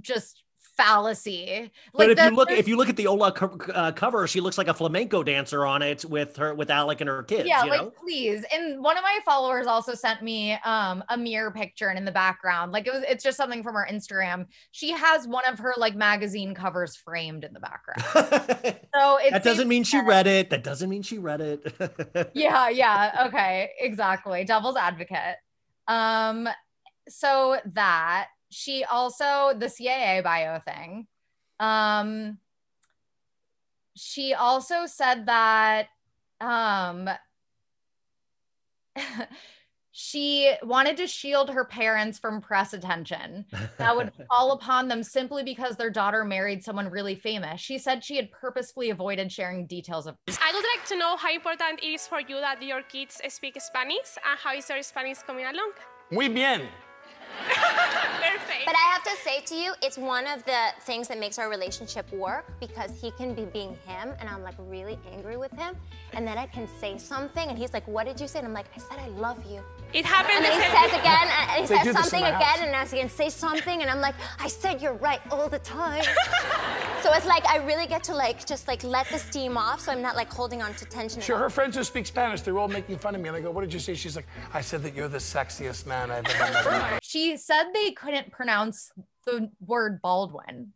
just 0.00 0.42
fallacy. 0.78 1.70
But 1.92 2.10
if 2.10 2.18
you 2.18 2.30
look, 2.30 2.50
if 2.50 2.68
you 2.68 2.76
look 2.76 2.88
at 2.88 2.96
the 2.96 3.04
Hola 3.04 3.32
co- 3.32 3.58
uh, 3.74 3.92
cover, 3.92 4.26
she 4.26 4.40
looks 4.40 4.56
like 4.56 4.68
a 4.68 4.74
flamenco 4.74 5.22
dancer 5.22 5.66
on 5.66 5.82
it 5.82 6.04
with 6.04 6.36
her, 6.36 6.54
with 6.54 6.70
Alec 6.70 7.00
and 7.00 7.08
her 7.08 7.24
kids. 7.24 7.46
yeah, 7.48 7.64
you 7.64 7.70
like 7.70 7.82
know? 7.82 7.92
please. 8.00 8.44
And 8.52 8.82
one 8.82 8.96
of 8.96 9.02
my 9.02 9.18
followers 9.24 9.66
also 9.66 9.94
sent 9.94 10.22
me 10.22 10.52
um 10.64 11.04
a 11.10 11.18
mirror 11.18 11.50
picture 11.50 11.88
and 11.88 11.98
in 11.98 12.04
the 12.04 12.12
background, 12.12 12.72
like 12.72 12.86
it 12.86 12.92
was 12.92 13.02
it's 13.06 13.24
just 13.24 13.36
something 13.36 13.62
from 13.62 13.74
her 13.74 13.86
Instagram. 13.90 14.46
She 14.70 14.92
has 14.92 15.26
one 15.26 15.44
of 15.46 15.58
her 15.58 15.74
like 15.76 15.96
magazine 15.96 16.54
covers 16.54 16.96
framed 16.96 17.44
in 17.44 17.52
the 17.52 17.60
background. 17.60 18.02
so 18.94 19.18
that 19.30 19.42
doesn't 19.42 19.68
mean 19.68 19.82
she 19.84 20.00
read 20.00 20.26
it. 20.26 20.50
That 20.50 20.62
doesn't 20.62 20.88
mean 20.88 21.02
she 21.02 21.18
read 21.18 21.40
it. 21.40 22.30
yeah 22.34 22.68
yeah 22.68 23.26
okay 23.26 23.70
exactly 23.80 24.44
devil's 24.44 24.76
advocate 24.76 25.36
um 25.88 26.48
so 27.08 27.58
that 27.74 28.28
she 28.50 28.84
also 28.84 29.52
the 29.58 29.66
caa 29.66 30.22
bio 30.22 30.58
thing 30.60 31.06
um 31.60 32.38
she 33.96 34.34
also 34.34 34.86
said 34.86 35.26
that 35.26 35.88
um 36.40 37.08
she 39.90 40.52
wanted 40.62 40.96
to 40.96 41.06
shield 41.06 41.50
her 41.50 41.64
parents 41.64 42.18
from 42.18 42.40
press 42.40 42.72
attention 42.72 43.44
that 43.78 43.96
would 43.96 44.12
fall 44.30 44.52
upon 44.52 44.86
them 44.86 45.02
simply 45.02 45.42
because 45.42 45.76
their 45.76 45.90
daughter 45.90 46.24
married 46.24 46.62
someone 46.62 46.88
really 46.88 47.16
famous 47.16 47.60
she 47.60 47.78
said 47.78 48.04
she 48.04 48.14
had 48.16 48.30
purposefully 48.30 48.90
avoided 48.90 49.30
sharing 49.32 49.66
details 49.66 50.06
of 50.06 50.14
I 50.28 50.52
would 50.54 50.64
like 50.76 50.86
to 50.88 50.96
know 50.96 51.16
how 51.16 51.34
important 51.34 51.82
it 51.82 51.86
is 51.86 52.06
for 52.06 52.20
you 52.20 52.36
that 52.36 52.62
your 52.62 52.82
kids 52.82 53.20
speak 53.28 53.60
Spanish 53.60 54.16
and 54.24 54.38
how 54.38 54.54
is 54.54 54.66
their 54.66 54.82
Spanish 54.82 55.18
coming 55.18 55.44
along. 55.44 55.72
Muy 56.10 56.28
bien. 56.28 56.68
Perfect. 57.46 58.66
But 58.66 58.74
I 58.74 58.92
have 58.92 59.02
to 59.04 59.16
say 59.22 59.40
to 59.46 59.54
you, 59.54 59.72
it's 59.82 59.96
one 59.96 60.26
of 60.26 60.44
the 60.44 60.58
things 60.82 61.08
that 61.08 61.18
makes 61.18 61.38
our 61.38 61.48
relationship 61.48 62.10
work 62.12 62.44
because 62.60 62.90
he 63.00 63.10
can 63.12 63.34
be 63.34 63.44
being 63.44 63.76
him 63.86 64.12
and 64.20 64.28
I'm 64.28 64.42
like 64.42 64.54
really 64.58 64.98
angry 65.12 65.36
with 65.36 65.52
him. 65.52 65.74
And 66.12 66.26
then 66.26 66.36
I 66.38 66.46
can 66.46 66.68
say 66.80 66.98
something 66.98 67.48
and 67.48 67.58
he's 67.58 67.72
like, 67.72 67.86
What 67.88 68.06
did 68.06 68.20
you 68.20 68.28
say? 68.28 68.38
And 68.40 68.48
I'm 68.48 68.54
like, 68.54 68.66
I 68.76 68.78
said 68.78 68.98
I 68.98 69.08
love 69.08 69.38
you. 69.50 69.62
It 69.94 70.04
happened 70.04 70.36
And 70.36 70.44
the 70.44 70.48
then 70.48 70.60
he 70.60 70.66
same- 70.66 70.90
says 70.90 71.00
again, 71.00 71.28
and 71.38 71.50
he 71.50 71.66
They 71.66 71.82
says 71.84 71.96
something 71.96 72.24
again, 72.24 72.40
house. 72.42 72.58
and 72.60 72.76
I 72.76 72.82
again 72.84 73.08
say 73.08 73.28
something, 73.30 73.80
and 73.82 73.90
I'm 73.90 74.00
like, 74.00 74.14
I 74.38 74.48
said 74.48 74.82
you're 74.82 74.94
right 74.94 75.20
all 75.30 75.48
the 75.48 75.60
time. 75.60 76.02
so 77.02 77.12
it's 77.14 77.26
like 77.26 77.46
I 77.48 77.56
really 77.64 77.86
get 77.86 78.02
to 78.04 78.14
like 78.14 78.44
just 78.46 78.68
like 78.68 78.84
let 78.84 79.08
the 79.08 79.18
steam 79.18 79.56
off, 79.56 79.80
so 79.80 79.92
I'm 79.92 80.02
not 80.02 80.14
like 80.16 80.30
holding 80.32 80.60
on 80.60 80.74
to 80.74 80.84
tension. 80.84 81.22
Sure, 81.22 81.38
her 81.38 81.48
friends 81.50 81.74
who 81.76 81.84
speak 81.84 82.06
Spanish, 82.06 82.42
they're 82.42 82.58
all 82.58 82.68
making 82.68 82.98
fun 82.98 83.14
of 83.14 83.20
me. 83.22 83.28
And 83.28 83.36
I 83.36 83.40
go, 83.40 83.50
what 83.50 83.62
did 83.62 83.72
you 83.72 83.80
say? 83.80 83.94
She's 83.94 84.16
like, 84.16 84.26
I 84.52 84.60
said 84.60 84.82
that 84.82 84.94
you're 84.94 85.08
the 85.08 85.18
sexiest 85.18 85.86
man 85.86 86.10
I've 86.10 86.26
ever 86.26 86.70
met. 86.70 86.97
She 87.08 87.38
said 87.38 87.70
they 87.72 87.92
couldn't 87.92 88.30
pronounce 88.30 88.92
the 89.24 89.50
word 89.64 90.02
Baldwin. 90.02 90.74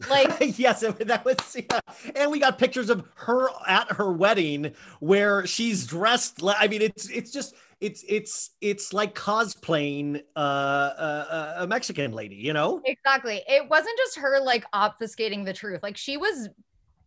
Like 0.08 0.56
yes, 0.56 0.78
that 0.82 1.24
was 1.24 1.56
yeah. 1.56 1.80
And 2.14 2.30
we 2.30 2.38
got 2.38 2.56
pictures 2.56 2.88
of 2.88 3.02
her 3.16 3.48
at 3.66 3.90
her 3.90 4.12
wedding 4.12 4.74
where 5.00 5.44
she's 5.44 5.88
dressed. 5.88 6.40
Like, 6.40 6.56
I 6.60 6.68
mean, 6.68 6.82
it's 6.82 7.10
it's 7.10 7.32
just 7.32 7.56
it's 7.80 8.04
it's 8.08 8.50
it's 8.60 8.92
like 8.92 9.16
cosplaying 9.16 10.22
uh, 10.36 10.38
uh, 10.38 11.54
a 11.58 11.66
Mexican 11.66 12.12
lady, 12.12 12.36
you 12.36 12.52
know? 12.52 12.80
exactly. 12.84 13.42
It 13.48 13.68
wasn't 13.68 13.98
just 13.98 14.18
her 14.18 14.38
like 14.38 14.64
obfuscating 14.70 15.44
the 15.44 15.52
truth. 15.52 15.82
Like 15.82 15.96
she 15.96 16.16
was 16.16 16.48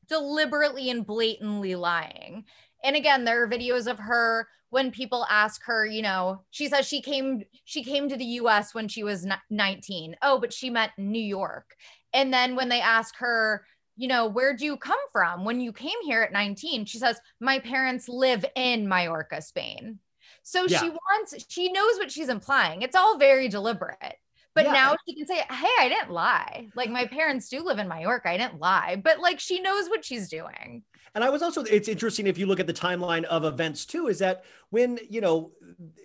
deliberately 0.10 0.90
and 0.90 1.06
blatantly 1.06 1.76
lying. 1.76 2.44
And 2.84 2.96
again, 2.96 3.24
there 3.24 3.44
are 3.44 3.48
videos 3.48 3.90
of 3.90 4.00
her 4.00 4.48
when 4.70 4.90
people 4.90 5.26
ask 5.30 5.64
her, 5.66 5.86
you 5.86 6.02
know, 6.02 6.44
she 6.50 6.68
says 6.68 6.88
she 6.88 7.02
came 7.02 7.44
she 7.66 7.84
came 7.84 8.08
to 8.10 8.16
the 8.18 8.26
US 8.42 8.74
when 8.74 8.88
she 8.88 9.04
was 9.04 9.28
19. 9.50 10.16
Oh, 10.22 10.40
but 10.40 10.54
she 10.54 10.70
met 10.70 10.92
New 10.98 11.22
York. 11.22 11.76
And 12.14 12.34
then 12.34 12.56
when 12.56 12.70
they 12.70 12.82
ask 12.82 13.16
her, 13.18 13.66
you 13.98 14.08
know, 14.08 14.28
where'd 14.28 14.62
you 14.62 14.78
come 14.78 15.00
from 15.12 15.44
when 15.46 15.60
you 15.60 15.74
came 15.74 16.02
here 16.04 16.22
at 16.22 16.32
19? 16.32 16.86
She 16.86 16.98
says, 16.98 17.20
My 17.40 17.60
parents 17.60 18.08
live 18.10 18.46
in 18.56 18.88
Majorca, 18.88 19.42
Spain. 19.42 20.00
So 20.44 20.66
Yeah. 20.68 20.80
she 20.80 20.90
wants, 20.90 21.46
she 21.50 21.72
knows 21.72 21.98
what 21.98 22.12
she's 22.12 22.30
implying. 22.30 22.82
It's 22.82 22.96
all 22.96 23.18
very 23.18 23.48
deliberate. 23.50 24.16
But 24.56 24.66
Yeah. 24.66 24.74
now 24.74 24.96
she 25.08 25.16
can 25.16 25.28
say, 25.28 25.44
Hey, 25.50 25.76
I 25.80 25.90
didn't 25.90 26.12
lie. 26.12 26.70
Like 26.76 26.90
my 26.90 27.06
parents 27.06 27.50
do 27.50 27.64
live 27.64 27.78
in 27.80 27.88
Majorca. 27.88 28.30
I 28.30 28.38
didn't 28.38 28.60
lie. 28.60 29.00
But 29.04 29.20
like 29.20 29.40
she 29.40 29.60
knows 29.60 29.90
what 29.90 30.06
she's 30.06 30.30
doing. 30.30 30.84
And 31.14 31.24
I 31.24 31.30
was 31.30 31.42
also, 31.42 31.64
it's 31.64 31.88
interesting 31.88 32.28
if 32.28 32.38
you 32.38 32.46
look 32.46 32.60
at 32.60 32.68
the 32.68 32.74
timeline 32.74 33.24
of 33.26 33.44
events 33.44 33.86
too, 33.86 34.08
is 34.08 34.20
that 34.20 34.44
when, 34.70 35.00
you 35.10 35.22
know, 35.22 35.52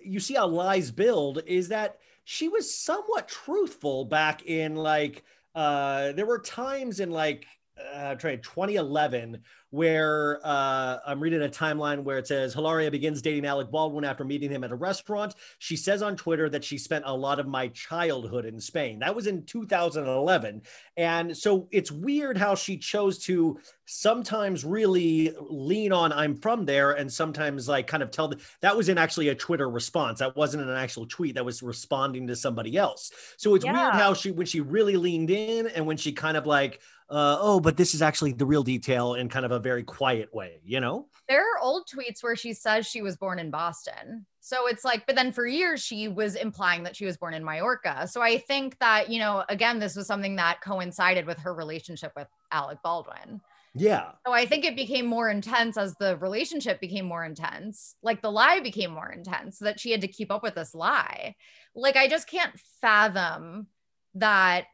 you 0.03 0.19
see 0.19 0.33
how 0.33 0.47
lies 0.47 0.91
build, 0.91 1.41
is 1.45 1.69
that 1.69 1.97
she 2.23 2.49
was 2.49 2.73
somewhat 2.73 3.27
truthful 3.27 4.05
back 4.05 4.45
in 4.45 4.75
like, 4.75 5.23
uh, 5.55 6.11
there 6.11 6.25
were 6.25 6.39
times 6.39 6.99
in 6.99 7.09
like, 7.09 7.45
uh, 7.93 8.15
try 8.15 8.35
2011 8.35 9.41
where 9.69 10.39
uh, 10.43 10.97
I'm 11.05 11.19
reading 11.19 11.41
a 11.41 11.49
timeline 11.49 12.03
where 12.03 12.17
it 12.17 12.27
says 12.27 12.53
Hilaria 12.53 12.89
begins 12.89 13.21
dating 13.21 13.45
Alec 13.45 13.69
Baldwin 13.69 14.05
after 14.05 14.23
meeting 14.23 14.49
him 14.49 14.63
at 14.63 14.71
a 14.71 14.75
restaurant. 14.75 15.35
She 15.59 15.75
says 15.75 16.01
on 16.01 16.15
Twitter 16.15 16.49
that 16.49 16.63
she 16.63 16.77
spent 16.77 17.03
a 17.05 17.13
lot 17.13 17.39
of 17.39 17.47
my 17.47 17.67
childhood 17.69 18.45
in 18.45 18.61
Spain. 18.61 18.99
That 18.99 19.13
was 19.13 19.27
in 19.27 19.43
2011. 19.43 20.61
And 20.95 21.35
so 21.35 21.67
it's 21.71 21.91
weird 21.91 22.37
how 22.37 22.55
she 22.55 22.77
chose 22.77 23.19
to 23.25 23.59
sometimes 23.85 24.63
really 24.63 25.33
lean 25.49 25.91
on 25.91 26.13
I'm 26.13 26.35
from 26.35 26.65
there 26.65 26.93
and 26.93 27.11
sometimes 27.11 27.67
like 27.67 27.87
kind 27.87 28.03
of 28.03 28.09
tell 28.11 28.29
the, 28.29 28.39
that 28.61 28.75
was 28.75 28.87
in 28.87 28.97
actually 28.97 29.29
a 29.29 29.35
Twitter 29.35 29.69
response. 29.69 30.19
That 30.19 30.35
wasn't 30.35 30.63
an 30.63 30.75
actual 30.75 31.07
tweet 31.07 31.35
that 31.35 31.45
was 31.45 31.61
responding 31.61 32.27
to 32.27 32.37
somebody 32.37 32.77
else. 32.77 33.11
So 33.35 33.55
it's 33.55 33.65
weird 33.65 33.93
how 33.93 34.13
she 34.13 34.31
when 34.31 34.45
she 34.47 34.61
really 34.61 34.95
leaned 34.95 35.29
in 35.29 35.67
and 35.67 35.85
when 35.85 35.97
she 35.97 36.13
kind 36.13 36.37
of 36.37 36.45
like 36.45 36.79
uh, 37.09 37.37
oh, 37.39 37.59
but 37.59 37.77
this 37.77 37.93
is 37.93 38.01
actually 38.01 38.33
the 38.33 38.45
real 38.45 38.63
detail 38.63 39.13
in 39.13 39.29
kind 39.29 39.45
of 39.45 39.51
a 39.51 39.59
very 39.59 39.83
quiet 39.83 40.33
way, 40.33 40.59
you 40.65 40.81
know? 40.81 41.07
There 41.29 41.41
are 41.41 41.61
old 41.61 41.87
tweets 41.87 42.21
where 42.21 42.35
she 42.35 42.53
says 42.53 42.85
she 42.85 43.01
was 43.01 43.15
born 43.15 43.39
in 43.39 43.49
Boston. 43.49 44.25
So 44.41 44.67
it's 44.67 44.83
like, 44.83 45.05
but 45.05 45.15
then 45.15 45.31
for 45.31 45.45
years 45.45 45.81
she 45.81 46.07
was 46.07 46.35
implying 46.35 46.83
that 46.83 46.95
she 46.95 47.05
was 47.05 47.17
born 47.17 47.33
in 47.33 47.43
Majorca. 47.43 48.07
So 48.07 48.21
I 48.21 48.37
think 48.37 48.77
that, 48.79 49.09
you 49.09 49.19
know, 49.19 49.43
again, 49.49 49.79
this 49.79 49.95
was 49.95 50.07
something 50.07 50.35
that 50.37 50.61
coincided 50.61 51.25
with 51.25 51.39
her 51.39 51.53
relationship 51.53 52.11
with 52.15 52.27
Alec 52.51 52.79
Baldwin. 52.83 53.41
Yeah. 53.73 54.11
So 54.25 54.33
I 54.33 54.45
think 54.45 54.65
it 54.65 54.75
became 54.75 55.05
more 55.05 55.29
intense 55.29 55.77
as 55.77 55.95
the 55.95 56.17
relationship 56.17 56.81
became 56.81 57.05
more 57.05 57.23
intense. 57.23 57.95
Like 58.01 58.21
the 58.21 58.31
lie 58.31 58.59
became 58.59 58.91
more 58.91 59.11
intense 59.11 59.59
that 59.59 59.79
she 59.79 59.91
had 59.91 60.01
to 60.01 60.07
keep 60.07 60.31
up 60.31 60.43
with 60.43 60.55
this 60.55 60.73
lie. 60.73 61.35
Like 61.75 61.95
I 61.95 62.07
just 62.07 62.27
can't 62.27 62.57
fathom 62.81 63.67
that 64.15 64.65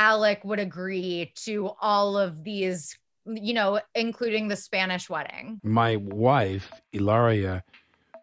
Alec 0.00 0.42
would 0.44 0.58
agree 0.58 1.30
to 1.44 1.72
all 1.82 2.16
of 2.16 2.42
these, 2.42 2.96
you 3.26 3.52
know, 3.52 3.80
including 3.94 4.48
the 4.48 4.56
Spanish 4.56 5.10
wedding. 5.10 5.60
My 5.62 5.96
wife, 5.96 6.72
Ilaria, 6.94 7.62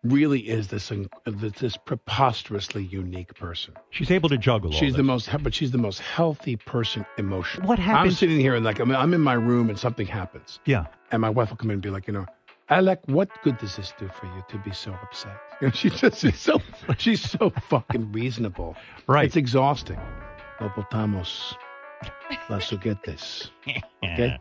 really 0.03 0.39
is 0.39 0.69
this 0.69 0.91
this 1.25 1.77
preposterously 1.77 2.83
unique 2.85 3.35
person. 3.35 3.75
She's 3.91 4.09
able 4.09 4.27
to 4.29 4.39
juggle. 4.39 4.71
all 4.73 4.79
She's 4.79 4.93
the 4.93 5.03
this. 5.03 5.05
most, 5.05 5.43
but 5.43 5.53
she's 5.53 5.69
the 5.71 5.77
most 5.77 5.99
healthy 5.99 6.55
person 6.55 7.05
emotionally. 7.19 7.67
What 7.67 7.77
happens? 7.77 8.13
I'm 8.13 8.17
sitting 8.17 8.39
here 8.39 8.55
and 8.55 8.65
like 8.65 8.79
I'm, 8.79 8.91
I'm 8.91 9.13
in 9.13 9.21
my 9.21 9.33
room 9.33 9.69
and 9.69 9.77
something 9.77 10.07
happens. 10.07 10.59
Yeah. 10.65 10.85
And 11.11 11.21
my 11.21 11.29
wife 11.29 11.51
will 11.51 11.57
come 11.57 11.69
in 11.69 11.75
and 11.75 11.81
be 11.83 11.91
like, 11.91 12.07
you 12.07 12.13
know, 12.13 12.25
Alec, 12.69 13.01
what 13.05 13.29
good 13.43 13.59
does 13.59 13.75
this 13.75 13.93
do 13.99 14.07
for 14.07 14.25
you 14.25 14.43
to 14.49 14.57
be 14.57 14.71
so 14.71 14.93
upset? 15.03 15.37
You 15.61 15.67
know, 15.67 15.73
she's 15.73 15.99
just 15.99 16.19
she's 16.21 16.39
so 16.39 16.59
she's 16.97 17.21
so 17.31 17.51
fucking 17.69 18.11
reasonable. 18.11 18.75
Right. 19.07 19.25
It's 19.25 19.35
exhausting. 19.35 19.99
No 20.61 20.69
botamos 20.69 21.55
las 22.49 22.73
this. 23.05 23.51
Okay. 24.03 24.37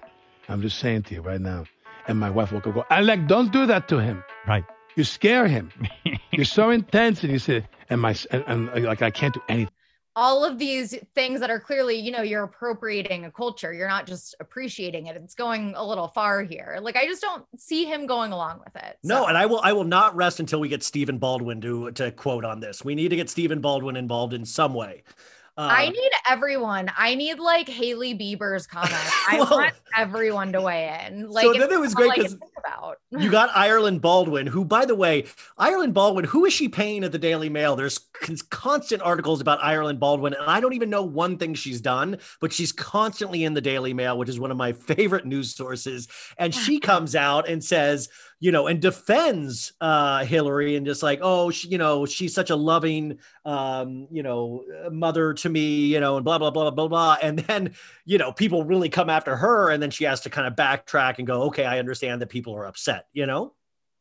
I'm 0.49 0.63
just 0.63 0.79
saying 0.79 1.03
to 1.05 1.15
you 1.15 1.23
right 1.23 1.41
now. 1.41 1.65
And 2.09 2.19
my 2.21 2.31
wife 2.31 2.53
will 2.53 2.61
go, 2.61 2.85
Alec, 2.89 3.27
don't 3.27 3.51
do 3.53 3.67
that 3.67 3.89
to 3.89 3.99
him. 3.99 4.23
Right. 4.47 4.65
You 4.95 5.05
scare 5.05 5.49
him. 5.49 5.73
You're 6.33 6.45
so 6.45 6.71
intense, 6.71 7.23
and 7.25 7.33
you 7.33 7.39
say, 7.39 7.67
and 7.91 8.01
my 8.01 8.15
and, 8.31 8.45
and 8.47 8.85
like 8.85 9.03
I 9.03 9.11
can't 9.11 9.35
do 9.35 9.43
anything. 9.49 9.73
all 10.17 10.45
of 10.47 10.59
these 10.59 10.95
things 11.15 11.41
that 11.41 11.51
are 11.51 11.61
clearly, 11.61 11.97
you 11.97 12.11
know, 12.11 12.23
you're 12.23 12.45
appropriating 12.45 13.27
a 13.27 13.31
culture. 13.31 13.73
You're 13.73 13.89
not 13.89 14.07
just 14.07 14.35
appreciating 14.41 15.07
it. 15.07 15.17
It's 15.17 15.35
going 15.35 15.75
a 15.77 15.85
little 15.87 16.09
far 16.09 16.43
here. 16.43 16.79
Like 16.81 16.97
I 16.97 17.05
just 17.05 17.21
don't 17.21 17.45
see 17.59 17.85
him 17.85 18.07
going 18.07 18.33
along 18.33 18.61
with 18.65 18.83
it. 18.83 18.97
No, 19.05 19.27
and 19.27 19.37
I 19.37 19.45
will 19.47 19.61
I 19.63 19.75
will 19.75 19.85
not 19.85 20.17
rest 20.17 20.41
until 20.41 20.59
we 20.59 20.69
get 20.69 20.83
Stephen 20.83 21.19
Baldwin 21.19 21.61
to 21.61 21.91
to 21.93 22.11
quote 22.13 22.45
on 22.47 22.61
this. 22.61 22.85
We 22.85 22.95
need 22.95 23.09
to 23.09 23.17
get 23.17 23.29
Stephen 23.29 23.61
Baldwin 23.61 23.97
involved 23.97 24.33
in 24.33 24.47
some 24.47 24.73
way. 24.73 25.03
Uh, 25.59 25.69
I 25.73 25.89
need 25.89 26.11
everyone. 26.29 26.91
I 26.99 27.15
need 27.15 27.39
like 27.39 27.67
Hailey 27.69 28.15
Bieber's 28.15 28.67
comment. 28.67 28.93
I 29.29 29.39
Well- 29.41 29.49
want 29.51 29.75
everyone 29.97 30.53
to 30.53 30.61
weigh 30.61 31.07
in. 31.07 31.31
Like, 31.31 31.45
So 31.45 31.55
then 31.55 31.73
it 31.73 31.81
was 31.81 31.95
great 31.95 32.13
because 32.15 32.33
can 32.33 32.41
'cause 32.41 32.49
think 32.51 32.65
about. 32.67 32.99
you 33.11 33.31
got 33.31 33.49
Ireland 33.55 34.03
Baldwin, 34.03 34.47
who, 34.47 34.65
by 34.67 34.85
the 34.85 34.95
way, 34.95 35.25
Ireland 35.57 35.95
Baldwin, 35.95 36.27
who 36.27 36.45
is 36.45 36.53
she 36.53 36.69
paying 36.69 37.05
at 37.05 37.13
the 37.13 37.19
Daily 37.19 37.49
Mail? 37.49 37.75
There's 37.75 37.99
constant 38.51 39.03
articles 39.03 39.41
about 39.41 39.63
Ireland 39.63 40.01
Baldwin, 40.01 40.35
and 40.35 40.49
I 40.49 40.61
don't 40.61 40.75
even 40.75 40.91
know 40.91 41.03
one 41.03 41.39
thing 41.39 41.55
she's 41.55 41.81
done, 41.81 42.19
but 42.41 42.53
she's 42.53 42.73
constantly 42.73 43.45
in 43.45 43.55
the 43.55 43.61
Daily 43.61 43.95
Mail, 43.95 44.19
which 44.19 44.29
is 44.29 44.41
one 44.41 44.51
of 44.51 44.57
my 44.57 44.73
favorite 44.97 45.27
news 45.27 45.55
sources. 45.55 46.09
And 46.39 46.55
she 46.55 46.81
comes 46.81 47.15
out 47.15 47.49
and 47.49 47.63
says, 47.63 48.09
you 48.39 48.53
know, 48.53 48.67
and 48.67 48.83
defends 48.83 49.73
uh, 49.81 50.25
Hillary 50.25 50.77
and 50.77 50.85
just 50.85 51.03
like, 51.03 51.21
oh, 51.23 51.51
she, 51.51 51.69
you 51.69 51.79
know, 51.79 52.05
she's 52.05 52.35
such 52.35 52.51
a 52.51 52.57
loving, 52.57 53.19
um, 53.45 54.09
you 54.11 54.23
know, 54.23 54.65
mother 54.91 55.33
to 55.35 55.49
me, 55.49 55.87
you 55.87 56.01
know, 56.01 56.17
and 56.17 56.25
blah, 56.25 56.39
blah, 56.39 56.51
blah, 56.51 56.71
blah, 56.71 56.89
blah. 56.89 57.17
And 57.23 57.39
then, 57.39 57.75
you 58.05 58.19
know, 58.19 58.33
people 58.33 58.65
really 58.65 58.91
come 58.91 59.09
after 59.09 59.37
her. 59.37 59.71
And 59.71 59.83
then 59.83 59.91
she 59.91 60.05
has 60.05 60.21
to 60.23 60.31
kind 60.31 60.47
of 60.47 60.55
backtrack 60.55 61.19
and 61.19 61.27
go, 61.27 61.45
okay, 61.45 61.65
I 61.65 61.79
understand 61.79 62.21
that 62.21 62.29
people 62.29 62.55
are 62.55 62.67
upset, 62.67 63.07
you 63.13 63.25
know? 63.25 63.55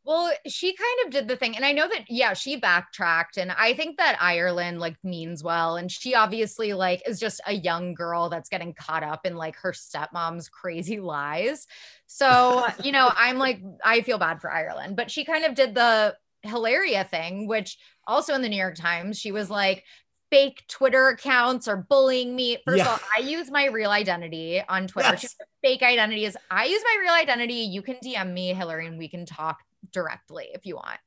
Well, 0.05 0.31
she 0.47 0.75
kind 0.75 1.05
of 1.05 1.11
did 1.11 1.27
the 1.27 1.35
thing. 1.35 1.55
And 1.55 1.65
I 1.65 1.71
know 1.71 1.87
that, 1.87 2.05
yeah, 2.09 2.33
she 2.33 2.57
backtracked. 2.57 3.37
And 3.37 3.51
I 3.51 3.73
think 3.73 3.97
that 3.97 4.17
Ireland 4.21 4.79
like 4.79 4.97
means 5.03 5.43
well. 5.43 5.77
And 5.77 5.91
she 5.91 6.13
obviously 6.13 6.73
like 6.73 7.01
is 7.07 7.19
just 7.19 7.41
a 7.47 7.53
young 7.53 7.95
girl 7.95 8.29
that's 8.29 8.49
getting 8.49 8.75
caught 8.75 9.01
up 9.01 9.25
in 9.25 9.35
like 9.35 9.55
her 9.57 9.71
stepmom's 9.71 10.47
crazy 10.47 10.99
lies. 10.99 11.65
So, 12.05 12.67
you 12.83 12.91
know, 12.91 13.11
I'm 13.15 13.39
like, 13.39 13.61
I 13.83 14.01
feel 14.01 14.19
bad 14.19 14.41
for 14.41 14.51
Ireland. 14.51 14.95
But 14.95 15.09
she 15.09 15.25
kind 15.25 15.43
of 15.43 15.55
did 15.55 15.73
the 15.73 16.15
Hilaria 16.43 17.03
thing, 17.03 17.47
which 17.47 17.77
also 18.05 18.35
in 18.35 18.43
the 18.43 18.49
New 18.49 18.57
York 18.57 18.75
Times, 18.75 19.17
she 19.17 19.31
was 19.31 19.49
like, 19.49 19.83
fake 20.31 20.63
Twitter 20.67 21.07
accounts 21.09 21.67
are 21.67 21.77
bullying 21.77 22.35
me. 22.35 22.57
First 22.65 22.77
Yeah. 22.77 22.93
of 22.93 23.01
all, 23.01 23.07
I 23.15 23.21
use 23.21 23.49
my 23.49 23.65
real 23.65 23.89
identity 23.91 24.61
on 24.67 24.87
Twitter. 24.87 25.09
Yes. 25.13 25.21
She 25.21 25.27
Fake 25.63 25.81
identity 25.81 26.25
is 26.25 26.37
I 26.51 26.65
use 26.65 26.81
my 26.83 26.97
real 27.01 27.13
identity. 27.13 27.53
You 27.55 27.81
can 27.81 27.95
DM 27.95 28.33
me, 28.33 28.53
Hillary, 28.53 28.85
and 28.85 28.99
we 28.99 29.07
can 29.07 29.25
talk 29.25 29.59
directly 29.91 30.47
if 30.53 30.65
you 30.65 30.75
want. 30.75 30.99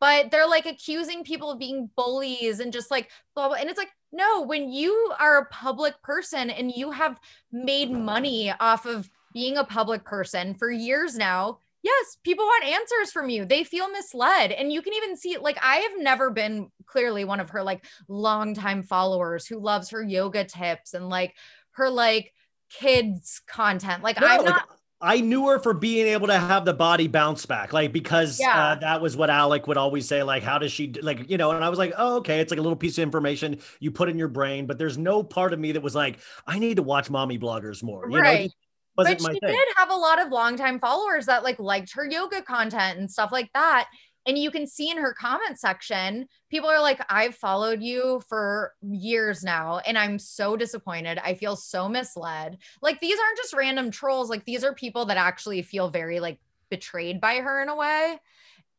But 0.00 0.30
they're 0.30 0.48
like 0.48 0.66
accusing 0.66 1.24
people 1.24 1.50
of 1.50 1.58
being 1.58 1.90
bullies 1.96 2.60
and 2.60 2.72
just 2.72 2.90
like 2.90 3.10
blah, 3.34 3.48
blah. 3.48 3.56
And 3.56 3.68
it's 3.68 3.78
like, 3.78 3.90
no, 4.12 4.42
when 4.42 4.70
you 4.70 5.12
are 5.18 5.38
a 5.38 5.46
public 5.46 6.00
person 6.02 6.50
and 6.50 6.70
you 6.70 6.92
have 6.92 7.18
made 7.52 7.90
money 7.90 8.52
off 8.60 8.86
of 8.86 9.10
being 9.34 9.56
a 9.56 9.64
public 9.64 10.04
person 10.04 10.54
for 10.54 10.70
years 10.70 11.16
now, 11.16 11.58
yes, 11.82 12.16
people 12.22 12.44
want 12.44 12.64
answers 12.64 13.12
from 13.12 13.28
you. 13.28 13.44
They 13.44 13.64
feel 13.64 13.90
misled. 13.90 14.52
And 14.52 14.72
you 14.72 14.82
can 14.82 14.94
even 14.94 15.16
see. 15.16 15.36
Like, 15.36 15.58
I 15.62 15.76
have 15.76 15.92
never 15.98 16.30
been 16.30 16.70
clearly 16.86 17.24
one 17.24 17.40
of 17.40 17.50
her 17.50 17.62
like 17.62 17.84
longtime 18.08 18.84
followers 18.84 19.46
who 19.46 19.58
loves 19.58 19.90
her 19.90 20.02
yoga 20.02 20.44
tips 20.44 20.94
and 20.94 21.08
like 21.08 21.34
her 21.72 21.90
like 21.90 22.32
kids 22.70 23.40
content. 23.46 24.02
Like, 24.02 24.20
No, 24.20 24.26
I'm 24.26 24.44
like, 24.44 24.46
not. 24.46 24.68
I 25.00 25.20
knew 25.20 25.46
her 25.46 25.60
for 25.60 25.74
being 25.74 26.08
able 26.08 26.26
to 26.26 26.38
have 26.38 26.64
the 26.64 26.74
body 26.74 27.06
bounce 27.06 27.46
back, 27.46 27.72
like 27.72 27.92
because 27.92 28.40
Yeah. 28.40 28.72
uh, 28.72 28.74
that 28.76 29.00
was 29.00 29.16
what 29.16 29.30
Alec 29.30 29.68
would 29.68 29.76
always 29.76 30.08
say. 30.08 30.24
Like, 30.24 30.42
how 30.42 30.58
does 30.58 30.72
she 30.72 30.92
like 31.02 31.30
you 31.30 31.38
know? 31.38 31.52
And 31.52 31.64
I 31.64 31.68
was 31.68 31.78
like, 31.78 31.94
oh, 31.96 32.16
okay, 32.16 32.40
it's 32.40 32.50
like 32.50 32.58
a 32.58 32.62
little 32.62 32.76
piece 32.76 32.98
of 32.98 33.02
information 33.02 33.60
you 33.78 33.92
put 33.92 34.08
in 34.08 34.18
your 34.18 34.28
brain, 34.28 34.66
but 34.66 34.76
there's 34.78 34.98
no 34.98 35.22
part 35.22 35.52
of 35.52 35.60
me 35.60 35.72
that 35.72 35.82
was 35.82 35.94
like, 35.94 36.18
I 36.46 36.58
need 36.58 36.76
to 36.76 36.82
watch 36.82 37.10
mommy 37.10 37.38
bloggers 37.38 37.82
more. 37.82 38.08
You 38.10 38.16
know, 38.16 38.22
right. 38.22 38.52
wasn't 38.96 39.22
but 39.22 39.32
she 39.34 39.38
thing. 39.40 39.50
did 39.52 39.68
have 39.76 39.90
a 39.90 39.94
lot 39.96 40.20
of 40.20 40.30
longtime 40.32 40.80
followers 40.80 41.26
that 41.26 41.44
like 41.44 41.60
liked 41.60 41.94
her 41.94 42.04
yoga 42.04 42.42
content 42.42 42.98
and 42.98 43.08
stuff 43.08 43.30
like 43.30 43.50
that. 43.54 43.88
And 44.26 44.36
you 44.36 44.50
can 44.50 44.66
see 44.66 44.90
in 44.90 44.98
her 44.98 45.14
comment 45.14 45.58
section, 45.58 46.26
people 46.50 46.68
are 46.68 46.82
like, 46.82 47.00
I've 47.08 47.34
followed 47.34 47.82
you 47.82 48.20
for 48.28 48.74
years 48.82 49.42
now, 49.42 49.78
and 49.78 49.96
I'm 49.96 50.18
so 50.18 50.56
disappointed. 50.56 51.18
I 51.24 51.34
feel 51.34 51.56
so 51.56 51.88
misled. 51.88 52.58
Like, 52.82 53.00
these 53.00 53.18
aren't 53.18 53.38
just 53.38 53.54
random 53.54 53.90
trolls. 53.90 54.28
Like, 54.28 54.44
these 54.44 54.64
are 54.64 54.74
people 54.74 55.06
that 55.06 55.16
actually 55.16 55.62
feel 55.62 55.88
very 55.88 56.20
like 56.20 56.40
betrayed 56.68 57.20
by 57.20 57.36
her 57.36 57.62
in 57.62 57.70
a 57.70 57.76
way, 57.76 58.18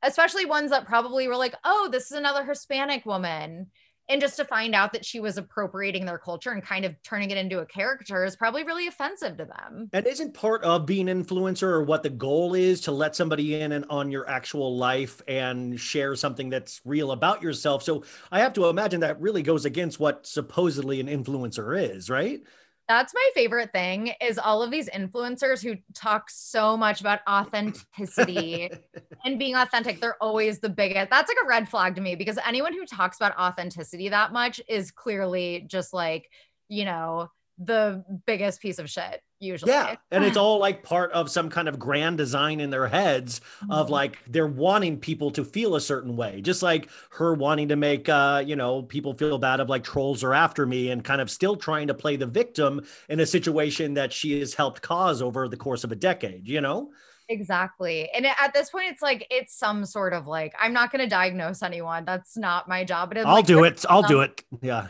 especially 0.03 0.45
ones 0.45 0.69
that 0.69 0.85
probably 0.85 1.27
were 1.27 1.37
like, 1.37 1.55
oh, 1.63 1.89
this 1.91 2.11
is 2.11 2.17
another 2.17 2.45
Hispanic 2.45 3.05
woman. 3.05 3.71
And 4.09 4.19
just 4.19 4.37
to 4.37 4.45
find 4.45 4.73
out 4.73 4.91
that 4.93 5.05
she 5.05 5.19
was 5.19 5.37
appropriating 5.37 6.05
their 6.05 6.17
culture 6.17 6.49
and 6.49 6.63
kind 6.63 6.83
of 6.83 6.95
turning 7.03 7.29
it 7.29 7.37
into 7.37 7.59
a 7.59 7.65
caricature 7.65 8.25
is 8.25 8.35
probably 8.35 8.63
really 8.63 8.87
offensive 8.87 9.37
to 9.37 9.45
them. 9.45 9.89
And 9.93 10.07
isn't 10.07 10.33
part 10.33 10.63
of 10.63 10.87
being 10.87 11.07
an 11.09 11.23
influencer 11.23 11.63
or 11.63 11.83
what 11.83 12.01
the 12.01 12.09
goal 12.09 12.55
is 12.55 12.81
to 12.81 12.91
let 12.91 13.15
somebody 13.15 13.61
in 13.61 13.71
and 13.71 13.85
on 13.89 14.11
your 14.11 14.27
actual 14.27 14.75
life 14.75 15.21
and 15.27 15.79
share 15.79 16.15
something 16.15 16.49
that's 16.49 16.81
real 16.83 17.11
about 17.11 17.43
yourself? 17.43 17.83
So 17.83 18.03
I 18.31 18.39
have 18.39 18.53
to 18.53 18.65
imagine 18.65 19.01
that 19.01 19.21
really 19.21 19.43
goes 19.43 19.65
against 19.65 19.99
what 19.99 20.25
supposedly 20.25 20.99
an 20.99 21.07
influencer 21.07 21.79
is, 21.79 22.09
right? 22.09 22.41
That's 22.89 23.13
my 23.13 23.29
favorite 23.35 23.71
thing 23.71 24.13
is 24.19 24.39
all 24.39 24.63
of 24.63 24.71
these 24.71 24.89
influencers 24.89 25.63
who 25.63 25.75
talk 25.93 26.27
so 26.27 26.75
much 26.75 27.01
about 27.01 27.19
authenticity 27.29 28.71
and 29.25 29.37
being 29.37 29.53
authentic. 29.55 30.01
They're 30.01 30.17
always 30.19 30.57
the 30.57 30.69
biggest. 30.69 31.11
That's 31.11 31.29
like 31.29 31.37
a 31.43 31.47
red 31.47 31.69
flag 31.69 31.93
to 31.95 32.01
me 32.01 32.15
because 32.15 32.39
anyone 32.43 32.73
who 32.73 32.87
talks 32.87 33.17
about 33.17 33.37
authenticity 33.37 34.09
that 34.09 34.33
much 34.33 34.59
is 34.67 34.89
clearly 34.89 35.65
just 35.67 35.93
like, 35.93 36.31
you 36.67 36.83
know, 36.83 37.29
the 37.61 38.03
biggest 38.25 38.61
piece 38.61 38.79
of 38.79 38.89
shit 38.89 39.21
usually. 39.39 39.71
Yeah. 39.73 39.95
And 40.11 40.23
it's 40.23 40.37
all 40.37 40.59
like 40.59 40.81
part 40.81 41.11
of 41.11 41.29
some 41.29 41.49
kind 41.49 41.67
of 41.67 41.77
grand 41.77 42.17
design 42.17 42.59
in 42.59 42.69
their 42.69 42.87
heads 42.87 43.41
of 43.69 43.87
Mhm. 43.87 43.91
like 43.91 44.19
they're 44.27 44.47
wanting 44.47 44.97
people 44.99 45.29
to 45.31 45.43
feel 45.43 45.75
a 45.75 45.81
certain 45.81 46.15
way. 46.15 46.41
Just 46.41 46.63
like 46.63 46.89
her 47.11 47.33
wanting 47.33 47.67
to 47.69 47.75
make 47.75 48.07
uh, 48.09 48.43
you 48.45 48.55
know, 48.55 48.83
people 48.83 49.13
feel 49.13 49.37
bad 49.37 49.59
of 49.59 49.69
like 49.69 49.83
trolls 49.83 50.23
are 50.23 50.33
after 50.33 50.65
me 50.65 50.89
and 50.91 51.03
kind 51.03 51.21
of 51.21 51.29
still 51.29 51.55
trying 51.55 51.87
to 51.87 51.93
play 51.93 52.15
the 52.15 52.25
victim 52.25 52.81
in 53.09 53.19
a 53.19 53.25
situation 53.25 53.93
that 53.93 54.11
she 54.13 54.39
has 54.39 54.53
helped 54.53 54.81
cause 54.81 55.21
over 55.21 55.47
the 55.47 55.57
course 55.57 55.83
of 55.83 55.91
a 55.91 55.95
decade, 55.95 56.47
you 56.47 56.61
know? 56.61 56.91
Exactly. 57.27 58.09
And 58.09 58.25
at 58.25 58.53
this 58.53 58.71
point, 58.71 58.87
it's 58.89 59.03
like, 59.03 59.27
it's 59.29 59.55
some 59.55 59.85
sort 59.85 60.13
of 60.13 60.25
like, 60.25 60.53
I'm 60.59 60.73
not 60.73 60.91
going 60.91 61.01
to 61.03 61.07
diagnose 61.07 61.61
anyone. 61.61 62.03
That's 62.03 62.35
not 62.35 62.67
my 62.67 62.83
job. 62.83 63.09
But 63.09 63.19
I'll 63.19 63.35
like, 63.35 63.45
do 63.45 63.63
it. 63.65 63.85
I'll 63.87 64.01
do 64.01 64.21
it. 64.21 64.43
Yeah. 64.61 64.87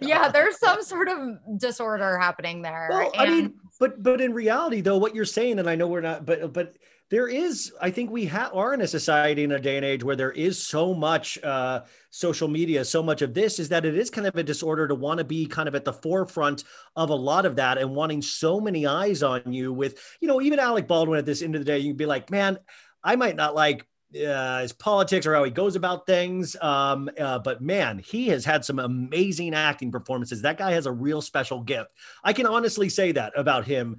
Yeah. 0.00 0.28
There's 0.28 0.58
some 0.58 0.82
sort 0.82 1.08
of 1.08 1.58
disorder 1.58 2.18
happening 2.18 2.62
there. 2.62 2.88
Well, 2.90 3.12
I 3.16 3.28
mean, 3.28 3.54
but 3.80 4.02
but 4.02 4.20
in 4.20 4.32
reality, 4.32 4.80
though, 4.80 4.98
what 4.98 5.14
you're 5.14 5.24
saying, 5.24 5.58
and 5.58 5.68
I 5.68 5.76
know 5.76 5.86
we're 5.86 6.00
not, 6.00 6.26
but 6.26 6.52
but 6.52 6.76
there 7.12 7.28
is, 7.28 7.70
I 7.78 7.90
think 7.90 8.10
we 8.10 8.24
ha- 8.24 8.50
are 8.54 8.72
in 8.72 8.80
a 8.80 8.88
society 8.88 9.44
in 9.44 9.52
a 9.52 9.60
day 9.60 9.76
and 9.76 9.84
age 9.84 10.02
where 10.02 10.16
there 10.16 10.32
is 10.32 10.58
so 10.58 10.94
much 10.94 11.38
uh, 11.44 11.82
social 12.08 12.48
media, 12.48 12.86
so 12.86 13.02
much 13.02 13.20
of 13.20 13.34
this 13.34 13.58
is 13.58 13.68
that 13.68 13.84
it 13.84 13.98
is 13.98 14.08
kind 14.08 14.26
of 14.26 14.34
a 14.34 14.42
disorder 14.42 14.88
to 14.88 14.94
want 14.94 15.18
to 15.18 15.24
be 15.24 15.44
kind 15.44 15.68
of 15.68 15.74
at 15.74 15.84
the 15.84 15.92
forefront 15.92 16.64
of 16.96 17.10
a 17.10 17.14
lot 17.14 17.44
of 17.44 17.56
that 17.56 17.76
and 17.76 17.94
wanting 17.94 18.22
so 18.22 18.60
many 18.60 18.86
eyes 18.86 19.22
on 19.22 19.52
you. 19.52 19.74
With 19.74 20.02
you 20.22 20.28
know, 20.28 20.40
even 20.40 20.58
Alec 20.58 20.86
Baldwin 20.88 21.18
at 21.18 21.26
this 21.26 21.42
end 21.42 21.54
of 21.54 21.60
the 21.60 21.66
day, 21.66 21.80
you'd 21.80 21.98
be 21.98 22.06
like, 22.06 22.30
man, 22.30 22.58
I 23.04 23.16
might 23.16 23.36
not 23.36 23.54
like 23.54 23.86
uh, 24.14 24.60
his 24.60 24.72
politics 24.72 25.26
or 25.26 25.34
how 25.34 25.44
he 25.44 25.50
goes 25.50 25.76
about 25.76 26.06
things. 26.06 26.56
Um, 26.60 27.10
uh, 27.18 27.38
but 27.38 27.60
man, 27.60 27.98
he 27.98 28.28
has 28.28 28.44
had 28.44 28.64
some 28.64 28.78
amazing 28.78 29.54
acting 29.54 29.90
performances. 29.90 30.42
That 30.42 30.58
guy 30.58 30.72
has 30.72 30.86
a 30.86 30.92
real 30.92 31.22
special 31.22 31.60
gift. 31.60 31.90
I 32.22 32.32
can 32.32 32.46
honestly 32.46 32.88
say 32.88 33.12
that 33.12 33.32
about 33.36 33.66
him. 33.66 33.98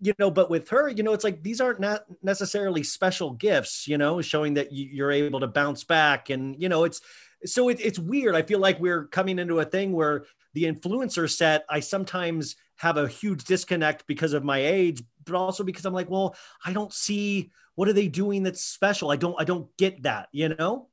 You 0.00 0.14
know, 0.18 0.30
but 0.30 0.48
with 0.48 0.68
her, 0.70 0.88
you 0.88 1.02
know, 1.02 1.12
it's 1.12 1.24
like 1.24 1.42
these 1.42 1.60
aren't 1.60 1.80
not 1.80 2.04
necessarily 2.22 2.82
special 2.82 3.32
gifts. 3.32 3.86
You 3.86 3.98
know, 3.98 4.22
showing 4.22 4.54
that 4.54 4.72
you, 4.72 4.88
you're 4.90 5.12
able 5.12 5.40
to 5.40 5.46
bounce 5.46 5.84
back, 5.84 6.30
and 6.30 6.60
you 6.60 6.68
know, 6.68 6.84
it's 6.84 7.00
so 7.44 7.68
it, 7.68 7.78
it's 7.80 7.98
weird. 7.98 8.34
I 8.34 8.42
feel 8.42 8.58
like 8.58 8.80
we're 8.80 9.06
coming 9.06 9.38
into 9.38 9.60
a 9.60 9.64
thing 9.64 9.92
where 9.92 10.24
the 10.54 10.64
influencer 10.64 11.30
set, 11.30 11.66
I 11.68 11.80
sometimes 11.80 12.56
have 12.76 12.96
a 12.96 13.08
huge 13.08 13.44
disconnect 13.44 14.06
because 14.06 14.32
of 14.32 14.44
my 14.44 14.58
age, 14.58 15.02
but 15.24 15.34
also 15.34 15.64
because 15.64 15.84
I'm 15.84 15.94
like, 15.94 16.08
well, 16.08 16.34
I 16.64 16.72
don't 16.72 16.92
see 16.92 17.50
what 17.76 17.88
are 17.88 17.94
they 17.94 18.08
doing 18.08 18.42
that's 18.42 18.62
special. 18.62 19.10
I 19.10 19.16
don't, 19.16 19.36
I 19.38 19.44
don't 19.44 19.74
get 19.76 20.02
that. 20.02 20.28
You 20.32 20.50
know. 20.50 20.88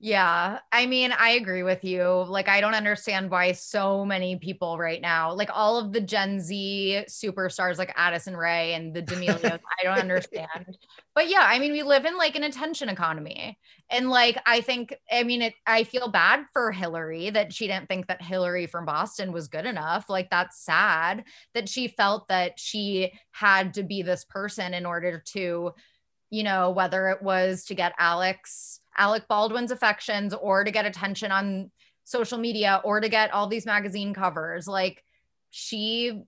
Yeah. 0.00 0.58
I 0.70 0.84
mean, 0.84 1.12
I 1.12 1.30
agree 1.30 1.62
with 1.62 1.82
you. 1.82 2.26
Like, 2.28 2.46
I 2.46 2.60
don't 2.60 2.74
understand 2.74 3.30
why 3.30 3.52
so 3.52 4.04
many 4.04 4.36
people 4.36 4.76
right 4.76 5.00
now, 5.00 5.32
like 5.32 5.48
all 5.50 5.78
of 5.78 5.94
the 5.94 6.00
Gen 6.02 6.40
Z 6.40 7.04
superstars 7.08 7.78
like 7.78 7.90
Addison 7.96 8.36
Rae 8.36 8.74
and 8.74 8.92
the 8.92 9.00
D'Amelios, 9.00 9.60
I 9.80 9.82
don't 9.82 9.98
understand. 9.98 10.76
But 11.14 11.30
yeah, 11.30 11.44
I 11.44 11.60
mean, 11.60 11.70
we 11.70 11.84
live 11.84 12.06
in 12.06 12.18
like 12.18 12.34
an 12.34 12.42
attention 12.42 12.88
economy. 12.88 13.56
And 13.88 14.10
like, 14.10 14.36
I 14.46 14.60
think, 14.60 14.96
I 15.12 15.22
mean, 15.22 15.42
it, 15.42 15.54
I 15.64 15.84
feel 15.84 16.08
bad 16.08 16.46
for 16.52 16.72
Hillary 16.72 17.30
that 17.30 17.52
she 17.52 17.68
didn't 17.68 17.88
think 17.88 18.08
that 18.08 18.20
Hillary 18.20 18.66
from 18.66 18.84
Boston 18.84 19.30
was 19.32 19.46
good 19.46 19.64
enough. 19.64 20.10
Like, 20.10 20.28
that's 20.28 20.58
sad 20.64 21.22
that 21.54 21.68
she 21.68 21.86
felt 21.86 22.26
that 22.28 22.58
she 22.58 23.12
had 23.30 23.74
to 23.74 23.84
be 23.84 24.02
this 24.02 24.24
person 24.24 24.74
in 24.74 24.84
order 24.84 25.22
to, 25.34 25.72
you 26.30 26.42
know, 26.42 26.70
whether 26.70 27.08
it 27.08 27.22
was 27.22 27.64
to 27.66 27.74
get 27.74 27.94
Alex, 27.98 28.80
Alec 28.96 29.26
Baldwin's 29.28 29.70
affections 29.70 30.34
or 30.34 30.64
to 30.64 30.70
get 30.70 30.86
attention 30.86 31.32
on 31.32 31.70
social 32.04 32.38
media 32.38 32.80
or 32.84 33.00
to 33.00 33.08
get 33.08 33.32
all 33.32 33.46
these 33.46 33.66
magazine 33.66 34.14
covers. 34.14 34.66
Like 34.66 35.02
she 35.50 36.22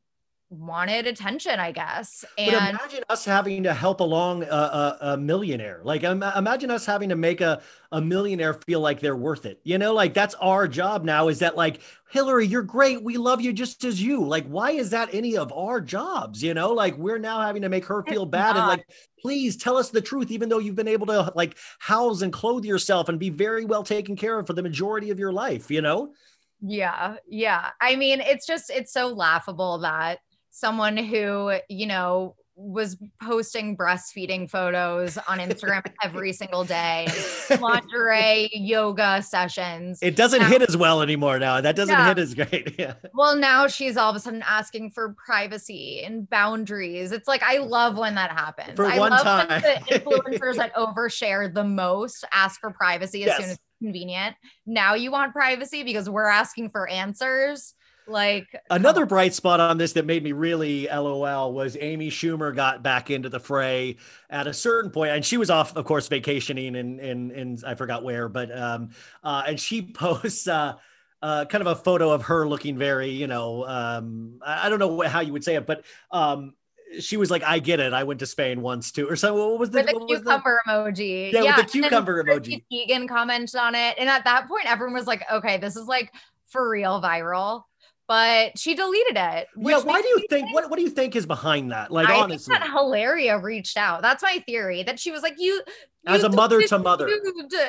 wanted 0.48 1.06
attention, 1.06 1.58
I 1.58 1.72
guess. 1.72 2.24
But 2.44 2.54
And 2.54 2.76
imagine 2.76 3.04
us 3.08 3.24
having 3.24 3.64
to 3.64 3.74
help 3.74 4.00
along 4.00 4.44
a, 4.44 4.46
a, 4.46 4.98
a 5.00 5.16
millionaire. 5.16 5.80
Like 5.82 6.04
im- 6.04 6.22
imagine 6.22 6.70
us 6.70 6.86
having 6.86 7.08
to 7.08 7.16
make 7.16 7.40
a, 7.40 7.60
a 7.90 8.00
millionaire 8.00 8.54
feel 8.54 8.80
like 8.80 9.00
they're 9.00 9.16
worth 9.16 9.44
it. 9.44 9.60
You 9.64 9.78
know, 9.78 9.92
like 9.92 10.14
that's 10.14 10.34
our 10.36 10.68
job 10.68 11.04
now 11.04 11.28
is 11.28 11.40
that 11.40 11.56
like, 11.56 11.80
Hillary, 12.10 12.46
you're 12.46 12.62
great. 12.62 13.02
We 13.02 13.16
love 13.16 13.40
you 13.40 13.52
just 13.52 13.84
as 13.84 14.00
you. 14.00 14.24
Like, 14.24 14.46
why 14.46 14.70
is 14.70 14.90
that 14.90 15.08
any 15.12 15.36
of 15.36 15.52
our 15.52 15.80
jobs? 15.80 16.42
You 16.42 16.54
know, 16.54 16.72
like 16.72 16.96
we're 16.96 17.18
now 17.18 17.40
having 17.40 17.62
to 17.62 17.68
make 17.68 17.86
her 17.86 18.04
feel 18.04 18.24
bad 18.24 18.56
and 18.56 18.66
like, 18.66 18.86
please 19.20 19.56
tell 19.56 19.76
us 19.76 19.90
the 19.90 20.00
truth, 20.00 20.30
even 20.30 20.48
though 20.48 20.60
you've 20.60 20.76
been 20.76 20.86
able 20.86 21.06
to 21.08 21.32
like 21.34 21.56
house 21.80 22.22
and 22.22 22.32
clothe 22.32 22.64
yourself 22.64 23.08
and 23.08 23.18
be 23.18 23.30
very 23.30 23.64
well 23.64 23.82
taken 23.82 24.14
care 24.14 24.38
of 24.38 24.46
for 24.46 24.52
the 24.52 24.62
majority 24.62 25.10
of 25.10 25.18
your 25.18 25.32
life, 25.32 25.70
you 25.70 25.82
know? 25.82 26.12
yeah, 26.60 27.16
yeah. 27.28 27.70
I 27.80 27.96
mean, 27.96 28.20
it's 28.20 28.46
just, 28.46 28.70
it's 28.70 28.92
so 28.92 29.08
laughable 29.08 29.78
that 29.78 30.20
someone 30.60 30.96
who, 30.96 31.52
you 31.68 31.86
know, 31.86 32.34
was 32.58 32.96
posting 33.22 33.76
breastfeeding 33.76 34.48
photos 34.50 35.18
on 35.28 35.38
Instagram 35.38 35.84
every 36.02 36.32
single 36.32 36.64
day, 36.64 37.06
lingerie 37.60 38.48
yoga 38.54 39.20
sessions. 39.22 39.98
It 40.00 40.16
doesn't 40.16 40.40
Now- 40.40 40.48
hit 40.48 40.62
as 40.62 40.74
well 40.74 41.02
anymore 41.02 41.38
now. 41.38 41.60
That 41.60 41.76
doesn't 41.76 41.92
Yeah. 41.92 42.08
hit 42.08 42.18
as 42.18 42.32
great. 42.34 42.74
Yeah. 42.78 42.94
Well, 43.12 43.36
now 43.36 43.66
she's 43.66 43.98
all 43.98 44.08
of 44.08 44.16
a 44.16 44.20
sudden 44.20 44.42
asking 44.46 44.92
for 44.92 45.14
privacy 45.26 46.02
and 46.02 46.28
boundaries. 46.30 47.12
It's 47.12 47.28
like 47.28 47.42
I 47.42 47.58
love 47.58 47.98
when 47.98 48.14
that 48.14 48.30
happens. 48.30 48.76
For 48.76 48.86
I 48.86 48.98
one 48.98 49.10
love 49.10 49.22
time. 49.24 49.48
when 49.48 49.60
the 49.60 49.98
influencers 49.98 50.56
that 50.56 50.74
overshare 50.74 51.52
the 51.52 51.64
most 51.64 52.24
ask 52.32 52.58
for 52.60 52.70
privacy 52.70 53.24
as 53.28 53.36
soon 53.36 53.50
as 53.50 53.58
convenient. 53.82 54.34
Now 54.64 54.94
you 54.94 55.10
want 55.10 55.34
privacy 55.34 55.82
because 55.82 56.08
we're 56.08 56.24
asking 56.28 56.70
for 56.70 56.88
answers. 56.88 57.74
Like 58.08 58.54
Another 58.70 59.06
bright 59.06 59.34
spot 59.34 59.60
on 59.60 59.78
this 59.78 59.92
that 59.94 60.06
made 60.06 60.22
me 60.22 60.32
really 60.32 60.86
LOL 60.86 61.52
was 61.52 61.76
Amy 61.80 62.10
Schumer 62.10 62.54
got 62.54 62.82
back 62.82 63.10
into 63.10 63.28
the 63.28 63.40
fray 63.40 63.96
at 64.30 64.46
a 64.46 64.54
certain 64.54 64.90
point, 64.90 65.10
and 65.10 65.24
she 65.24 65.36
was 65.36 65.50
off, 65.50 65.76
of 65.76 65.84
course, 65.84 66.08
vacationing 66.08 66.76
and 66.76 67.00
and 67.00 67.32
and 67.32 67.64
I 67.66 67.74
forgot 67.74 68.04
where, 68.04 68.28
but 68.28 68.56
um, 68.56 68.90
uh, 69.24 69.42
and 69.46 69.58
she 69.58 69.82
posts 69.94 70.46
uh, 70.46 70.74
uh, 71.22 71.44
kind 71.46 71.62
of 71.62 71.66
a 71.66 71.74
photo 71.74 72.10
of 72.10 72.22
her 72.22 72.46
looking 72.46 72.78
very, 72.78 73.10
you 73.10 73.26
know, 73.26 73.66
um, 73.66 74.38
I, 74.44 74.66
I 74.66 74.68
don't 74.68 74.78
know 74.78 74.88
what, 74.88 75.08
how 75.08 75.20
you 75.20 75.32
would 75.32 75.44
say 75.44 75.56
it, 75.56 75.66
but 75.66 75.84
um, 76.10 76.54
she 77.00 77.16
was 77.16 77.30
like, 77.30 77.42
"I 77.42 77.58
get 77.58 77.80
it. 77.80 77.92
I 77.92 78.04
went 78.04 78.20
to 78.20 78.26
Spain 78.26 78.62
once 78.62 78.92
too," 78.92 79.08
or 79.08 79.16
so. 79.16 79.34
What 79.50 79.58
was 79.58 79.70
the, 79.70 79.78
with 79.78 79.86
the 79.86 79.98
what 79.98 80.08
was 80.08 80.20
the- 80.20 80.24
cucumber 80.24 80.62
emoji. 80.68 81.32
Yeah, 81.32 81.56
with 81.56 81.66
the 81.66 81.72
cucumber 81.72 82.22
emoji. 82.22 82.64
Teigen 82.72 83.08
commented 83.08 83.56
on 83.56 83.74
it. 83.74 83.96
And 83.98 84.08
at 84.08 84.24
that 84.24 84.48
point, 84.48 84.70
everyone 84.70 84.94
was 84.94 85.06
like, 85.06 85.24
okay, 85.32 85.58
this 85.58 85.76
is 85.76 85.86
like 85.86 86.12
for 86.46 86.68
real 86.68 87.00
viral. 87.02 87.64
But 88.08 88.56
she 88.56 88.74
deleted 88.74 89.16
it. 89.16 89.48
Yeah, 89.56 89.80
why 89.80 90.00
do 90.00 90.08
you 90.08 90.16
me 90.18 90.26
think? 90.30 90.54
What 90.54 90.70
What 90.70 90.76
do 90.76 90.82
you 90.82 90.90
think 90.90 91.16
is 91.16 91.26
behind 91.26 91.72
that? 91.72 91.90
Like, 91.90 92.08
I 92.08 92.20
honestly, 92.20 92.52
think 92.54 92.64
that 92.64 92.72
Hilaria 92.72 93.38
reached 93.38 93.76
out. 93.76 94.02
That's 94.02 94.22
my 94.22 94.42
theory. 94.46 94.84
That 94.84 95.00
she 95.00 95.10
was 95.10 95.22
like, 95.22 95.34
you 95.38 95.62
As 96.06 96.22
you 96.22 96.28
a 96.28 96.32
mother 96.32 96.62
to 96.62 96.78
mother. 96.78 97.08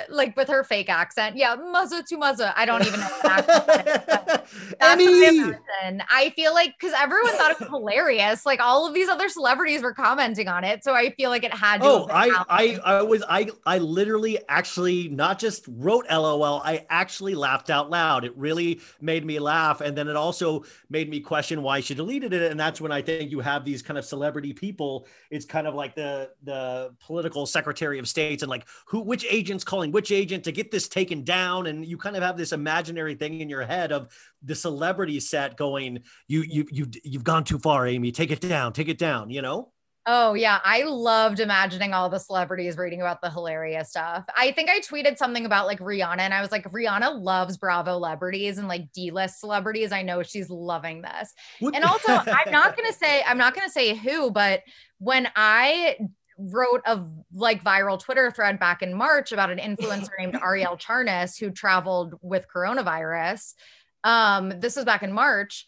like 0.09 0.35
with 0.35 0.47
her 0.47 0.63
fake 0.63 0.89
accent. 0.89 1.35
Yeah, 1.37 1.55
mother 1.55 2.03
to 2.03 2.17
mother. 2.17 2.53
I 2.55 2.65
don't 2.65 2.85
even 2.85 2.99
know 2.99 3.07
what 3.07 3.25
accent. 3.25 3.63
it 3.69 3.87
is, 3.87 4.03
but 4.05 4.47
That's 4.79 5.03
what 5.03 5.33
I 5.33 5.57
Emmy! 5.83 6.01
I 6.09 6.29
feel 6.31 6.53
like 6.53 6.75
because 6.79 6.93
everyone 6.97 7.35
thought 7.35 7.51
it 7.51 7.59
was 7.59 7.69
hilarious. 7.69 8.45
Like 8.45 8.59
all 8.59 8.87
of 8.87 8.93
these 8.93 9.09
other 9.09 9.29
celebrities 9.29 9.81
were 9.81 9.93
commenting 9.93 10.47
on 10.47 10.63
it, 10.63 10.83
so 10.83 10.93
I 10.93 11.11
feel 11.11 11.29
like 11.29 11.43
it 11.43 11.53
had 11.53 11.81
to. 11.81 11.87
Oh, 11.87 12.07
I. 12.11 12.43
I, 12.49 12.79
I 12.83 13.01
was, 13.01 13.23
I, 13.27 13.49
I 13.65 13.77
literally 13.79 14.39
actually 14.49 15.09
not 15.09 15.39
just 15.39 15.65
wrote 15.67 16.05
LOL. 16.09 16.61
I 16.63 16.85
actually 16.89 17.35
laughed 17.35 17.69
out 17.69 17.89
loud. 17.89 18.23
It 18.23 18.35
really 18.37 18.81
made 19.01 19.25
me 19.25 19.39
laugh, 19.39 19.81
and 19.81 19.97
then 19.97 20.07
it 20.07 20.15
also 20.15 20.63
made 20.89 21.09
me 21.09 21.19
question 21.19 21.61
why 21.61 21.79
she 21.79 21.93
deleted 21.93 22.33
it. 22.33 22.51
And 22.51 22.59
that's 22.59 22.79
when 22.79 22.91
I 22.91 23.01
think 23.01 23.31
you 23.31 23.39
have 23.39 23.65
these 23.65 23.81
kind 23.81 23.97
of 23.97 24.05
celebrity 24.05 24.53
people. 24.53 25.07
It's 25.29 25.45
kind 25.45 25.67
of 25.67 25.75
like 25.75 25.95
the 25.95 26.31
the 26.43 26.95
political 26.99 27.45
secretary 27.45 27.99
of 27.99 28.07
states, 28.27 28.43
and 28.43 28.49
like 28.49 28.67
who, 28.87 28.99
which 28.99 29.25
agent's 29.29 29.63
calling 29.63 29.91
which 29.91 30.11
agent 30.11 30.43
to 30.43 30.51
get 30.51 30.71
this 30.71 30.87
taken 30.87 31.23
down, 31.23 31.67
and 31.67 31.85
you 31.85 31.97
kind 31.97 32.15
of 32.15 32.23
have 32.23 32.37
this 32.37 32.51
imaginary 32.51 33.15
thing 33.15 33.41
in 33.41 33.49
your 33.49 33.65
head 33.65 33.91
of 33.91 34.09
the 34.43 34.55
celebrity 34.55 35.19
set 35.19 35.57
going, 35.57 36.03
you, 36.27 36.41
you, 36.41 36.65
you, 36.71 36.87
you've 37.03 37.23
gone 37.23 37.43
too 37.43 37.59
far, 37.59 37.87
Amy. 37.87 38.11
Take 38.11 38.31
it 38.31 38.41
down. 38.41 38.73
Take 38.73 38.89
it 38.89 38.97
down. 38.97 39.29
You 39.29 39.41
know. 39.41 39.71
Oh 40.09 40.35
yeah, 40.35 40.59
I 40.63 40.83
loved 40.83 41.41
imagining 41.41 41.93
all 41.93 42.09
the 42.09 42.17
celebrities 42.17 42.77
reading 42.77 43.01
about 43.01 43.21
the 43.21 43.29
hilarious 43.29 43.89
stuff. 43.89 44.23
I 44.37 44.53
think 44.53 44.69
I 44.69 44.79
tweeted 44.79 45.17
something 45.17 45.45
about 45.45 45.67
like 45.67 45.79
Rihanna 45.79 46.19
and 46.19 46.33
I 46.33 46.39
was 46.39 46.49
like 46.49 46.63
Rihanna 46.71 47.21
loves 47.21 47.57
Bravo 47.57 47.91
celebrities 47.91 48.57
and 48.57 48.69
like 48.69 48.89
D-list 48.93 49.41
celebrities. 49.41 49.91
I 49.91 50.03
know 50.03 50.23
she's 50.23 50.49
loving 50.49 51.01
this. 51.01 51.33
And 51.59 51.83
also, 51.83 52.13
I'm 52.13 52.51
not 52.51 52.77
going 52.77 52.89
to 52.89 52.97
say 52.97 53.21
I'm 53.27 53.37
not 53.37 53.53
going 53.53 53.67
to 53.67 53.71
say 53.71 53.95
who, 53.95 54.31
but 54.31 54.61
when 54.99 55.27
I 55.35 55.97
wrote 56.37 56.81
a 56.85 57.03
like 57.33 57.63
viral 57.63 57.99
Twitter 57.99 58.31
thread 58.31 58.59
back 58.59 58.81
in 58.81 58.93
March 58.93 59.31
about 59.31 59.49
an 59.49 59.57
influencer 59.57 60.09
named 60.19 60.33
Arielle 60.41 60.79
Charnas 60.79 61.39
who 61.39 61.49
traveled 61.49 62.15
with 62.21 62.47
coronavirus. 62.53 63.53
Um, 64.03 64.53
this 64.59 64.75
was 64.75 64.85
back 64.85 65.03
in 65.03 65.11
March. 65.11 65.65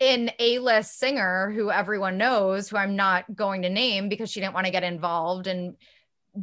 An 0.00 0.30
A-list 0.38 0.98
singer 0.98 1.50
who 1.50 1.70
everyone 1.70 2.18
knows, 2.18 2.68
who 2.68 2.76
I'm 2.76 2.96
not 2.96 3.34
going 3.34 3.62
to 3.62 3.70
name 3.70 4.08
because 4.08 4.30
she 4.30 4.40
didn't 4.40 4.54
want 4.54 4.66
to 4.66 4.72
get 4.72 4.82
involved, 4.82 5.46
and 5.46 5.74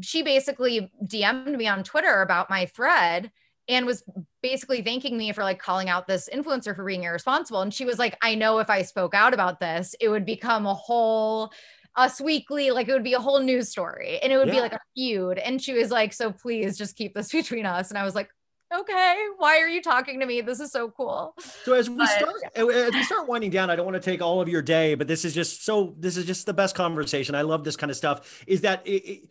she 0.02 0.24
basically 0.24 0.92
DM'd 1.06 1.56
me 1.56 1.68
on 1.68 1.84
Twitter 1.84 2.22
about 2.22 2.50
my 2.50 2.66
thread 2.66 3.32
and 3.70 3.86
was 3.86 4.04
basically 4.42 4.82
thanking 4.82 5.18
me 5.18 5.32
for 5.32 5.44
like 5.44 5.60
calling 5.60 5.90
out 5.90 6.08
this 6.08 6.30
influencer 6.34 6.76
for 6.76 6.84
being 6.86 7.04
irresponsible. 7.04 7.62
And 7.62 7.74
she 7.74 7.86
was 7.86 7.98
like, 7.98 8.18
I 8.22 8.36
know 8.36 8.60
if 8.60 8.70
I 8.70 8.82
spoke 8.82 9.14
out 9.14 9.34
about 9.34 9.60
this, 9.60 9.96
it 10.02 10.10
would 10.10 10.26
become 10.26 10.66
a 10.66 10.74
whole 10.74 11.54
us 11.96 12.20
weekly, 12.20 12.72
like 12.72 12.88
it 12.88 12.94
would 12.94 13.04
be 13.04 13.14
a 13.14 13.20
whole 13.20 13.40
news 13.40 13.70
story 13.70 14.20
and 14.22 14.34
it 14.34 14.38
would 14.38 14.50
be 14.52 14.60
like 14.60 14.74
a 14.74 14.80
feud. 14.96 15.38
And 15.38 15.62
she 15.62 15.74
was 15.74 15.92
like, 15.92 16.14
So 16.14 16.32
please 16.32 16.78
just 16.78 16.96
keep 16.96 17.14
this 17.14 17.32
between 17.32 17.66
us. 17.66 17.90
And 17.90 17.98
I 17.98 18.04
was 18.04 18.16
like, 18.16 18.30
Okay, 18.74 19.16
why 19.38 19.60
are 19.60 19.68
you 19.68 19.84
talking 19.84 20.20
to 20.20 20.26
me? 20.26 20.42
This 20.42 20.60
is 20.60 20.72
so 20.72 20.90
cool. 20.90 21.36
So 21.64 21.74
as 21.74 21.90
we 21.92 21.98
But- 21.98 22.10
start 22.10 22.34
as 22.56 22.66
we 22.94 23.04
start 23.04 23.28
winding 23.28 23.52
down, 23.52 23.70
I 23.70 23.76
don't 23.76 23.86
want 23.86 24.02
to 24.02 24.02
take 24.12 24.22
all 24.22 24.42
of 24.42 24.50
your 24.50 24.64
day, 24.64 24.96
but 24.96 25.08
this 25.08 25.24
is 25.26 25.34
just 25.36 25.64
so 25.64 25.94
this 26.00 26.18
is 26.18 26.26
just 26.26 26.46
the 26.48 26.54
best 26.54 26.74
conversation. 26.76 27.36
I 27.36 27.44
love 27.44 27.64
this 27.64 27.76
kind 27.76 27.92
of 27.92 27.98
stuff. 27.98 28.44
Is 28.48 28.62
that 28.62 28.86
it, 28.88 29.04
it- 29.08 29.30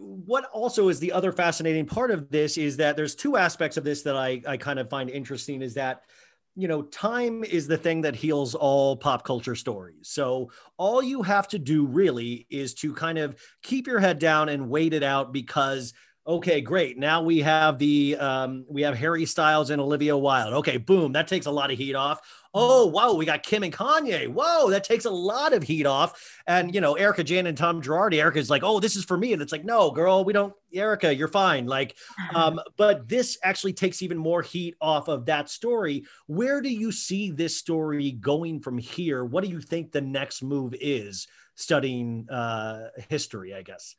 what 0.00 0.44
also 0.52 0.88
is 0.88 0.98
the 0.98 1.12
other 1.12 1.32
fascinating 1.32 1.86
part 1.86 2.10
of 2.10 2.28
this 2.28 2.58
is 2.58 2.76
that 2.78 2.96
there's 2.96 3.14
two 3.14 3.36
aspects 3.36 3.76
of 3.76 3.84
this 3.84 4.02
that 4.02 4.16
I 4.16 4.42
I 4.46 4.56
kind 4.56 4.78
of 4.78 4.90
find 4.90 5.08
interesting 5.08 5.62
is 5.62 5.74
that 5.74 6.02
you 6.56 6.66
know 6.68 6.82
time 6.82 7.44
is 7.44 7.66
the 7.66 7.76
thing 7.76 8.00
that 8.00 8.16
heals 8.16 8.54
all 8.54 8.96
pop 8.96 9.24
culture 9.24 9.54
stories. 9.54 10.08
So 10.08 10.50
all 10.78 11.02
you 11.02 11.22
have 11.22 11.46
to 11.48 11.58
do 11.58 11.86
really 11.86 12.46
is 12.50 12.74
to 12.74 12.94
kind 12.94 13.18
of 13.18 13.36
keep 13.62 13.86
your 13.86 14.00
head 14.00 14.18
down 14.18 14.48
and 14.48 14.70
wait 14.70 14.94
it 14.94 15.02
out 15.02 15.32
because 15.32 15.92
okay 16.26 16.60
great. 16.60 16.98
Now 16.98 17.22
we 17.22 17.40
have 17.40 17.78
the 17.78 18.16
um, 18.16 18.64
we 18.68 18.82
have 18.82 18.96
harry 18.96 19.26
styles 19.26 19.70
and 19.70 19.80
olivia 19.80 20.16
wilde. 20.16 20.54
Okay 20.54 20.76
boom 20.76 21.12
that 21.12 21.28
takes 21.28 21.46
a 21.46 21.50
lot 21.50 21.70
of 21.70 21.78
heat 21.78 21.94
off. 21.94 22.20
Oh 22.52 22.86
wow 22.86 23.14
we 23.14 23.24
got 23.24 23.42
kim 23.42 23.62
and 23.62 23.72
kanye. 23.72 24.28
Whoa 24.28 24.70
that 24.70 24.84
takes 24.84 25.04
a 25.04 25.10
lot 25.10 25.52
of 25.52 25.62
heat 25.62 25.86
off. 25.86 26.20
And 26.46 26.74
you 26.74 26.80
know 26.80 26.94
erika 26.94 27.22
jayne 27.22 27.46
and 27.46 27.56
tom 27.56 27.80
girardi 27.80 28.20
erika's 28.20 28.50
like 28.50 28.62
oh 28.64 28.80
this 28.80 28.96
is 28.96 29.04
for 29.04 29.16
me. 29.16 29.32
And 29.32 29.40
it's 29.40 29.52
like 29.52 29.64
no 29.64 29.90
girl 29.90 30.24
we 30.24 30.32
don't 30.32 30.54
erica 30.74 31.14
you're 31.14 31.28
fine. 31.28 31.66
Like 31.66 31.96
um, 32.34 32.60
but 32.76 33.08
this 33.08 33.38
actually 33.42 33.72
takes 33.72 34.02
even 34.02 34.18
more 34.18 34.42
heat 34.42 34.74
off 34.80 35.08
of 35.08 35.26
that 35.26 35.48
story. 35.48 36.04
Where 36.26 36.60
do 36.60 36.70
you 36.70 36.92
see 36.92 37.30
this 37.30 37.56
story 37.56 38.12
going 38.12 38.60
from 38.60 38.78
here? 38.78 39.24
What 39.24 39.44
do 39.44 39.50
you 39.50 39.60
think 39.60 39.92
the 39.92 40.00
next 40.00 40.42
move 40.42 40.74
is 40.80 41.28
studying 41.56 42.28
uh, 42.30 42.88
history 43.08 43.54
i 43.54 43.62
guess 43.62 43.96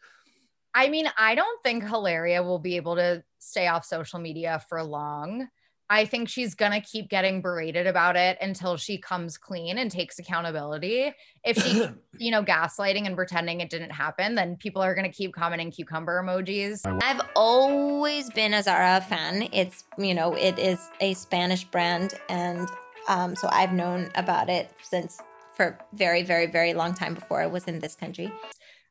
I 0.77 0.89
mean, 0.89 1.09
I 1.17 1.33
don't 1.33 1.63
think 1.63 1.83
Hilaria 1.83 2.43
will 2.43 2.59
be 2.59 2.75
able 2.75 2.97
to 2.97 3.23
stay 3.39 3.65
off 3.65 3.83
social 3.83 4.19
media 4.19 4.61
for 4.69 4.83
long. 4.83 5.47
I 5.89 6.05
think 6.05 6.29
she's 6.29 6.53
gonna 6.53 6.81
keep 6.81 7.09
getting 7.09 7.41
berated 7.41 7.87
about 7.87 8.15
it 8.15 8.37
until 8.41 8.77
she 8.77 8.99
comes 8.99 9.39
clean 9.39 9.79
and 9.79 9.89
takes 9.89 10.19
accountability. 10.19 11.15
If 11.43 11.57
she, 11.57 11.87
you 12.19 12.29
know, 12.29 12.43
gaslighting 12.43 13.07
and 13.07 13.15
pretending 13.15 13.59
it 13.61 13.71
didn't 13.71 13.89
happen, 13.89 14.35
then 14.35 14.55
people 14.55 14.83
are 14.83 14.93
gonna 14.93 15.11
keep 15.11 15.33
commenting 15.33 15.71
cucumber 15.71 16.21
emojis. 16.21 16.81
I've 17.01 17.21
always 17.35 18.29
been 18.29 18.53
a 18.53 18.61
Zara 18.61 19.01
fan. 19.01 19.49
It's, 19.51 19.83
you 19.97 20.13
know, 20.13 20.35
it 20.35 20.59
is 20.59 20.91
a 21.01 21.15
Spanish 21.15 21.63
brand. 21.63 22.13
And 22.29 22.69
um, 23.07 23.35
so 23.35 23.49
I've 23.51 23.73
known 23.73 24.11
about 24.13 24.47
it 24.47 24.69
since 24.83 25.19
for 25.55 25.79
very, 25.93 26.21
very, 26.21 26.45
very 26.45 26.75
long 26.75 26.93
time 26.93 27.15
before 27.15 27.41
I 27.41 27.47
was 27.47 27.63
in 27.63 27.79
this 27.79 27.95
country. 27.95 28.31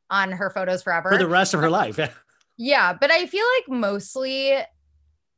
On 0.09 0.31
her 0.31 0.49
photos 0.49 0.83
forever. 0.83 1.09
For 1.09 1.17
the 1.17 1.27
rest 1.27 1.53
of 1.53 1.59
her 1.59 1.69
life. 1.69 1.99
Yeah, 2.57 2.93
but 2.93 3.11
I 3.11 3.27
feel 3.27 3.45
like 3.57 3.79
mostly, 3.79 4.57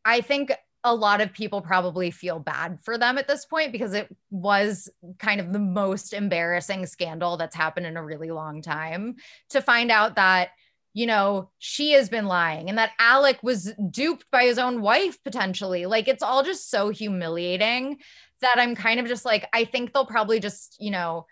I 0.06 0.22
think 0.22 0.54
a 0.84 0.96
lot 0.96 1.22
of 1.22 1.34
people 1.34 1.62
probably 1.62 2.10
feel 2.12 2.40
bad 2.40 2.80
for 2.84 2.98
them 2.98 3.18
at 3.18 3.28
this 3.28 3.46
point 3.46 3.72
because 3.72 3.94
it 3.94 4.16
was 4.30 4.90
kind 5.18 5.42
of 5.42 5.52
the 5.52 5.60
most 5.60 6.14
embarrassing 6.14 6.86
scandal 6.86 7.36
that's 7.36 7.56
happened 7.56 7.86
in 7.86 7.98
a 7.98 8.04
really 8.04 8.32
long 8.32 8.62
time 8.62 9.16
to 9.50 9.62
find 9.62 9.92
out 9.92 10.16
that 10.16 10.50
you 10.94 11.06
know 11.06 11.50
she 11.60 11.92
has 11.92 12.08
been 12.10 12.26
lying 12.26 12.70
and 12.70 12.78
that 12.78 12.92
Alec 12.98 13.40
was 13.44 13.74
duped 13.92 14.26
by 14.32 14.46
his 14.46 14.58
own 14.58 14.82
wife 14.82 15.22
potentially 15.24 15.86
like 15.86 16.08
it's 16.08 16.24
all 16.24 16.44
just 16.44 16.72
so 16.72 16.90
humiliating 16.90 17.98
that 18.42 18.56
I'm 18.58 18.74
kind 18.74 19.02
of 19.02 19.08
just 19.08 19.26
like 19.26 19.48
I 19.52 19.66
think 19.66 19.94
they'll 19.94 20.06
probably 20.06 20.40
just 20.40 20.78
you 20.80 20.92
know 20.92 21.26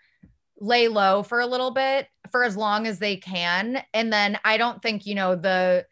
lay 0.60 0.88
low 0.88 1.22
for 1.22 1.40
a 1.40 1.46
little 1.46 1.70
bit 1.70 2.08
for 2.30 2.44
as 2.44 2.56
long 2.56 2.86
as 2.86 2.98
they 2.98 3.16
can 3.16 3.82
and 3.94 4.12
then 4.12 4.38
I 4.44 4.56
don't 4.56 4.82
think 4.82 5.06
you 5.06 5.14
know 5.14 5.36
the 5.36 5.86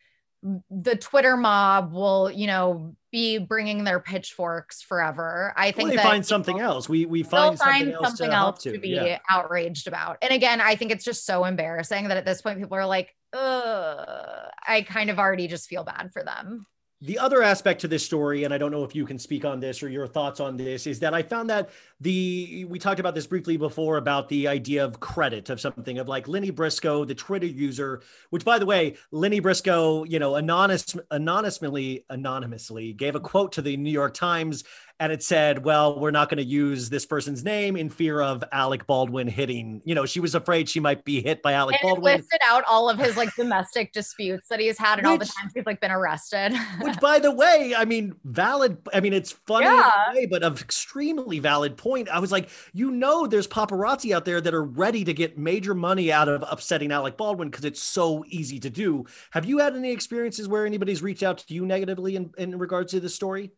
the 0.70 0.96
Twitter 0.96 1.36
mob 1.36 1.92
will, 1.92 2.30
you 2.30 2.46
know, 2.46 2.94
be 3.10 3.38
bringing 3.38 3.84
their 3.84 4.00
pitchforks 4.00 4.82
forever. 4.82 5.52
I 5.56 5.70
think 5.70 5.88
Well, 5.88 5.96
they 5.96 6.02
find 6.02 6.24
something 6.24 6.60
else. 6.60 6.88
We 6.88 7.06
we 7.06 7.22
find 7.22 7.58
something 7.58 7.92
else 7.92 8.08
something 8.08 8.30
to 8.30 8.36
else 8.36 8.64
hop 8.64 8.72
to, 8.74 8.78
be 8.78 8.90
Yeah. 8.90 9.18
outraged 9.30 9.88
about. 9.88 10.18
And 10.22 10.32
again, 10.32 10.60
I 10.60 10.76
think 10.76 10.92
it's 10.92 11.04
just 11.04 11.24
so 11.26 11.44
embarrassing 11.44 12.08
that 12.08 12.16
at 12.16 12.24
this 12.24 12.42
point 12.42 12.58
people 12.58 12.76
are 12.76 12.86
like, 12.86 13.14
Ugh, 13.32 14.50
I 14.66 14.82
kind 14.82 15.10
of 15.10 15.18
already 15.18 15.48
just 15.48 15.68
feel 15.68 15.84
bad 15.84 16.10
for 16.12 16.22
them. 16.22 16.66
The 17.02 17.18
other 17.18 17.42
aspect 17.42 17.82
to 17.82 17.88
this 17.88 18.02
story, 18.02 18.44
and 18.44 18.54
I 18.54 18.58
don't 18.58 18.70
know 18.70 18.82
if 18.82 18.94
you 18.94 19.04
can 19.04 19.18
speak 19.18 19.44
on 19.44 19.60
this 19.60 19.82
or 19.82 19.88
your 19.90 20.06
thoughts 20.06 20.40
on 20.40 20.56
this, 20.56 20.86
is 20.86 20.98
that 21.00 21.12
I 21.12 21.22
found 21.22 21.50
that 21.50 21.68
the 22.00 22.64
we 22.70 22.78
talked 22.78 23.00
about 23.00 23.14
this 23.14 23.26
briefly 23.26 23.58
before 23.58 23.98
about 23.98 24.30
the 24.30 24.48
idea 24.48 24.82
of 24.82 24.98
credit 24.98 25.50
of 25.50 25.60
something 25.60 25.98
of 25.98 26.08
like 26.08 26.26
Leni 26.26 26.48
Briscoe, 26.50 27.04
the 27.04 27.14
Twitter 27.14 27.46
user, 27.46 28.00
which 28.30 28.46
by 28.46 28.58
the 28.58 28.64
way, 28.64 28.96
Leni 29.10 29.40
Briscoe, 29.40 30.04
you 30.04 30.18
know, 30.18 30.36
anonymous 30.36 30.96
anonymously 31.10 32.06
anonymously 32.08 32.94
gave 32.94 33.14
a 33.14 33.20
quote 33.20 33.52
to 33.52 33.62
the 33.62 33.76
New 33.76 33.90
York 33.90 34.14
Times 34.14 34.64
and 34.98 35.12
it 35.12 35.22
said, 35.22 35.64
Well, 35.64 36.00
we're 36.00 36.10
not 36.10 36.30
going 36.30 36.38
to 36.38 36.44
use 36.44 36.88
this 36.88 37.04
person's 37.04 37.44
name 37.44 37.76
in 37.76 37.90
fear 37.90 38.20
of 38.20 38.42
Alec 38.52 38.86
Baldwin 38.86 39.28
hitting. 39.28 39.82
You 39.84 39.94
know, 39.94 40.06
she 40.06 40.20
was 40.20 40.34
afraid 40.34 40.68
she 40.68 40.80
might 40.80 41.04
be 41.04 41.20
hit 41.22 41.42
by 41.42 41.52
Alec 41.52 41.76
and 41.82 41.88
it 41.88 41.92
Baldwin. 41.94 42.16
listed 42.16 42.40
out 42.44 42.64
all 42.68 42.88
of 42.88 42.98
his 42.98 43.16
like 43.16 43.34
domestic 43.36 43.92
disputes 43.92 44.48
that 44.48 44.58
he's 44.58 44.78
had 44.78 44.98
and 44.98 45.06
all 45.06 45.14
the 45.14 45.20
Which- 45.20 45.34
times 45.34 45.52
he's 45.54 45.66
like 45.66 45.80
been 45.80 45.90
arrested. 45.90 46.54
Which, 46.80 46.98
by 47.00 47.18
the 47.18 47.30
way, 47.30 47.74
I 47.76 47.84
mean, 47.84 48.14
valid. 48.24 48.78
I 48.94 49.00
mean, 49.00 49.12
it's 49.12 49.32
funny 49.32 49.66
Yeah. 49.66 50.14
way, 50.14 50.26
but 50.26 50.42
of 50.42 50.60
extremely 50.62 51.38
valid 51.40 51.76
point. 51.76 52.08
I 52.08 52.18
was 52.18 52.32
like, 52.32 52.48
you 52.72 52.90
know, 52.90 53.26
there's 53.26 53.46
paparazzi 53.46 54.14
out 54.14 54.24
there 54.24 54.40
that 54.40 54.54
are 54.54 54.64
ready 54.64 55.04
to 55.04 55.12
get 55.12 55.36
major 55.36 55.74
money 55.74 56.10
out 56.10 56.28
of 56.28 56.42
upsetting 56.50 56.90
Alec 56.92 57.16
Baldwin 57.16 57.50
because 57.50 57.64
it's 57.64 57.82
so 57.82 58.24
easy 58.28 58.58
to 58.60 58.70
do. 58.70 59.04
Have 59.32 59.44
you 59.44 59.58
had 59.58 59.76
any 59.76 59.92
experiences 59.92 60.48
where 60.48 60.64
anybody's 60.64 61.02
reached 61.02 61.22
out 61.22 61.38
to 61.38 61.54
you 61.54 61.66
negatively 61.66 62.16
in, 62.16 62.30
in 62.38 62.58
regards 62.58 62.92
to 62.92 63.00
this 63.00 63.14
story? 63.14 63.52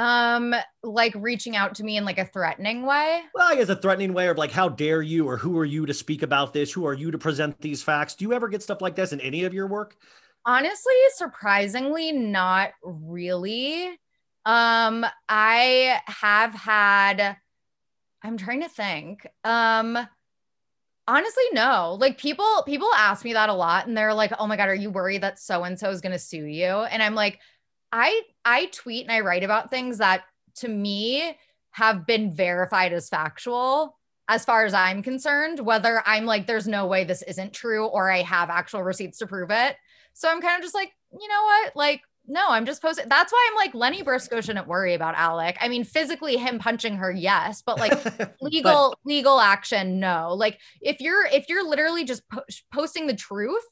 Um, 0.00 0.54
like 0.82 1.14
reaching 1.14 1.56
out 1.56 1.74
to 1.74 1.84
me 1.84 1.98
in 1.98 2.06
like 2.06 2.16
a 2.16 2.24
threatening 2.24 2.86
way. 2.86 3.20
Well, 3.34 3.46
I 3.46 3.54
guess 3.54 3.68
a 3.68 3.76
threatening 3.76 4.14
way 4.14 4.28
of 4.28 4.38
like, 4.38 4.50
how 4.50 4.70
dare 4.70 5.02
you, 5.02 5.28
or 5.28 5.36
who 5.36 5.58
are 5.58 5.64
you 5.66 5.84
to 5.84 5.92
speak 5.92 6.22
about 6.22 6.54
this? 6.54 6.72
Who 6.72 6.86
are 6.86 6.94
you 6.94 7.10
to 7.10 7.18
present 7.18 7.60
these 7.60 7.82
facts? 7.82 8.14
Do 8.14 8.24
you 8.24 8.32
ever 8.32 8.48
get 8.48 8.62
stuff 8.62 8.80
like 8.80 8.96
this 8.96 9.12
in 9.12 9.20
any 9.20 9.44
of 9.44 9.52
your 9.52 9.66
work? 9.66 9.96
Honestly, 10.46 10.94
surprisingly, 11.16 12.12
not 12.12 12.70
really. 12.82 13.88
Um, 14.46 15.04
I 15.28 16.00
have 16.06 16.54
had, 16.54 17.36
I'm 18.22 18.38
trying 18.38 18.62
to 18.62 18.70
think. 18.70 19.26
Um, 19.44 19.98
honestly, 21.06 21.44
no. 21.52 21.98
Like 22.00 22.16
people, 22.16 22.62
people 22.64 22.88
ask 22.96 23.22
me 23.22 23.34
that 23.34 23.50
a 23.50 23.54
lot, 23.54 23.86
and 23.86 23.94
they're 23.94 24.14
like, 24.14 24.32
"Oh 24.38 24.46
my 24.46 24.56
god, 24.56 24.70
are 24.70 24.74
you 24.74 24.88
worried 24.88 25.24
that 25.24 25.38
so 25.38 25.62
and 25.64 25.78
so 25.78 25.90
is 25.90 26.00
going 26.00 26.12
to 26.12 26.18
sue 26.18 26.46
you?" 26.46 26.64
And 26.64 27.02
I'm 27.02 27.14
like, 27.14 27.38
I 27.92 28.22
I 28.44 28.66
tweet 28.66 29.04
and 29.04 29.12
I 29.12 29.20
write 29.20 29.44
about 29.44 29.70
things 29.70 29.98
that 29.98 30.24
to 30.56 30.68
me 30.68 31.36
have 31.72 32.06
been 32.06 32.34
verified 32.34 32.92
as 32.92 33.08
factual 33.08 33.96
as 34.30 34.44
far 34.44 34.64
as 34.64 34.74
I'm 34.74 35.02
concerned, 35.02 35.58
whether 35.58 36.04
I'm 36.06 36.24
like, 36.24 36.46
there's 36.46 36.68
no 36.68 36.86
way 36.86 37.02
this 37.02 37.22
isn't 37.22 37.52
true 37.52 37.86
or 37.86 38.08
I 38.10 38.22
have 38.22 38.48
actual 38.48 38.82
receipts 38.82 39.18
to 39.18 39.26
prove 39.26 39.50
it. 39.50 39.76
So 40.12 40.30
I'm 40.30 40.40
kind 40.40 40.56
of 40.56 40.62
just 40.62 40.74
like, 40.74 40.92
you 41.12 41.26
know 41.26 41.42
what? 41.42 41.74
Like, 41.74 42.02
no, 42.28 42.46
I'm 42.48 42.64
just 42.64 42.80
posting. 42.80 43.08
That's 43.08 43.32
why 43.32 43.48
I'm 43.50 43.56
like, 43.56 43.74
Leni 43.74 44.02
Briscoe 44.02 44.40
shouldn't 44.40 44.68
worry 44.68 44.94
about 44.94 45.16
Alec. 45.16 45.56
I 45.60 45.66
mean, 45.66 45.82
physically 45.82 46.36
him 46.36 46.60
punching 46.60 46.96
her, 46.96 47.10
yes, 47.10 47.60
but 47.66 47.80
like 47.80 47.92
legal, 48.40 48.94
legal 49.04 49.40
action, 49.40 49.98
no. 49.98 50.34
Like 50.34 50.60
if 50.80 51.00
you're, 51.00 51.26
if 51.26 51.48
you're 51.48 51.68
literally 51.68 52.04
just 52.04 52.22
po- 52.28 52.44
posting 52.72 53.08
the 53.08 53.16
truth, 53.16 53.64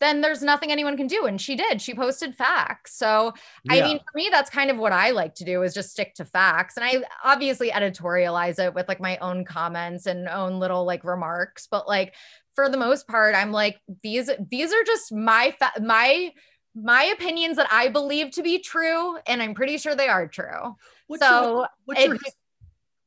then 0.00 0.20
there's 0.20 0.42
nothing 0.42 0.70
anyone 0.70 0.96
can 0.96 1.06
do. 1.06 1.26
And 1.26 1.40
she 1.40 1.56
did, 1.56 1.82
she 1.82 1.94
posted 1.94 2.34
facts. 2.34 2.96
So, 2.96 3.32
I 3.68 3.80
mean, 3.82 3.98
for 3.98 4.16
me, 4.16 4.28
that's 4.30 4.50
kind 4.50 4.70
of 4.70 4.76
what 4.76 4.92
I 4.92 5.10
like 5.10 5.34
to 5.36 5.44
do 5.44 5.62
is 5.62 5.74
just 5.74 5.90
stick 5.90 6.14
to 6.14 6.24
facts. 6.24 6.76
And 6.76 6.84
I 6.84 7.02
obviously 7.24 7.70
editorialize 7.70 8.58
it 8.64 8.74
with 8.74 8.88
like 8.88 9.00
my 9.00 9.16
own 9.18 9.44
comments 9.44 10.06
and 10.06 10.28
own 10.28 10.60
little 10.60 10.84
like 10.84 11.04
remarks. 11.04 11.66
But 11.70 11.88
like 11.88 12.14
for 12.54 12.68
the 12.68 12.76
most 12.76 13.08
part, 13.08 13.34
I'm 13.34 13.52
like, 13.52 13.80
these, 14.02 14.30
these 14.50 14.72
are 14.72 14.84
just 14.84 15.12
my, 15.12 15.54
fa- 15.58 15.80
my, 15.82 16.32
my 16.74 17.04
opinions 17.04 17.56
that 17.56 17.68
I 17.72 17.88
believe 17.88 18.30
to 18.32 18.42
be 18.42 18.60
true. 18.60 19.18
And 19.26 19.42
I'm 19.42 19.54
pretty 19.54 19.78
sure 19.78 19.94
they 19.96 20.08
are 20.08 20.28
true. 20.28 20.76
What's 21.08 21.22
so 21.22 21.58
your, 21.58 21.68
what's 21.86 22.04
your, 22.04 22.12
his- 22.12 22.36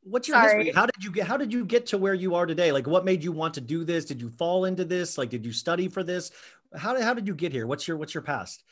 what's 0.04 0.28
your 0.28 0.42
history? 0.42 0.72
How 0.72 0.88
did 0.88 1.04
you 1.04 1.12
get? 1.12 1.28
How 1.28 1.38
did 1.38 1.54
you 1.54 1.64
get 1.64 1.86
to 1.88 1.98
where 1.98 2.16
you 2.16 2.34
are 2.36 2.46
today? 2.48 2.72
Like, 2.72 2.88
what 2.88 3.06
made 3.06 3.24
you 3.24 3.32
want 3.32 3.54
to 3.54 3.62
do 3.62 3.84
this? 3.84 4.04
Did 4.06 4.20
you 4.20 4.30
fall 4.30 4.66
into 4.66 4.84
this? 4.84 5.18
Like, 5.18 5.30
did 5.30 5.46
you 5.46 5.54
study 5.54 5.88
for 5.88 6.04
this? 6.04 6.32
How 6.76 6.94
did 6.94 7.04
how 7.04 7.14
did 7.14 7.28
you 7.28 7.36
get 7.36 7.52
here? 7.52 7.68
What's 7.68 7.88
your 7.88 7.98
what's 7.98 8.14
your 8.14 8.24
past? 8.24 8.64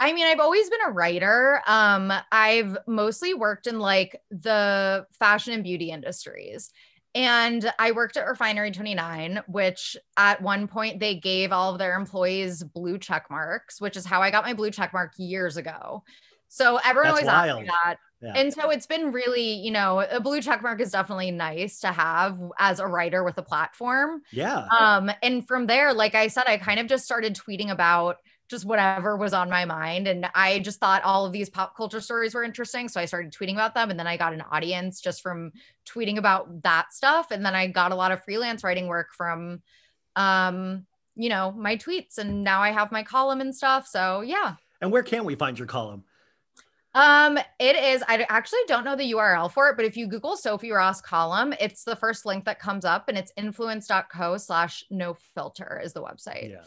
I 0.00 0.12
mean, 0.12 0.26
I've 0.26 0.38
always 0.38 0.70
been 0.70 0.80
a 0.86 0.92
writer. 0.92 1.60
Um, 1.66 2.12
I've 2.30 2.78
mostly 2.86 3.34
worked 3.34 3.66
in 3.66 3.80
like 3.80 4.20
the 4.30 5.06
fashion 5.18 5.54
and 5.54 5.64
beauty 5.64 5.90
industries. 5.90 6.70
And 7.14 7.72
I 7.80 7.90
worked 7.92 8.16
at 8.16 8.26
Refinery 8.26 8.70
29, 8.70 9.42
which 9.48 9.96
at 10.16 10.40
one 10.40 10.68
point 10.68 11.00
they 11.00 11.16
gave 11.16 11.50
all 11.50 11.72
of 11.72 11.78
their 11.78 11.96
employees 11.96 12.62
blue 12.62 12.98
check 12.98 13.26
marks, 13.28 13.80
which 13.80 13.96
is 13.96 14.06
how 14.06 14.22
I 14.22 14.30
got 14.30 14.44
my 14.44 14.54
blue 14.54 14.70
check 14.70 14.92
mark 14.92 15.14
years 15.16 15.56
ago. 15.56 16.04
So 16.48 16.78
everyone 16.84 17.14
That's 17.14 17.28
always 17.28 17.50
asks 17.50 17.60
me 17.60 17.66
that. 17.66 17.96
Yeah. 18.20 18.32
And 18.34 18.52
so 18.52 18.70
it's 18.70 18.86
been 18.86 19.12
really, 19.12 19.52
you 19.52 19.70
know, 19.70 20.00
a 20.00 20.18
blue 20.18 20.42
check 20.42 20.60
mark 20.62 20.80
is 20.80 20.90
definitely 20.90 21.30
nice 21.30 21.80
to 21.80 21.88
have 21.88 22.38
as 22.58 22.80
a 22.80 22.86
writer 22.86 23.22
with 23.22 23.38
a 23.38 23.42
platform. 23.42 24.22
Yeah. 24.32 24.66
Um, 24.76 25.10
and 25.22 25.46
from 25.46 25.66
there, 25.66 25.94
like 25.94 26.16
I 26.16 26.26
said, 26.26 26.44
I 26.46 26.56
kind 26.56 26.80
of 26.80 26.88
just 26.88 27.04
started 27.04 27.36
tweeting 27.36 27.70
about 27.70 28.16
just 28.48 28.64
whatever 28.64 29.16
was 29.16 29.34
on 29.34 29.50
my 29.50 29.64
mind. 29.66 30.08
And 30.08 30.26
I 30.34 30.58
just 30.60 30.80
thought 30.80 31.04
all 31.04 31.26
of 31.26 31.32
these 31.32 31.50
pop 31.50 31.76
culture 31.76 32.00
stories 32.00 32.34
were 32.34 32.42
interesting. 32.42 32.88
So 32.88 33.00
I 33.00 33.04
started 33.04 33.32
tweeting 33.32 33.52
about 33.52 33.74
them. 33.74 33.90
And 33.90 33.98
then 33.98 34.06
I 34.06 34.16
got 34.16 34.32
an 34.32 34.42
audience 34.50 35.00
just 35.00 35.22
from 35.22 35.52
tweeting 35.86 36.16
about 36.16 36.62
that 36.62 36.92
stuff. 36.92 37.30
And 37.30 37.44
then 37.44 37.54
I 37.54 37.68
got 37.68 37.92
a 37.92 37.96
lot 37.96 38.10
of 38.10 38.24
freelance 38.24 38.64
writing 38.64 38.88
work 38.88 39.08
from 39.16 39.62
um, 40.16 40.86
you 41.14 41.28
know, 41.28 41.52
my 41.52 41.76
tweets. 41.76 42.18
And 42.18 42.42
now 42.42 42.62
I 42.62 42.70
have 42.70 42.90
my 42.90 43.02
column 43.02 43.40
and 43.40 43.54
stuff. 43.54 43.86
So 43.86 44.22
yeah. 44.22 44.54
And 44.80 44.90
where 44.90 45.02
can 45.02 45.24
we 45.24 45.34
find 45.34 45.58
your 45.58 45.66
column? 45.66 46.04
Um, 46.98 47.38
it 47.60 47.76
is. 47.76 48.02
I 48.08 48.26
actually 48.28 48.58
don't 48.66 48.84
know 48.84 48.96
the 48.96 49.12
URL 49.12 49.52
for 49.52 49.68
it, 49.68 49.76
but 49.76 49.84
if 49.84 49.96
you 49.96 50.08
Google 50.08 50.36
Sophie 50.36 50.72
Ross 50.72 51.00
column, 51.00 51.54
it's 51.60 51.84
the 51.84 51.94
first 51.94 52.26
link 52.26 52.44
that 52.46 52.58
comes 52.58 52.84
up, 52.84 53.08
and 53.08 53.16
it's 53.16 53.32
influence.co 53.36 54.36
slash 54.36 54.82
no 54.90 55.16
filter 55.32 55.80
is 55.82 55.92
the 55.92 56.02
website. 56.02 56.50
Yeah. 56.50 56.64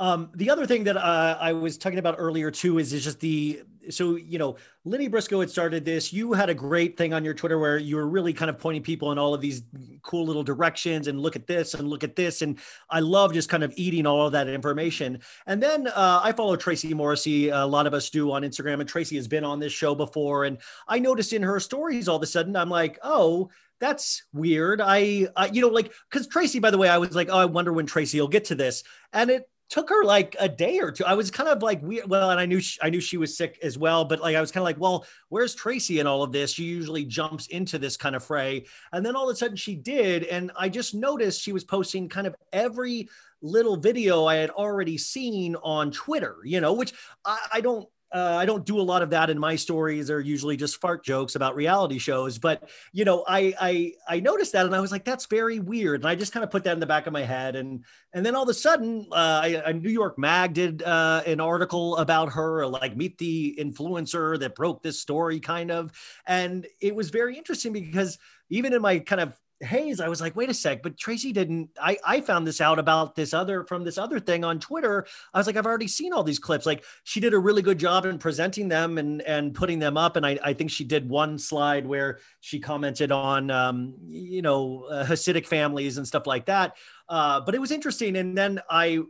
Um, 0.00 0.30
the 0.34 0.48
other 0.48 0.66
thing 0.66 0.84
that 0.84 0.96
uh, 0.96 1.36
I 1.38 1.52
was 1.52 1.76
talking 1.76 1.98
about 1.98 2.16
earlier 2.18 2.50
too 2.50 2.78
is, 2.78 2.94
is 2.94 3.04
just 3.04 3.20
the 3.20 3.62
so 3.90 4.16
you 4.16 4.38
know 4.38 4.56
Leni 4.84 5.08
Briscoe 5.08 5.40
had 5.40 5.50
started 5.50 5.84
this. 5.84 6.10
You 6.10 6.32
had 6.32 6.48
a 6.48 6.54
great 6.54 6.96
thing 6.96 7.12
on 7.12 7.22
your 7.22 7.34
Twitter 7.34 7.58
where 7.58 7.76
you 7.76 7.96
were 7.96 8.06
really 8.06 8.32
kind 8.32 8.48
of 8.48 8.58
pointing 8.58 8.82
people 8.82 9.12
in 9.12 9.18
all 9.18 9.34
of 9.34 9.42
these 9.42 9.62
cool 10.02 10.24
little 10.24 10.42
directions 10.42 11.06
and 11.06 11.20
look 11.20 11.36
at 11.36 11.46
this 11.46 11.74
and 11.74 11.86
look 11.86 12.02
at 12.02 12.16
this. 12.16 12.40
And 12.40 12.58
I 12.88 13.00
love 13.00 13.34
just 13.34 13.50
kind 13.50 13.62
of 13.62 13.74
eating 13.76 14.06
all 14.06 14.26
of 14.26 14.32
that 14.32 14.48
information. 14.48 15.20
And 15.46 15.62
then 15.62 15.86
uh, 15.88 16.20
I 16.22 16.32
follow 16.32 16.56
Tracie 16.56 16.94
Morrissey. 16.94 17.50
A 17.50 17.66
lot 17.66 17.86
of 17.86 17.92
us 17.92 18.08
do 18.08 18.32
on 18.32 18.40
Instagram, 18.40 18.80
and 18.80 18.88
Tracie 18.88 19.16
has 19.16 19.28
been 19.28 19.44
on 19.44 19.60
this 19.60 19.72
show 19.72 19.94
before. 19.94 20.46
And 20.46 20.56
I 20.88 20.98
noticed 20.98 21.34
in 21.34 21.42
her 21.42 21.60
stories 21.60 22.08
all 22.08 22.16
of 22.16 22.22
a 22.22 22.26
sudden, 22.26 22.56
I'm 22.56 22.70
like, 22.70 22.98
oh, 23.02 23.50
that's 23.80 24.22
weird. 24.32 24.80
I, 24.80 25.28
I 25.36 25.46
you 25.48 25.60
know, 25.60 25.68
like, 25.68 25.92
because 26.10 26.26
Tracie, 26.26 26.58
by 26.58 26.70
the 26.70 26.78
way, 26.78 26.88
I 26.88 26.96
was 26.96 27.14
like, 27.14 27.28
oh, 27.30 27.38
I 27.38 27.44
wonder 27.44 27.72
when 27.72 27.84
Tracie 27.84 28.18
will 28.18 28.28
get 28.28 28.46
to 28.46 28.54
this. 28.54 28.82
And 29.12 29.28
it 29.28 29.48
took 29.70 29.88
her 29.88 30.04
like 30.04 30.36
a 30.38 30.48
day 30.48 30.80
or 30.80 30.90
two. 30.90 31.04
I 31.04 31.14
was 31.14 31.30
kind 31.30 31.48
of 31.48 31.62
like, 31.62 31.80
we 31.82 32.02
well, 32.02 32.30
and 32.30 32.40
I 32.40 32.44
knew 32.44 32.60
she, 32.60 32.78
I 32.82 32.90
knew 32.90 33.00
she 33.00 33.16
was 33.16 33.36
sick 33.36 33.58
as 33.62 33.78
well, 33.78 34.04
but 34.04 34.20
like 34.20 34.36
I 34.36 34.40
was 34.40 34.50
kind 34.50 34.62
of 34.62 34.64
like, 34.64 34.80
well, 34.80 35.06
where's 35.28 35.54
Tracie 35.54 36.00
in 36.00 36.06
all 36.06 36.22
of 36.22 36.32
this? 36.32 36.52
She 36.52 36.64
usually 36.64 37.04
jumps 37.04 37.46
into 37.46 37.78
this 37.78 37.96
kind 37.96 38.16
of 38.16 38.24
fray, 38.24 38.66
and 38.92 39.06
then 39.06 39.16
all 39.16 39.30
of 39.30 39.34
a 39.34 39.36
sudden 39.36 39.56
she 39.56 39.76
did, 39.76 40.24
and 40.24 40.50
I 40.58 40.68
just 40.68 40.94
noticed 40.94 41.40
she 41.40 41.52
was 41.52 41.64
posting 41.64 42.08
kind 42.08 42.26
of 42.26 42.34
every 42.52 43.08
little 43.42 43.76
video 43.76 44.26
I 44.26 44.34
had 44.34 44.50
already 44.50 44.98
seen 44.98 45.56
on 45.56 45.90
Twitter, 45.92 46.36
you 46.44 46.60
know, 46.60 46.74
which 46.74 46.92
I, 47.24 47.38
I 47.54 47.60
don't 47.60 47.88
uh, 48.12 48.36
I 48.38 48.44
don't 48.44 48.64
do 48.64 48.80
a 48.80 48.82
lot 48.82 49.02
of 49.02 49.10
that 49.10 49.30
in 49.30 49.38
my 49.38 49.56
stories. 49.56 50.08
They're 50.08 50.20
usually 50.20 50.56
just 50.56 50.80
fart 50.80 51.04
jokes 51.04 51.36
about 51.36 51.54
reality 51.54 51.98
shows. 51.98 52.38
But 52.38 52.68
you 52.92 53.04
know, 53.04 53.24
I 53.28 53.54
I 53.60 53.92
I 54.08 54.20
noticed 54.20 54.52
that, 54.52 54.66
and 54.66 54.74
I 54.74 54.80
was 54.80 54.90
like, 54.90 55.04
that's 55.04 55.26
very 55.26 55.60
weird. 55.60 56.00
And 56.00 56.08
I 56.08 56.14
just 56.14 56.32
kind 56.32 56.42
of 56.42 56.50
put 56.50 56.64
that 56.64 56.72
in 56.72 56.80
the 56.80 56.86
back 56.86 57.06
of 57.06 57.12
my 57.12 57.22
head, 57.22 57.56
and 57.56 57.84
and 58.12 58.26
then 58.26 58.34
all 58.34 58.42
of 58.42 58.48
a 58.48 58.54
sudden, 58.54 59.06
uh, 59.12 59.40
I, 59.42 59.62
a 59.66 59.72
New 59.72 59.90
York 59.90 60.18
Mag 60.18 60.54
did 60.54 60.82
uh, 60.82 61.22
an 61.26 61.40
article 61.40 61.96
about 61.98 62.32
her, 62.32 62.66
like 62.66 62.96
meet 62.96 63.18
the 63.18 63.56
influencer 63.60 64.38
that 64.40 64.54
broke 64.54 64.82
this 64.82 65.00
story, 65.00 65.38
kind 65.38 65.70
of, 65.70 65.92
and 66.26 66.66
it 66.80 66.94
was 66.94 67.10
very 67.10 67.36
interesting 67.36 67.72
because 67.72 68.18
even 68.48 68.72
in 68.72 68.82
my 68.82 68.98
kind 68.98 69.20
of 69.20 69.36
haze 69.60 70.00
i 70.00 70.08
was 70.08 70.20
like 70.20 70.34
wait 70.34 70.48
a 70.48 70.54
sec 70.54 70.82
but 70.82 70.96
tracie 70.96 71.32
didn't 71.32 71.68
i 71.80 71.96
i 72.06 72.20
found 72.20 72.46
this 72.46 72.60
out 72.60 72.78
about 72.78 73.14
this 73.14 73.34
other 73.34 73.64
from 73.64 73.84
this 73.84 73.98
other 73.98 74.18
thing 74.18 74.44
on 74.44 74.58
twitter. 74.58 75.06
I 75.34 75.38
was 75.38 75.46
like 75.46 75.56
i've 75.56 75.66
already 75.66 75.88
seen 75.88 76.12
all 76.12 76.22
these 76.22 76.38
clips. 76.38 76.66
Like 76.66 76.84
she 77.04 77.20
did 77.20 77.34
a 77.34 77.38
really 77.38 77.62
good 77.62 77.78
job 77.78 78.06
in 78.06 78.18
presenting 78.18 78.68
them 78.68 78.96
and 78.98 79.20
and 79.22 79.54
putting 79.54 79.78
them 79.78 79.96
up 79.96 80.16
and 80.16 80.26
i 80.26 80.38
i 80.42 80.52
think 80.54 80.70
she 80.70 80.84
did 80.84 81.08
one 81.08 81.38
slide 81.38 81.86
where 81.86 82.20
she 82.40 82.58
commented 82.58 83.12
on 83.12 83.50
um 83.50 83.94
you 84.06 84.42
know 84.42 84.84
uh, 84.90 85.04
hasidic 85.04 85.46
families 85.46 85.98
and 85.98 86.06
stuff 86.06 86.26
like 86.26 86.46
that. 86.46 86.76
Uh 87.08 87.40
but 87.40 87.54
it 87.54 87.60
was 87.60 87.70
interesting 87.70 88.16
and 88.16 88.36
then 88.36 88.60
i 88.70 89.00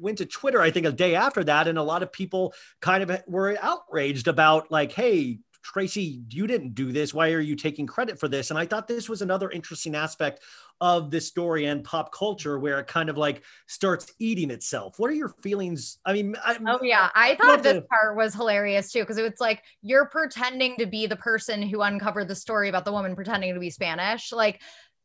went 0.00 0.18
to 0.18 0.26
Twitter, 0.26 0.60
I 0.60 0.70
think 0.70 0.86
a 0.86 0.92
day 0.92 1.14
after 1.14 1.42
that, 1.44 1.68
and 1.68 1.78
a 1.78 1.82
lot 1.82 2.02
of 2.02 2.12
people 2.12 2.54
kind 2.80 3.02
of 3.02 3.22
were 3.26 3.56
outraged 3.60 4.28
about 4.28 4.70
like, 4.70 4.92
hey, 4.92 5.38
Tracie, 5.72 6.22
you 6.30 6.46
didn't 6.46 6.76
do 6.76 6.92
this. 6.92 7.12
Why 7.12 7.32
are 7.32 7.40
you 7.40 7.56
taking 7.56 7.88
credit 7.88 8.20
for 8.20 8.28
this? 8.28 8.50
And 8.50 8.58
I 8.58 8.66
thought 8.66 8.86
this 8.86 9.08
was 9.08 9.20
another 9.20 9.50
interesting 9.50 9.96
aspect 9.96 10.40
of 10.80 11.10
this 11.10 11.26
story 11.26 11.66
and 11.66 11.82
pop 11.82 12.12
culture 12.12 12.56
where 12.60 12.78
it 12.78 12.86
kind 12.86 13.08
of 13.08 13.18
like 13.18 13.42
starts 13.66 14.12
eating 14.20 14.52
itself. 14.52 15.00
What 15.00 15.10
are 15.10 15.14
your 15.14 15.30
feelings? 15.42 15.98
I 16.04 16.12
mean, 16.12 16.36
I, 16.44 16.56
Oh 16.64 16.78
yeah, 16.82 17.10
I 17.16 17.34
thought 17.34 17.64
this 17.64 17.82
part 17.90 18.16
was 18.16 18.32
hilarious 18.32 18.92
too 18.92 19.00
because 19.00 19.18
it's 19.18 19.40
like 19.40 19.64
you're 19.82 20.06
pretending 20.06 20.76
to 20.76 20.86
be 20.86 21.06
the 21.06 21.16
person 21.16 21.62
who 21.62 21.82
uncovered 21.82 22.28
the 22.28 22.36
story 22.36 22.68
about 22.68 22.84
the 22.84 22.92
woman 22.92 23.16
pretending 23.16 23.52
to 23.52 23.58
be 23.58 23.70
Spanish. 23.70 24.30
Like 24.30 24.60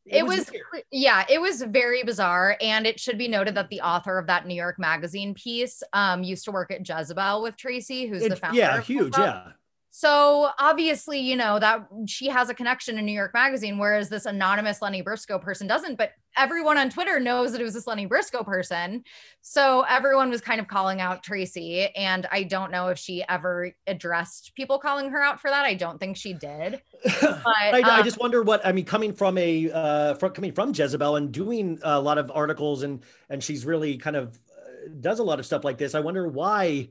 It 0.06 0.18
it, 0.18 0.26
was 0.26 0.48
was, 0.72 0.82
yeah, 0.92 1.24
it 1.28 1.40
was 1.40 1.60
very 1.62 2.04
bizarre 2.04 2.56
and 2.60 2.86
it 2.86 3.00
should 3.00 3.18
be 3.18 3.26
noted 3.26 3.56
that 3.56 3.68
the 3.68 3.80
author 3.80 4.16
of 4.16 4.28
that 4.28 4.46
New 4.46 4.54
York 4.54 4.78
magazine 4.78 5.34
piece 5.34 5.82
um 5.92 6.22
used 6.22 6.44
to 6.44 6.52
work 6.52 6.70
at 6.70 6.88
Jezebel 6.88 7.42
with 7.42 7.56
Tracie 7.56 8.06
who's 8.06 8.22
the 8.22 8.36
founder. 8.36 8.58
yeah, 8.58 8.80
huge, 8.80 9.18
yeah. 9.18 9.52
So 9.94 10.48
obviously, 10.58 11.20
you 11.20 11.36
know, 11.36 11.58
that 11.58 11.86
she 12.06 12.28
has 12.28 12.48
a 12.48 12.54
connection 12.54 12.96
in 12.96 13.04
New 13.04 13.12
York 13.12 13.34
Magazine, 13.34 13.76
whereas 13.76 14.08
this 14.08 14.24
anonymous 14.24 14.80
Leni 14.80 15.02
Briscoe 15.02 15.38
person 15.38 15.66
doesn't. 15.66 15.98
But 15.98 16.12
everyone 16.34 16.78
on 16.78 16.88
Twitter 16.88 17.20
knows 17.20 17.52
that 17.52 17.60
it 17.60 17.64
was 17.64 17.74
this 17.74 17.86
Leni 17.86 18.06
Briscoe 18.06 18.42
person. 18.42 19.04
So 19.42 19.84
everyone 19.86 20.30
was 20.30 20.40
kind 20.40 20.62
of 20.62 20.66
calling 20.66 21.02
out 21.02 21.22
Tracie. 21.22 21.94
And 21.94 22.26
I 22.32 22.44
don't 22.44 22.72
know 22.72 22.88
if 22.88 22.98
she 22.98 23.22
ever 23.28 23.70
addressed 23.86 24.54
people 24.56 24.78
calling 24.78 25.10
her 25.10 25.22
out 25.22 25.42
for 25.42 25.50
that. 25.50 25.66
I 25.66 25.74
don't 25.74 25.98
think 26.00 26.16
she 26.16 26.32
did. 26.32 26.80
But 27.20 27.42
I, 27.46 27.82
I 27.84 27.98
um, 27.98 28.04
just 28.04 28.18
wonder 28.18 28.42
what 28.42 28.64
I 28.64 28.72
mean. 28.72 28.86
Coming 28.86 29.12
from 29.12 29.36
a 29.36 29.70
uh, 29.70 30.14
from 30.14 30.32
coming 30.32 30.52
from 30.52 30.72
Jezebel 30.74 31.16
and 31.16 31.30
doing 31.30 31.78
a 31.82 32.00
lot 32.00 32.16
of 32.16 32.30
articles 32.34 32.82
and 32.82 33.02
and 33.28 33.44
she's 33.44 33.66
really 33.66 33.98
kind 33.98 34.16
of 34.16 34.38
uh, 34.50 34.88
does 35.00 35.18
a 35.18 35.22
lot 35.22 35.38
of 35.38 35.44
stuff 35.44 35.64
like 35.64 35.76
this. 35.76 35.94
I 35.94 36.00
wonder 36.00 36.26
why. 36.28 36.88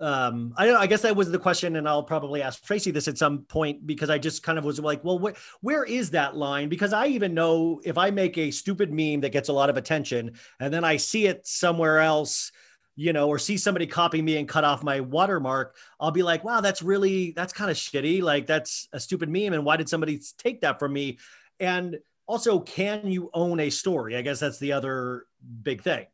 Um, 0.00 0.54
I 0.56 0.66
don't. 0.66 0.76
I 0.76 0.86
guess 0.86 1.02
that 1.02 1.14
was 1.14 1.30
the 1.30 1.38
question, 1.38 1.76
and 1.76 1.88
I'll 1.88 2.02
probably 2.02 2.42
ask 2.42 2.64
Tracie 2.64 2.90
this 2.90 3.06
at 3.06 3.18
some 3.18 3.40
point 3.40 3.86
because 3.86 4.08
I 4.08 4.18
just 4.18 4.42
kind 4.42 4.58
of 4.58 4.64
was 4.64 4.80
like, 4.80 5.04
well, 5.04 5.18
wh- 5.18 5.62
where 5.62 5.84
is 5.84 6.10
that 6.10 6.36
line? 6.36 6.68
Because 6.68 6.92
I 6.92 7.08
even 7.08 7.34
know 7.34 7.80
if 7.84 7.98
I 7.98 8.10
make 8.10 8.38
a 8.38 8.50
stupid 8.50 8.92
meme 8.92 9.20
that 9.20 9.32
gets 9.32 9.50
a 9.50 9.52
lot 9.52 9.68
of 9.68 9.76
attention, 9.76 10.32
and 10.58 10.72
then 10.72 10.84
I 10.84 10.96
see 10.96 11.26
it 11.26 11.46
somewhere 11.46 12.00
else 12.00 12.50
you 12.96 13.14
know, 13.14 13.28
or 13.28 13.38
see 13.38 13.56
somebody 13.56 13.86
copy 13.86 14.20
me 14.20 14.36
and 14.36 14.46
cut 14.46 14.62
off 14.62 14.82
my 14.82 15.00
watermark, 15.00 15.74
I'll 15.98 16.10
be 16.10 16.22
like, 16.22 16.44
wow, 16.44 16.60
that's 16.60 16.82
really, 16.82 17.30
that's 17.30 17.52
kind 17.52 17.70
of 17.70 17.76
shitty. 17.78 18.20
Like, 18.20 18.46
that's 18.46 18.88
a 18.92 19.00
stupid 19.00 19.30
meme. 19.30 19.54
And 19.54 19.64
why 19.64 19.78
did 19.78 19.88
somebody 19.88 20.20
take 20.36 20.60
that 20.60 20.78
from 20.78 20.92
me? 20.92 21.18
And 21.58 21.98
also, 22.26 22.60
can 22.60 23.10
you 23.10 23.30
own 23.32 23.58
a 23.58 23.70
story? 23.70 24.16
I 24.16 24.22
guess 24.22 24.40
that's 24.40 24.58
the 24.58 24.72
other 24.72 25.24
big 25.62 25.82
thing. 25.82 26.08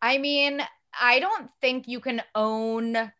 I 0.00 0.16
mean, 0.16 0.62
I 0.98 1.20
don't 1.20 1.50
think 1.60 1.86
you 1.86 2.00
can 2.00 2.22
own 2.34 3.12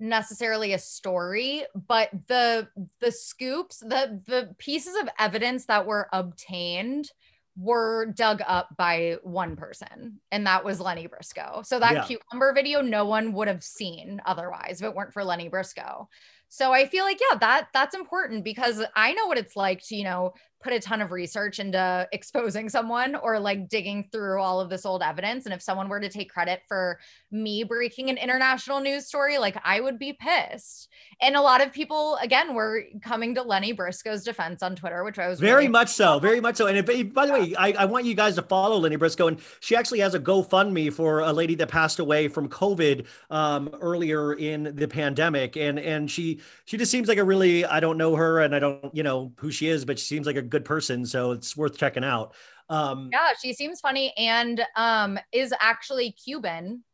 necessarily 0.00 0.72
a 0.72 0.78
story, 0.78 1.64
but 1.74 2.10
the 2.28 2.68
the 3.00 3.12
scoops, 3.12 3.78
the 3.78 4.22
the 4.26 4.54
pieces 4.58 4.96
of 5.00 5.08
evidence 5.18 5.66
that 5.66 5.86
were 5.86 6.08
obtained 6.12 7.10
were 7.56 8.06
dug 8.06 8.40
up 8.46 8.68
by 8.78 9.16
one 9.22 9.56
person, 9.56 10.20
and 10.32 10.46
that 10.46 10.64
was 10.64 10.80
Leni 10.80 11.06
Briscoe. 11.06 11.62
So 11.64 11.78
that 11.80 12.00
Yeah. 12.00 12.02
cucumber 12.02 12.52
video, 12.54 12.80
no 12.80 13.04
one 13.04 13.32
would 13.34 13.48
have 13.48 13.62
seen 13.62 14.20
otherwise 14.24 14.80
if 14.80 14.86
it 14.88 14.94
weren't 14.94 15.12
for 15.12 15.24
Leni 15.24 15.48
Briscoe. 15.48 16.08
So 16.48 16.72
I 16.72 16.86
feel 16.86 17.04
like, 17.04 17.20
yeah, 17.30 17.38
that 17.38 17.68
that's 17.72 17.94
important 17.94 18.44
because 18.44 18.82
I 18.96 19.12
know 19.12 19.26
what 19.26 19.38
it's 19.38 19.56
like 19.56 19.82
to, 19.88 19.96
you 19.96 20.04
know, 20.04 20.32
put 20.62 20.72
a 20.72 20.80
ton 20.80 21.00
of 21.00 21.10
research 21.12 21.58
into 21.58 22.08
exposing 22.12 22.68
someone 22.68 23.14
or 23.14 23.38
like 23.38 23.68
digging 23.68 24.08
through 24.12 24.40
all 24.40 24.60
of 24.60 24.68
this 24.68 24.84
old 24.84 25.02
evidence. 25.02 25.44
And 25.44 25.54
if 25.54 25.62
someone 25.62 25.88
were 25.88 26.00
to 26.00 26.08
take 26.08 26.32
credit 26.32 26.62
for 26.68 26.98
me 27.30 27.64
breaking 27.64 28.10
an 28.10 28.16
international 28.16 28.80
news 28.80 29.06
story, 29.06 29.38
like 29.38 29.56
I 29.64 29.80
would 29.80 29.98
be 29.98 30.12
pissed. 30.12 30.88
And 31.20 31.36
a 31.36 31.40
lot 31.40 31.62
of 31.62 31.72
people, 31.72 32.16
again, 32.22 32.54
were 32.54 32.84
coming 33.02 33.34
to 33.34 33.42
Leni 33.42 33.72
Briscoe's 33.72 34.24
defense 34.24 34.62
on 34.62 34.76
Twitter, 34.76 35.04
which 35.04 35.18
I 35.18 35.28
was 35.28 35.40
Very 35.40 35.52
really- 35.64 35.68
much 35.68 35.88
so. 35.88 36.18
Very 36.18 36.40
much 36.40 36.56
so. 36.56 36.66
And 36.66 36.78
if, 36.78 37.14
by 37.14 37.26
the 37.26 37.32
way, 37.32 37.54
I, 37.56 37.72
I 37.72 37.84
want 37.84 38.04
you 38.04 38.14
guys 38.14 38.36
to 38.36 38.42
follow 38.42 38.78
Leni 38.78 38.96
Briscoe. 38.96 39.28
And 39.28 39.38
she 39.60 39.76
actually 39.76 40.00
has 40.00 40.14
a 40.14 40.20
GoFundMe 40.20 40.92
for 40.92 41.20
a 41.20 41.32
lady 41.32 41.54
that 41.56 41.68
passed 41.68 41.98
away 41.98 42.28
from 42.28 42.48
COVID 42.48 43.06
um, 43.30 43.70
earlier 43.80 44.32
in 44.34 44.74
the 44.74 44.88
pandemic. 44.88 45.56
And 45.56 45.78
and 45.78 46.10
she 46.10 46.40
she 46.64 46.76
just 46.76 46.90
seems 46.90 47.08
like 47.08 47.18
a 47.18 47.24
really 47.24 47.64
I 47.64 47.80
don't 47.80 47.98
know 47.98 48.16
her 48.16 48.40
and 48.40 48.54
I 48.54 48.58
don't 48.58 48.94
you 48.94 49.02
know 49.02 49.32
who 49.36 49.50
she 49.50 49.68
is, 49.68 49.84
but 49.84 49.98
she 49.98 50.04
seems 50.04 50.26
like 50.26 50.36
a 50.36 50.42
good 50.50 50.64
person. 50.64 51.06
So 51.06 51.32
it's 51.32 51.56
worth 51.56 51.78
checking 51.78 52.04
out. 52.04 52.34
Um, 52.68 53.08
Yeah, 53.12 53.30
she 53.42 53.52
seems 53.54 53.80
funny 53.80 54.12
and 54.16 54.64
um 54.76 55.18
is 55.32 55.52
actually 55.60 56.12
Cuban, 56.12 56.84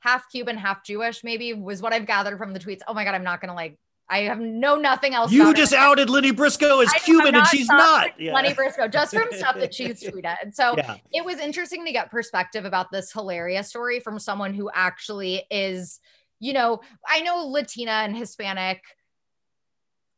half 0.00 0.30
Cuban, 0.30 0.56
half 0.56 0.84
Jewish, 0.84 1.24
maybe 1.24 1.52
was 1.54 1.82
what 1.82 1.92
I've 1.92 2.06
gathered 2.06 2.38
from 2.38 2.52
the 2.52 2.60
tweets. 2.60 2.80
Oh 2.86 2.94
my 2.94 3.04
god, 3.04 3.14
I'm 3.14 3.24
not 3.24 3.40
gonna 3.40 3.54
like 3.54 3.78
I 4.10 4.20
have 4.20 4.40
no 4.40 4.76
nothing 4.76 5.12
else. 5.14 5.30
you 5.30 5.42
about 5.42 5.50
her. 5.56 5.62
just 5.62 5.74
outed 5.74 6.08
Leni 6.08 6.30
Briscoe 6.30 6.80
as 6.80 6.88
I- 6.94 6.98
Cuban 7.00 7.34
and 7.34 7.46
she's 7.48 7.68
not. 7.68 8.16
for 8.16 8.22
Leni 8.24 8.54
Briscoe, 8.54 8.88
just 8.88 9.12
from 9.12 9.28
stuff 9.32 9.56
that 9.56 9.74
she's 9.74 10.02
tweeted. 10.08 10.54
So 10.54 10.74
Yeah. 10.78 10.96
it 11.12 11.22
was 11.24 11.38
interesting 11.38 11.84
to 11.84 11.92
get 11.92 12.10
perspective 12.10 12.64
about 12.64 12.90
this 12.90 13.12
hilarious 13.12 13.68
story 13.68 14.00
from 14.00 14.18
someone 14.18 14.54
who 14.54 14.70
actually 14.74 15.44
is, 15.50 16.00
you 16.40 16.54
know, 16.54 16.80
I 17.06 17.20
know 17.20 17.48
Latina 17.48 17.90
and 17.90 18.16
Hispanic 18.16 18.80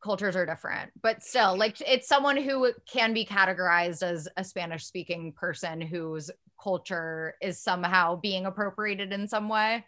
cultures 0.03 0.37
are 0.37 0.47
different, 0.47 0.91
but 1.03 1.23
still, 1.23 1.57
like 1.57 1.81
it's 1.81 2.09
someone 2.09 2.37
who 2.37 2.73
can 2.91 3.13
be 3.13 3.25
categorized 3.25 4.03
as 4.03 4.29
a 4.37 4.45
Spanish 4.45 4.85
speaking 4.85 5.33
person 5.33 5.81
whose 5.81 6.31
culture 6.63 7.35
is 7.41 7.59
somehow 7.59 8.17
being 8.17 8.47
appropriated 8.47 9.13
in 9.13 9.29
some 9.29 9.49
way. 9.49 9.85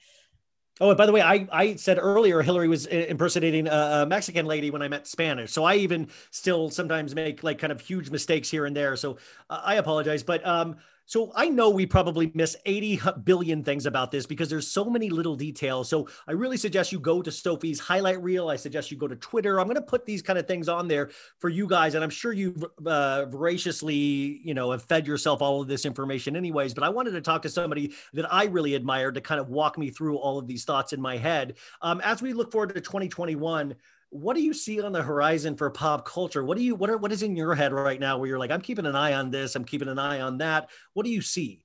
Oh, 0.80 0.88
and 0.88 0.98
by 0.98 1.06
the 1.06 1.12
way, 1.12 1.20
I, 1.20 1.46
I 1.52 1.74
said 1.76 1.98
earlier 2.00 2.40
Hillary 2.40 2.66
was 2.66 2.86
impersonating 2.86 3.68
a, 3.68 4.06
Mexican 4.08 4.46
lady 4.46 4.70
when 4.70 4.80
I 4.80 4.88
met 4.88 5.06
Spanish. 5.06 5.52
So 5.52 5.64
I 5.64 5.76
even 5.76 6.08
still 6.30 6.70
sometimes 6.70 7.14
make 7.14 7.42
like 7.44 7.58
kind 7.58 7.70
of 7.72 7.80
huge 7.80 8.10
mistakes 8.10 8.50
here 8.50 8.64
and 8.64 8.74
there. 8.74 8.96
So 8.96 9.18
uh, 9.50 9.60
I 9.62 9.74
apologize. 9.74 10.22
But 10.22 10.44
um, 10.46 10.76
so 11.12 11.30
I 11.34 11.50
know 11.50 11.68
we 11.68 11.84
probably 11.84 12.32
miss 12.32 12.56
80 12.64 13.02
billion 13.24 13.62
things 13.62 13.84
about 13.84 14.10
this 14.10 14.24
because 14.24 14.48
there's 14.48 14.66
so 14.66 14.86
many 14.86 15.10
little 15.10 15.36
details. 15.36 15.90
So 15.90 16.08
I 16.26 16.32
really 16.32 16.56
suggest 16.56 16.90
you 16.90 16.98
go 16.98 17.20
to 17.20 17.30
Sophie's 17.30 17.78
highlight 17.78 18.22
reel. 18.22 18.48
I 18.48 18.56
suggest 18.56 18.90
you 18.90 18.96
go 18.96 19.06
to 19.06 19.16
Twitter. 19.16 19.60
I'm 19.60 19.66
going 19.66 19.74
to 19.74 19.82
put 19.82 20.06
these 20.06 20.22
kind 20.22 20.38
of 20.38 20.46
things 20.48 20.70
on 20.70 20.88
there 20.88 21.10
for 21.38 21.50
you 21.50 21.66
guys. 21.66 21.94
And 21.94 22.02
I'm 22.02 22.08
sure 22.08 22.32
you've 22.32 22.64
uh, 22.86 23.26
voraciously, 23.26 24.40
you 24.42 24.54
know, 24.54 24.70
have 24.70 24.84
fed 24.84 25.06
yourself 25.06 25.42
all 25.42 25.60
of 25.60 25.68
this 25.68 25.84
information 25.84 26.34
anyways. 26.34 26.72
But 26.72 26.82
I 26.82 26.88
wanted 26.88 27.10
to 27.10 27.20
talk 27.20 27.42
to 27.42 27.50
somebody 27.50 27.92
that 28.14 28.32
I 28.32 28.44
really 28.44 28.74
admired 28.74 29.14
to 29.16 29.20
kind 29.20 29.38
of 29.38 29.50
walk 29.50 29.76
me 29.76 29.90
through 29.90 30.16
all 30.16 30.38
of 30.38 30.46
these 30.46 30.64
thoughts 30.64 30.94
in 30.94 31.00
my 31.02 31.18
head. 31.18 31.58
Um, 31.82 32.00
as 32.02 32.22
we 32.22 32.32
look 32.32 32.50
forward 32.50 32.72
to 32.74 32.80
2021, 32.80 33.74
what 34.12 34.36
do 34.36 34.42
you 34.42 34.52
see 34.52 34.80
on 34.82 34.92
the 34.92 35.02
horizon 35.02 35.56
for 35.56 35.70
pop 35.70 36.04
culture? 36.04 36.44
What 36.44 36.58
do 36.58 36.62
you 36.62 36.74
what 36.74 36.90
are 36.90 36.98
what 36.98 37.12
is 37.12 37.22
in 37.22 37.34
your 37.34 37.54
head 37.54 37.72
right 37.72 37.98
now 37.98 38.18
where 38.18 38.28
you're 38.28 38.38
like, 38.38 38.50
I'm 38.50 38.60
keeping 38.60 38.84
an 38.84 38.94
eye 38.94 39.14
on 39.14 39.30
this, 39.30 39.56
I'm 39.56 39.64
keeping 39.64 39.88
an 39.88 39.98
eye 39.98 40.20
on 40.20 40.36
that. 40.38 40.68
What 40.92 41.04
do 41.04 41.10
you 41.10 41.22
see? 41.22 41.61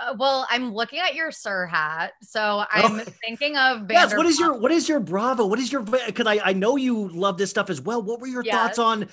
Uh, 0.00 0.14
well, 0.18 0.46
I'm 0.50 0.72
looking 0.72 0.98
at 0.98 1.14
your 1.14 1.30
Sir 1.30 1.66
hat, 1.66 2.12
so 2.22 2.64
I'm 2.70 3.00
thinking 3.00 3.56
of 3.56 3.82
Oh. 3.82 3.86
Yes. 3.90 4.16
What 4.16 4.26
is 4.26 4.38
your 4.38 4.54
what 4.54 4.72
is 4.72 4.88
your 4.88 5.00
Bravo? 5.00 5.46
What 5.46 5.58
is 5.58 5.70
your 5.70 5.82
because 5.82 6.26
I 6.26 6.40
I 6.42 6.52
know 6.52 6.76
you 6.76 7.08
love 7.08 7.36
this 7.38 7.50
stuff 7.50 7.70
as 7.70 7.80
well. 7.80 8.02
What 8.02 8.20
were 8.20 8.26
your 8.26 8.42
thoughts 8.42 8.78
on 8.78 9.08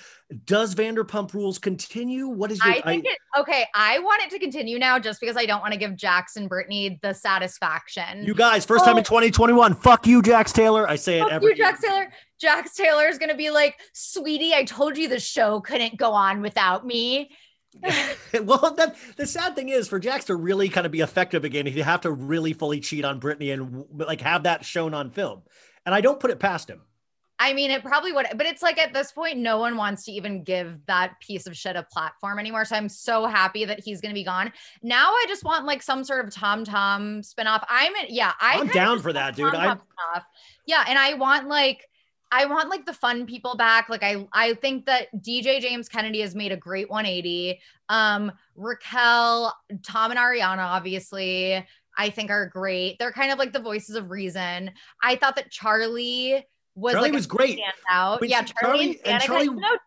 does 0.45 0.75
Vanderpump 0.75 1.33
Rules 1.33 1.57
continue? 1.57 2.27
What 2.27 2.51
is 2.51 2.63
your 2.63 2.73
I 2.73 2.81
think 2.81 3.05
it 3.05 3.17
okay. 3.37 3.65
I 3.73 3.99
want 3.99 4.21
it 4.23 4.29
to 4.31 4.39
continue 4.39 4.79
now 4.79 4.99
just 4.99 5.19
because 5.19 5.37
I 5.37 5.45
don't 5.45 5.61
want 5.61 5.73
to 5.73 5.79
give 5.79 5.95
Jax 5.95 6.35
and 6.35 6.49
Brittany 6.49 6.99
the 7.01 7.13
satisfaction. 7.13 8.23
you 8.23 8.33
guys 8.33 8.65
first 8.65 8.85
time 8.85 8.97
in 8.97 9.03
2021? 9.03 9.75
Fuck 9.75 10.07
you, 10.07 10.21
Jax 10.21 10.51
Taylor. 10.51 10.87
I 10.87 10.95
say 10.95 11.19
it 11.19 11.23
Fuck 11.23 11.31
every 11.31 11.49
you, 11.49 11.55
Jax 11.55 11.81
Taylor. 11.81 12.09
Jax 12.39 12.75
Taylor 12.75 13.07
is 13.07 13.17
gonna 13.17 13.35
be 13.35 13.49
like, 13.49 13.75
sweetie, 13.93 14.53
I 14.53 14.63
told 14.63 14.97
you 14.97 15.07
the 15.07 15.19
show 15.19 15.61
couldn't 15.61 15.97
go 15.97 16.11
on 16.11 16.41
without 16.41 16.85
me. 16.85 17.31
well, 18.43 18.73
that 18.75 18.95
the 19.17 19.25
sad 19.25 19.55
thing 19.55 19.69
is 19.69 19.87
for 19.87 19.99
Jax 19.99 20.25
to 20.25 20.35
really 20.35 20.69
kind 20.69 20.85
of 20.85 20.91
be 20.91 21.01
effective 21.01 21.43
again, 21.43 21.65
he'd 21.65 21.79
have 21.81 22.01
to 22.01 22.11
really 22.11 22.53
fully 22.53 22.79
cheat 22.79 23.05
on 23.05 23.19
Brittany 23.19 23.51
and 23.51 23.85
like 23.93 24.21
have 24.21 24.43
that 24.43 24.65
shown 24.65 24.93
on 24.93 25.11
film. 25.11 25.43
And 25.85 25.93
I 25.93 26.01
don't 26.01 26.19
put 26.19 26.31
it 26.31 26.39
past 26.39 26.69
him. 26.69 26.81
I 27.39 27.53
mean, 27.53 27.69
it 27.69 27.83
probably 27.83 28.11
would, 28.11 28.25
but 28.35 28.47
it's 28.47 28.63
like 28.63 28.79
at 28.79 28.93
this 28.93 29.11
point, 29.11 29.37
no 29.37 29.59
one 29.59 29.77
wants 29.77 30.05
to 30.05 30.11
even 30.11 30.43
give 30.43 30.79
that 30.87 31.19
piece 31.19 31.45
of 31.45 31.55
shit 31.55 31.75
a 31.75 31.83
platform 31.83 32.39
anymore. 32.39 32.65
So 32.65 32.75
I'm 32.75 32.89
so 32.89 33.27
happy 33.27 33.63
that 33.63 33.79
he's 33.79 34.01
going 34.01 34.09
to 34.09 34.15
be 34.19 34.23
gone. 34.23 34.51
Now 34.81 35.09
I 35.11 35.25
just 35.27 35.43
want 35.43 35.65
like 35.65 35.83
some 35.83 36.03
sort 36.03 36.25
of 36.25 36.33
Tom 36.33 36.63
Tom 36.63 37.21
spinoff. 37.21 37.63
I'm, 37.69 37.93
yeah, 38.09 38.31
I 38.41 38.59
I'm 38.59 38.67
down 38.69 38.99
for 39.01 39.13
that, 39.13 39.35
dude. 39.35 39.53
I- 39.53 39.75
Yeah, 40.65 40.83
and 40.87 40.97
I 40.97 41.13
want 41.13 41.47
like. 41.47 41.87
I 42.31 42.45
want 42.45 42.69
like 42.69 42.85
the 42.85 42.93
fun 42.93 43.25
people 43.25 43.55
back. 43.55 43.89
Like 43.89 44.03
I 44.03 44.27
I 44.33 44.53
think 44.55 44.85
that 44.85 45.07
DJ 45.21 45.59
James 45.61 45.87
Kennedy 45.87 46.21
has 46.21 46.35
made 46.35 46.51
a 46.51 46.57
great 46.57 46.89
180. 46.89 47.59
Um 47.89 48.31
Raquel, 48.55 49.55
Tom 49.83 50.11
and 50.11 50.19
Ariana 50.19 50.59
obviously 50.65 51.65
I 51.97 52.09
think 52.09 52.29
are 52.29 52.47
great. 52.47 52.99
They're 52.99 53.11
kind 53.11 53.31
of 53.31 53.39
like 53.39 53.53
the 53.53 53.59
voices 53.59 53.95
of 53.95 54.11
reason. 54.11 54.71
I 55.01 55.15
thought 55.15 55.35
that 55.37 55.49
Charlie 55.51 56.45
was 56.75 56.93
Charlie 56.93 57.07
like 57.09 57.15
was 57.15 57.27
great. 57.27 57.59
standout. 57.59 58.19
But 58.19 58.29
Yeah, 58.29 58.43
Charlie, 58.43 58.77
Charlie- 58.95 59.01
and 59.05 59.07
and 59.15 59.23
Charlie- 59.23 59.45
you 59.45 59.55
know, 59.55 59.77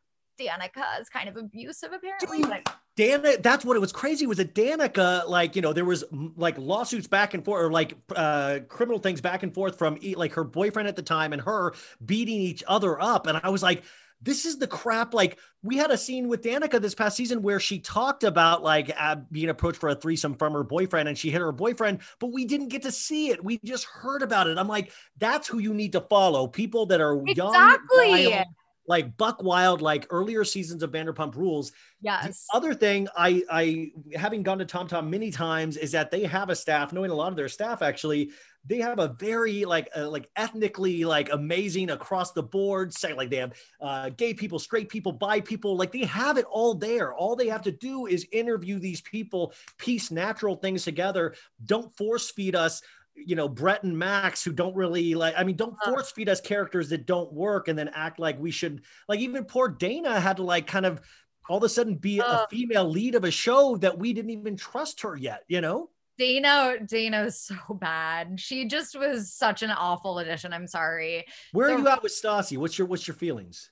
Danica 0.40 1.00
is 1.00 1.08
kind 1.08 1.28
of 1.28 1.36
abusive 1.36 1.92
apparently. 1.92 2.42
But 2.42 2.74
Dana, 3.00 3.38
that's 3.38 3.64
what 3.64 3.78
it 3.78 3.80
was 3.80 3.92
crazy 3.92 4.26
was 4.26 4.36
that 4.36 4.54
Danica, 4.54 5.26
like, 5.26 5.56
you 5.56 5.62
know, 5.62 5.72
there 5.72 5.86
was 5.86 6.04
like 6.36 6.58
lawsuits 6.58 7.06
back 7.06 7.32
and 7.32 7.42
forth 7.42 7.64
or 7.64 7.72
like 7.72 7.96
uh 8.14 8.58
criminal 8.68 8.98
things 8.98 9.22
back 9.22 9.42
and 9.42 9.54
forth 9.54 9.78
from 9.78 9.98
like 10.16 10.34
her 10.34 10.44
boyfriend 10.44 10.86
at 10.86 10.96
the 10.96 11.02
time 11.02 11.32
and 11.32 11.40
her 11.40 11.72
beating 12.04 12.38
each 12.38 12.62
other 12.68 13.00
up. 13.00 13.26
And 13.26 13.40
I 13.42 13.48
was 13.48 13.62
like, 13.62 13.84
this 14.20 14.44
is 14.44 14.58
the 14.58 14.66
crap. 14.66 15.14
Like, 15.14 15.38
we 15.62 15.78
had 15.78 15.90
a 15.90 15.96
scene 15.96 16.28
with 16.28 16.42
Danica 16.42 16.78
this 16.78 16.94
past 16.94 17.16
season 17.16 17.40
where 17.40 17.58
she 17.58 17.78
talked 17.78 18.22
about 18.22 18.62
like 18.62 18.92
uh, 18.98 19.16
being 19.32 19.48
approached 19.48 19.80
for 19.80 19.88
a 19.88 19.94
threesome 19.94 20.34
from 20.34 20.52
her 20.52 20.62
boyfriend 20.62 21.08
and 21.08 21.16
she 21.16 21.30
hit 21.30 21.40
her 21.40 21.52
boyfriend, 21.52 22.00
but 22.18 22.32
we 22.32 22.44
didn't 22.44 22.68
get 22.68 22.82
to 22.82 22.92
see 22.92 23.30
it. 23.30 23.42
We 23.42 23.58
just 23.64 23.86
heard 23.86 24.22
about 24.22 24.46
it. 24.46 24.58
I'm 24.58 24.68
like, 24.68 24.92
that's 25.16 25.48
who 25.48 25.58
you 25.58 25.72
need 25.72 25.92
to 25.92 26.02
follow. 26.02 26.46
People 26.46 26.84
that 26.86 27.00
are 27.00 27.14
young, 27.14 27.54
Exactly. 27.54 28.26
wild, 28.26 28.46
like 28.90 29.16
Buck 29.16 29.40
Wild, 29.40 29.80
like 29.80 30.08
earlier 30.10 30.42
seasons 30.42 30.82
of 30.82 30.90
Vanderpump 30.90 31.36
Rules. 31.36 31.70
yes. 32.00 32.46
The 32.50 32.56
other 32.56 32.74
thing 32.74 33.06
I 33.16 33.42
I 33.48 33.92
having 34.16 34.42
gone 34.42 34.58
to 34.58 34.64
Tom 34.64 34.88
Tom 34.88 35.08
many 35.08 35.30
times 35.30 35.76
is 35.76 35.92
that 35.92 36.10
they 36.10 36.24
have 36.24 36.50
a 36.50 36.56
staff, 36.56 36.92
knowing 36.92 37.12
a 37.12 37.14
lot 37.14 37.28
of 37.28 37.36
their 37.36 37.48
staff 37.48 37.82
actually, 37.82 38.32
they 38.66 38.78
have 38.78 38.98
a 38.98 39.14
very 39.20 39.64
like 39.64 39.88
uh, 39.96 40.10
like 40.10 40.28
ethnically 40.34 41.04
like 41.04 41.32
amazing 41.32 41.90
across 41.90 42.32
the 42.32 42.42
board. 42.42 42.92
Say 42.92 43.12
like 43.12 43.30
they 43.30 43.36
have 43.36 43.52
uh, 43.80 44.08
gay 44.10 44.34
people, 44.34 44.58
straight 44.58 44.88
people, 44.88 45.12
bi 45.12 45.40
people, 45.40 45.76
like 45.76 45.92
they 45.92 46.04
have 46.04 46.36
it 46.36 46.44
all 46.50 46.74
there. 46.74 47.14
All 47.14 47.36
they 47.36 47.46
have 47.46 47.62
to 47.62 47.72
do 47.72 48.06
is 48.06 48.26
interview 48.32 48.80
these 48.80 49.02
people, 49.02 49.54
piece 49.78 50.10
natural 50.10 50.56
things 50.56 50.82
together. 50.82 51.36
Don't 51.64 51.96
force 51.96 52.28
feed 52.32 52.56
us 52.56 52.82
you 53.14 53.36
know 53.36 53.48
Brett 53.48 53.82
and 53.82 53.98
Max 53.98 54.42
who 54.42 54.52
don't 54.52 54.74
really 54.74 55.14
like 55.14 55.34
I 55.36 55.44
mean 55.44 55.56
don't 55.56 55.76
uh. 55.82 55.90
force 55.90 56.10
feed 56.10 56.28
us 56.28 56.40
characters 56.40 56.88
that 56.90 57.06
don't 57.06 57.32
work 57.32 57.68
and 57.68 57.78
then 57.78 57.90
act 57.94 58.18
like 58.18 58.38
we 58.38 58.50
should 58.50 58.82
like 59.08 59.20
even 59.20 59.44
poor 59.44 59.68
Dana 59.68 60.20
had 60.20 60.36
to 60.38 60.42
like 60.42 60.66
kind 60.66 60.86
of 60.86 61.00
all 61.48 61.58
of 61.58 61.64
a 61.64 61.68
sudden 61.68 61.96
be 61.96 62.18
a 62.18 62.24
uh. 62.24 62.46
female 62.48 62.88
lead 62.88 63.14
of 63.14 63.24
a 63.24 63.30
show 63.30 63.76
that 63.78 63.98
we 63.98 64.12
didn't 64.12 64.30
even 64.30 64.56
trust 64.56 65.02
her 65.02 65.16
yet 65.16 65.42
you 65.48 65.60
know 65.60 65.90
Dana, 66.18 66.74
Dana 66.74 66.86
Dana's 66.86 67.40
so 67.40 67.72
bad. 67.72 68.38
She 68.38 68.68
just 68.68 68.98
was 68.98 69.32
such 69.32 69.62
an 69.62 69.70
awful 69.70 70.18
addition. 70.18 70.52
I'm 70.52 70.66
sorry. 70.66 71.24
where 71.52 71.70
are 71.70 71.78
you 71.78 71.88
at 71.88 72.02
with 72.02 72.12
Stassi 72.12 72.58
what's 72.58 72.78
your 72.78 72.86
what's 72.86 73.08
your 73.08 73.14
feelings 73.14 73.70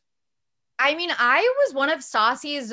I 0.79 0.95
mean, 0.95 1.11
I 1.19 1.41
was 1.59 1.75
one 1.75 1.91
of 1.91 2.01
Stassi's 2.01 2.73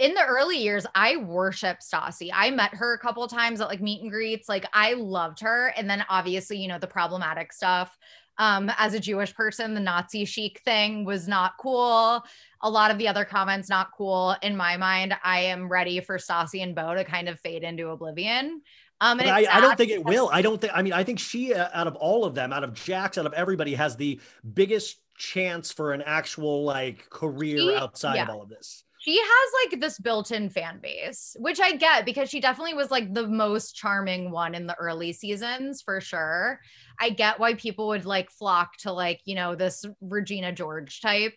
in 0.00 0.14
the 0.14 0.24
early 0.24 0.56
years. 0.56 0.86
I 0.94 1.16
worship 1.16 1.78
Stassi. 1.80 2.30
I 2.32 2.50
met 2.50 2.74
her 2.74 2.94
a 2.94 2.98
couple 2.98 3.22
of 3.22 3.30
times 3.30 3.60
at 3.60 3.68
like 3.68 3.82
meet 3.82 4.02
and 4.02 4.10
greets. 4.10 4.48
Like 4.48 4.66
I 4.72 4.94
loved 4.94 5.40
her. 5.40 5.72
And 5.76 5.88
then 5.88 6.04
obviously, 6.08 6.58
you 6.58 6.66
know, 6.66 6.78
the 6.78 6.86
problematic 6.86 7.52
stuff. 7.52 7.96
Um, 8.38 8.72
as 8.78 8.94
a 8.94 9.00
Jewish 9.00 9.34
person, 9.34 9.74
the 9.74 9.80
Nazi 9.80 10.24
chic 10.24 10.62
thing 10.64 11.04
was 11.04 11.28
not 11.28 11.52
cool. 11.60 12.24
A 12.62 12.70
lot 12.70 12.90
of 12.90 12.96
the 12.96 13.06
other 13.06 13.26
comments 13.26 13.68
not 13.68 13.90
cool. 13.94 14.34
In 14.42 14.56
my 14.56 14.78
mind, 14.78 15.14
I 15.22 15.40
am 15.40 15.68
ready 15.68 16.00
for 16.00 16.16
Stassi 16.16 16.62
and 16.62 16.74
Beau 16.74 16.94
to 16.94 17.04
kind 17.04 17.28
of 17.28 17.38
fade 17.38 17.62
into 17.62 17.88
oblivion. 17.88 18.62
Um, 19.02 19.20
and 19.20 19.28
I, 19.28 19.46
I 19.50 19.60
don't 19.60 19.76
think 19.76 19.90
it 19.90 20.02
will. 20.02 20.30
I 20.32 20.40
don't 20.40 20.58
think. 20.60 20.72
I 20.74 20.80
mean, 20.80 20.94
I 20.94 21.04
think 21.04 21.18
she, 21.18 21.52
uh, 21.52 21.68
out 21.74 21.86
of 21.86 21.96
all 21.96 22.24
of 22.24 22.34
them, 22.34 22.52
out 22.52 22.64
of 22.64 22.72
Jax, 22.72 23.18
out 23.18 23.26
of 23.26 23.34
everybody, 23.34 23.74
has 23.74 23.96
the 23.96 24.20
biggest 24.54 24.98
chance 25.16 25.70
for 25.70 25.92
an 25.92 26.02
actual 26.02 26.64
like 26.64 27.10
career 27.10 27.58
She- 27.58 27.76
outside 27.76 28.18
of 28.18 28.30
all 28.30 28.42
of 28.42 28.48
this. 28.48 28.84
She 29.00 29.18
has 29.18 29.50
like 29.64 29.80
this 29.80 29.98
built-in 29.98 30.50
fan 30.50 30.78
base 30.80 31.34
which 31.40 31.58
i 31.58 31.72
get 31.72 32.04
because 32.04 32.28
she 32.28 32.38
definitely 32.38 32.74
was 32.74 32.90
like 32.90 33.12
the 33.14 33.26
most 33.26 33.74
charming 33.74 34.30
one 34.30 34.54
in 34.54 34.66
the 34.66 34.74
early 34.76 35.12
seasons 35.12 35.82
for 35.82 36.00
sure. 36.00 36.60
I 37.00 37.10
get 37.10 37.40
why 37.40 37.54
people 37.54 37.88
would 37.88 38.04
like 38.04 38.30
flock 38.30 38.76
to 38.80 38.92
like 38.92 39.20
you 39.24 39.34
know 39.34 39.54
this 39.54 39.84
regina 40.00 40.52
george 40.52 41.00
type. 41.00 41.32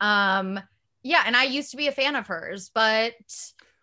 Um 0.00 0.60
yeah 1.02 1.22
and 1.26 1.34
i 1.36 1.44
used 1.44 1.70
to 1.70 1.76
be 1.76 1.88
a 1.88 1.92
fan 1.92 2.14
of 2.14 2.26
hers 2.26 2.70
but 2.74 3.14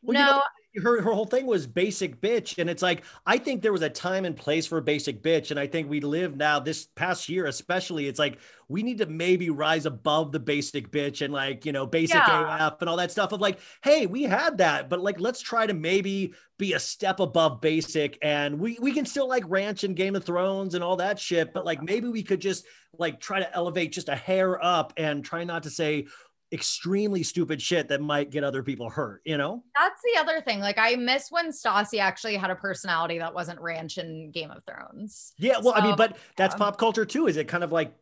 Well, 0.04 0.14
no 0.14 0.20
you 0.20 0.26
know, 0.26 0.42
her 0.82 1.02
her 1.02 1.12
whole 1.12 1.26
thing 1.26 1.46
was 1.46 1.68
basic 1.68 2.22
bitch, 2.22 2.58
and 2.58 2.70
it's 2.70 2.82
like 2.82 3.04
I 3.26 3.38
think 3.38 3.62
there 3.62 3.72
was 3.72 3.82
a 3.82 3.90
time 3.90 4.26
and 4.26 4.36
place 4.36 4.68
for 4.68 4.80
basic 4.82 5.22
bitch, 5.22 5.52
and 5.52 5.60
I 5.60 5.68
think 5.68 5.90
we 5.90 6.00
live 6.02 6.36
now 6.36 6.60
this 6.60 6.88
past 6.96 7.30
year, 7.30 7.46
especially. 7.46 8.08
It's 8.08 8.20
like 8.20 8.40
we 8.68 8.84
need 8.84 8.98
to 8.98 9.06
maybe 9.06 9.50
rise 9.50 9.86
above 9.86 10.32
the 10.32 10.40
basic 10.40 10.92
bitch 10.92 11.24
and 11.24 11.34
like 11.34 11.66
you 11.66 11.72
know 11.72 11.86
basic 11.86 12.16
Yeah. 12.16 12.68
AF 12.68 12.82
and 12.82 12.90
all 12.90 12.98
that 12.98 13.12
stuff 13.12 13.32
of 13.32 13.42
like, 13.42 13.60
hey, 13.84 14.06
we 14.06 14.24
had 14.24 14.58
that, 14.60 14.90
but 14.90 15.02
like 15.02 15.20
let's 15.20 15.42
try 15.42 15.66
to 15.68 15.74
maybe 15.74 16.34
be 16.58 16.74
a 16.74 16.80
step 16.80 17.20
above 17.20 17.62
basic, 17.62 18.18
and 18.22 18.60
we 18.60 18.78
we 18.82 18.92
can 18.92 19.06
still 19.06 19.28
like 19.28 19.44
ranch 19.48 19.84
and 19.84 19.96
Game 19.96 20.16
of 20.16 20.24
Thrones 20.24 20.76
and 20.76 20.84
all 20.84 20.98
that 20.98 21.20
shit, 21.20 21.54
but 21.54 21.66
like 21.66 21.82
maybe 21.82 22.08
we 22.08 22.24
could 22.24 22.40
just 22.40 22.66
like 22.98 23.20
try 23.20 23.40
to 23.40 23.56
elevate 23.56 23.92
just 23.92 24.08
a 24.08 24.16
hair 24.16 24.64
up 24.64 24.94
and 24.96 25.24
try 25.24 25.44
not 25.44 25.64
to 25.64 25.70
say 25.70 26.08
extremely 26.56 27.22
stupid 27.22 27.62
shit 27.62 27.90
that 27.90 28.02
might 28.02 28.32
get 28.32 28.44
other 28.44 28.64
people 28.64 28.90
hurt, 28.90 29.22
you 29.26 29.38
know? 29.38 29.64
that's 29.78 30.02
the 30.14 30.20
other 30.20 30.42
thing 30.42 30.60
like 30.60 30.78
i 30.78 30.96
miss 30.96 31.30
when 31.30 31.52
stassi 31.52 32.00
actually 32.00 32.36
had 32.36 32.50
a 32.50 32.56
personality 32.56 33.20
that 33.20 33.34
wasn't 33.34 33.60
ranch 33.60 33.98
in 33.98 34.32
game 34.32 34.50
of 34.50 34.64
thrones 34.66 35.34
Yeah, 35.38 35.60
well, 35.62 35.74
I 35.76 35.82
mean, 35.82 35.92
So, 35.92 35.98
but 35.98 36.18
that's 36.38 36.54
yeah. 36.54 36.60
pop 36.60 36.78
culture 36.78 37.06
too. 37.06 37.28
Is 37.28 37.38
it 37.38 37.48
kind 37.48 37.64
of 37.64 37.72
like 37.72 37.94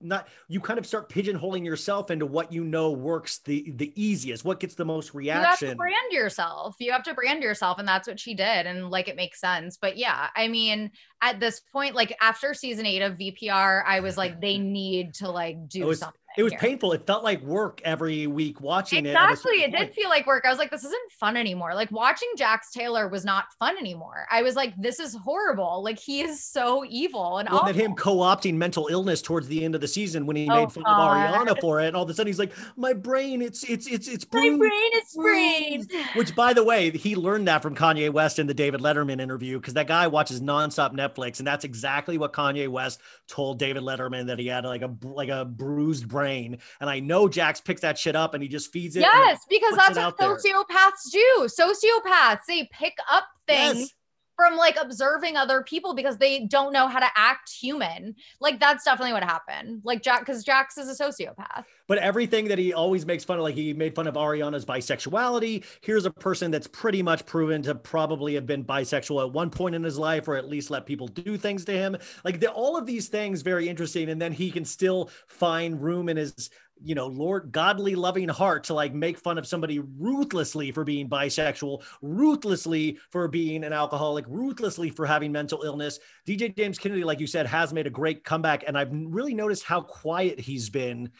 not 0.00 0.26
you 0.48 0.58
kind 0.58 0.78
of 0.78 0.86
start 0.86 1.08
pigeonholing 1.08 1.64
yourself 1.64 2.10
into 2.10 2.26
what 2.26 2.52
you 2.52 2.64
know 2.64 2.90
works 2.90 3.38
the 3.44 3.72
the 3.76 3.92
easiest, 3.94 4.44
what 4.44 4.58
gets 4.58 4.74
the 4.74 4.84
most 4.84 5.14
reaction 5.14 5.66
You 5.66 5.68
have 5.68 5.74
to 5.74 5.76
brand 5.76 6.12
yourself. 6.12 6.76
You 6.80 6.92
have 6.92 7.02
to 7.04 7.14
brand 7.14 7.42
yourself, 7.42 7.78
and 7.78 7.86
that's 7.86 8.08
what 8.08 8.18
she 8.18 8.34
did. 8.34 8.66
And 8.66 8.90
like 8.90 9.08
it 9.08 9.16
makes 9.16 9.40
sense. 9.40 9.76
But 9.76 9.96
yeah, 9.96 10.28
I 10.34 10.48
mean, 10.48 10.90
at 11.20 11.40
this 11.40 11.60
point, 11.60 11.94
like 11.94 12.16
after 12.20 12.54
season 12.54 12.86
eight 12.86 13.02
of 13.02 13.14
VPR, 13.14 13.84
I 13.86 14.00
was 14.00 14.16
like, 14.16 14.40
they 14.40 14.58
need 14.80 15.14
to 15.14 15.30
like 15.30 15.68
do 15.68 15.94
something. 15.94 16.18
It 16.36 16.42
was 16.42 16.52
here. 16.52 16.58
painful. 16.60 16.92
It 16.92 17.06
felt 17.06 17.24
like 17.24 17.42
work 17.42 17.80
every 17.84 18.26
week 18.26 18.60
watching 18.60 19.06
Exactly. 19.06 19.22
it. 19.62 19.68
Exactly. 19.68 19.82
It 19.84 19.86
did 19.86 19.94
feel 19.94 20.08
like 20.08 20.26
work. 20.26 20.44
I 20.44 20.50
was 20.50 20.58
like, 20.58 20.70
this 20.70 20.84
isn't 20.84 21.12
fun 21.12 21.36
anymore. 21.36 21.74
Like 21.74 21.90
watching 21.92 22.28
Jax 22.36 22.70
Taylor 22.72 23.08
was 23.08 23.24
not 23.24 23.52
fun 23.58 23.76
anymore. 23.78 24.26
I 24.30 24.42
was 24.42 24.56
like, 24.56 24.74
this 24.76 24.98
is 25.00 25.14
horrible. 25.14 25.82
Like 25.82 25.98
he 25.98 26.20
is 26.22 26.42
so 26.42 26.84
evil 26.88 27.38
and 27.38 27.48
Well, 27.50 27.66
him 27.66 27.94
co-opting 27.94 28.54
mental 28.54 28.88
illness 28.90 29.20
towards 29.22 29.48
the 29.48 29.64
end 29.64 29.74
of 29.74 29.80
the 29.80 29.88
season 29.88 30.26
when 30.26 30.36
he 30.36 30.48
Oh, 30.48 30.54
made 30.60 30.72
fun 30.72 30.84
God. 30.84 31.34
of 31.34 31.46
Ariana 31.48 31.60
for 31.60 31.80
it, 31.80 31.88
and 31.88 31.96
all 31.96 32.04
of 32.04 32.10
a 32.10 32.14
sudden 32.14 32.28
he's 32.28 32.38
like, 32.38 32.52
"My 32.76 32.92
brain, 32.92 33.42
it's 33.42 33.62
it's 33.64 33.86
it's 33.86 34.08
it's 34.08 34.26
My 34.32 34.40
brain 34.56 34.90
is 34.94 35.14
brain. 35.14 35.88
Which, 36.14 36.34
by 36.34 36.52
the 36.52 36.64
way, 36.64 36.90
he 36.90 37.14
learned 37.16 37.48
that 37.48 37.62
from 37.62 37.74
Kanye 37.74 38.10
West 38.10 38.38
in 38.38 38.46
the 38.46 38.54
David 38.54 38.80
Letterman 38.80 39.20
interview 39.20 39.58
because 39.58 39.74
that 39.74 39.86
guy 39.86 40.06
watches 40.06 40.40
nonstop 40.40 40.92
Netflix, 40.94 41.38
and 41.38 41.46
that's 41.46 41.64
exactly 41.64 42.18
what 42.18 42.32
Kanye 42.32 42.68
West 42.68 43.00
told 43.28 43.58
David 43.58 43.82
Letterman 43.82 44.26
that 44.26 44.38
he 44.38 44.46
had 44.46 44.64
like 44.64 44.82
a 44.82 44.94
like 45.02 45.28
a 45.28 45.44
bruised 45.44 46.08
brain. 46.08 46.21
And 46.24 46.58
I 46.80 47.00
know 47.00 47.28
Jax 47.28 47.60
picks 47.60 47.80
that 47.82 47.98
shit 47.98 48.16
up 48.16 48.34
and 48.34 48.42
he 48.42 48.48
just 48.48 48.72
feeds 48.72 48.96
it. 48.96 49.00
Yes, 49.00 49.40
because 49.48 49.76
that's 49.76 49.96
what 49.96 49.98
out 49.98 50.18
there. 50.18 50.36
sociopaths 50.36 51.10
do. 51.10 51.48
Sociopaths, 51.48 52.40
they 52.48 52.68
pick 52.72 52.94
up 53.10 53.24
things 53.46 53.78
Yes. 53.78 53.94
From 54.36 54.56
like 54.56 54.76
observing 54.80 55.36
other 55.36 55.62
people 55.62 55.94
because 55.94 56.18
they 56.18 56.46
don't 56.46 56.72
know 56.72 56.88
how 56.88 56.98
to 56.98 57.08
act 57.16 57.50
human. 57.50 58.14
Like 58.40 58.60
that's 58.60 58.84
definitely 58.84 59.12
what 59.12 59.24
happened. 59.24 59.82
Like 59.84 60.02
Jack, 60.02 60.20
because 60.20 60.44
Jax 60.44 60.78
is 60.78 60.88
a 60.88 61.04
sociopath. 61.04 61.64
But 61.86 61.98
everything 61.98 62.48
that 62.48 62.58
he 62.58 62.72
always 62.72 63.04
makes 63.04 63.24
fun 63.24 63.38
of, 63.38 63.42
like 63.42 63.54
he 63.54 63.74
made 63.74 63.94
fun 63.94 64.06
of 64.06 64.14
Ariana's 64.14 64.64
bisexuality. 64.64 65.64
Here's 65.82 66.06
a 66.06 66.10
person 66.10 66.50
that's 66.50 66.66
pretty 66.66 67.02
much 67.02 67.26
proven 67.26 67.62
to 67.62 67.74
probably 67.74 68.34
have 68.34 68.46
been 68.46 68.64
bisexual 68.64 69.26
at 69.26 69.32
one 69.32 69.50
point 69.50 69.74
in 69.74 69.82
his 69.82 69.98
life, 69.98 70.28
or 70.28 70.36
at 70.36 70.48
least 70.48 70.70
let 70.70 70.86
people 70.86 71.08
do 71.08 71.36
things 71.36 71.64
to 71.66 71.72
him. 71.72 71.96
Like 72.24 72.40
the, 72.40 72.50
all 72.50 72.76
of 72.76 72.86
these 72.86 73.08
things, 73.08 73.42
very 73.42 73.68
interesting. 73.68 74.08
And 74.08 74.20
then 74.20 74.32
he 74.32 74.50
can 74.50 74.64
still 74.64 75.10
find 75.26 75.82
room 75.82 76.08
in 76.08 76.16
his 76.16 76.50
you 76.84 76.94
know, 76.94 77.06
Lord, 77.06 77.52
godly, 77.52 77.94
loving 77.94 78.28
heart 78.28 78.64
to 78.64 78.74
like 78.74 78.94
make 78.94 79.18
fun 79.18 79.38
of 79.38 79.46
somebody 79.46 79.78
ruthlessly 79.78 80.72
for 80.72 80.84
being 80.84 81.08
bisexual, 81.08 81.82
ruthlessly 82.00 82.98
for 83.10 83.28
being 83.28 83.64
an 83.64 83.72
alcoholic, 83.72 84.24
ruthlessly 84.28 84.90
for 84.90 85.06
having 85.06 85.32
mental 85.32 85.62
illness. 85.62 85.98
DJ 86.26 86.56
James 86.56 86.78
Kennedy, 86.78 87.04
like 87.04 87.20
you 87.20 87.26
said, 87.26 87.46
has 87.46 87.72
made 87.72 87.86
a 87.86 87.90
great 87.90 88.24
comeback. 88.24 88.64
And 88.66 88.76
I've 88.76 88.90
really 88.92 89.34
noticed 89.34 89.64
how 89.64 89.80
quiet 89.82 90.40
he's 90.40 90.70
been. 90.70 91.10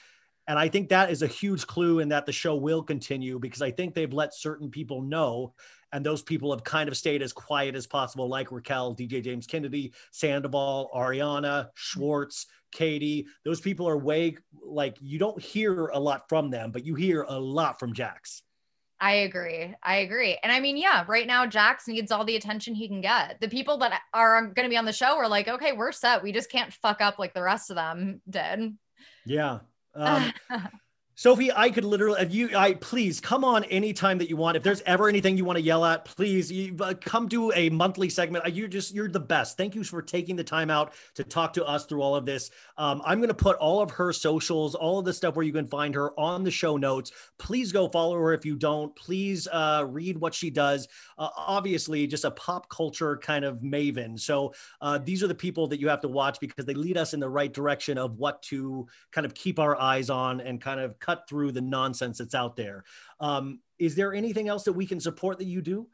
And 0.49 0.59
I 0.59 0.69
think 0.69 0.89
that 0.89 1.11
is 1.11 1.23
a 1.23 1.29
huge 1.29 1.67
clue 1.67 2.01
in 2.01 2.09
that 2.09 2.27
the 2.27 2.33
show 2.33 2.57
will 2.57 2.83
continue 2.83 3.39
because 3.39 3.63
I 3.63 3.71
think 3.71 3.95
they've 3.95 4.13
let 4.13 4.35
certain 4.35 4.71
people 4.71 5.03
know. 5.03 5.55
And 5.93 6.05
those 6.05 6.23
people 6.23 6.51
have 6.53 6.65
kind 6.65 6.89
of 6.89 6.97
stayed 6.97 7.23
as 7.23 7.33
quiet 7.35 7.75
as 7.75 7.87
possible, 7.87 8.27
like 8.27 8.51
Raquel, 8.51 8.97
DJ 8.97 9.23
James 9.23 9.47
Kennedy, 9.47 9.93
Sandoval, 10.11 10.91
Ariana, 10.95 11.69
Schwartz, 11.75 12.47
Katie. 12.73 13.27
Those 13.45 13.61
people 13.61 13.89
are 13.89 13.99
way 13.99 14.37
like 14.65 14.97
you 15.01 15.19
don't 15.19 15.41
hear 15.41 15.87
a 15.89 15.99
lot 15.99 16.29
from 16.29 16.51
them, 16.51 16.71
but 16.71 16.85
you 16.85 16.95
hear 16.95 17.23
a 17.23 17.39
lot 17.39 17.79
from 17.79 17.93
Jax. 17.93 18.43
I 19.03 19.13
agree. 19.15 19.75
I 19.83 19.97
agree. 19.97 20.39
And 20.45 20.53
I 20.53 20.61
mean, 20.61 20.77
yeah, 20.77 21.05
right 21.09 21.27
now 21.27 21.45
Jax 21.45 21.89
needs 21.89 22.13
all 22.13 22.25
the 22.25 22.37
attention 22.37 22.73
he 22.73 22.87
can 22.87 23.01
get. 23.01 23.41
The 23.41 23.49
people 23.49 23.79
that 23.79 24.01
are 24.15 24.43
going 24.43 24.65
to 24.65 24.69
be 24.69 24.77
on 24.77 24.85
the 24.85 24.93
show 24.93 25.17
are 25.17 25.29
like, 25.29 25.49
okay, 25.49 25.73
we're 25.73 25.91
set. 25.91 26.23
We 26.23 26.31
just 26.31 26.53
can't 26.53 26.73
fuck 26.73 27.01
up 27.01 27.19
like 27.19 27.35
the 27.35 27.43
rest 27.43 27.71
of 27.71 27.77
them 27.77 28.23
did. 28.29 28.77
Yeah. 29.27 29.59
Um, 29.95 30.33
Sophie, 31.15 31.53
I 31.53 31.69
could 31.69 31.85
literally, 31.85 32.23
if 32.23 32.33
you, 32.33 32.57
I 32.57 32.73
please 32.73 33.21
come 33.21 33.45
on 33.45 33.65
anytime 33.65 34.17
that 34.17 34.31
you 34.31 34.37
want. 34.39 34.57
If 34.57 34.63
there's 34.63 34.81
ever 34.87 35.11
anything 35.11 35.37
you 35.37 35.45
want 35.45 35.59
to 35.59 35.63
yell 35.63 35.85
at, 35.85 36.07
please 36.07 36.51
you, 36.51 36.75
uh, 36.81 36.95
come 36.95 37.29
do 37.29 37.53
a 37.53 37.69
monthly 37.69 38.09
segment. 38.09 38.47
Uh, 38.47 38.49
You 38.49 38.67
just, 38.67 38.95
you're 38.95 39.09
the 39.09 39.21
best. 39.21 39.59
Thank 39.59 39.75
you 39.75 39.85
for 39.85 40.01
taking 40.01 40.37
the 40.37 40.45
time 40.45 40.71
out 40.71 40.95
to 41.15 41.23
talk 41.23 41.53
to 41.53 41.67
us 41.67 41.85
through 41.85 42.01
all 42.01 42.17
of 42.17 42.25
this. 42.25 42.51
Um, 42.79 43.03
I'm 43.05 43.19
going 43.19 43.29
to 43.29 43.35
put 43.35 43.59
all 43.59 43.83
of 43.83 43.91
her 43.91 44.11
socials, 44.15 44.75
all 44.75 45.01
of 45.01 45.05
the 45.05 45.13
stuff 45.13 45.37
where 45.37 45.45
you 45.45 45.53
can 45.53 45.67
find 45.67 45.95
her 45.95 46.19
on 46.19 46.45
the 46.45 46.51
show 46.51 46.79
notes. 46.79 47.13
Please 47.39 47.73
go 47.73 47.89
follow 47.91 48.17
her 48.17 48.33
if 48.33 48.47
you 48.47 48.57
don't. 48.57 48.97
Please 48.97 49.47
uh, 49.53 49.85
read 49.87 50.17
what 50.17 50.33
she 50.33 50.49
does. 50.49 50.89
Uh, 51.19 51.29
obviously, 51.37 52.07
just 52.07 52.25
a 52.25 52.31
pop 52.31 52.71
culture 52.71 53.19
kind 53.19 53.45
of 53.45 53.59
maven. 53.59 54.19
So 54.19 54.55
uh, 54.81 54.97
these 54.97 55.23
are 55.23 55.29
the 55.29 55.35
people 55.35 55.67
that 55.69 55.79
you 55.79 55.89
have 55.89 56.01
to 56.01 56.09
watch 56.09 56.41
because 56.41 56.65
they 56.65 56.75
lead 56.75 56.97
us 56.97 57.13
in 57.13 57.21
the 57.21 57.29
right 57.29 57.53
direction 57.53 57.99
of 57.99 58.17
what 58.17 58.41
to 58.45 58.89
kind 59.11 59.27
of 59.27 59.35
keep 59.35 59.59
our 59.59 59.79
eyes 59.79 60.09
on 60.09 60.41
and 60.41 60.59
kind 60.59 60.81
of 60.81 60.99
cut 61.03 61.29
through 61.29 61.53
the 61.53 61.61
nonsense 61.61 62.19
that's 62.19 62.35
out 62.35 62.57
there. 62.57 62.85
Um, 63.21 63.61
is 63.79 63.95
there 63.95 64.15
anything 64.15 64.49
else 64.49 64.63
that 64.65 64.73
we 64.73 64.87
can 64.87 65.01
support 65.01 65.39
that 65.39 65.47
you 65.47 65.61
do? 65.61 65.89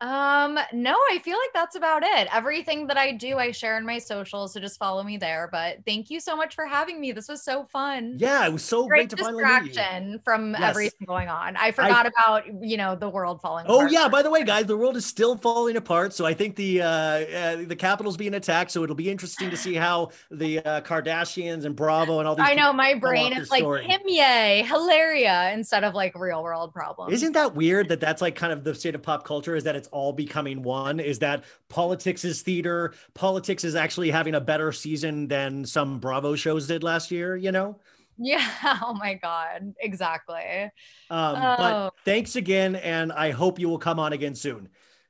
Um, 0.00 0.58
no, 0.72 0.94
I 1.10 1.18
feel 1.22 1.36
like 1.36 1.50
that's 1.52 1.76
about 1.76 2.02
it. 2.02 2.28
Everything 2.32 2.86
that 2.86 2.96
I 2.96 3.12
do, 3.12 3.36
I 3.36 3.50
share 3.50 3.76
in 3.76 3.84
my 3.84 3.98
socials. 3.98 4.54
So 4.54 4.60
just 4.60 4.78
follow 4.78 5.02
me 5.02 5.18
there. 5.18 5.48
But 5.52 5.78
thank 5.86 6.08
you 6.10 6.20
so 6.20 6.34
much 6.36 6.54
for 6.54 6.66
having 6.66 7.00
me. 7.00 7.12
This 7.12 7.28
was 7.28 7.42
so 7.42 7.64
fun. 7.64 8.16
Yeah, 8.18 8.46
it 8.46 8.52
was 8.52 8.64
so 8.64 8.86
great, 8.86 9.10
Great 9.10 9.10
to 9.10 9.16
finally 9.24 9.44
meet 9.44 9.50
you. 9.52 9.68
distraction 9.68 10.20
from 10.24 10.52
Yes. 10.52 10.62
everything 10.62 11.06
going 11.06 11.28
on. 11.28 11.56
I 11.56 11.70
forgot 11.72 12.06
about, 12.06 12.44
you 12.64 12.78
know, 12.78 12.96
the 12.96 13.10
world 13.10 13.42
falling 13.42 13.66
Oh 13.68 13.80
apart. 13.80 13.92
yeah! 13.92 14.08
By 14.08 14.22
the 14.22 14.30
way, 14.30 14.42
guys, 14.42 14.64
the 14.66 14.76
world 14.76 14.96
is 14.96 15.04
still 15.04 15.36
falling 15.36 15.76
apart. 15.76 16.14
So 16.14 16.24
I 16.24 16.32
think 16.32 16.56
the 16.56 16.80
uh, 16.82 16.86
uh, 16.88 17.56
the 17.66 17.76
capital's 17.76 18.16
being 18.16 18.34
attacked. 18.34 18.70
So 18.70 18.82
it'll 18.82 18.96
be 18.96 19.10
interesting 19.10 19.50
to 19.50 19.56
see 19.56 19.74
how 19.74 20.10
the 20.30 20.60
uh, 20.60 20.80
Kardashians 20.80 21.64
and 21.66 21.76
Bravo 21.76 22.20
and 22.20 22.26
all 22.26 22.34
these. 22.36 22.46
I 22.48 22.54
know 22.54 22.72
my 22.72 22.94
brain 22.94 23.34
is 23.34 23.50
like 23.50 23.60
story. 23.60 23.86
Kimye, 23.86 24.64
Hilaria, 24.66 25.50
instead 25.52 25.84
of 25.84 25.94
like 25.94 26.18
real 26.18 26.42
world 26.42 26.72
problems. 26.72 27.12
Isn't 27.12 27.32
that 27.32 27.54
weird 27.54 27.88
that 27.90 28.00
that's 28.00 28.22
like 28.22 28.34
kind 28.34 28.52
of 28.52 28.64
the 28.64 28.74
state 28.74 28.94
of 28.94 29.02
pop 29.02 29.24
culture 29.24 29.54
is 29.56 29.64
that 29.64 29.76
it's 29.76 29.89
all 29.92 30.12
becoming 30.12 30.62
one? 30.62 31.00
Is 31.00 31.18
that 31.20 31.44
politics 31.68 32.24
is 32.24 32.42
theater? 32.42 32.94
Politics 33.14 33.64
is 33.64 33.74
actually 33.74 34.10
having 34.10 34.34
a 34.34 34.40
better 34.40 34.72
season 34.72 35.28
than 35.28 35.64
some 35.64 35.98
Bravo 35.98 36.34
shows 36.34 36.66
did 36.66 36.82
last 36.82 37.10
year, 37.10 37.36
you 37.36 37.52
know? 37.52 37.78
Yeah. 38.18 38.46
Oh 38.82 38.94
my 38.94 39.14
God. 39.14 39.74
Exactly. 39.80 40.70
Um, 41.10 41.36
Oh. 41.36 41.54
But 41.58 41.90
thanks 42.04 42.36
again. 42.36 42.76
And 42.76 43.12
I 43.12 43.30
hope 43.30 43.58
you 43.58 43.68
will 43.68 43.78
come 43.78 43.98
on 43.98 44.12
again 44.12 44.34
soon. 44.34 44.68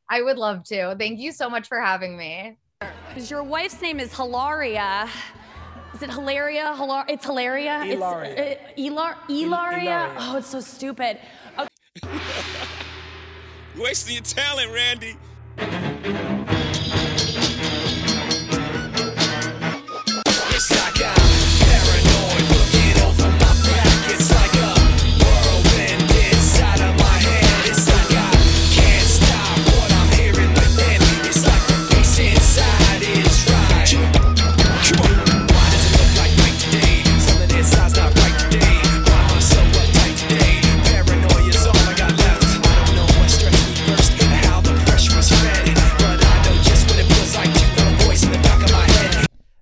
I 0.08 0.22
would 0.22 0.38
love 0.38 0.64
to. 0.64 0.96
Thank 0.98 1.18
you 1.20 1.32
so 1.32 1.48
much 1.50 1.68
for 1.68 1.80
having 1.80 2.16
me. 2.16 2.56
Because 3.08 3.30
your 3.30 3.42
wife's 3.42 3.80
name 3.82 4.00
is 4.00 4.14
Hilaria. 4.14 5.08
Is 5.94 6.02
it 6.02 6.10
Hilaria? 6.10 6.72
Hilar- 6.76 7.04
it's 7.08 7.24
Hilaria? 7.26 7.82
Ilaria. 7.84 8.30
It's, 8.30 8.60
uh, 8.62 8.82
Ilar- 8.82 9.16
Ilaria? 9.28 9.46
Ilaria. 10.08 10.14
Oh, 10.18 10.36
it's 10.38 10.48
so 10.48 10.60
stupid. 10.60 11.18
Okay. 11.58 11.68
Wasting 13.76 14.14
your 14.14 14.22
talent, 14.24 14.72
Randy. 14.72 15.16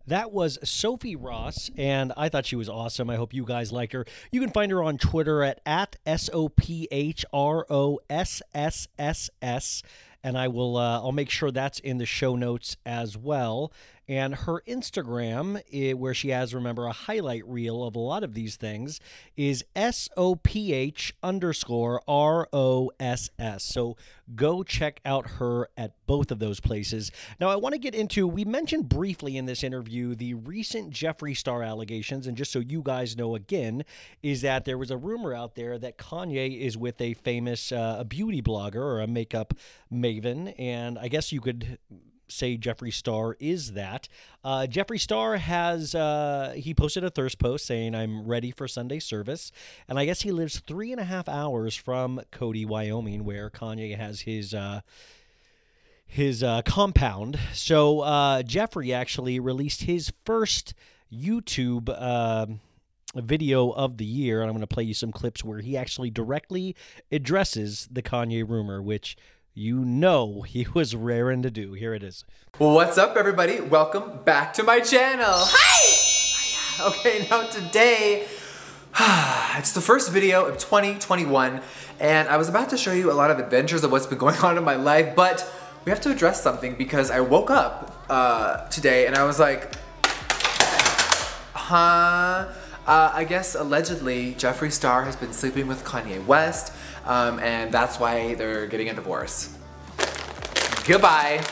That 0.09 0.33
was 0.33 0.59
Sophie 0.65 1.17
Ross, 1.17 1.71
and 1.77 2.15
I 2.17 2.31
thought 2.31 2.47
she 2.47 2.57
was 2.57 2.71
awesome. 2.71 3.11
I 3.11 3.17
hope 3.17 3.35
you 3.35 3.45
guys 3.45 3.73
liked 3.73 3.93
her. 3.93 4.07
You 4.33 4.41
can 4.41 4.49
find 4.49 4.73
her 4.73 4.83
on 4.83 4.97
Twitter 4.97 5.43
at, 5.43 5.61
at 5.67 5.97
S 6.07 6.31
O 6.33 6.49
P 6.49 6.89
H 6.91 7.27
R 7.31 7.67
O 7.69 8.01
S 8.09 8.41
S 8.55 8.89
S 8.99 9.29
S, 9.43 9.83
and 10.25 10.39
I 10.39 10.49
will 10.49 10.79
uh, 10.79 11.01
I'll 11.01 11.13
make 11.13 11.29
sure 11.29 11.51
that's 11.51 11.79
in 11.81 11.99
the 11.99 12.07
show 12.07 12.37
notes 12.37 12.79
as 12.87 13.19
well. 13.19 13.71
And 14.09 14.35
her 14.35 14.63
Instagram, 14.67 15.61
where 15.97 16.15
she 16.15 16.31
has, 16.31 16.55
remember, 16.55 16.87
a 16.87 16.93
highlight 16.93 17.47
reel 17.47 17.85
of 17.85 17.95
a 17.95 17.99
lot 17.99 18.25
of 18.25 18.33
these 18.33 18.57
things, 18.57 19.01
is 19.37 19.65
S 19.77 20.09
O 20.17 20.35
P 20.35 20.73
H 20.73 21.15
underscore 21.23 22.01
R 22.09 22.49
O 22.53 22.91
S 22.99 23.29
S. 23.39 23.65
So 23.65 23.99
go 24.35 24.63
check 24.63 25.01
out 25.05 25.33
her 25.33 25.69
at 25.77 25.93
both 26.07 26.31
of 26.31 26.39
those 26.39 26.59
places. 26.59 27.11
Now, 27.39 27.51
I 27.51 27.57
want 27.57 27.75
to 27.75 27.79
get 27.79 27.95
into, 27.95 28.27
we 28.27 28.45
mentioned 28.47 28.89
briefly 28.89 29.37
in 29.37 29.45
this 29.45 29.63
interview 29.63 30.15
the 30.15 30.35
recent 30.35 30.91
Jeffree 30.91 31.37
Star 31.37 31.63
allegations. 31.63 32.27
And 32.27 32.37
just 32.37 32.51
so 32.51 32.61
you 32.61 32.83
guys 32.83 33.17
know 33.17 33.35
again, 33.35 33.85
is 34.23 34.41
that 34.41 34.65
there 34.65 34.79
was 34.79 34.91
a 34.91 34.97
rumor 34.97 35.35
out 35.35 35.55
there 35.55 35.79
that 35.79 35.99
Kanye 35.99 36.59
is 36.59 36.79
with 36.79 36.99
a 37.01 37.13
famous 37.13 37.73
uh, 37.73 37.97
a 37.99 38.05
beauty 38.05 38.41
blogger 38.41 38.77
or 38.77 39.01
a 39.01 39.07
makeup 39.07 39.53
maven. 39.93 40.55
And 40.59 40.99
I 40.99 41.09
guess 41.09 41.31
you 41.31 41.43
could 41.43 41.79
say 42.29 42.57
Jeffree 42.57 42.93
Star 42.93 43.37
is 43.41 43.73
that. 43.73 44.09
Uh, 44.45 44.67
Jeffree 44.69 45.01
Star 45.01 45.37
has 45.37 45.95
uh, 45.95 46.55
he 46.57 46.75
posted 46.75 47.05
a 47.05 47.11
thirst 47.11 47.39
post 47.39 47.67
saying 47.67 47.95
I'm 47.95 48.27
ready 48.27 48.51
for 48.51 48.69
Sunday 48.69 48.99
service, 48.99 49.53
and 49.89 49.99
I 49.99 50.05
guess 50.05 50.23
he 50.23 50.33
lives 50.33 50.61
three 50.61 50.93
and 50.93 51.01
a 51.01 51.05
half 51.05 51.29
hours 51.29 51.75
from 51.75 52.21
Cody, 52.31 52.65
Wyoming, 52.65 53.25
where 53.25 53.51
Kanye 53.51 53.97
has 53.97 54.23
his. 54.23 54.55
Uh, 54.55 54.81
his 56.11 56.43
uh, 56.43 56.63
compound. 56.63 57.39
So 57.53 58.01
uh, 58.01 58.43
Jeffree 58.43 58.95
actually 58.95 59.39
released 59.39 59.83
his 59.83 60.11
first 60.25 60.73
YouTube 61.13 61.95
uh, 61.95 62.47
video 63.15 63.71
of 63.71 63.97
the 63.97 64.05
year, 64.05 64.41
and 64.41 64.49
I'm 64.49 64.55
going 64.55 64.67
to 64.67 64.75
play 64.75 64.85
you 64.85 64.95
some 64.95 65.13
clips 65.13 65.45
where 65.45 65.61
he 65.61 65.77
actually 65.77 66.11
directly 66.11 66.77
addresses 67.13 67.89
the 67.91 68.03
Kanye 68.03 68.49
rumor, 68.49 68.83
which 68.83 69.17
you 69.59 69.85
know 69.85 70.43
he 70.43 70.69
was 70.73 70.95
raring 70.95 71.43
to 71.43 71.51
do. 71.51 71.73
Here 71.73 71.93
it 71.93 72.05
is. 72.05 72.25
What's 72.59 72.97
up, 72.97 73.17
everybody? 73.17 73.61
Welcome 73.61 74.21
back 74.25 74.55
to 74.55 74.63
my 74.63 74.81
channel. 74.81 75.27
Hi! 75.31 76.05
Okay, 76.81 77.27
now 77.29 77.43
today, 77.43 78.25
it's 79.59 79.73
the 79.73 79.81
first 79.81 80.13
video 80.13 80.47
of 80.47 80.59
2021, 80.59 81.61
and 81.99 82.29
I 82.29 82.37
was 82.37 82.49
about 82.49 82.71
to 82.71 82.77
show 82.77 82.93
you 82.93 83.11
a 83.11 83.15
lot 83.15 83.33
of 83.33 83.41
adventures 83.41 83.83
of 83.83 83.91
what's 83.91 84.07
been 84.07 84.17
going 84.17 84.37
on 84.45 84.57
in 84.57 84.63
my 84.63 84.77
life, 84.77 85.17
but 85.17 85.45
we 85.85 85.91
have 85.91 86.01
to 86.03 86.11
address 86.13 86.41
something 86.41 86.77
because 86.77 87.11
I 87.11 87.19
woke 87.19 87.51
up 87.51 88.07
uh, 88.09 88.69
today 88.69 89.09
and 89.09 89.17
I 89.17 89.25
was 89.25 89.41
like, 89.41 89.75
huh? 91.53 92.47
Uh, 92.89 93.13
I 93.13 93.25
guess 93.25 93.55
allegedly 93.55 94.33
Jeffree 94.39 94.73
Star 94.73 95.05
has 95.05 95.15
been 95.15 95.35
sleeping 95.35 95.67
with 95.67 95.85
Kanye 95.85 96.25
West, 96.25 96.73
um, 97.05 97.39
and 97.41 97.71
that's 97.71 98.01
why 98.01 98.33
they're 98.33 98.67
getting 98.67 98.89
a 98.89 98.95
divorce. 98.95 99.55
Goodbye. 100.87 101.45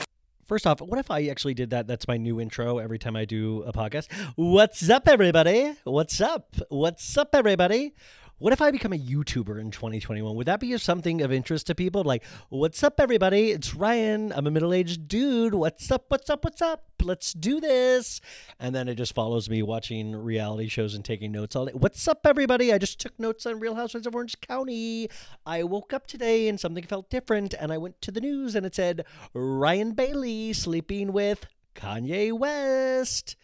First 0.47 0.67
off, 0.67 0.81
what 0.81 0.99
if 0.99 1.11
I 1.11 1.27
actually 1.27 1.53
did 1.53 1.69
that? 1.71 1.87
That's 1.87 2.09
my 2.09 2.17
new 2.17 2.41
intro 2.41 2.79
every 2.79 2.99
time 2.99 3.17
I 3.17 3.27
do 3.27 3.63
a 3.65 3.73
podcast. 3.75 4.11
What's 4.37 4.89
up, 4.89 5.07
everybody? 5.09 5.75
What's 5.85 6.23
up? 6.23 6.57
What's 6.71 7.19
up, 7.19 7.35
everybody? 7.35 7.93
What 8.39 8.53
if 8.53 8.61
I 8.61 8.71
become 8.71 8.93
a 8.93 8.99
YouTuber 8.99 9.59
in 9.59 9.71
2021? 9.71 10.37
Would 10.37 10.47
that 10.47 10.61
be 10.61 10.77
something 10.77 11.23
of 11.23 11.33
interest 11.33 11.69
to 11.69 11.75
people? 11.75 12.05
Like, 12.05 12.23
what's 12.51 12.83
up, 12.83 13.01
everybody? 13.01 13.51
It's 13.51 13.75
Ryan. 13.75 14.31
I'm 14.31 14.47
a 14.47 14.51
middle 14.51 14.75
aged 14.75 15.09
dude. 15.09 15.55
What's 15.55 15.91
up? 15.91 16.05
What's 16.09 16.29
up? 16.29 16.45
What's 16.45 16.61
up? 16.61 16.85
Let's 17.03 17.33
do 17.33 17.61
this. 17.63 18.21
And 18.61 18.75
then 18.75 18.91
it 18.91 18.97
just 18.97 19.15
follows 19.15 19.49
me 19.49 19.63
watching 19.63 20.15
reality 20.15 20.69
shows 20.69 20.95
and 20.95 21.03
taking 21.03 21.33
notes 21.33 21.57
all 21.57 21.65
day. 21.65 21.73
What's 21.73 22.07
up, 22.07 22.27
everybody? 22.27 22.75
I 22.75 22.77
just 22.77 23.01
took 23.01 23.19
notes 23.19 23.47
on 23.47 23.59
Real 23.59 23.75
Housewives 23.75 24.07
of 24.07 24.15
Orange 24.15 24.39
County. 24.43 25.09
I 25.47 25.63
woke 25.63 25.95
up 25.95 26.07
today 26.07 26.47
and 26.47 26.61
something 26.61 26.85
felt 26.85 27.09
different, 27.09 27.55
and 27.55 27.73
I 27.73 27.79
went 27.79 28.03
to 28.03 28.11
the 28.11 28.21
news 28.21 28.55
and 28.55 28.67
it 28.67 28.75
said 28.75 29.07
Ryan 29.33 29.93
Bailey 29.93 30.53
sleeping 30.53 31.15
with 31.15 31.47
Kanye 31.75 32.39
West. 32.39 33.35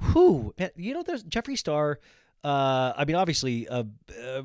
Man, 0.00 0.50
you 0.74 0.92
know, 0.92 1.04
there's 1.04 1.22
Jeffree 1.22 1.56
Star. 1.56 2.00
Uh, 2.44 2.92
I 2.94 3.06
mean, 3.06 3.16
obviously, 3.16 3.66
uh, 3.68 3.84
uh, 4.22 4.42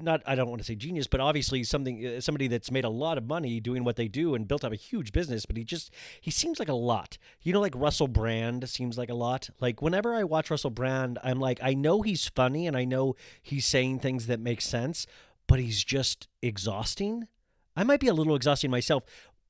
not 0.00 0.22
I 0.24 0.34
don't 0.34 0.48
want 0.48 0.62
to 0.62 0.64
say 0.64 0.74
genius, 0.74 1.06
but 1.06 1.20
obviously 1.20 1.62
something 1.62 2.06
uh, 2.06 2.20
somebody 2.22 2.48
that's 2.48 2.70
made 2.70 2.84
a 2.84 2.88
lot 2.88 3.18
of 3.18 3.26
money 3.26 3.60
doing 3.60 3.84
what 3.84 3.96
they 3.96 4.08
do 4.08 4.34
and 4.34 4.48
built 4.48 4.64
up 4.64 4.72
a 4.72 4.76
huge 4.76 5.12
business. 5.12 5.44
But 5.44 5.58
he 5.58 5.64
just 5.64 5.92
he 6.22 6.30
seems 6.30 6.58
like 6.58 6.70
a 6.70 6.74
lot. 6.74 7.18
You 7.42 7.52
know, 7.52 7.60
like 7.60 7.74
Russell 7.76 8.08
Brand 8.08 8.66
seems 8.66 8.96
like 8.96 9.10
a 9.10 9.14
lot. 9.14 9.50
Like 9.60 9.82
whenever 9.82 10.14
I 10.14 10.24
watch 10.24 10.50
Russell 10.50 10.70
Brand, 10.70 11.18
I'm 11.22 11.38
like, 11.38 11.58
I 11.62 11.74
know 11.74 12.00
he's 12.00 12.28
funny 12.28 12.66
and 12.66 12.78
I 12.78 12.84
know 12.84 13.14
he's 13.42 13.66
saying 13.66 13.98
things 13.98 14.26
that 14.28 14.40
make 14.40 14.62
sense, 14.62 15.06
but 15.46 15.60
he's 15.60 15.84
just 15.84 16.28
exhausting. 16.40 17.28
I 17.76 17.84
might 17.84 18.00
be 18.00 18.08
a 18.08 18.14
little 18.14 18.36
exhausting 18.36 18.70
myself, 18.70 19.02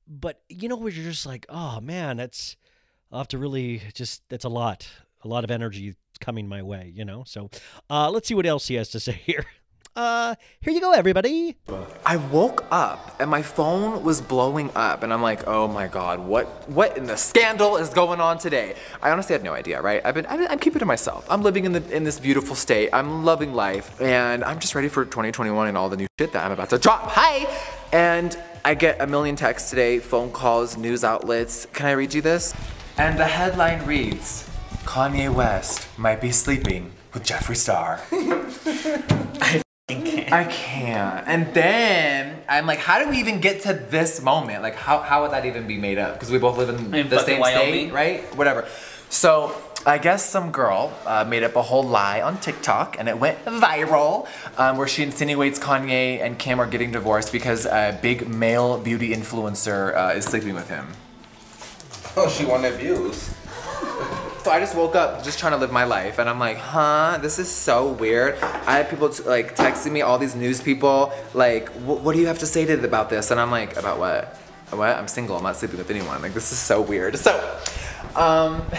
but 0.05 0.41
you 0.49 0.67
know, 0.67 0.75
where 0.75 0.91
you're 0.91 1.09
just 1.09 1.25
like, 1.25 1.45
oh 1.47 1.79
man, 1.79 2.17
that's 2.17 2.57
I'll 3.09 3.19
have 3.19 3.29
to 3.29 3.37
really 3.37 3.83
just 3.93 4.21
that's 4.27 4.43
a 4.43 4.49
lot, 4.49 4.85
a 5.23 5.29
lot 5.29 5.45
of 5.45 5.51
energy 5.51 5.95
coming 6.19 6.47
my 6.47 6.61
way, 6.61 6.91
you 6.95 7.05
know. 7.05 7.23
So 7.25 7.49
uh, 7.89 8.09
let's 8.09 8.27
see 8.27 8.35
what 8.35 8.45
else 8.45 8.67
he 8.67 8.75
has 8.75 8.89
to 8.89 8.99
say 9.07 9.13
here. 9.13 9.45
Uh, 9.95 10.33
here 10.59 10.73
you 10.73 10.81
go, 10.81 10.91
everybody. 10.91 11.55
I 12.03 12.17
woke 12.17 12.65
up 12.71 13.15
and 13.19 13.29
my 13.29 13.43
phone 13.43 14.03
was 14.03 14.21
blowing 14.21 14.71
up, 14.73 15.03
and 15.03 15.13
I'm 15.13 15.21
like, 15.21 15.47
"Oh 15.47 15.67
my 15.67 15.87
god, 15.87 16.19
what 16.19 16.67
what 16.67 16.97
in 16.97 17.05
the 17.05 17.15
scandal 17.15 17.77
is 17.77 17.89
going 17.89 18.19
on 18.19 18.39
today?" 18.39 18.73
I 19.03 19.11
honestly 19.11 19.33
had 19.33 19.43
no 19.43 19.53
idea, 19.53 19.81
right? 19.81 20.01
I've 20.03 20.15
been, 20.15 20.25
been 20.25 20.47
I'm 20.49 20.57
keeping 20.57 20.79
to 20.79 20.85
myself. 20.85 21.27
I'm 21.29 21.43
living 21.43 21.65
in 21.65 21.73
the 21.73 21.95
in 21.95 22.03
this 22.03 22.19
beautiful 22.19 22.55
state. 22.55 22.89
I'm 22.91 23.23
loving 23.23 23.53
life, 23.53 24.01
and 24.01 24.43
I'm 24.43 24.57
just 24.59 24.73
ready 24.73 24.87
for 24.89 25.05
2021 25.05 25.67
and 25.67 25.77
all 25.77 25.89
the 25.89 25.97
new 25.97 26.07
shit 26.19 26.31
that 26.31 26.43
I'm 26.43 26.51
about 26.51 26.71
to 26.71 26.79
drop. 26.79 27.03
Hi, 27.09 27.47
and 27.91 28.35
I 28.65 28.73
get 28.73 28.99
a 28.99 29.05
million 29.05 29.35
texts 29.35 29.69
today, 29.69 29.99
phone 29.99 30.31
calls, 30.31 30.75
news 30.75 31.03
outlets. 31.03 31.67
Can 31.67 31.85
I 31.85 31.91
read 31.91 32.15
you 32.15 32.23
this? 32.23 32.55
And 32.97 33.19
the 33.19 33.25
headline 33.25 33.85
reads: 33.85 34.49
Kanye 34.85 35.33
West 35.33 35.87
might 35.97 36.21
be 36.21 36.31
sleeping 36.31 36.91
with 37.13 37.23
Jeffree 37.23 37.55
Star. 37.55 38.01
I 38.11 39.61
can't. 39.89 40.31
I 40.31 40.43
can't. 40.45 41.27
And 41.27 41.53
then 41.53 42.41
I'm 42.47 42.65
like, 42.65 42.79
how 42.79 43.03
do 43.03 43.09
we 43.09 43.17
even 43.17 43.39
get 43.41 43.61
to 43.63 43.73
this 43.73 44.21
moment? 44.21 44.61
Like, 44.61 44.75
how, 44.75 44.99
how 44.99 45.23
would 45.23 45.31
that 45.31 45.45
even 45.45 45.67
be 45.67 45.77
made 45.77 45.97
up? 45.97 46.13
Because 46.13 46.31
we 46.31 46.37
both 46.37 46.57
live 46.57 46.69
in, 46.69 46.93
In 46.93 47.09
the 47.09 47.19
same 47.19 47.39
Wyoming. 47.39 47.89
state, 47.89 47.93
right? 47.93 48.35
Whatever. 48.35 48.67
So 49.09 49.55
I 49.85 49.97
guess 49.97 50.25
some 50.25 50.51
girl 50.51 50.93
uh, 51.05 51.25
made 51.25 51.43
up 51.43 51.55
a 51.55 51.61
whole 51.61 51.83
lie 51.83 52.21
on 52.21 52.39
TikTok 52.39 52.97
and 52.97 53.07
it 53.09 53.19
went 53.19 53.43
viral 53.45 54.27
um, 54.57 54.77
where 54.77 54.87
she 54.87 55.03
insinuates 55.03 55.59
Kanye 55.59 56.21
and 56.21 56.39
Kim 56.39 56.59
are 56.59 56.67
getting 56.67 56.91
divorced 56.91 57.31
because 57.31 57.65
a 57.65 57.97
big 58.01 58.27
male 58.27 58.79
beauty 58.79 59.09
influencer 59.13 59.95
uh, 59.95 60.13
is 60.15 60.25
sleeping 60.25 60.55
with 60.55 60.69
him. 60.69 60.87
Oh, 62.15 62.29
she 62.29 62.45
wanted 62.45 62.75
views. 62.75 63.33
So 64.43 64.51
I 64.51 64.59
just 64.59 64.75
woke 64.75 64.93
up 64.93 65.23
just 65.23 65.39
trying 65.39 65.53
to 65.53 65.57
live 65.57 65.71
my 65.71 65.85
life, 65.85 66.19
and 66.19 66.29
I'm 66.29 66.37
like, 66.37 66.57
huh, 66.57 67.17
this 67.21 67.39
is 67.39 67.49
so 67.49 67.93
weird. 67.93 68.37
I 68.41 68.75
had 68.75 68.89
people 68.89 69.09
like 69.25 69.55
texting 69.55 69.93
me, 69.93 70.01
all 70.01 70.17
these 70.17 70.35
news 70.35 70.59
people, 70.59 71.13
like, 71.33 71.69
what 71.69 72.11
do 72.13 72.19
you 72.19 72.27
have 72.27 72.39
to 72.39 72.45
say 72.45 72.65
to 72.65 72.83
about 72.83 73.09
this? 73.09 73.31
And 73.31 73.39
I'm 73.39 73.51
like, 73.51 73.77
about 73.77 73.99
what? 73.99 74.35
What? 74.71 74.97
I'm 74.97 75.07
single. 75.07 75.37
I'm 75.37 75.43
not 75.43 75.55
sleeping 75.55 75.77
with 75.77 75.89
anyone. 75.89 76.21
Like, 76.21 76.33
this 76.33 76.51
is 76.51 76.57
so 76.57 76.81
weird. 76.81 77.15
So, 77.17 77.31
um, 78.17 78.61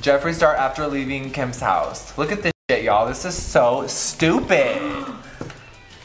Jeffree 0.00 0.32
Star 0.32 0.54
after 0.54 0.86
leaving 0.86 1.32
Kim's 1.32 1.58
house. 1.58 2.16
Look 2.16 2.30
at 2.30 2.44
this 2.44 2.52
shit, 2.70 2.84
y'all. 2.84 3.08
This 3.08 3.24
is 3.24 3.34
so 3.34 3.88
stupid. 3.88 4.76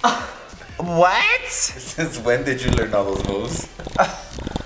what? 0.77 1.41
Since 1.47 2.17
when 2.17 2.43
did 2.43 2.63
you 2.63 2.71
learn 2.71 2.91
all 2.95 3.13
those 3.13 3.27
moves? 3.27 3.69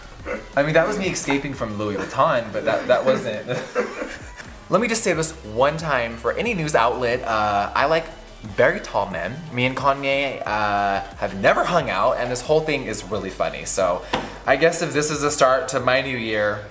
I 0.56 0.64
mean, 0.64 0.74
that 0.74 0.88
was 0.88 0.98
me 0.98 1.08
escaping 1.08 1.54
from 1.54 1.78
Louis 1.78 1.96
Vuitton, 1.96 2.52
but 2.54 2.66
that, 2.66 2.88
that 2.88 3.06
wasn't. 3.06 3.48
Let 4.70 4.82
me 4.82 4.88
just 4.88 5.04
say 5.04 5.14
this 5.14 5.32
one 5.46 5.78
time 5.78 6.18
for 6.18 6.34
any 6.34 6.54
news 6.54 6.76
outlet. 6.76 7.22
Uh, 7.24 7.72
I 7.76 7.86
like 7.86 8.06
very 8.46 8.80
tall 8.80 9.10
men. 9.10 9.36
Me 9.54 9.66
and 9.66 9.76
Kanye 9.76 10.42
uh, 10.46 11.02
have 11.18 11.40
never 11.40 11.64
hung 11.64 11.90
out, 11.90 12.18
and 12.18 12.32
this 12.32 12.42
whole 12.42 12.62
thing 12.62 12.86
is 12.86 13.04
really 13.04 13.30
funny. 13.30 13.66
So 13.66 14.04
I 14.46 14.56
guess 14.56 14.82
if 14.82 14.94
this 14.94 15.12
is 15.12 15.24
a 15.24 15.32
start 15.32 15.68
to 15.70 15.80
my 15.80 16.02
new 16.02 16.18
year, 16.18 16.66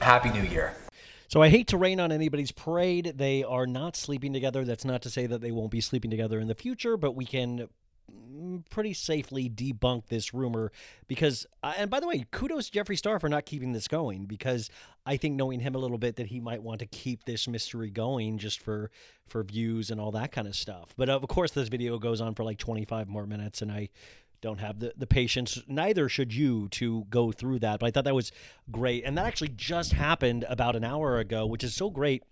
Happy 0.00 0.30
New 0.30 0.42
Year. 0.42 0.74
So 1.28 1.42
I 1.42 1.48
hate 1.48 1.66
to 1.68 1.76
rain 1.76 2.00
on 2.00 2.12
anybody's 2.12 2.52
parade. 2.52 3.14
They 3.16 3.42
are 3.42 3.66
not 3.66 3.96
sleeping 3.96 4.32
together. 4.32 4.64
That's 4.64 4.84
not 4.84 5.02
to 5.02 5.10
say 5.10 5.26
that 5.26 5.40
they 5.40 5.50
won't 5.50 5.70
be 5.70 5.80
sleeping 5.80 6.10
together 6.10 6.38
in 6.38 6.48
the 6.48 6.54
future, 6.54 6.96
but 6.96 7.12
we 7.12 7.24
can 7.24 7.68
pretty 8.70 8.92
safely 8.92 9.48
debunk 9.48 10.06
this 10.06 10.32
rumor 10.32 10.72
because 11.08 11.46
uh, 11.62 11.74
and 11.76 11.90
by 11.90 12.00
the 12.00 12.06
way 12.06 12.26
kudos 12.30 12.70
to 12.70 12.78
jeffree 12.78 12.98
star 12.98 13.18
for 13.18 13.28
not 13.28 13.46
keeping 13.46 13.72
this 13.72 13.88
going 13.88 14.24
because 14.24 14.70
i 15.04 15.16
think 15.16 15.34
knowing 15.34 15.60
him 15.60 15.74
a 15.74 15.78
little 15.78 15.98
bit 15.98 16.16
that 16.16 16.26
he 16.26 16.40
might 16.40 16.62
want 16.62 16.78
to 16.80 16.86
keep 16.86 17.24
this 17.24 17.48
mystery 17.48 17.90
going 17.90 18.38
just 18.38 18.60
for 18.60 18.90
for 19.26 19.42
views 19.42 19.90
and 19.90 20.00
all 20.00 20.12
that 20.12 20.32
kind 20.32 20.46
of 20.46 20.54
stuff. 20.54 20.94
But 20.96 21.08
of 21.08 21.26
course 21.28 21.50
this 21.52 21.68
video 21.68 21.98
goes 21.98 22.20
on 22.20 22.34
for 22.34 22.44
like 22.44 22.58
25 22.58 23.08
more 23.08 23.26
minutes 23.26 23.62
and 23.62 23.70
i 23.72 23.88
don't 24.42 24.60
have 24.60 24.78
the, 24.78 24.92
the 24.96 25.06
patience 25.06 25.62
neither 25.66 26.10
should 26.10 26.32
you 26.32 26.68
to 26.68 27.06
go 27.08 27.32
through 27.32 27.58
that 27.58 27.80
but 27.80 27.86
i 27.86 27.90
thought 27.90 28.04
that 28.04 28.14
was 28.14 28.32
great. 28.70 29.02
And 29.04 29.16
that 29.18 29.26
actually 29.26 29.48
just 29.56 29.92
happened 29.92 30.44
about 30.48 30.76
an 30.76 30.84
hour 30.84 31.18
ago 31.18 31.46
which 31.46 31.64
is 31.64 31.74
so 31.74 31.90
great 31.90 32.22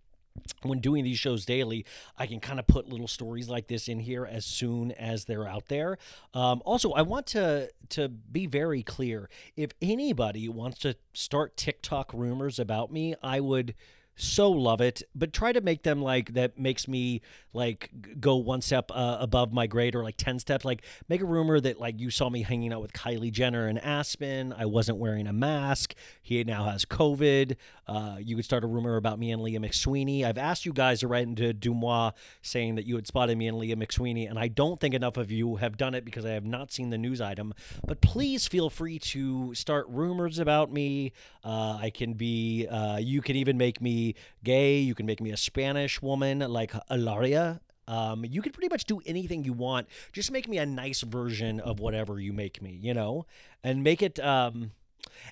when 0.62 0.80
doing 0.80 1.04
these 1.04 1.18
shows 1.18 1.44
daily, 1.44 1.84
I 2.18 2.26
can 2.26 2.40
kind 2.40 2.58
of 2.58 2.66
put 2.66 2.88
little 2.88 3.08
stories 3.08 3.48
like 3.48 3.68
this 3.68 3.88
in 3.88 4.00
here 4.00 4.24
as 4.24 4.44
soon 4.44 4.92
as 4.92 5.24
they're 5.24 5.46
out 5.48 5.68
there. 5.68 5.98
Um, 6.32 6.62
also, 6.64 6.92
I 6.92 7.02
want 7.02 7.26
to 7.28 7.70
to 7.90 8.08
be 8.08 8.46
very 8.46 8.82
clear. 8.82 9.28
If 9.56 9.70
anybody 9.80 10.48
wants 10.48 10.78
to 10.80 10.96
start 11.12 11.56
TikTok 11.56 12.12
rumors 12.12 12.58
about 12.58 12.92
me, 12.92 13.14
I 13.22 13.40
would 13.40 13.74
so 14.16 14.50
love 14.50 14.80
it 14.80 15.02
but 15.14 15.32
try 15.32 15.52
to 15.52 15.60
make 15.60 15.82
them 15.82 16.00
like 16.00 16.34
that 16.34 16.58
makes 16.58 16.86
me 16.86 17.20
like 17.54 17.90
go 18.20 18.36
one 18.36 18.60
step 18.60 18.90
uh, 18.92 19.16
above 19.20 19.52
my 19.52 19.66
grade 19.66 19.94
or 19.94 20.02
like 20.02 20.16
10 20.16 20.38
steps. 20.40 20.64
Like 20.64 20.82
make 21.08 21.20
a 21.20 21.24
rumor 21.24 21.60
that 21.60 21.80
like 21.80 22.00
you 22.00 22.10
saw 22.10 22.28
me 22.28 22.42
hanging 22.42 22.72
out 22.72 22.82
with 22.82 22.92
kylie 22.92 23.32
jenner 23.32 23.66
and 23.66 23.78
aspen. 23.82 24.52
I 24.52 24.66
wasn't 24.66 24.98
wearing 24.98 25.26
a 25.26 25.32
mask. 25.32 25.94
He 26.20 26.42
now 26.44 26.64
has 26.64 26.84
covid. 26.84 27.56
Uh, 27.86 28.16
you 28.18 28.36
could 28.36 28.44
start 28.44 28.64
a 28.64 28.66
rumor 28.66 28.96
about 28.96 29.18
me 29.18 29.30
and 29.30 29.40
leah 29.40 29.60
mcsweeney. 29.60 30.24
I've 30.24 30.38
asked 30.38 30.66
you 30.66 30.72
guys 30.72 31.00
to 31.00 31.08
write 31.08 31.26
into 31.26 31.54
DeuxMoi 31.54 32.12
saying 32.42 32.74
that 32.74 32.86
you 32.86 32.96
had 32.96 33.06
spotted 33.06 33.38
me 33.38 33.46
and 33.46 33.58
leah 33.58 33.76
mcsweeney 33.76 34.28
and 34.28 34.38
i 34.38 34.48
don't 34.48 34.80
think 34.80 34.94
enough 34.94 35.16
of 35.16 35.30
you 35.30 35.56
have 35.56 35.76
done 35.76 35.94
it 35.94 36.04
because 36.04 36.24
i 36.24 36.30
have 36.30 36.44
not 36.44 36.72
seen 36.72 36.90
the 36.90 36.98
news 36.98 37.20
item. 37.20 37.54
But 37.86 38.00
please 38.00 38.48
feel 38.48 38.68
free 38.68 38.98
to 38.98 39.54
start 39.54 39.86
rumors 39.88 40.38
about 40.38 40.72
me. 40.72 41.12
Uh, 41.44 41.78
i 41.80 41.90
can 41.90 42.14
be 42.14 42.66
uh, 42.66 42.96
you 42.96 43.22
can 43.22 43.36
even 43.36 43.56
make 43.56 43.80
me 43.80 44.03
gay. 44.42 44.78
You 44.78 44.94
can 44.94 45.06
make 45.06 45.20
me 45.20 45.30
a 45.32 45.36
Spanish 45.36 46.02
woman 46.02 46.40
like 46.40 46.72
Ilaria. 46.90 47.60
Um, 47.86 48.24
you 48.24 48.40
can 48.42 48.52
pretty 48.52 48.68
much 48.68 48.84
do 48.84 49.00
anything 49.06 49.44
you 49.44 49.52
want. 49.52 49.88
Just 50.12 50.30
make 50.30 50.48
me 50.48 50.58
a 50.58 50.66
nice 50.66 51.02
version 51.02 51.60
of 51.60 51.80
whatever 51.80 52.18
you 52.18 52.32
make 52.32 52.62
me, 52.62 52.78
you 52.80 52.94
know, 52.94 53.26
and 53.62 53.82
make 53.82 54.02
it. 54.02 54.18
Um, 54.20 54.72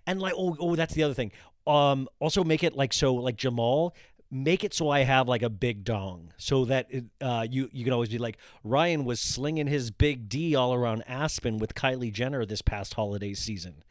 and 0.06 0.20
like, 0.20 0.34
oh, 0.36 0.56
oh, 0.60 0.76
that's 0.76 0.94
the 0.94 1.02
other 1.02 1.14
thing. 1.14 1.32
Um, 1.66 2.08
also 2.18 2.44
make 2.44 2.62
it 2.62 2.74
like 2.76 2.92
so, 2.92 3.14
like 3.14 3.36
Jamal. 3.36 3.94
Make 4.34 4.64
it 4.64 4.72
so 4.72 4.88
I 4.88 5.00
have 5.00 5.28
like 5.28 5.42
a 5.42 5.50
big 5.50 5.84
dong, 5.84 6.32
so 6.38 6.64
that 6.64 6.86
it, 6.88 7.04
uh, 7.20 7.46
you 7.50 7.68
you 7.70 7.84
can 7.84 7.92
always 7.92 8.08
be 8.08 8.16
like 8.16 8.38
Ryan 8.64 9.04
was 9.04 9.20
slinging 9.20 9.66
his 9.66 9.90
big 9.90 10.30
D 10.30 10.54
all 10.54 10.72
around 10.72 11.04
Aspen 11.06 11.58
with 11.58 11.74
Kylie 11.74 12.10
Jenner 12.10 12.46
this 12.46 12.62
past 12.62 12.94
holiday 12.94 13.34
season. 13.34 13.84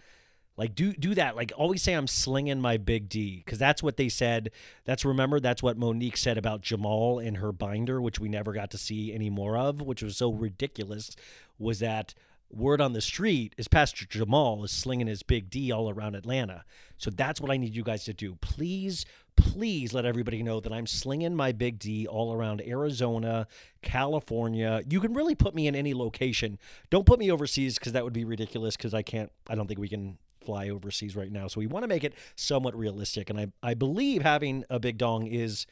Like 0.57 0.75
do 0.75 0.93
do 0.93 1.15
that. 1.15 1.35
Like 1.35 1.51
always 1.55 1.81
say 1.81 1.93
I'm 1.93 2.07
slinging 2.07 2.61
my 2.61 2.77
big 2.77 3.09
D 3.09 3.41
because 3.43 3.57
that's 3.57 3.81
what 3.81 3.97
they 3.97 4.09
said. 4.09 4.51
That's 4.85 5.05
remember 5.05 5.39
that's 5.39 5.63
what 5.63 5.77
Monique 5.77 6.17
said 6.17 6.37
about 6.37 6.61
Jamal 6.61 7.19
in 7.19 7.35
her 7.35 7.51
binder, 7.51 8.01
which 8.01 8.19
we 8.19 8.29
never 8.29 8.53
got 8.53 8.71
to 8.71 8.77
see 8.77 9.13
any 9.13 9.29
more 9.29 9.57
of, 9.57 9.81
which 9.81 10.03
was 10.03 10.17
so 10.17 10.31
ridiculous. 10.31 11.15
Was 11.57 11.79
that 11.79 12.13
word 12.53 12.81
on 12.81 12.93
the 12.93 13.01
street 13.01 13.53
is 13.57 13.67
Pastor 13.67 14.05
Jamal 14.05 14.63
is 14.63 14.71
slinging 14.71 15.07
his 15.07 15.23
big 15.23 15.49
D 15.49 15.71
all 15.71 15.89
around 15.89 16.15
Atlanta. 16.15 16.65
So 16.97 17.09
that's 17.09 17.41
what 17.41 17.51
I 17.51 17.57
need 17.57 17.75
you 17.75 17.83
guys 17.83 18.03
to 18.05 18.13
do. 18.13 18.35
Please, 18.41 19.05
please 19.35 19.93
let 19.93 20.05
everybody 20.05 20.43
know 20.43 20.59
that 20.59 20.73
I'm 20.73 20.87
slinging 20.87 21.35
my 21.35 21.51
big 21.51 21.79
D 21.79 22.05
all 22.07 22.33
around 22.33 22.61
Arizona, 22.61 23.47
California. 23.81 24.81
You 24.87 24.99
can 24.99 25.13
really 25.13 25.35
put 25.35 25.55
me 25.55 25.67
in 25.67 25.75
any 25.75 25.93
location. 25.93 26.59
Don't 26.89 27.05
put 27.05 27.19
me 27.19 27.31
overseas 27.31 27.79
because 27.79 27.93
that 27.93 28.03
would 28.03 28.13
be 28.13 28.25
ridiculous 28.25 28.75
because 28.75 28.93
I 28.93 29.01
can't, 29.01 29.31
I 29.47 29.55
don't 29.55 29.67
think 29.67 29.79
we 29.79 29.89
can 29.89 30.17
fly 30.43 30.69
overseas 30.69 31.15
right 31.15 31.31
now. 31.31 31.47
So 31.47 31.59
we 31.59 31.67
want 31.67 31.83
to 31.83 31.87
make 31.87 32.03
it 32.03 32.13
somewhat 32.35 32.75
realistic. 32.75 33.29
And 33.29 33.39
I, 33.39 33.47
I 33.63 33.73
believe 33.73 34.21
having 34.21 34.63
a 34.69 34.79
big 34.79 34.97
dong 34.97 35.27
is 35.27 35.65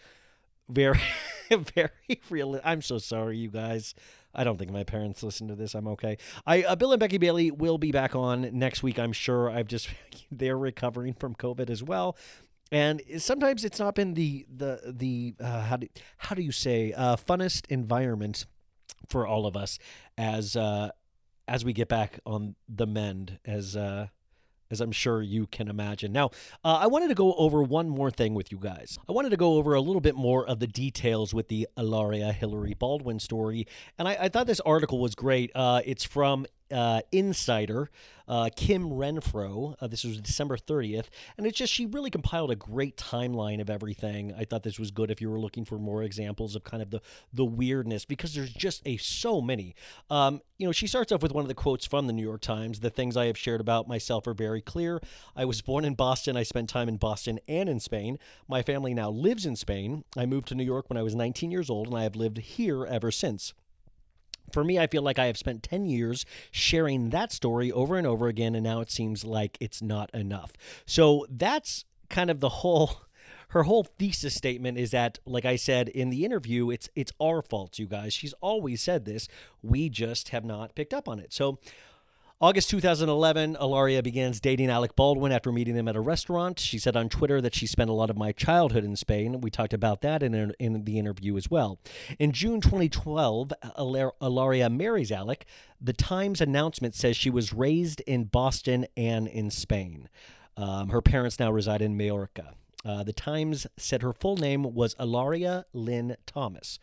very, 0.69 1.01
very 1.49 2.21
real. 2.29 2.59
I'm 2.63 2.81
so 2.81 2.97
sorry, 2.97 3.37
you 3.37 3.49
guys. 3.49 3.95
I 4.33 4.43
don't 4.43 4.57
think 4.57 4.71
my 4.71 4.83
parents 4.83 5.23
listen 5.23 5.47
to 5.47 5.55
this. 5.55 5.73
I'm 5.73 5.87
okay. 5.87 6.17
I 6.45 6.63
uh, 6.63 6.75
Bill 6.75 6.91
and 6.91 6.99
Becky 6.99 7.17
Bailey 7.17 7.49
will 7.49 7.79
be 7.79 7.91
back 7.91 8.15
on 8.15 8.49
next 8.53 8.83
week. 8.83 8.99
I'm 8.99 9.11
sure. 9.11 9.49
I've 9.49 9.67
just 9.67 9.89
they're 10.31 10.57
recovering 10.57 11.13
from 11.13 11.33
COVID 11.33 11.69
as 11.69 11.81
well, 11.81 12.15
and 12.71 13.01
sometimes 13.17 13.65
it's 13.65 13.79
not 13.79 13.95
been 13.95 14.13
the 14.13 14.45
the 14.55 14.93
the 14.95 15.35
uh, 15.39 15.63
how 15.63 15.77
do 15.77 15.87
how 16.17 16.35
do 16.35 16.43
you 16.43 16.51
say 16.51 16.93
uh, 16.93 17.15
funnest 17.15 17.65
environment 17.69 18.45
for 19.07 19.25
all 19.25 19.47
of 19.47 19.57
us 19.57 19.79
as 20.17 20.55
uh, 20.55 20.89
as 21.47 21.65
we 21.65 21.73
get 21.73 21.87
back 21.87 22.19
on 22.25 22.55
the 22.67 22.85
mend 22.85 23.39
as 23.43 23.75
uh, 23.75 24.07
as 24.71 24.81
I'm 24.81 24.91
sure 24.91 25.21
you 25.21 25.47
can 25.47 25.67
imagine. 25.67 26.11
Now, 26.11 26.27
uh, 26.63 26.79
I 26.81 26.87
wanted 26.87 27.07
to 27.09 27.15
go 27.15 27.33
over 27.33 27.63
one 27.63 27.89
more 27.89 28.11
thing 28.11 28.33
with 28.33 28.51
you 28.51 28.57
guys. 28.59 28.99
I 29.07 29.11
wanted 29.11 29.29
to 29.29 29.37
go 29.37 29.53
over 29.53 29.73
a 29.73 29.81
little 29.81 30.01
bit 30.01 30.15
more 30.15 30.45
of 30.45 30.59
the 30.59 30.67
details 30.67 31.33
with 31.33 31.47
the 31.47 31.67
Ilaria 31.77 32.31
Hillary 32.31 32.75
Baldwin 32.77 33.19
story, 33.19 33.67
and 33.97 34.07
I, 34.07 34.17
I 34.21 34.29
thought 34.29 34.47
this 34.47 34.59
article 34.61 34.99
was 34.99 35.15
great. 35.15 35.51
Uh, 35.55 35.81
it's 35.85 36.03
from 36.03 36.45
uh, 36.71 37.01
Insider, 37.11 37.89
uh, 38.27 38.49
Kim 38.55 38.89
Renfro. 38.89 39.75
Uh, 39.81 39.87
this 39.87 40.03
was 40.03 40.21
December 40.21 40.55
30th. 40.55 41.07
And 41.37 41.47
it's 41.47 41.57
just, 41.57 41.73
she 41.73 41.87
really 41.87 42.11
compiled 42.11 42.51
a 42.51 42.55
great 42.55 42.95
timeline 42.95 43.59
of 43.59 43.69
everything. 43.69 44.33
I 44.37 44.45
thought 44.45 44.63
this 44.63 44.79
was 44.79 44.91
good 44.91 45.09
if 45.09 45.19
you 45.19 45.29
were 45.29 45.39
looking 45.39 45.65
for 45.65 45.79
more 45.79 46.03
examples 46.03 46.55
of 46.55 46.63
kind 46.63 46.83
of 46.83 46.91
the, 46.91 47.01
the 47.33 47.45
weirdness, 47.45 48.05
because 48.05 48.35
there's 48.35 48.53
just 48.53 48.81
a 48.85 48.97
so 48.97 49.41
many. 49.41 49.75
Um, 50.09 50.41
you 50.57 50.67
know, 50.67 50.71
she 50.71 50.87
starts 50.87 51.11
off 51.11 51.23
with 51.23 51.31
one 51.31 51.43
of 51.43 51.47
the 51.47 51.55
quotes 51.55 51.85
from 51.85 52.05
the 52.07 52.13
New 52.13 52.23
York 52.23 52.41
Times 52.41 52.81
The 52.81 52.89
things 52.89 53.17
I 53.17 53.25
have 53.25 53.37
shared 53.37 53.61
about 53.61 53.87
myself 53.87 54.27
are 54.27 54.33
very 54.33 54.61
clear. 54.61 55.01
I 55.35 55.45
was 55.45 55.61
born 55.61 55.83
in 55.83 55.95
Boston. 55.95 56.37
I 56.37 56.43
spent 56.43 56.69
time 56.69 56.87
in 56.87 56.97
Boston 56.97 57.39
and 57.47 57.67
in 57.67 57.79
Spain. 57.79 58.19
My 58.47 58.61
family 58.61 58.93
now 58.93 59.09
lives 59.09 59.45
in 59.45 59.55
Spain. 59.55 60.03
I 60.15 60.25
moved 60.25 60.47
to 60.49 60.55
New 60.55 60.63
York 60.63 60.89
when 60.89 60.97
I 60.97 61.03
was 61.03 61.15
19 61.15 61.49
years 61.49 61.69
old, 61.69 61.87
and 61.87 61.97
I 61.97 62.03
have 62.03 62.15
lived 62.15 62.37
here 62.37 62.85
ever 62.85 63.09
since. 63.11 63.53
For 64.51 64.63
me, 64.63 64.79
I 64.79 64.87
feel 64.87 65.01
like 65.01 65.19
I 65.19 65.25
have 65.25 65.37
spent 65.37 65.63
10 65.63 65.85
years 65.85 66.25
sharing 66.51 67.09
that 67.09 67.31
story 67.31 67.71
over 67.71 67.97
and 67.97 68.07
over 68.07 68.27
again, 68.27 68.55
and 68.55 68.63
now 68.63 68.81
it 68.81 68.91
seems 68.91 69.23
like 69.23 69.57
it's 69.59 69.81
not 69.81 70.09
enough. 70.13 70.53
So 70.85 71.25
that's 71.29 71.85
kind 72.09 72.29
of 72.29 72.39
the 72.39 72.49
whole. 72.49 73.01
Her 73.53 73.63
whole 73.63 73.83
thesis 73.97 74.35
statement 74.35 74.77
is 74.77 74.91
that, 74.91 75.17
like 75.25 75.43
I 75.43 75.55
said 75.55 75.89
in 75.89 76.11
the 76.11 76.23
interview, 76.23 76.69
it's 76.69 76.87
it's 76.95 77.11
our 77.19 77.41
fault, 77.41 77.79
you 77.79 77.87
guys. 77.87 78.13
She's 78.13 78.33
always 78.41 78.79
said 78.79 79.05
this. 79.05 79.27
We 79.63 79.89
just 79.89 80.29
have 80.29 80.45
not 80.45 80.75
picked 80.75 80.93
up 80.93 81.09
on 81.09 81.17
it. 81.17 81.33
So 81.33 81.57
August 82.41 82.69
2011, 82.69 83.57
Alaria 83.59 84.01
begins 84.01 84.39
dating 84.39 84.69
Alec 84.69 84.95
Baldwin 84.95 85.33
after 85.33 85.51
meeting 85.51 85.75
him 85.75 85.89
at 85.89 85.97
a 85.97 85.99
restaurant. 85.99 86.57
She 86.57 86.79
said 86.79 86.95
on 86.95 87.09
Twitter 87.09 87.41
that 87.41 87.53
she 87.53 87.67
spent 87.67 87.89
a 87.89 87.93
lot 87.93 88.09
of 88.09 88.15
my 88.15 88.31
childhood 88.31 88.85
in 88.85 88.95
Spain. 88.95 89.41
We 89.41 89.49
talked 89.49 89.73
about 89.73 89.99
that 90.03 90.23
in, 90.23 90.53
in 90.57 90.85
the 90.85 90.97
interview 90.97 91.35
as 91.35 91.51
well. 91.51 91.79
In 92.17 92.31
June 92.31 92.61
2012, 92.61 93.51
Alaria 93.77 94.71
marries 94.71 95.11
Alec. 95.11 95.47
The 95.81 95.91
Times 95.91 96.39
announcement 96.39 96.95
says 96.95 97.17
she 97.17 97.29
was 97.29 97.51
raised 97.51 97.99
in 98.07 98.23
Boston 98.23 98.87
and 98.95 99.27
in 99.27 99.51
Spain. 99.51 100.07
Um, 100.55 100.91
her 100.91 101.01
parents 101.01 101.39
now 101.39 101.51
reside 101.51 101.81
in 101.81 101.97
Majorca. 101.97 102.53
Uh, 102.85 103.03
the 103.03 103.11
Times 103.11 103.67
said 103.75 104.01
her 104.01 104.13
full 104.13 104.37
name 104.37 104.63
was 104.63 104.95
Alaria 104.95 105.65
Lynn 105.73 106.15
Thomas. 106.25 106.79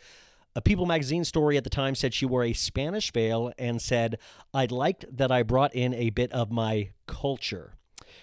A 0.57 0.63
People 0.63 0.87
magazine 0.87 1.23
story 1.23 1.59
at 1.59 1.65
the 1.65 1.71
time 1.71 1.95
said 1.95 2.15
she 2.15 2.25
wore 2.25 2.43
a 2.43 2.55
Spanish 2.55 3.13
veil 3.13 3.53
and 3.59 3.83
said, 3.83 4.19
I 4.55 4.65
liked 4.65 5.05
that 5.15 5.31
I 5.31 5.43
brought 5.43 5.75
in 5.75 5.93
a 5.93 6.09
bit 6.09 6.33
of 6.33 6.51
my 6.51 6.93
culture. 7.07 7.75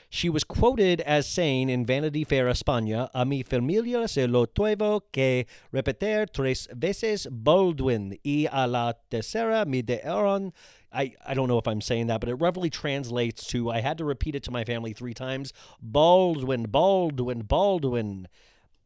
She 0.09 0.29
was 0.29 0.43
quoted 0.43 0.99
as 1.01 1.27
saying 1.27 1.69
in 1.69 1.85
Vanity 1.85 2.23
Fair 2.23 2.45
España, 2.45 3.07
A 3.13 3.23
mi 3.23 3.43
familia 3.43 4.07
se 4.07 4.25
lo 4.25 4.47
tuvo 4.47 5.01
que 5.11 5.45
repetir 5.71 6.27
tres 6.33 6.67
veces 6.75 7.27
Baldwin 7.29 8.17
y 8.25 8.47
a 8.51 8.67
la 8.67 8.93
tercera 9.11 9.67
me 9.67 9.83
dieron. 9.83 10.53
I, 10.91 11.13
I 11.27 11.35
don't 11.35 11.47
know 11.47 11.59
if 11.59 11.67
I'm 11.67 11.81
saying 11.81 12.07
that, 12.07 12.19
but 12.19 12.29
it 12.29 12.35
roughly 12.35 12.71
translates 12.71 13.45
to 13.47 13.69
I 13.69 13.81
had 13.81 13.99
to 13.99 14.05
repeat 14.05 14.33
it 14.33 14.41
to 14.43 14.51
my 14.51 14.63
family 14.63 14.93
three 14.93 15.13
times 15.13 15.53
Baldwin, 15.79 16.63
Baldwin, 16.63 17.43
Baldwin. 17.43 18.27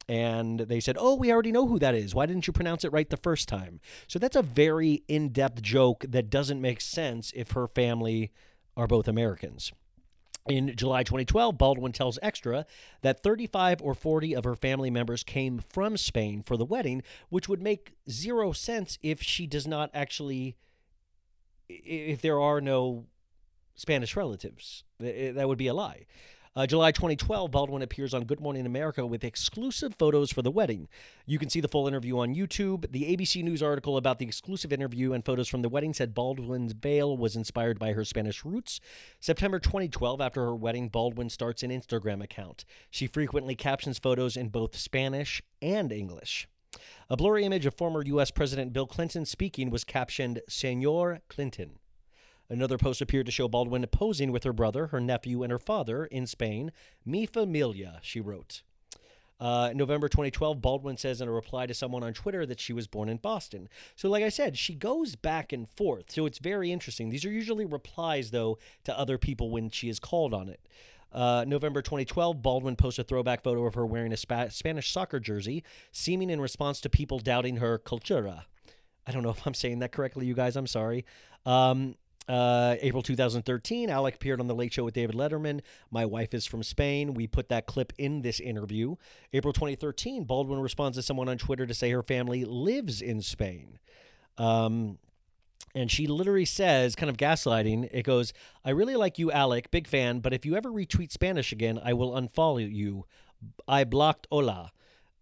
And 0.10 0.62
they 0.62 0.80
said, 0.80 0.96
Oh, 0.98 1.16
we 1.16 1.32
already 1.32 1.52
know 1.52 1.68
who 1.68 1.80
that 1.80 1.96
is. 1.96 2.16
Why 2.16 2.26
didn't 2.26 2.48
you 2.48 2.54
pronounce 2.54 2.84
it 2.86 2.94
right 2.94 3.10
the 3.10 3.18
first 3.18 3.50
time? 3.50 3.82
So 4.08 4.20
that's 4.20 4.38
a 4.38 4.42
very 4.42 5.04
in 5.08 5.30
depth 5.30 5.62
joke 5.62 6.06
that 6.08 6.30
doesn't 6.30 6.62
make 6.62 6.80
sense 6.80 7.34
if 7.36 7.52
her 7.52 7.68
family 7.68 8.32
are 8.78 8.88
both 8.88 9.08
Americans. 9.08 9.74
In 10.48 10.74
July 10.78 11.04
2012, 11.04 11.58
Baldwin 11.58 11.92
tells 11.92 12.18
Extra 12.22 12.66
that 13.02 13.22
35 13.22 13.82
or 13.82 13.94
40 13.94 14.34
of 14.34 14.46
her 14.46 14.56
family 14.56 14.90
members 14.90 15.24
came 15.24 15.60
from 15.60 15.98
Spain 15.98 16.42
for 16.42 16.56
the 16.56 16.64
wedding, 16.64 17.04
which 17.28 17.50
would 17.50 17.62
make 17.62 17.94
zero 18.10 18.54
sense 18.54 18.98
if 19.02 19.22
she 19.22 19.46
does 19.46 19.68
not 19.68 19.90
actually, 19.94 20.56
if 21.68 22.22
there 22.22 22.40
are 22.40 22.62
no 22.62 23.08
Spanish 23.76 24.16
relatives. 24.16 24.86
That 25.00 25.50
would 25.50 25.58
be 25.58 25.68
a 25.68 25.74
lie. 25.74 26.06
Uh, 26.58 26.66
July 26.66 26.92
2012, 26.92 27.52
Baldwin 27.52 27.84
appears 27.84 28.16
on 28.16 28.24
Good 28.24 28.40
Morning 28.40 28.66
America 28.66 29.06
with 29.06 29.24
exclusive 29.24 29.94
photos 29.94 30.32
for 30.32 30.42
the 30.42 30.50
wedding. 30.50 30.88
You 31.28 31.38
can 31.38 31.52
see 31.52 31.62
the 31.62 31.68
full 31.68 31.88
interview 31.88 32.18
on 32.18 32.34
YouTube. 32.34 32.92
The 32.92 33.16
ABC 33.16 33.44
News 33.44 33.62
article 33.62 33.96
about 33.96 34.18
the 34.18 34.26
exclusive 34.26 34.74
interview 34.74 35.14
and 35.14 35.24
photos 35.24 35.48
from 35.48 35.62
the 35.62 35.70
wedding 35.70 35.94
said 35.94 36.16
Baldwin's 36.16 36.74
veil 36.74 37.16
was 37.16 37.36
inspired 37.36 37.78
by 37.78 37.92
her 37.92 38.04
Spanish 38.04 38.44
roots. 38.44 38.80
September 39.20 39.60
2012, 39.60 40.20
after 40.20 40.46
her 40.46 40.56
wedding, 40.56 40.90
Baldwin 40.90 41.30
starts 41.30 41.62
an 41.62 41.70
Instagram 41.70 42.24
account. 42.24 42.66
She 42.90 43.06
frequently 43.06 43.54
captions 43.54 44.00
photos 44.00 44.36
in 44.36 44.50
both 44.50 44.76
Spanish 44.76 45.44
and 45.62 45.92
English. 45.92 46.48
A 47.08 47.16
blurry 47.16 47.46
image 47.46 47.68
of 47.68 47.76
former 47.76 48.02
U.S. 48.04 48.32
President 48.32 48.74
Bill 48.74 48.88
Clinton 48.88 49.26
speaking 49.26 49.70
was 49.70 49.84
captioned 49.84 50.42
Senor 50.50 51.20
Clinton. 51.30 51.78
Another 52.50 52.78
post 52.78 53.02
appeared 53.02 53.26
to 53.26 53.32
show 53.32 53.48
Baldwin 53.48 53.86
posing 53.88 54.32
with 54.32 54.44
her 54.44 54.54
brother, 54.54 54.88
her 54.88 55.02
nephew, 55.02 55.44
and 55.44 55.52
her 55.52 55.60
father 55.60 56.06
in 56.06 56.26
Spain. 56.26 56.72
Mi 57.06 57.26
familia, 57.26 58.00
she 58.02 58.22
wrote. 58.22 58.62
Uh, 59.40 59.72
November 59.76 60.08
2012, 60.08 60.62
Baldwin 60.62 60.98
says 60.98 61.22
in 61.22 61.28
a 61.28 61.32
reply 61.32 61.68
to 61.68 61.74
someone 61.74 62.04
on 62.04 62.14
Twitter 62.14 62.46
that 62.46 62.60
she 62.60 62.74
was 62.74 62.88
born 62.88 63.08
in 63.08 63.18
Boston. 63.18 63.70
So, 63.96 64.10
like 64.10 64.24
I 64.24 64.30
said, 64.30 64.58
she 64.58 64.74
goes 64.74 65.16
back 65.16 65.54
and 65.54 65.70
forth. 65.70 66.10
So 66.12 66.26
it's 66.26 66.40
very 66.40 66.72
interesting. 66.72 67.10
These 67.10 67.26
are 67.26 67.32
usually 67.32 67.66
replies, 67.66 68.32
though, 68.32 68.58
to 68.86 68.98
other 68.98 69.18
people 69.18 69.52
when 69.52 69.70
she 69.70 69.90
is 69.90 70.00
called 70.00 70.34
on 70.34 70.50
it. 70.50 70.62
Uh, 71.12 71.46
November 71.48 71.82
2012, 71.82 72.42
Baldwin 72.42 72.76
posted 72.76 73.06
a 73.06 73.08
throwback 73.08 73.44
photo 73.44 73.66
of 73.66 73.76
her 73.76 73.86
wearing 73.86 74.12
a 74.12 74.18
Spa- 74.18 74.50
Spanish 74.50 74.92
soccer 74.92 75.20
jersey, 75.20 75.64
seeming 75.92 76.30
in 76.30 76.42
response 76.42 76.82
to 76.82 76.90
people 76.90 77.20
doubting 77.20 77.58
her 77.58 77.78
cultura. 77.78 78.46
I 79.06 79.12
don't 79.12 79.24
know 79.24 79.30
if 79.30 79.46
I'm 79.46 79.54
saying 79.54 79.80
that 79.80 79.92
correctly, 79.92 80.26
you 80.26 80.34
guys. 80.34 80.56
I'm 80.56 80.68
sorry. 80.68 81.06
Um, 81.46 81.96
uh, 82.28 82.76
April 82.82 83.02
2013, 83.02 83.90
Alec 83.90 84.16
appeared 84.16 84.40
on 84.40 84.48
The 84.48 84.56
Late 84.56 84.74
Show 84.74 84.84
with 84.84 84.94
David 84.94 85.16
Letterman. 85.16 85.62
My 85.92 86.06
wife 86.06 86.34
is 86.34 86.46
from 86.46 86.64
Spain. 86.64 87.14
We 87.14 87.28
put 87.28 87.50
that 87.50 87.66
clip 87.66 87.94
in 87.98 88.22
this 88.22 88.40
interview. 88.40 88.96
April 89.34 89.54
2013, 89.54 90.26
Baldwin 90.26 90.60
responds 90.60 90.98
to 90.98 91.02
someone 91.02 91.30
on 91.30 91.38
Twitter 91.38 91.66
to 91.66 91.74
say 91.74 91.90
her 91.92 92.04
family 92.04 92.44
lives 92.44 93.02
in 93.02 93.22
Spain. 93.22 93.80
Um, 94.38 95.00
and 95.74 95.92
she 95.92 96.08
literally 96.08 96.46
says, 96.46 96.96
kind 96.96 97.10
of 97.10 97.18
gaslighting, 97.18 97.90
it 97.92 98.04
goes, 98.04 98.34
I 98.66 98.72
really 98.72 98.96
like 98.96 99.20
you, 99.20 99.32
Alec, 99.32 99.72
big 99.72 99.88
fan, 99.88 100.20
but 100.20 100.34
if 100.34 100.46
you 100.46 100.56
ever 100.56 100.70
retweet 100.70 101.12
Spanish 101.12 101.52
again, 101.52 101.80
I 101.84 101.94
will 101.94 102.12
unfollow 102.12 102.72
you. 102.72 103.06
I 103.68 103.84
blocked 103.84 104.28
Hola. 104.32 104.72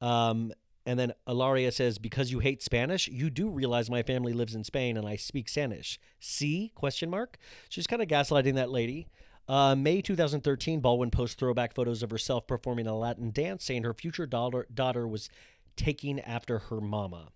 Um, 0.02 0.54
and 0.86 1.00
then 1.00 1.14
Alaria 1.28 1.74
says, 1.74 1.98
because 1.98 2.32
you 2.32 2.40
hate 2.40 2.62
Spanish, 2.62 3.08
you 3.08 3.30
do 3.30 3.50
realize 3.50 3.90
my 3.90 4.04
family 4.04 4.34
lives 4.34 4.54
in 4.54 4.64
Spain 4.64 4.98
and 4.98 5.08
I 5.08 5.16
speak 5.16 5.50
Spanish. 5.50 6.00
See? 6.20 6.72
Question 6.76 7.10
mark. 7.10 7.38
She's 7.70 7.88
kind 7.88 8.02
of 8.02 8.08
gaslighting 8.08 8.56
that 8.56 8.70
lady. 8.70 9.08
Uh, 9.48 9.76
May 9.76 10.02
2013, 10.02 10.80
Baldwin 10.80 11.12
posts 11.12 11.36
throwback 11.36 11.74
photos 11.74 12.04
of 12.04 12.12
herself 12.12 12.48
performing 12.48 12.88
a 12.88 12.96
Latin 12.96 13.32
dance, 13.32 13.64
saying 13.66 13.84
her 13.84 13.94
future 13.94 14.26
daughter, 14.26 14.68
daughter 14.74 15.08
was 15.08 15.30
taking 15.76 16.20
after 16.20 16.60
her 16.60 16.82
mama. 16.82 17.30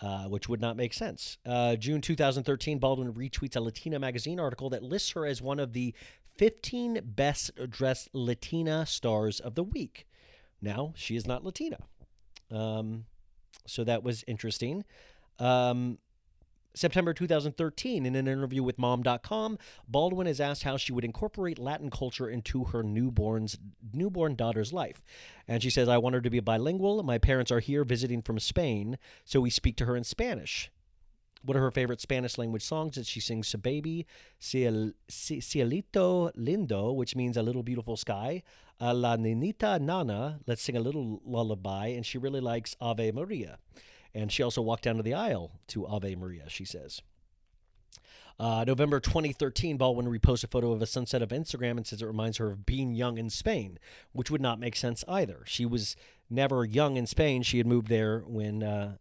Uh, 0.00 0.24
which 0.24 0.48
would 0.48 0.60
not 0.60 0.76
make 0.76 0.92
sense. 0.92 1.38
Uh, 1.46 1.76
June 1.76 2.00
2013, 2.00 2.78
Baldwin 2.78 3.14
retweets 3.14 3.56
a 3.56 3.60
Latina 3.60 3.98
magazine 3.98 4.38
article 4.38 4.68
that 4.68 4.82
lists 4.82 5.12
her 5.12 5.24
as 5.24 5.40
one 5.40 5.58
of 5.58 5.72
the 5.72 5.94
15 6.36 7.00
best 7.04 7.52
dressed 7.70 8.10
Latina 8.12 8.84
stars 8.84 9.40
of 9.40 9.54
the 9.54 9.62
week. 9.62 10.06
Now, 10.60 10.92
she 10.96 11.14
is 11.14 11.26
not 11.26 11.44
Latina. 11.44 11.78
Um, 12.54 13.06
so 13.66 13.84
that 13.84 14.02
was 14.02 14.24
interesting. 14.26 14.84
Um, 15.38 15.98
September 16.76 17.14
2013, 17.14 18.04
in 18.04 18.16
an 18.16 18.26
interview 18.26 18.62
with 18.62 18.78
Mom.com, 18.78 19.58
Baldwin 19.86 20.26
is 20.26 20.40
asked 20.40 20.64
how 20.64 20.76
she 20.76 20.92
would 20.92 21.04
incorporate 21.04 21.58
Latin 21.58 21.88
culture 21.88 22.28
into 22.28 22.64
her 22.64 22.82
newborn's 22.82 23.56
newborn 23.92 24.34
daughter's 24.34 24.72
life. 24.72 25.04
And 25.46 25.62
she 25.62 25.70
says, 25.70 25.88
I 25.88 25.98
want 25.98 26.16
her 26.16 26.20
to 26.20 26.30
be 26.30 26.40
bilingual. 26.40 27.00
My 27.04 27.18
parents 27.18 27.52
are 27.52 27.60
here 27.60 27.84
visiting 27.84 28.22
from 28.22 28.40
Spain, 28.40 28.98
so 29.24 29.40
we 29.40 29.50
speak 29.50 29.76
to 29.76 29.84
her 29.84 29.94
in 29.94 30.02
Spanish. 30.02 30.70
What 31.44 31.56
are 31.56 31.60
her 31.60 31.70
favorite 31.70 32.00
Spanish 32.00 32.38
language 32.38 32.64
songs? 32.64 32.96
That 32.96 33.06
she 33.06 33.20
sings 33.20 33.48
"So 33.48 33.58
Baby," 33.58 34.06
Ciel, 34.38 34.92
"Cielito 35.08 36.32
Lindo," 36.36 36.94
which 36.94 37.14
means 37.14 37.36
a 37.36 37.42
little 37.42 37.62
beautiful 37.62 37.96
sky. 37.96 38.42
Uh, 38.80 38.94
La 38.94 39.16
Nanita 39.16 39.80
Nana, 39.80 40.40
let's 40.46 40.62
sing 40.62 40.76
a 40.76 40.80
little 40.80 41.20
lullaby, 41.24 41.88
and 41.88 42.04
she 42.04 42.18
really 42.18 42.40
likes 42.40 42.74
Ave 42.80 43.12
Maria. 43.12 43.58
And 44.14 44.32
she 44.32 44.42
also 44.42 44.62
walked 44.62 44.84
down 44.84 44.96
to 44.96 45.02
the 45.02 45.14
aisle 45.14 45.52
to 45.68 45.86
Ave 45.86 46.14
Maria. 46.16 46.48
She 46.48 46.64
says. 46.64 47.02
Uh, 48.38 48.64
November 48.66 48.98
2013, 48.98 49.76
Baldwin 49.76 50.06
reposted 50.06 50.44
a 50.44 50.48
photo 50.48 50.72
of 50.72 50.82
a 50.82 50.86
sunset 50.86 51.22
of 51.22 51.28
Instagram 51.28 51.76
and 51.76 51.86
says 51.86 52.02
it 52.02 52.06
reminds 52.06 52.38
her 52.38 52.50
of 52.50 52.66
being 52.66 52.92
young 52.94 53.16
in 53.16 53.30
Spain, 53.30 53.78
which 54.12 54.28
would 54.28 54.40
not 54.40 54.58
make 54.58 54.74
sense 54.74 55.04
either. 55.06 55.42
She 55.46 55.64
was 55.64 55.94
never 56.28 56.64
young 56.64 56.96
in 56.96 57.06
Spain. 57.06 57.42
She 57.42 57.58
had 57.58 57.66
moved 57.66 57.88
there 57.88 58.20
when. 58.26 58.62
Uh, 58.62 58.96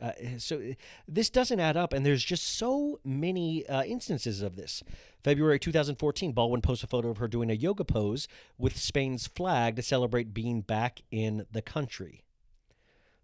uh, 0.00 0.12
so 0.38 0.60
this 1.08 1.30
doesn't 1.30 1.60
add 1.60 1.76
up, 1.76 1.92
and 1.92 2.04
there's 2.04 2.24
just 2.24 2.58
so 2.58 3.00
many 3.04 3.66
uh, 3.66 3.82
instances 3.84 4.42
of 4.42 4.56
this. 4.56 4.82
February 5.24 5.58
2014, 5.58 6.32
Baldwin 6.32 6.60
posted 6.60 6.88
a 6.88 6.90
photo 6.90 7.08
of 7.08 7.18
her 7.18 7.28
doing 7.28 7.50
a 7.50 7.54
yoga 7.54 7.84
pose 7.84 8.28
with 8.58 8.76
Spain's 8.76 9.26
flag 9.26 9.76
to 9.76 9.82
celebrate 9.82 10.34
being 10.34 10.60
back 10.60 11.00
in 11.10 11.46
the 11.50 11.62
country. 11.62 12.24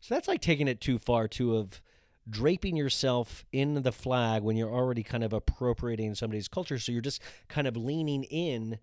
So 0.01 0.15
that's 0.15 0.29
like 0.29 0.41
taking 0.41 0.67
it 0.67 0.81
too 0.81 0.99
far 0.99 1.29
to 1.29 1.57
of 1.57 1.81
draping 2.29 2.77
yourself 2.77 3.45
in 3.53 3.83
the 3.83 3.93
flag 3.93 4.43
when 4.43 4.57
you're 4.57 4.73
already 4.73 5.03
kind 5.03 5.25
of 5.25 5.33
appropriating 5.33 6.15
somebody's 6.15 6.49
culture. 6.49 6.79
So 6.79 6.93
you're 6.93 7.01
just 7.01 7.23
kind 7.49 7.67
of 7.67 7.77
leaning 7.77 8.25
in 8.25 8.79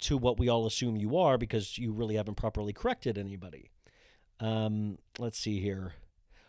to 0.00 0.16
what 0.16 0.38
we 0.38 0.48
all 0.48 0.66
assume 0.66 0.96
you 0.96 1.16
are 1.16 1.38
because 1.38 1.78
you 1.78 1.92
really 1.92 2.16
haven't 2.16 2.36
properly 2.36 2.72
corrected 2.72 3.16
anybody. 3.16 3.70
Um, 4.38 4.98
let's 5.18 5.38
see 5.38 5.60
here. 5.60 5.94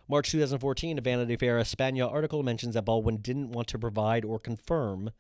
March 0.09 0.31
2014, 0.31 0.97
a 0.97 1.01
Vanity 1.01 1.35
Fair 1.35 1.59
España 1.59 2.09
article 2.09 2.41
mentions 2.41 2.75
that 2.75 2.85
Baldwin 2.85 3.17
didn't 3.17 3.51
want 3.51 3.67
to 3.69 3.79
provide 3.79 4.23
or 4.23 4.39
confirm 4.39 5.11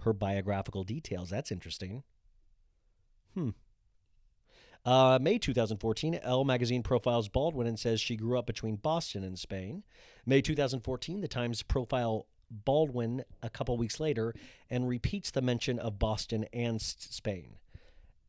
her 0.00 0.12
biographical 0.12 0.84
details. 0.84 1.30
That's 1.30 1.50
interesting. 1.50 2.02
Hmm. 3.32 3.50
Uh, 4.84 5.18
May 5.20 5.38
2014, 5.38 6.16
Elle 6.22 6.44
magazine 6.44 6.82
profiles 6.82 7.28
Baldwin 7.28 7.66
and 7.66 7.78
says 7.78 8.02
she 8.02 8.16
grew 8.16 8.38
up 8.38 8.46
between 8.46 8.76
Boston 8.76 9.24
and 9.24 9.38
Spain. 9.38 9.82
May 10.26 10.42
2014, 10.42 11.22
the 11.22 11.28
Times 11.28 11.62
profile 11.62 12.26
Baldwin 12.50 13.24
a 13.42 13.48
couple 13.48 13.78
weeks 13.78 13.98
later 13.98 14.34
and 14.68 14.86
repeats 14.86 15.30
the 15.30 15.40
mention 15.40 15.78
of 15.78 15.98
Boston 15.98 16.44
and 16.52 16.82
Spain. 16.82 17.56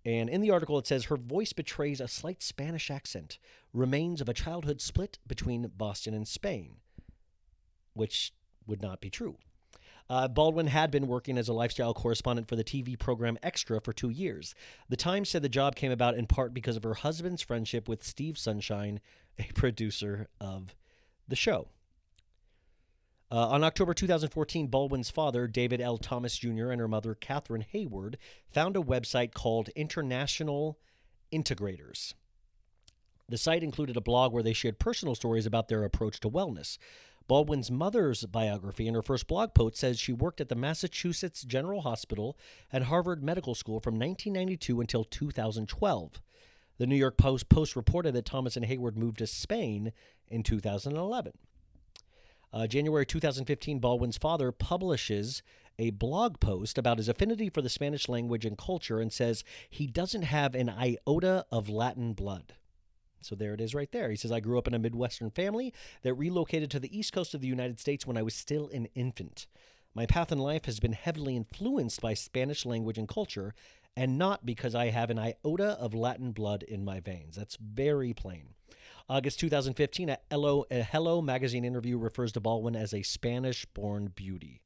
And 0.05 0.29
in 0.29 0.41
the 0.41 0.51
article, 0.51 0.77
it 0.77 0.85
says 0.85 1.05
her 1.05 1.17
voice 1.17 1.51
betrays 1.51 1.99
a 1.99 2.07
slight 2.07 2.43
Spanish 2.43 2.91
accent, 2.91 3.39
remains 3.73 4.21
of 4.21 4.29
a 4.29 4.33
childhood 4.33 4.79
split 4.79 5.17
between 5.25 5.71
Boston 5.75 6.13
and 6.13 6.27
Spain, 6.27 6.75
which 7.93 8.31
would 8.67 8.81
not 8.81 9.01
be 9.01 9.09
true. 9.09 9.37
Uh, 10.07 10.27
Baldwin 10.27 10.67
had 10.67 10.91
been 10.91 11.07
working 11.07 11.35
as 11.35 11.47
a 11.47 11.53
lifestyle 11.53 11.95
correspondent 11.95 12.47
for 12.47 12.55
the 12.55 12.63
TV 12.63 12.97
program 12.97 13.39
Extra 13.41 13.81
for 13.81 13.91
two 13.91 14.11
years. 14.11 14.53
The 14.87 14.95
Times 14.95 15.29
said 15.29 15.41
the 15.41 15.49
job 15.49 15.75
came 15.75 15.91
about 15.91 16.15
in 16.15 16.27
part 16.27 16.53
because 16.53 16.77
of 16.77 16.83
her 16.83 16.93
husband's 16.93 17.41
friendship 17.41 17.89
with 17.89 18.03
Steve 18.03 18.37
Sunshine, 18.37 18.99
a 19.39 19.45
producer 19.55 20.27
of 20.39 20.75
the 21.27 21.35
show. 21.35 21.69
Uh, 23.31 23.49
on 23.49 23.63
October 23.63 23.93
2014, 23.93 24.67
Baldwin's 24.67 25.09
father, 25.09 25.47
David 25.47 25.81
L. 25.81 25.97
Thomas 25.97 26.37
Jr., 26.37 26.69
and 26.69 26.79
her 26.79 26.87
mother, 26.87 27.15
Catherine 27.15 27.65
Hayward, 27.71 28.17
found 28.51 28.77
a 28.77 28.81
website 28.81 29.33
called 29.33 29.69
International 29.69 30.77
Integrators. 31.33 32.13
The 33.27 33.37
site 33.37 33.63
included 33.63 33.97
a 33.97 34.01
blog 34.01 34.31
where 34.31 34.43
they 34.43 34.53
shared 34.53 34.77
personal 34.77 35.15
stories 35.15 35.47
about 35.47 35.67
their 35.67 35.83
approach 35.83 36.19
to 36.19 36.29
wellness. 36.29 36.77
Baldwin's 37.27 37.71
mother's 37.71 38.23
biography 38.25 38.87
in 38.87 38.93
her 38.93 39.01
first 39.01 39.25
blog 39.25 39.55
post 39.55 39.77
says 39.77 39.99
she 39.99 40.13
worked 40.13 40.39
at 40.39 40.49
the 40.49 40.55
Massachusetts 40.55 41.41
General 41.41 41.81
Hospital 41.81 42.37
and 42.71 42.83
Harvard 42.83 43.23
Medical 43.23 43.55
School 43.55 43.79
from 43.79 43.95
1992 43.95 44.79
until 44.79 45.03
2012. 45.03 46.21
The 46.77 46.85
New 46.85 46.95
York 46.95 47.17
Post 47.17 47.49
Post 47.49 47.75
reported 47.75 48.13
that 48.13 48.25
Thomas 48.25 48.55
and 48.55 48.65
Hayward 48.65 48.95
moved 48.95 49.17
to 49.17 49.27
Spain 49.27 49.91
in 50.27 50.43
2011. 50.43 51.31
Uh, 52.55 52.65
January 52.65 53.05
2015, 53.05 53.79
Baldwin's 53.79 54.17
father 54.17 54.49
publishes 54.49 55.43
a 55.77 55.89
blog 55.89 56.39
post 56.39 56.77
about 56.77 56.97
his 56.97 57.09
affinity 57.09 57.49
for 57.49 57.61
the 57.61 57.67
Spanish 57.67 58.07
language 58.07 58.45
and 58.45 58.57
culture 58.57 59.01
and 59.01 59.11
says 59.11 59.43
he 59.69 59.87
doesn't 59.87 60.21
have 60.21 60.55
an 60.55 60.69
iota 60.69 61.45
of 61.51 61.67
Latin 61.67 62.13
blood. 62.13 62.53
So 63.19 63.35
there 63.35 63.53
it 63.53 63.59
is 63.59 63.75
right 63.75 63.91
there. 63.91 64.09
He 64.09 64.15
says, 64.15 64.31
I 64.31 64.39
grew 64.39 64.57
up 64.57 64.69
in 64.69 64.73
a 64.73 64.79
Midwestern 64.79 65.31
family 65.31 65.73
that 66.03 66.13
relocated 66.13 66.71
to 66.71 66.79
the 66.79 66.97
East 66.97 67.11
Coast 67.11 67.33
of 67.33 67.41
the 67.41 67.47
United 67.47 67.77
States 67.77 68.07
when 68.07 68.15
I 68.15 68.23
was 68.23 68.33
still 68.33 68.69
an 68.69 68.87
infant. 68.95 69.47
My 69.93 70.05
path 70.05 70.31
in 70.31 70.39
life 70.39 70.63
has 70.63 70.79
been 70.79 70.93
heavily 70.93 71.35
influenced 71.35 71.99
by 71.99 72.13
Spanish 72.13 72.65
language 72.65 72.97
and 72.97 73.07
culture, 73.09 73.53
and 73.97 74.17
not 74.17 74.45
because 74.45 74.75
I 74.75 74.91
have 74.91 75.09
an 75.09 75.19
iota 75.19 75.71
of 75.77 75.93
Latin 75.93 76.31
blood 76.31 76.63
in 76.63 76.85
my 76.85 77.01
veins. 77.01 77.35
That's 77.35 77.57
very 77.57 78.13
plain. 78.13 78.53
August 79.07 79.39
2015, 79.39 80.09
a 80.09 80.17
Hello, 80.31 80.65
a 80.71 80.81
Hello 80.81 81.21
magazine 81.21 81.63
interview 81.63 81.95
refers 81.95 82.31
to 82.31 82.39
Baldwin 82.39 82.75
as 82.75 82.91
a 82.91 83.03
Spanish 83.03 83.63
born 83.65 84.11
beauty. 84.15 84.63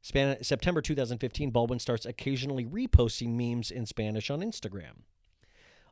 Span- 0.00 0.42
September 0.42 0.80
2015, 0.80 1.50
Baldwin 1.50 1.78
starts 1.78 2.06
occasionally 2.06 2.64
reposting 2.64 3.34
memes 3.34 3.70
in 3.70 3.84
Spanish 3.84 4.30
on 4.30 4.40
Instagram. 4.40 5.02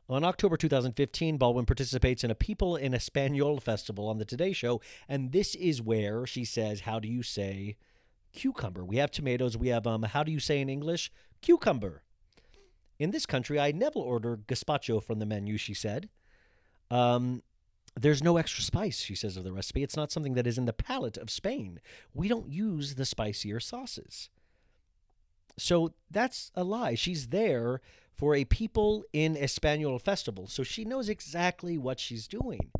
On 0.09 0.23
October 0.23 0.57
2015, 0.57 1.37
Baldwin 1.37 1.65
participates 1.65 2.23
in 2.23 2.31
a 2.31 2.35
People 2.35 2.75
in 2.75 2.95
Espanol 2.95 3.59
festival 3.59 4.07
on 4.07 4.17
the 4.17 4.25
Today 4.25 4.51
Show, 4.51 4.81
and 5.07 5.31
this 5.31 5.53
is 5.53 5.79
where 5.79 6.25
she 6.25 6.43
says, 6.43 6.81
"How 6.81 6.99
do 6.99 7.07
you 7.07 7.21
say 7.21 7.77
cucumber?" 8.31 8.83
We 8.83 8.97
have 8.97 9.11
tomatoes. 9.11 9.55
We 9.55 9.67
have 9.67 9.85
um. 9.85 10.01
How 10.01 10.23
do 10.23 10.31
you 10.31 10.39
say 10.39 10.59
in 10.59 10.69
English 10.69 11.11
cucumber? 11.41 12.01
In 12.97 13.11
this 13.11 13.27
country, 13.27 13.59
I 13.59 13.71
never 13.71 13.99
order 13.99 14.37
gazpacho 14.37 15.03
from 15.03 15.19
the 15.19 15.25
menu. 15.27 15.57
She 15.57 15.75
said. 15.75 16.09
Um, 16.93 17.41
there's 17.99 18.23
no 18.23 18.37
extra 18.37 18.63
spice, 18.63 18.99
she 19.01 19.15
says 19.15 19.35
of 19.35 19.43
the 19.43 19.51
recipe. 19.51 19.81
It's 19.81 19.97
not 19.97 20.11
something 20.11 20.35
that 20.35 20.45
is 20.45 20.59
in 20.59 20.65
the 20.65 20.73
palate 20.73 21.17
of 21.17 21.31
Spain. 21.31 21.79
We 22.13 22.27
don't 22.27 22.47
use 22.47 22.95
the 22.95 23.05
spicier 23.05 23.59
sauces. 23.59 24.29
So 25.57 25.93
that's 26.09 26.51
a 26.55 26.63
lie. 26.63 26.93
She's 26.93 27.27
there 27.27 27.81
for 28.13 28.35
a 28.35 28.45
People 28.45 29.03
in 29.11 29.35
Espanol 29.35 29.97
festival, 29.97 30.47
so 30.47 30.61
she 30.61 30.85
knows 30.85 31.09
exactly 31.09 31.79
what 31.79 31.99
she's 31.99 32.27
doing. 32.27 32.71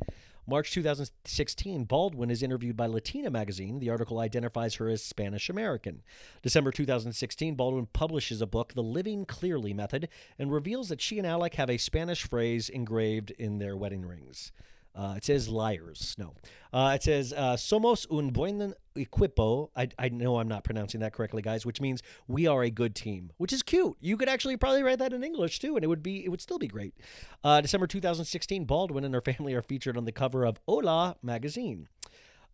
March 0.46 0.72
2016, 0.72 1.84
Baldwin 1.84 2.30
is 2.30 2.42
interviewed 2.42 2.76
by 2.76 2.86
Latina 2.86 3.30
magazine. 3.30 3.78
The 3.78 3.88
article 3.88 4.18
identifies 4.18 4.74
her 4.74 4.90
as 4.90 5.02
Spanish 5.02 5.48
American. 5.48 6.02
December 6.42 6.70
2016, 6.70 7.54
Baldwin 7.54 7.86
publishes 7.86 8.42
a 8.42 8.46
book, 8.46 8.74
The 8.74 8.82
Living 8.82 9.24
Clearly 9.24 9.72
Method, 9.72 10.08
and 10.38 10.52
reveals 10.52 10.90
that 10.90 11.00
she 11.00 11.16
and 11.16 11.26
Alec 11.26 11.54
have 11.54 11.70
a 11.70 11.78
Spanish 11.78 12.24
phrase 12.24 12.68
engraved 12.68 13.30
in 13.30 13.58
their 13.58 13.74
wedding 13.74 14.04
rings. 14.04 14.52
Uh, 14.94 15.14
it 15.16 15.24
says 15.24 15.48
liars. 15.48 16.14
No. 16.18 16.34
Uh, 16.72 16.92
it 16.94 17.02
says 17.02 17.32
uh, 17.32 17.54
somos 17.54 18.06
un 18.16 18.30
buen 18.30 18.74
equipo. 18.96 19.70
I, 19.74 19.88
I 19.98 20.08
know 20.08 20.38
I'm 20.38 20.48
not 20.48 20.62
pronouncing 20.62 21.00
that 21.00 21.12
correctly, 21.12 21.42
guys, 21.42 21.66
which 21.66 21.80
means 21.80 22.02
we 22.28 22.46
are 22.46 22.62
a 22.62 22.70
good 22.70 22.94
team, 22.94 23.32
which 23.36 23.52
is 23.52 23.62
cute. 23.62 23.96
You 24.00 24.16
could 24.16 24.28
actually 24.28 24.56
probably 24.56 24.82
write 24.82 25.00
that 25.00 25.12
in 25.12 25.24
English 25.24 25.58
too, 25.58 25.76
and 25.76 25.84
it 25.84 25.88
would 25.88 26.02
be 26.02 26.24
it 26.24 26.28
would 26.28 26.40
still 26.40 26.58
be 26.58 26.68
great. 26.68 26.94
Uh, 27.42 27.60
December 27.60 27.86
2016, 27.86 28.64
Baldwin 28.64 29.04
and 29.04 29.14
her 29.14 29.20
family 29.20 29.54
are 29.54 29.62
featured 29.62 29.96
on 29.96 30.04
the 30.04 30.12
cover 30.12 30.44
of 30.44 30.58
Hola 30.66 31.16
magazine. 31.22 31.88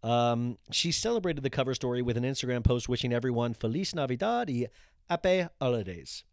Um, 0.03 0.57
she 0.71 0.93
celebrated 0.93 1.43
the 1.43 1.51
cover 1.51 1.75
story 1.75 2.01
with 2.01 2.17
an 2.17 2.25
Instagram 2.25 2.65
post 2.65 2.89
wishing 2.89 3.13
everyone 3.13 3.53
Feliz 3.53 3.95
Navidad 3.95 4.49
y 4.49 4.69
Happy 5.11 5.47
Holidays. 5.61 6.25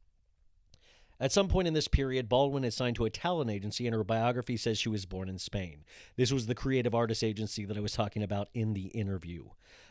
At 1.20 1.32
some 1.32 1.48
point 1.48 1.68
in 1.68 1.74
this 1.74 1.88
period, 1.88 2.30
Baldwin 2.30 2.64
is 2.64 2.76
signed 2.76 2.96
to 2.98 3.06
a 3.06 3.10
talent 3.10 3.50
agency, 3.50 3.88
and 3.88 3.96
her 3.96 4.04
biography 4.04 4.56
says 4.56 4.78
she 4.78 4.90
was 4.90 5.06
born 5.06 5.30
in 5.30 5.40
Spain. 5.40 5.84
This 6.16 6.32
was 6.32 6.46
the 6.46 6.54
creative 6.54 6.94
artist 6.94 7.24
agency 7.24 7.66
that 7.66 7.78
I 7.78 7.82
was 7.82 7.94
talking 7.94 8.22
about 8.22 8.50
in 8.54 8.74
the 8.74 8.88
interview. 8.88 9.46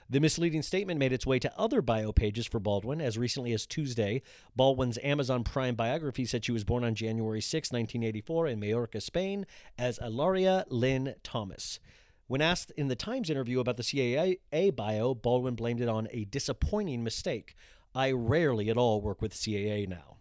The 0.09 0.21
misleading 0.21 0.63
statement 0.63 1.01
made 1.01 1.13
its 1.13 1.27
way 1.27 1.41
to 1.41 1.59
other 1.59 1.83
bio 1.83 2.13
pages 2.13 2.47
for 2.47 2.61
Baldwin. 2.61 3.01
As 3.01 3.19
recently 3.19 3.53
as 3.53 3.67
Tuesday, 3.67 4.23
Baldwin's 4.55 4.99
Amazon 5.03 5.43
Prime 5.43 5.75
biography 5.75 6.27
said 6.27 6.45
she 6.45 6.53
was 6.53 6.63
born 6.63 6.85
on 6.85 6.95
January 6.95 7.41
6, 7.41 7.73
1984, 7.73 8.47
in 8.47 8.61
Majorca, 8.61 9.01
Spain, 9.01 9.47
as 9.77 9.99
Hilaria 9.99 10.65
Lynn 10.69 11.17
Thomas. 11.25 11.81
When 12.29 12.41
asked 12.41 12.71
in 12.77 12.87
the 12.87 12.95
Times 12.95 13.31
interview 13.31 13.59
about 13.59 13.79
the 13.79 13.83
CAA 13.83 14.77
bio, 14.77 15.13
Baldwin 15.13 15.57
blamed 15.57 15.81
it 15.81 15.89
on 15.89 16.07
a 16.13 16.25
disappointing 16.25 17.03
mistake. 17.03 17.57
I 17.93 18.13
rarely 18.13 18.71
at 18.71 18.77
all 18.77 19.01
work 19.01 19.21
with 19.21 19.35
CAA 19.35 19.89
now. 19.89 20.19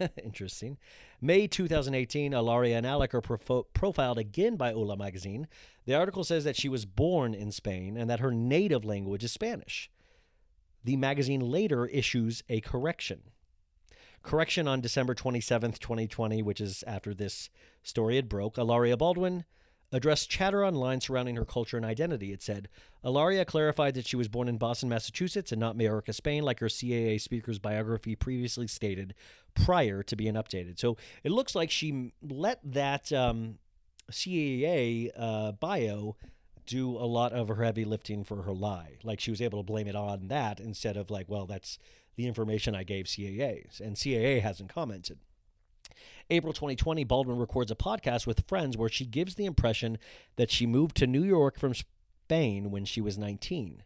Interesting. 0.22 0.78
May 1.20 1.46
2018, 1.46 2.32
Alaria 2.32 2.76
and 2.76 2.86
Alec 2.86 3.14
are 3.14 3.20
profiled 3.20 4.18
again 4.18 4.56
by 4.56 4.72
Hola 4.72 4.96
magazine. 4.96 5.48
The 5.84 5.94
article 5.94 6.24
says 6.24 6.44
that 6.44 6.56
she 6.56 6.68
was 6.68 6.84
born 6.84 7.34
in 7.34 7.52
Spain 7.52 7.96
and 7.96 8.08
that 8.10 8.20
her 8.20 8.30
native 8.30 8.84
language 8.84 9.24
is 9.24 9.32
Spanish. 9.32 9.90
The 10.84 10.96
magazine 10.96 11.40
later 11.40 11.86
issues 11.86 12.42
a 12.48 12.60
correction. 12.60 13.22
Correction 14.22 14.66
on 14.66 14.80
December 14.80 15.14
27th, 15.14 15.78
2020, 15.78 16.42
which 16.42 16.60
is 16.60 16.82
after 16.86 17.14
this 17.14 17.48
story 17.82 18.16
had 18.16 18.28
broke. 18.28 18.56
Alaria 18.56 18.98
Baldwin 18.98 19.44
addressed 19.92 20.30
chatter 20.30 20.64
online 20.64 21.00
surrounding 21.00 21.36
her 21.36 21.44
culture 21.44 21.76
and 21.76 21.86
identity. 21.86 22.32
It 22.32 22.42
said, 22.42 22.68
Hilaria 23.02 23.44
clarified 23.44 23.94
that 23.94 24.06
she 24.06 24.16
was 24.16 24.28
born 24.28 24.48
in 24.48 24.58
Boston, 24.58 24.88
Massachusetts, 24.88 25.52
and 25.52 25.60
not 25.60 25.76
Mallorca, 25.76 26.12
Spain, 26.12 26.42
like 26.42 26.60
her 26.60 26.66
CAA 26.66 27.20
speaker's 27.20 27.58
biography 27.58 28.16
previously 28.16 28.66
stated 28.66 29.14
prior 29.54 30.02
to 30.02 30.16
being 30.16 30.34
updated. 30.34 30.78
So 30.78 30.96
it 31.22 31.30
looks 31.30 31.54
like 31.54 31.70
she 31.70 32.12
let 32.22 32.60
that 32.64 33.12
um, 33.12 33.58
CAA 34.10 35.10
uh, 35.16 35.52
bio 35.52 36.16
do 36.66 36.90
a 36.96 37.06
lot 37.06 37.32
of 37.32 37.48
her 37.48 37.62
heavy 37.62 37.84
lifting 37.84 38.24
for 38.24 38.42
her 38.42 38.52
lie. 38.52 38.98
Like 39.04 39.20
she 39.20 39.30
was 39.30 39.40
able 39.40 39.60
to 39.60 39.66
blame 39.66 39.86
it 39.86 39.96
on 39.96 40.28
that 40.28 40.58
instead 40.60 40.96
of 40.96 41.10
like, 41.10 41.28
well, 41.28 41.46
that's 41.46 41.78
the 42.16 42.26
information 42.26 42.74
I 42.74 42.82
gave 42.82 43.06
CAAs. 43.06 43.80
And 43.80 43.94
CAA 43.96 44.42
hasn't 44.42 44.72
commented. 44.72 45.18
April 46.30 46.52
2020, 46.52 47.04
Baldwin 47.04 47.38
records 47.38 47.70
a 47.70 47.76
podcast 47.76 48.26
with 48.26 48.46
friends 48.48 48.76
where 48.76 48.88
she 48.88 49.04
gives 49.06 49.36
the 49.36 49.44
impression 49.46 49.98
that 50.36 50.50
she 50.50 50.66
moved 50.66 50.96
to 50.96 51.06
New 51.06 51.22
York 51.22 51.58
from 51.58 51.74
Spain 51.74 52.70
when 52.70 52.84
she 52.84 53.00
was 53.00 53.16
19. 53.16 53.84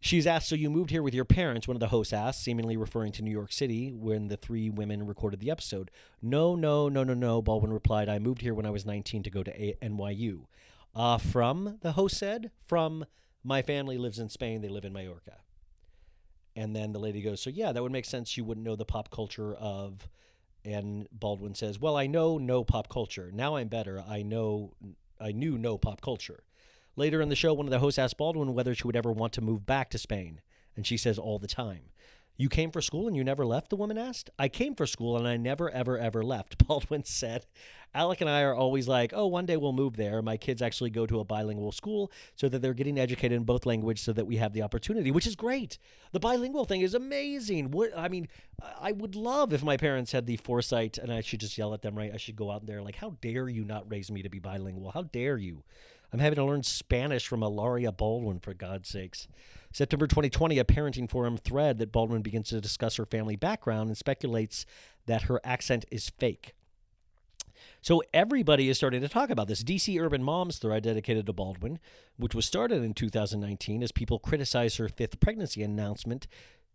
She's 0.00 0.26
asked, 0.26 0.48
So 0.48 0.54
you 0.54 0.68
moved 0.68 0.90
here 0.90 1.02
with 1.02 1.14
your 1.14 1.24
parents? 1.24 1.66
One 1.66 1.76
of 1.76 1.80
the 1.80 1.88
hosts 1.88 2.12
asked, 2.12 2.42
seemingly 2.42 2.76
referring 2.76 3.12
to 3.12 3.22
New 3.22 3.30
York 3.30 3.52
City 3.52 3.92
when 3.92 4.28
the 4.28 4.36
three 4.36 4.68
women 4.68 5.06
recorded 5.06 5.40
the 5.40 5.50
episode. 5.50 5.90
No, 6.20 6.54
no, 6.54 6.88
no, 6.88 7.04
no, 7.04 7.14
no. 7.14 7.40
Baldwin 7.40 7.72
replied, 7.72 8.08
I 8.08 8.18
moved 8.18 8.42
here 8.42 8.54
when 8.54 8.66
I 8.66 8.70
was 8.70 8.84
19 8.84 9.22
to 9.22 9.30
go 9.30 9.42
to 9.42 9.62
A- 9.62 9.76
NYU. 9.82 10.44
Uh, 10.94 11.18
from, 11.18 11.78
the 11.80 11.92
host 11.92 12.18
said, 12.18 12.50
from 12.66 13.06
my 13.42 13.62
family 13.62 13.98
lives 13.98 14.18
in 14.18 14.28
Spain. 14.28 14.60
They 14.60 14.68
live 14.68 14.84
in 14.84 14.92
Mallorca. 14.92 15.38
And 16.54 16.76
then 16.76 16.92
the 16.92 17.00
lady 17.00 17.22
goes, 17.22 17.40
So 17.40 17.50
yeah, 17.50 17.72
that 17.72 17.82
would 17.82 17.92
make 17.92 18.04
sense. 18.04 18.36
You 18.36 18.44
wouldn't 18.44 18.64
know 18.64 18.76
the 18.76 18.84
pop 18.84 19.10
culture 19.10 19.54
of. 19.54 20.08
And 20.64 21.06
Baldwin 21.12 21.54
says, 21.54 21.78
Well, 21.78 21.96
I 21.96 22.06
know 22.06 22.38
no 22.38 22.64
pop 22.64 22.88
culture. 22.88 23.30
Now 23.32 23.56
I'm 23.56 23.68
better. 23.68 24.02
I 24.08 24.22
know, 24.22 24.72
I 25.20 25.32
knew 25.32 25.58
no 25.58 25.76
pop 25.76 26.00
culture. 26.00 26.44
Later 26.96 27.20
in 27.20 27.28
the 27.28 27.36
show, 27.36 27.52
one 27.52 27.66
of 27.66 27.70
the 27.70 27.80
hosts 27.80 27.98
asked 27.98 28.16
Baldwin 28.16 28.54
whether 28.54 28.74
she 28.74 28.86
would 28.86 28.96
ever 28.96 29.12
want 29.12 29.32
to 29.34 29.40
move 29.40 29.66
back 29.66 29.90
to 29.90 29.98
Spain. 29.98 30.40
And 30.76 30.86
she 30.86 30.96
says, 30.96 31.18
All 31.18 31.38
the 31.38 31.46
time. 31.46 31.90
You 32.36 32.48
came 32.48 32.72
for 32.72 32.80
school 32.80 33.06
and 33.06 33.16
you 33.16 33.22
never 33.22 33.46
left? 33.46 33.70
The 33.70 33.76
woman 33.76 33.96
asked. 33.96 34.28
I 34.38 34.48
came 34.48 34.74
for 34.74 34.86
school 34.86 35.16
and 35.16 35.26
I 35.26 35.36
never, 35.36 35.70
ever, 35.70 35.96
ever 35.98 36.22
left, 36.22 36.58
Baldwin 36.66 37.04
said. 37.04 37.46
Alec 37.94 38.20
and 38.20 38.28
I 38.28 38.42
are 38.42 38.54
always 38.54 38.88
like, 38.88 39.12
oh, 39.14 39.28
one 39.28 39.46
day 39.46 39.56
we'll 39.56 39.72
move 39.72 39.96
there. 39.96 40.20
My 40.20 40.36
kids 40.36 40.60
actually 40.60 40.90
go 40.90 41.06
to 41.06 41.20
a 41.20 41.24
bilingual 41.24 41.70
school 41.70 42.10
so 42.34 42.48
that 42.48 42.60
they're 42.60 42.74
getting 42.74 42.98
educated 42.98 43.36
in 43.36 43.44
both 43.44 43.66
languages 43.66 44.04
so 44.04 44.12
that 44.14 44.26
we 44.26 44.36
have 44.36 44.52
the 44.52 44.62
opportunity, 44.62 45.12
which 45.12 45.28
is 45.28 45.36
great. 45.36 45.78
The 46.10 46.18
bilingual 46.18 46.64
thing 46.64 46.80
is 46.80 46.94
amazing. 46.94 47.70
What 47.70 47.96
I 47.96 48.08
mean, 48.08 48.26
I 48.80 48.90
would 48.90 49.14
love 49.14 49.52
if 49.52 49.62
my 49.62 49.76
parents 49.76 50.10
had 50.10 50.26
the 50.26 50.36
foresight 50.38 50.98
and 50.98 51.12
I 51.12 51.20
should 51.20 51.38
just 51.38 51.56
yell 51.56 51.72
at 51.72 51.82
them, 51.82 51.96
right? 51.96 52.10
I 52.12 52.16
should 52.16 52.34
go 52.34 52.50
out 52.50 52.66
there 52.66 52.82
like, 52.82 52.96
how 52.96 53.16
dare 53.20 53.48
you 53.48 53.64
not 53.64 53.88
raise 53.88 54.10
me 54.10 54.22
to 54.22 54.28
be 54.28 54.40
bilingual? 54.40 54.90
How 54.90 55.02
dare 55.02 55.38
you? 55.38 55.62
I'm 56.12 56.20
having 56.20 56.36
to 56.36 56.44
learn 56.44 56.62
Spanish 56.62 57.26
from 57.26 57.42
Hilaria 57.42 57.90
Baldwin, 57.90 58.38
for 58.38 58.54
God's 58.54 58.88
sakes. 58.88 59.26
September 59.74 60.06
2020, 60.06 60.60
a 60.60 60.64
parenting 60.64 61.10
forum 61.10 61.36
thread 61.36 61.78
that 61.78 61.90
Baldwin 61.90 62.22
begins 62.22 62.48
to 62.50 62.60
discuss 62.60 62.94
her 62.94 63.04
family 63.04 63.34
background 63.34 63.88
and 63.88 63.98
speculates 63.98 64.64
that 65.06 65.22
her 65.22 65.40
accent 65.42 65.84
is 65.90 66.10
fake. 66.10 66.54
So 67.80 68.00
everybody 68.14 68.68
is 68.68 68.76
starting 68.76 69.00
to 69.00 69.08
talk 69.08 69.30
about 69.30 69.48
this. 69.48 69.64
DC 69.64 70.00
Urban 70.00 70.22
Moms 70.22 70.58
thread 70.58 70.84
dedicated 70.84 71.26
to 71.26 71.32
Baldwin, 71.32 71.80
which 72.16 72.36
was 72.36 72.46
started 72.46 72.84
in 72.84 72.94
2019 72.94 73.82
as 73.82 73.90
people 73.90 74.20
criticized 74.20 74.78
her 74.78 74.88
fifth 74.88 75.18
pregnancy 75.18 75.60
announcement, 75.64 76.28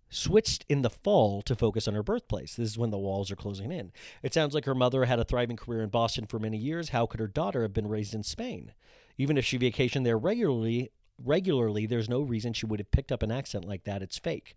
switched 0.10 0.66
in 0.68 0.82
the 0.82 0.90
fall 0.90 1.42
to 1.44 1.56
focus 1.56 1.88
on 1.88 1.94
her 1.94 2.04
birthplace. 2.04 2.56
This 2.56 2.72
is 2.72 2.78
when 2.78 2.90
the 2.90 2.98
walls 2.98 3.32
are 3.32 3.38
closing 3.38 3.72
in. 3.72 3.94
It 4.24 4.34
sounds 4.34 4.54
like 4.54 4.66
her 4.66 4.76
mother 4.76 5.06
had 5.06 5.20
a 5.20 5.24
thriving 5.24 5.56
career 5.56 5.84
in 5.84 5.90
Boston 5.90 6.26
for 6.26 6.38
many 6.38 6.58
years. 6.58 6.90
How 6.90 7.06
could 7.06 7.22
her 7.22 7.28
daughter 7.28 7.62
have 7.62 7.74
been 7.74 7.88
raised 7.88 8.14
in 8.14 8.24
Spain? 8.24 8.74
Even 9.18 9.38
if 9.38 9.46
she 9.46 9.58
vacationed 9.58 10.04
there 10.04 10.18
regularly, 10.18 10.92
regularly, 11.24 11.86
there's 11.86 12.10
no 12.10 12.22
reason 12.22 12.54
she 12.54 12.66
would 12.66 12.80
have 12.80 12.92
picked 12.92 13.12
up 13.12 13.24
an 13.24 13.32
accent 13.32 13.66
like 13.66 13.84
that. 13.84 14.02
It's 14.02 14.18
fake. 14.18 14.56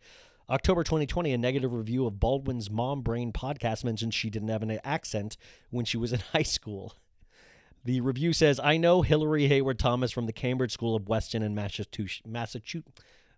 October 0.51 0.82
2020, 0.82 1.32
a 1.32 1.39
negative 1.39 1.72
review 1.72 2.06
of 2.06 2.20
Baldwin's 2.20 2.70
Mom 2.70 3.02
Brain 3.02 3.32
podcast 3.32 3.84
mentioned 3.84 4.12
she 4.12 4.28
didn't 4.28 4.48
have 4.48 4.62
an 4.62 4.78
accent 4.84 5.36
when 5.70 5.84
she 5.84 5.97
was 5.97 6.12
in 6.12 6.20
high 6.32 6.43
school. 6.43 6.94
The 7.84 8.01
review 8.01 8.32
says, 8.32 8.60
I 8.62 8.76
know 8.76 9.02
Hillary 9.02 9.48
Hayward 9.48 9.78
Thomas 9.78 10.12
from 10.12 10.26
the 10.26 10.32
Cambridge 10.32 10.72
School 10.72 10.94
of 10.94 11.09
Weston 11.09 11.43
in 11.43 11.55
Massachusetts. 11.55 12.22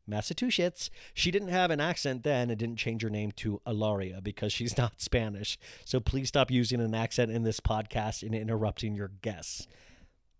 Massachusetts. 0.06 0.90
She 1.14 1.30
didn't 1.30 1.48
have 1.48 1.70
an 1.70 1.80
accent 1.80 2.24
then 2.24 2.51
and 2.51 2.59
didn't 2.59 2.76
change 2.76 3.02
her 3.02 3.10
name 3.10 3.32
to 3.36 3.60
Alaria 3.66 4.22
because 4.22 4.52
she's 4.52 4.76
not 4.78 5.01
Spanish. 5.01 5.59
So 5.84 6.01
please 6.01 6.28
stop 6.28 6.51
using 6.51 6.80
an 6.80 6.94
accent 6.94 7.30
in 7.30 7.42
this 7.42 7.60
podcast 7.60 8.22
and 8.22 8.34
interrupting 8.34 8.94
your 8.94 9.09
guests. 9.22 9.66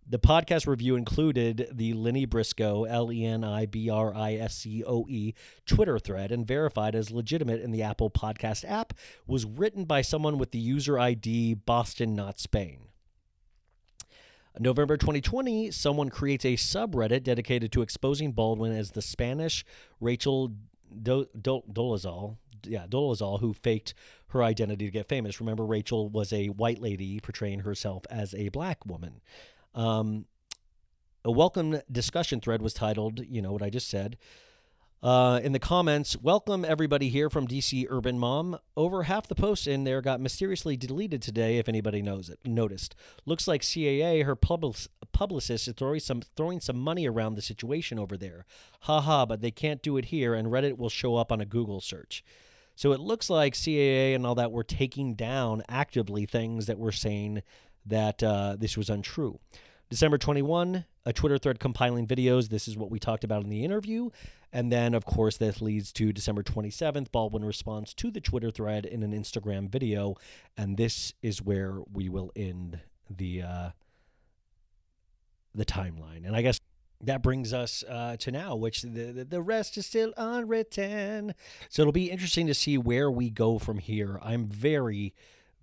The 0.07 0.19
podcast 0.19 0.67
review 0.67 0.97
included 0.97 1.69
the 1.73 1.95
Leni 1.95 2.27
Briscoe, 2.27 2.85
L 2.85 3.11
E 3.11 3.25
N 3.25 3.43
I 3.43 3.65
B 3.65 3.89
R 3.89 4.15
I 4.15 4.35
S 4.35 4.55
C 4.57 4.85
O 4.85 5.07
E, 5.09 5.33
Twitter 5.65 5.99
thread 5.99 6.31
and 6.31 6.47
verified 6.47 6.95
as 6.95 7.11
legitimate 7.11 7.63
in 7.63 7.71
the 7.71 7.83
Apple 7.83 8.11
Podcast 8.11 8.69
app, 8.69 8.93
was 9.27 9.47
written 9.47 9.85
by 9.85 10.03
someone 10.03 10.37
with 10.37 10.51
the 10.51 10.59
user 10.59 10.99
ID 10.99 11.55
Boston, 11.55 12.15
not 12.15 12.39
Spain. 12.39 12.89
November 14.61 14.97
2020, 14.97 15.71
someone 15.71 16.11
creates 16.11 16.45
a 16.45 16.55
subreddit 16.55 17.25
dedicated 17.25 17.73
to 17.73 17.83
exposing 17.83 18.33
Baldwin 18.33 18.73
as 18.73 18.93
the 18.93 19.03
Spanish 19.03 19.65
Rachel 20.01 20.53
Do- 21.03 21.29
Do- 21.41 21.65
Dolezal. 21.73 22.37
Yeah, 22.67 22.87
Dolezal, 22.87 23.41
who 23.41 23.53
faked 23.53 23.95
her 24.29 24.43
identity 24.43 24.85
to 24.87 24.91
get 24.91 25.09
famous. 25.09 25.41
Remember, 25.41 25.67
Rachel 25.67 26.09
was 26.09 26.33
a 26.33 26.49
white 26.49 26.81
lady 26.81 27.21
portraying 27.21 27.61
herself 27.61 28.05
as 28.11 28.35
a 28.35 28.49
black 28.51 28.87
woman. 28.87 29.21
Um, 29.75 30.27
a 31.25 31.31
welcome 31.31 31.81
discussion 31.91 32.41
thread 32.41 32.63
was 32.63 32.75
titled, 32.75 33.21
you 33.27 33.43
know 33.43 33.53
what 33.53 33.63
I 33.63 33.71
just 33.71 33.89
said. 33.89 34.17
Uh, 35.03 35.39
in 35.43 35.53
the 35.53 35.59
comments, 35.59 36.17
welcome 36.17 36.65
everybody 36.65 37.11
here 37.11 37.29
from 37.29 37.47
DC 37.47 37.87
Urban 37.91 38.19
Mom. 38.19 38.59
Over 38.75 39.03
half 39.03 39.27
the 39.29 39.35
posts 39.35 39.67
in 39.67 39.85
there 39.85 40.01
got 40.01 40.19
mysteriously 40.19 40.79
deleted 40.79 41.21
today. 41.21 41.59
If 41.59 41.69
anybody 41.69 42.01
knows 42.01 42.31
it, 42.31 42.39
noticed. 42.47 42.95
Looks 43.27 43.47
like 43.47 43.61
CAA, 43.61 44.25
her 44.25 44.35
public, 44.35 44.77
publicist, 45.13 45.69
is 45.69 45.75
throwing 45.75 46.01
some 46.01 46.23
throwing 46.37 46.61
some 46.61 46.79
money 46.79 47.07
around 47.07 47.35
the 47.35 47.43
situation 47.43 47.99
over 47.99 48.17
there. 48.17 48.47
Ha 48.81 49.03
ha! 49.03 49.27
But 49.27 49.43
they 49.43 49.51
can't 49.51 49.83
do 49.83 49.99
it 49.99 50.07
here, 50.07 50.33
and 50.33 50.49
Reddit 50.49 50.79
will 50.79 50.89
show 50.89 51.17
up 51.17 51.31
on 51.31 51.41
a 51.41 51.47
Google 51.47 51.83
search. 51.83 52.25
So 52.75 52.93
it 52.93 53.01
looks 53.01 53.29
like 53.29 53.53
CAA 53.53 54.15
and 54.15 54.27
all 54.27 54.35
that 54.37 54.53
were 54.53 54.65
taking 54.65 55.15
down 55.15 55.63
actively 55.69 56.25
things 56.25 56.65
that 56.65 56.79
were 56.79 56.93
saying 56.93 57.43
that 57.87 58.23
uh, 58.23 58.57
this 58.59 58.77
was 58.77 58.91
untrue. 58.91 59.39
December 59.91 60.19
21, 60.19 60.85
a 61.05 61.13
Twitter 61.13 61.39
thread 61.39 61.61
compiling 61.61 62.07
videos. 62.07 62.49
This 62.49 62.67
is 62.67 62.77
what 62.77 62.91
we 62.91 62.99
talked 62.99 63.23
about 63.25 63.43
in 63.45 63.51
the 63.51 63.65
interview. 63.65 64.11
And 64.53 64.73
then, 64.73 64.95
of 64.95 65.05
course, 65.05 65.37
this 65.37 65.61
leads 65.61 65.93
to 65.95 66.13
December 66.13 66.43
27th. 66.43 67.11
Baldwin 67.13 67.45
responds 67.45 67.93
to 67.95 68.11
the 68.11 68.21
Twitter 68.21 68.51
thread 68.51 68.87
in 68.87 69.03
an 69.03 69.13
Instagram 69.13 69.69
video. 69.69 70.15
And 70.57 70.77
this 70.77 71.13
is 71.23 71.43
where 71.43 71.81
we 71.93 72.09
will 72.09 72.31
end 72.35 72.81
the 73.11 73.43
uh, 73.43 73.71
the 75.55 75.65
timeline. 75.65 76.27
And 76.27 76.35
I 76.35 76.43
guess 76.43 76.61
that 77.03 77.23
brings 77.23 77.53
us 77.53 77.85
uh, 77.89 78.17
to 78.19 78.31
now, 78.31 78.57
which 78.57 78.83
the, 78.83 78.89
the- 79.13 79.25
the 79.25 79.43
rest 79.43 79.77
is 79.77 79.87
still 79.87 80.13
unwritten. 80.17 81.35
So 81.69 81.83
it'll 81.83 81.93
be 81.93 82.11
interesting 82.11 82.47
to 82.47 82.55
see 82.55 82.79
where 82.79 83.11
we 83.11 83.31
go 83.31 83.59
from 83.59 83.79
here. 83.79 84.19
I'm 84.23 84.47
very, 84.47 85.15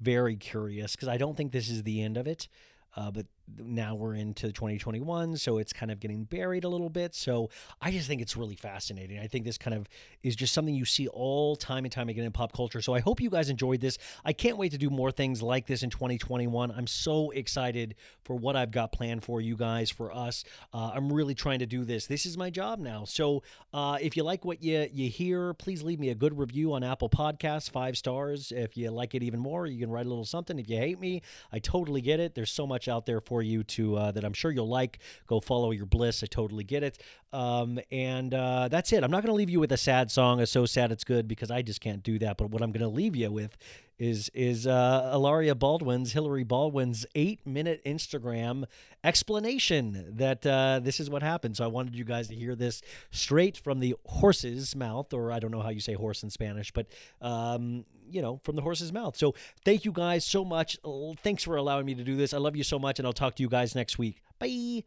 very 0.01 0.35
curious 0.35 0.95
because 0.95 1.07
I 1.07 1.17
don't 1.17 1.37
think 1.37 1.51
this 1.51 1.69
is 1.69 1.83
the 1.83 2.01
end 2.01 2.17
of 2.17 2.27
it. 2.27 2.47
Uh, 2.95 3.11
but 3.11 3.25
now 3.57 3.95
we're 3.95 4.15
into 4.15 4.47
2021, 4.47 5.37
so 5.37 5.57
it's 5.57 5.73
kind 5.73 5.91
of 5.91 5.99
getting 5.99 6.23
buried 6.23 6.63
a 6.63 6.69
little 6.69 6.89
bit. 6.89 7.15
So 7.15 7.49
I 7.81 7.91
just 7.91 8.07
think 8.07 8.21
it's 8.21 8.37
really 8.37 8.55
fascinating. 8.55 9.19
I 9.19 9.27
think 9.27 9.45
this 9.45 9.57
kind 9.57 9.75
of 9.75 9.87
is 10.23 10.35
just 10.35 10.53
something 10.53 10.73
you 10.73 10.85
see 10.85 11.07
all 11.07 11.55
time 11.55 11.85
and 11.85 11.91
time 11.91 12.09
again 12.09 12.25
in 12.25 12.31
pop 12.31 12.53
culture. 12.53 12.81
So 12.81 12.93
I 12.93 12.99
hope 12.99 13.21
you 13.21 13.29
guys 13.29 13.49
enjoyed 13.49 13.81
this. 13.81 13.97
I 14.23 14.33
can't 14.33 14.57
wait 14.57 14.71
to 14.71 14.77
do 14.77 14.89
more 14.89 15.11
things 15.11 15.41
like 15.41 15.67
this 15.67 15.83
in 15.83 15.89
2021. 15.89 16.71
I'm 16.71 16.87
so 16.87 17.31
excited 17.31 17.95
for 18.23 18.35
what 18.35 18.55
I've 18.55 18.71
got 18.71 18.91
planned 18.91 19.23
for 19.23 19.41
you 19.41 19.55
guys, 19.55 19.89
for 19.89 20.11
us. 20.11 20.43
Uh, 20.73 20.91
I'm 20.93 21.11
really 21.11 21.35
trying 21.35 21.59
to 21.59 21.65
do 21.65 21.83
this. 21.85 22.07
This 22.07 22.25
is 22.25 22.37
my 22.37 22.49
job 22.49 22.79
now. 22.79 23.05
So 23.05 23.43
uh, 23.73 23.97
if 24.01 24.15
you 24.15 24.23
like 24.23 24.45
what 24.45 24.63
you 24.63 24.89
you 24.91 25.09
hear, 25.09 25.53
please 25.53 25.83
leave 25.83 25.99
me 25.99 26.09
a 26.09 26.15
good 26.15 26.37
review 26.37 26.73
on 26.73 26.83
Apple 26.83 27.09
Podcasts, 27.09 27.69
five 27.69 27.97
stars. 27.97 28.51
If 28.51 28.77
you 28.77 28.89
like 28.91 29.15
it 29.15 29.23
even 29.23 29.39
more, 29.39 29.65
you 29.67 29.79
can 29.79 29.89
write 29.89 30.05
a 30.05 30.09
little 30.09 30.25
something. 30.25 30.57
If 30.59 30.69
you 30.69 30.77
hate 30.77 30.99
me, 30.99 31.21
I 31.51 31.59
totally 31.59 32.01
get 32.01 32.19
it. 32.19 32.35
There's 32.35 32.51
so 32.51 32.65
much 32.65 32.87
out 32.87 33.05
there 33.05 33.21
for 33.21 33.40
you 33.41 33.63
to 33.63 33.97
uh, 33.97 34.11
that 34.11 34.23
I'm 34.23 34.33
sure 34.33 34.51
you'll 34.51 34.69
like. 34.69 34.99
Go 35.27 35.39
follow 35.39 35.71
your 35.71 35.85
bliss. 35.85 36.23
I 36.23 36.27
totally 36.27 36.63
get 36.63 36.83
it. 36.83 37.01
Um, 37.33 37.79
and 37.91 38.33
uh, 38.33 38.67
that's 38.67 38.91
it. 38.93 39.03
I'm 39.03 39.11
not 39.11 39.23
going 39.23 39.31
to 39.31 39.35
leave 39.35 39.49
you 39.49 39.59
with 39.59 39.71
a 39.71 39.77
sad 39.77 40.11
song, 40.11 40.41
a 40.41 40.47
so 40.47 40.65
sad 40.65 40.91
it's 40.91 41.03
good, 41.03 41.27
because 41.27 41.51
I 41.51 41.61
just 41.61 41.81
can't 41.81 42.03
do 42.03 42.19
that. 42.19 42.37
But 42.37 42.49
what 42.49 42.61
I'm 42.61 42.71
going 42.71 42.81
to 42.81 42.87
leave 42.87 43.15
you 43.15 43.31
with 43.31 43.57
is 44.01 44.31
is 44.33 44.65
uh, 44.65 45.11
Hilaria 45.11 45.53
Baldwin's 45.53 46.11
Hillary 46.13 46.43
Baldwin's 46.43 47.05
eight 47.13 47.45
minute 47.45 47.85
Instagram 47.85 48.63
explanation 49.03 50.15
that 50.17 50.43
uh, 50.43 50.79
this 50.81 50.99
is 50.99 51.07
what 51.07 51.21
happened. 51.21 51.55
So 51.57 51.63
I 51.63 51.67
wanted 51.67 51.95
you 51.95 52.03
guys 52.03 52.27
to 52.29 52.35
hear 52.35 52.55
this 52.55 52.81
straight 53.11 53.57
from 53.57 53.79
the 53.79 53.95
horse's 54.07 54.75
mouth, 54.75 55.13
or 55.13 55.31
I 55.31 55.37
don't 55.37 55.51
know 55.51 55.61
how 55.61 55.69
you 55.69 55.79
say 55.79 55.93
horse 55.93 56.23
in 56.23 56.31
Spanish, 56.31 56.71
but 56.71 56.87
um, 57.21 57.85
you 58.09 58.23
know, 58.23 58.41
from 58.43 58.55
the 58.55 58.63
horse's 58.63 58.91
mouth. 58.91 59.15
So 59.15 59.35
thank 59.63 59.85
you 59.85 59.91
guys 59.91 60.25
so 60.25 60.43
much. 60.43 60.79
Thanks 61.21 61.43
for 61.43 61.55
allowing 61.55 61.85
me 61.85 61.93
to 61.93 62.03
do 62.03 62.15
this. 62.15 62.33
I 62.33 62.39
love 62.39 62.55
you 62.55 62.63
so 62.63 62.79
much, 62.79 62.97
and 62.97 63.05
I'll 63.05 63.13
talk 63.13 63.35
to 63.35 63.43
you 63.43 63.49
guys 63.49 63.75
next 63.75 63.99
week. 63.99 64.23
Bye. 64.39 64.47
Hey 64.47 64.83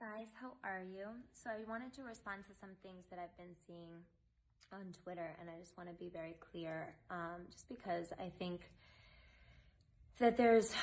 guys, 0.00 0.28
how 0.40 0.54
are 0.64 0.82
you? 0.82 1.06
So 1.32 1.50
I 1.50 1.62
wanted 1.70 1.92
to 1.94 2.02
respond 2.02 2.42
to 2.48 2.54
some 2.60 2.70
things 2.82 3.04
that 3.10 3.20
I've 3.20 3.36
been 3.36 3.54
seeing 3.66 4.02
on 4.72 4.92
Twitter, 5.02 5.36
and 5.40 5.50
I 5.50 5.58
just 5.58 5.76
want 5.76 5.88
to 5.88 5.94
be 5.94 6.10
very 6.10 6.36
clear, 6.52 6.94
um, 7.10 7.42
just 7.50 7.68
because 7.68 8.12
I 8.18 8.30
think 8.38 8.60
that 10.18 10.36
there's 10.36 10.74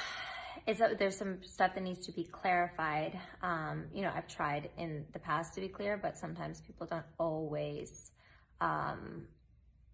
it's 0.65 0.81
a, 0.81 0.95
there's 0.97 1.15
some 1.15 1.37
stuff 1.43 1.75
that 1.75 1.83
needs 1.83 2.05
to 2.07 2.11
be 2.11 2.23
clarified. 2.23 3.17
Um, 3.41 3.85
you 3.93 4.01
know, 4.01 4.11
I've 4.13 4.27
tried 4.27 4.69
in 4.77 5.05
the 5.13 5.19
past 5.19 5.53
to 5.55 5.61
be 5.61 5.67
clear, 5.67 5.97
but 5.97 6.17
sometimes 6.17 6.61
people 6.61 6.87
don't 6.87 7.05
always 7.17 8.11
um, 8.59 9.27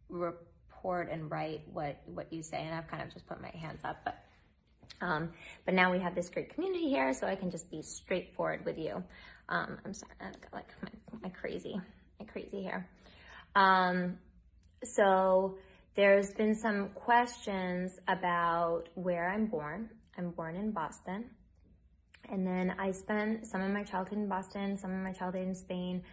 report 0.10 1.10
and 1.12 1.30
write 1.30 1.62
what 1.72 2.02
what 2.06 2.32
you 2.34 2.42
say, 2.42 2.64
and 2.64 2.74
I've 2.74 2.88
kind 2.88 3.04
of 3.04 3.14
just 3.14 3.28
put 3.28 3.42
my 3.42 3.52
hands 3.52 3.82
up, 3.84 3.98
but. 4.04 4.18
Um, 5.02 5.32
but 5.66 5.74
now 5.74 5.92
we 5.92 6.00
have 6.00 6.16
this 6.16 6.30
great 6.30 6.54
community 6.54 6.88
here, 6.88 7.14
so 7.14 7.28
I 7.28 7.36
can 7.36 7.52
just 7.52 7.70
be 7.70 7.82
straightforward 7.82 8.64
with 8.64 8.78
you. 8.78 9.04
Um, 9.50 9.78
I'm 9.84 9.94
sorry, 9.94 10.14
I've 10.22 10.40
got 10.40 10.54
like 10.54 10.68
my, 10.82 11.20
my 11.24 11.30
crazy, 11.30 11.82
my 12.20 12.26
crazy 12.26 12.64
hair. 12.64 12.88
Um, 13.56 14.18
so 14.84 15.58
there's 15.96 16.34
been 16.34 16.56
some 16.56 16.90
questions 16.90 18.00
about 18.08 18.90
where 18.96 19.30
I'm 19.30 19.46
born. 19.46 19.90
I'm 20.18 20.32
born 20.32 20.56
in 20.56 20.72
Boston. 20.72 21.26
And 22.30 22.48
then 22.48 22.76
I 22.80 22.92
spent 22.92 23.46
some 23.46 23.62
of 23.62 23.72
my 23.72 23.84
childhood 23.84 24.18
in 24.18 24.28
Boston, 24.28 24.78
some 24.78 24.92
of 24.92 25.00
my 25.00 25.12
childhood 25.12 25.48
in 25.48 25.56
Spain. 25.56 26.04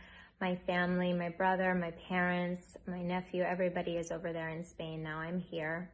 My 0.41 0.57
family, 0.67 1.13
my 1.13 1.29
brother, 1.29 1.75
my 1.75 1.93
parents, 2.09 2.77
my 2.87 3.03
nephew, 3.03 3.43
everybody 3.43 3.97
is 3.97 4.11
over 4.11 4.33
there 4.33 4.49
in 4.49 4.65
Spain. 4.65 5.03
Now 5.03 5.19
I'm 5.19 5.39
here. 5.39 5.91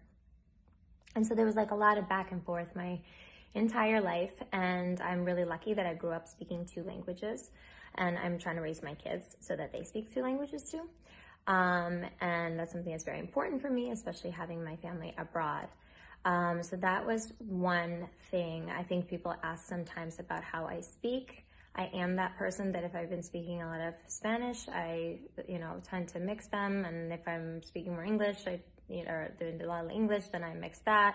And 1.17 1.27
so 1.27 1.35
there 1.35 1.47
was 1.47 1.57
like 1.57 1.71
a 1.71 1.75
lot 1.75 1.99
of 1.99 2.09
back 2.09 2.31
and 2.31 2.45
forth 2.45 2.69
my 2.77 3.01
entire 3.55 4.01
life. 4.01 4.35
And 4.53 5.01
I'm 5.01 5.25
really 5.25 5.45
lucky 5.45 5.75
that 5.75 5.87
I 5.87 5.95
grew 5.95 6.11
up 6.11 6.29
speaking 6.29 6.65
two 6.65 6.83
languages. 6.85 7.51
And 7.97 8.19
I'm 8.19 8.39
trying 8.39 8.57
to 8.57 8.63
raise 8.63 8.83
my 8.83 8.95
kids 8.95 9.37
so 9.41 9.57
that 9.57 9.73
they 9.73 9.83
speak 9.83 10.13
two 10.13 10.23
languages 10.23 10.71
too. 10.71 10.89
Um, 11.47 12.05
and 12.21 12.59
that's 12.59 12.73
something 12.73 12.93
that's 12.93 13.05
very 13.05 13.21
important 13.21 13.61
for 13.63 13.71
me, 13.71 13.91
especially 13.91 14.31
having 14.31 14.65
my 14.65 14.77
family 14.77 15.15
abroad. 15.17 15.69
Um, 16.25 16.63
so 16.63 16.77
that 16.77 17.07
was 17.07 17.33
one 17.39 18.09
thing. 18.31 18.69
I 18.71 18.83
think 18.83 19.09
people 19.09 19.35
ask 19.45 19.67
sometimes 19.67 20.19
about 20.19 20.43
how 20.43 20.67
I 20.67 20.81
speak. 20.81 21.45
I 21.77 21.89
am 21.95 22.17
that 22.17 22.37
person 22.37 22.73
that 22.73 22.83
if 22.85 22.97
I've 22.97 23.11
been 23.11 23.23
speaking 23.23 23.63
a 23.63 23.67
lot 23.67 23.81
of 23.81 23.95
Spanish, 24.09 24.69
I, 24.69 25.19
you 25.47 25.59
know, 25.59 25.81
tend 25.89 26.09
to 26.09 26.19
mix 26.19 26.49
them. 26.49 26.85
And 26.85 27.13
if 27.13 27.21
I'm 27.29 27.63
speaking 27.63 27.93
more 27.93 28.05
English, 28.05 28.39
I, 28.47 28.61
you 28.89 29.05
know, 29.05 29.29
doing 29.39 29.63
a 29.63 29.67
lot 29.67 29.85
of 29.85 29.91
English, 29.91 30.25
then 30.33 30.43
I 30.43 30.55
mix 30.55 30.81
that. 30.81 31.15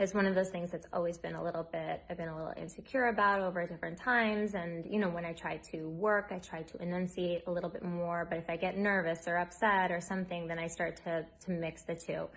It's 0.00 0.14
one 0.14 0.26
of 0.26 0.36
those 0.36 0.50
things 0.50 0.70
that's 0.70 0.86
always 0.92 1.18
been 1.18 1.34
a 1.34 1.42
little 1.42 1.64
bit, 1.64 2.04
I've 2.08 2.16
been 2.16 2.28
a 2.28 2.36
little 2.36 2.52
insecure 2.56 3.08
about 3.08 3.40
over 3.40 3.66
different 3.66 3.98
times. 3.98 4.54
And, 4.54 4.84
you 4.88 5.00
know, 5.00 5.08
when 5.08 5.24
I 5.24 5.32
try 5.32 5.56
to 5.72 5.88
work, 5.88 6.28
I 6.30 6.38
try 6.38 6.62
to 6.62 6.78
enunciate 6.80 7.42
a 7.48 7.50
little 7.50 7.68
bit 7.68 7.82
more. 7.82 8.24
But 8.28 8.38
if 8.38 8.48
I 8.48 8.56
get 8.56 8.78
nervous 8.78 9.26
or 9.26 9.38
upset 9.38 9.90
or 9.90 10.00
something, 10.00 10.46
then 10.46 10.58
I 10.58 10.68
start 10.68 11.00
to, 11.04 11.26
to 11.46 11.50
mix 11.50 11.82
the 11.82 11.96
two. 11.96 12.28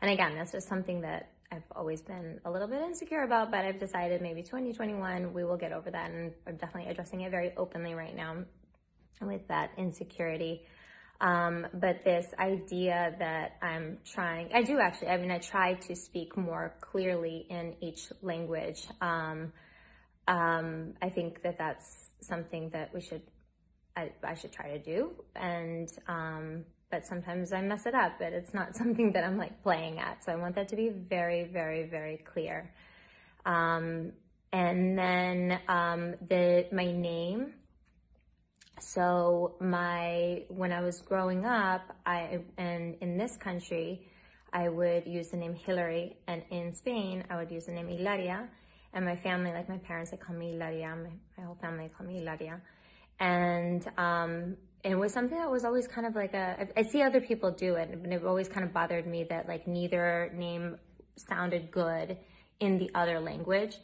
And 0.00 0.10
again, 0.10 0.36
that's 0.36 0.52
just 0.52 0.68
something 0.68 1.00
that 1.00 1.32
I've 1.50 1.64
always 1.74 2.00
been 2.00 2.40
a 2.44 2.50
little 2.50 2.68
bit 2.68 2.80
insecure 2.80 3.24
about, 3.24 3.50
but 3.50 3.64
I've 3.64 3.80
decided 3.80 4.22
maybe 4.22 4.42
2021 4.42 5.32
we 5.34 5.42
will 5.42 5.56
get 5.56 5.72
over 5.72 5.90
that. 5.90 6.10
And 6.10 6.32
I'm 6.46 6.56
definitely 6.56 6.92
addressing 6.92 7.22
it 7.22 7.30
very 7.32 7.52
openly 7.56 7.94
right 7.94 8.14
now 8.14 8.44
with 9.20 9.48
that 9.48 9.72
insecurity. 9.76 10.62
Um, 11.20 11.66
but 11.74 12.02
this 12.02 12.32
idea 12.38 13.14
that 13.18 13.56
I'm 13.60 13.98
trying, 14.04 14.48
I 14.54 14.62
do 14.62 14.78
actually, 14.78 15.08
I 15.08 15.18
mean, 15.18 15.30
I 15.30 15.38
try 15.38 15.74
to 15.74 15.94
speak 15.94 16.36
more 16.36 16.74
clearly 16.80 17.46
in 17.50 17.74
each 17.82 18.10
language. 18.22 18.86
Um, 19.02 19.52
um, 20.26 20.94
I 21.02 21.10
think 21.10 21.42
that 21.42 21.58
that's 21.58 22.10
something 22.20 22.70
that 22.70 22.94
we 22.94 23.02
should, 23.02 23.22
I, 23.96 24.12
I 24.24 24.34
should 24.34 24.52
try 24.52 24.70
to 24.70 24.78
do. 24.78 25.10
And, 25.36 25.90
um, 26.08 26.64
but 26.90 27.06
sometimes 27.06 27.52
I 27.52 27.60
mess 27.60 27.84
it 27.84 27.94
up, 27.94 28.12
but 28.18 28.32
it's 28.32 28.54
not 28.54 28.74
something 28.80 29.12
that 29.12 29.22
I'm 29.22 29.36
like 29.36 29.62
playing 29.62 29.98
at. 29.98 30.24
So 30.24 30.32
I 30.32 30.36
want 30.36 30.54
that 30.54 30.68
to 30.68 30.76
be 30.76 30.88
very, 30.88 31.44
very, 31.44 31.84
very 31.84 32.16
clear. 32.16 32.72
Um, 33.44 34.12
and 34.52 34.98
then, 34.98 35.60
um, 35.68 36.14
the, 36.28 36.66
my 36.72 36.90
name, 36.90 37.52
so 38.80 39.54
my 39.60 40.44
when 40.48 40.72
I 40.72 40.80
was 40.80 41.00
growing 41.00 41.44
up, 41.44 41.82
I 42.06 42.40
and 42.58 42.96
in 43.00 43.16
this 43.16 43.36
country, 43.36 44.08
I 44.52 44.68
would 44.68 45.06
use 45.06 45.28
the 45.28 45.36
name 45.36 45.54
Hillary, 45.54 46.16
and 46.26 46.42
in 46.50 46.72
Spain, 46.74 47.24
I 47.30 47.36
would 47.36 47.50
use 47.50 47.66
the 47.66 47.72
name 47.72 47.88
Hilaria. 47.88 48.48
And 48.92 49.04
my 49.04 49.14
family, 49.16 49.52
like 49.52 49.68
my 49.68 49.78
parents, 49.78 50.10
they 50.10 50.16
call 50.16 50.34
me 50.34 50.50
Hilaria. 50.52 50.96
My, 50.96 51.10
my 51.38 51.44
whole 51.44 51.58
family 51.60 51.88
call 51.96 52.06
me 52.06 52.14
Hilaria. 52.14 52.60
And 53.20 53.86
um, 53.98 54.56
it 54.82 54.96
was 54.96 55.12
something 55.12 55.38
that 55.38 55.50
was 55.50 55.64
always 55.64 55.86
kind 55.86 56.06
of 56.06 56.16
like 56.16 56.34
a. 56.34 56.56
I 56.60 56.80
I 56.80 56.82
see 56.82 57.02
other 57.02 57.20
people 57.20 57.50
do 57.50 57.74
it, 57.74 57.90
and 57.90 58.12
it 58.12 58.24
always 58.24 58.48
kind 58.48 58.64
of 58.64 58.72
bothered 58.72 59.06
me 59.06 59.24
that 59.24 59.46
like 59.46 59.66
neither 59.68 60.32
name 60.34 60.76
sounded 61.16 61.70
good 61.70 62.16
in 62.60 62.78
the 62.78 62.90
other 62.94 63.20
language. 63.20 63.76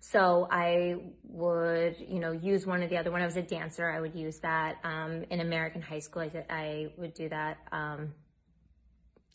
So 0.00 0.46
I 0.50 0.96
would, 1.24 1.96
you 1.98 2.20
know, 2.20 2.32
use 2.32 2.66
one 2.66 2.82
or 2.82 2.88
the 2.88 2.96
other. 2.96 3.10
When 3.10 3.22
I 3.22 3.26
was 3.26 3.36
a 3.36 3.42
dancer, 3.42 3.90
I 3.90 4.00
would 4.00 4.14
use 4.14 4.38
that. 4.40 4.76
Um, 4.84 5.24
in 5.30 5.40
American 5.40 5.82
high 5.82 5.98
school, 5.98 6.22
I, 6.22 6.44
I 6.48 6.86
would 6.96 7.14
do 7.14 7.28
that. 7.28 7.58
Um, 7.72 8.12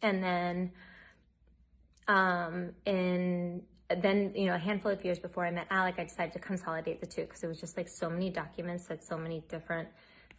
and 0.01 0.23
then, 0.23 0.71
um, 2.07 2.71
in 2.85 3.63
then, 3.97 4.31
you 4.35 4.45
know, 4.45 4.55
a 4.55 4.59
handful 4.59 4.91
of 4.91 5.03
years 5.03 5.19
before 5.19 5.45
I 5.45 5.51
met 5.51 5.67
Alec, 5.69 5.95
I 5.97 6.05
decided 6.05 6.33
to 6.33 6.39
consolidate 6.39 7.01
the 7.01 7.07
two 7.07 7.23
because 7.23 7.43
it 7.43 7.47
was 7.47 7.59
just 7.59 7.75
like 7.75 7.87
so 7.87 8.09
many 8.09 8.29
documents 8.29 8.87
said 8.87 9.03
so 9.03 9.17
many 9.17 9.43
different 9.49 9.89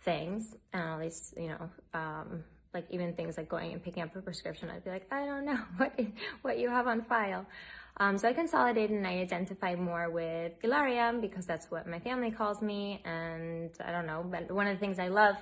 things, 0.04 0.54
and 0.72 0.82
all 0.82 0.98
these, 0.98 1.34
you 1.36 1.48
know, 1.48 1.70
um, 1.94 2.44
like 2.74 2.86
even 2.90 3.12
things 3.14 3.36
like 3.36 3.48
going 3.48 3.72
and 3.72 3.82
picking 3.82 4.02
up 4.02 4.14
a 4.16 4.20
prescription, 4.20 4.70
I'd 4.70 4.84
be 4.84 4.90
like, 4.90 5.06
I 5.12 5.26
don't 5.26 5.44
know 5.44 5.58
what 5.76 6.00
what 6.42 6.58
you 6.58 6.70
have 6.70 6.86
on 6.86 7.02
file. 7.02 7.46
Um, 7.98 8.18
so 8.18 8.28
I 8.28 8.32
consolidated 8.32 8.96
and 8.96 9.06
I 9.06 9.18
identify 9.18 9.74
more 9.74 10.10
with 10.10 10.52
Hilaria 10.60 11.14
because 11.20 11.46
that's 11.46 11.70
what 11.70 11.86
my 11.86 11.98
family 12.00 12.30
calls 12.30 12.62
me. 12.62 13.02
And 13.04 13.70
I 13.84 13.92
don't 13.92 14.06
know, 14.06 14.24
but 14.28 14.50
one 14.50 14.66
of 14.66 14.74
the 14.74 14.80
things 14.80 14.98
I 14.98 15.08
love 15.08 15.36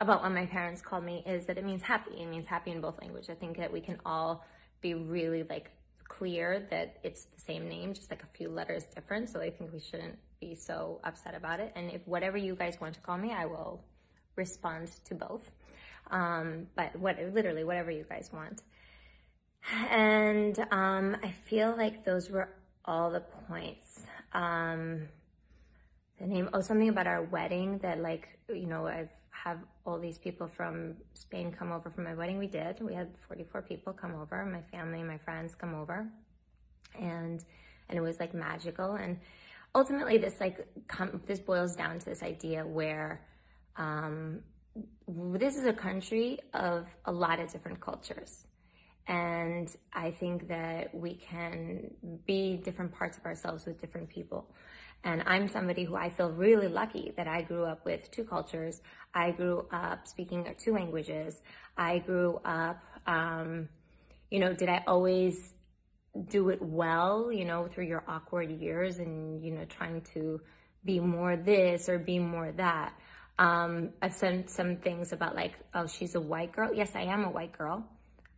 about 0.00 0.22
what 0.22 0.32
my 0.32 0.46
parents 0.46 0.80
call 0.80 1.00
me 1.00 1.24
is 1.26 1.46
that 1.46 1.58
it 1.58 1.64
means 1.64 1.82
happy. 1.82 2.12
It 2.20 2.26
means 2.26 2.46
happy 2.46 2.70
in 2.70 2.80
both 2.80 3.00
languages. 3.00 3.30
I 3.30 3.34
think 3.34 3.56
that 3.56 3.72
we 3.72 3.80
can 3.80 3.98
all 4.04 4.44
be 4.80 4.94
really 4.94 5.42
like 5.42 5.70
clear 6.06 6.66
that 6.70 6.98
it's 7.02 7.24
the 7.24 7.40
same 7.40 7.68
name, 7.68 7.94
just 7.94 8.10
like 8.10 8.22
a 8.22 8.36
few 8.36 8.48
letters 8.48 8.84
different. 8.94 9.28
So 9.28 9.40
I 9.40 9.50
think 9.50 9.72
we 9.72 9.80
shouldn't 9.80 10.18
be 10.40 10.54
so 10.54 11.00
upset 11.04 11.34
about 11.34 11.60
it. 11.60 11.72
And 11.74 11.90
if 11.90 12.06
whatever 12.06 12.36
you 12.36 12.54
guys 12.54 12.80
want 12.80 12.94
to 12.94 13.00
call 13.00 13.18
me, 13.18 13.32
I 13.32 13.46
will 13.46 13.82
respond 14.36 14.90
to 15.06 15.14
both. 15.14 15.50
Um, 16.10 16.68
but 16.76 16.96
what 16.96 17.16
literally 17.34 17.64
whatever 17.64 17.90
you 17.90 18.04
guys 18.08 18.30
want. 18.32 18.62
And 19.90 20.58
um, 20.70 21.16
I 21.22 21.30
feel 21.30 21.74
like 21.76 22.04
those 22.04 22.30
were 22.30 22.48
all 22.84 23.10
the 23.10 23.20
points. 23.48 24.00
Um, 24.32 25.08
the 26.18 26.26
name, 26.26 26.48
oh, 26.52 26.60
something 26.60 26.88
about 26.88 27.06
our 27.06 27.22
wedding 27.22 27.78
that, 27.78 28.00
like, 28.00 28.38
you 28.48 28.66
know, 28.66 28.86
I've 28.86 29.10
have 29.44 29.58
all 29.86 29.98
these 29.98 30.18
people 30.18 30.46
from 30.46 30.94
Spain 31.14 31.52
come 31.52 31.72
over 31.72 31.90
for 31.90 32.00
my 32.00 32.14
wedding. 32.14 32.38
We 32.38 32.46
did. 32.46 32.80
We 32.80 32.94
had 32.94 33.08
44 33.28 33.62
people 33.62 33.92
come 33.92 34.14
over. 34.14 34.44
My 34.44 34.62
family, 34.76 35.02
my 35.02 35.18
friends 35.18 35.54
come 35.54 35.74
over, 35.74 36.06
and 36.98 37.44
and 37.88 37.98
it 37.98 38.00
was 38.00 38.18
like 38.20 38.34
magical. 38.34 38.94
And 38.94 39.18
ultimately, 39.74 40.18
this 40.18 40.40
like 40.40 40.66
com- 40.88 41.22
this 41.26 41.38
boils 41.38 41.76
down 41.76 41.98
to 41.98 42.04
this 42.04 42.22
idea 42.22 42.66
where 42.66 43.20
um, 43.76 44.40
this 45.06 45.56
is 45.56 45.64
a 45.64 45.72
country 45.72 46.38
of 46.52 46.86
a 47.04 47.12
lot 47.12 47.40
of 47.40 47.50
different 47.52 47.80
cultures. 47.80 48.46
And 49.08 49.74
I 49.92 50.10
think 50.10 50.48
that 50.48 50.94
we 50.94 51.14
can 51.14 51.90
be 52.26 52.60
different 52.62 52.92
parts 52.92 53.16
of 53.16 53.24
ourselves 53.24 53.64
with 53.64 53.80
different 53.80 54.10
people. 54.10 54.50
And 55.04 55.22
I'm 55.26 55.48
somebody 55.48 55.84
who 55.84 55.96
I 55.96 56.10
feel 56.10 56.30
really 56.30 56.68
lucky 56.68 57.12
that 57.16 57.26
I 57.26 57.42
grew 57.42 57.64
up 57.64 57.84
with 57.86 58.10
two 58.10 58.24
cultures. 58.24 58.82
I 59.14 59.30
grew 59.30 59.66
up 59.72 60.06
speaking 60.06 60.46
two 60.58 60.74
languages. 60.74 61.40
I 61.76 61.98
grew 61.98 62.40
up, 62.44 62.82
um, 63.06 63.68
you 64.30 64.40
know, 64.40 64.52
did 64.52 64.68
I 64.68 64.82
always 64.86 65.54
do 66.28 66.50
it 66.50 66.60
well, 66.60 67.32
you 67.32 67.44
know, 67.44 67.68
through 67.68 67.86
your 67.86 68.04
awkward 68.08 68.50
years 68.50 68.98
and, 68.98 69.42
you 69.42 69.52
know, 69.52 69.64
trying 69.66 70.02
to 70.14 70.40
be 70.84 71.00
more 71.00 71.36
this 71.36 71.88
or 71.88 71.98
be 71.98 72.18
more 72.18 72.52
that. 72.52 72.92
Um, 73.38 73.90
I've 74.02 74.14
said 74.14 74.50
some 74.50 74.76
things 74.76 75.12
about 75.12 75.36
like, 75.36 75.54
oh, 75.74 75.86
she's 75.86 76.14
a 76.16 76.20
white 76.20 76.52
girl. 76.52 76.74
Yes, 76.74 76.96
I 76.96 77.02
am 77.02 77.24
a 77.24 77.30
white 77.30 77.56
girl. 77.56 77.88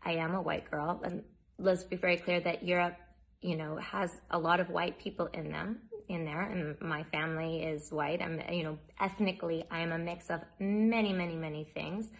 I 0.03 0.13
am 0.13 0.35
a 0.35 0.43
white 0.43 0.71
girl. 0.71 1.01
And 1.05 1.23
let's 1.59 1.85
be 1.85 1.97
very 1.97 2.17
clear 2.17 2.41
that 2.41 2.65
Europe, 2.65 2.97
you 3.41 3.57
know, 3.57 3.77
has 3.77 4.21
a 4.31 4.39
lot 4.39 4.61
of 4.61 4.69
white 4.71 4.99
people 4.99 5.27
in 5.33 5.51
them 5.51 5.81
in 6.09 6.25
there, 6.25 6.43
and 6.43 6.81
my 6.81 7.05
family 7.05 7.63
is 7.63 7.91
white. 7.91 8.21
I'm, 8.21 8.41
you 8.51 8.65
know, 8.65 8.79
ethnically, 8.99 9.65
I 9.71 9.81
am 9.81 9.93
a 9.93 9.99
mix 9.99 10.29
of 10.29 10.41
many, 10.59 11.13
many, 11.13 11.37
many 11.37 11.65
things. 11.73 12.11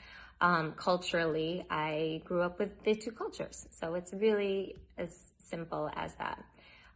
Um, 0.41 0.75
culturally, 0.77 1.67
I 1.69 2.23
grew 2.25 2.43
up 2.43 2.59
with 2.59 2.71
the 2.85 2.95
two 2.95 3.11
cultures, 3.11 3.67
so 3.71 3.95
it's 3.95 4.13
really 4.15 4.77
as 4.97 5.33
simple 5.39 5.91
as 5.97 6.15
that. 6.17 6.43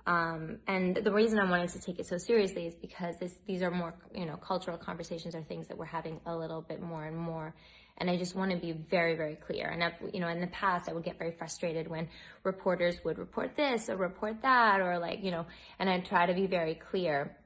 Um, 0.07 0.59
and 0.67 0.97
the 0.97 1.13
reason 1.13 1.39
I 1.39 1.49
wanted 1.49 1.71
to 1.71 1.81
take 1.81 1.99
it 1.99 2.07
so 2.07 2.19
seriously 2.19 2.67
is 2.67 2.75
because 2.75 3.17
this, 3.19 3.35
these 3.47 3.63
are 3.63 3.71
more, 3.71 3.95
you 4.15 4.27
know, 4.27 4.37
cultural 4.37 4.79
conversations 4.79 5.35
are 5.35 5.43
things 5.43 5.67
that 5.69 5.77
we're 5.77 5.87
having 5.87 6.21
a 6.27 6.37
little 6.37 6.61
bit 6.61 6.81
more 6.81 7.05
and 7.05 7.17
more. 7.17 7.55
And 7.99 8.11
I 8.11 8.17
just 8.17 8.35
want 8.35 8.51
to 8.51 8.57
be 8.57 8.73
very, 8.73 9.17
very 9.17 9.37
clear. 9.37 9.69
And 9.69 9.83
I've, 9.83 9.93
you 10.13 10.21
know, 10.21 10.29
in 10.29 10.41
the 10.41 10.49
past, 10.49 10.89
I 10.89 10.93
would 10.93 11.05
get 11.05 11.19
very 11.19 11.31
frustrated 11.31 11.89
when 11.89 12.09
reporters 12.43 13.01
would 13.05 13.19
report 13.19 13.57
this 13.57 13.89
or 13.89 13.97
report 13.97 14.43
that, 14.43 14.81
or 14.81 14.99
like, 14.99 15.23
you 15.23 15.31
know, 15.31 15.47
and 15.79 15.89
I'd 15.89 16.05
try 16.05 16.27
to 16.27 16.35
be 16.35 16.47
very 16.47 16.75
clear. 16.75 17.37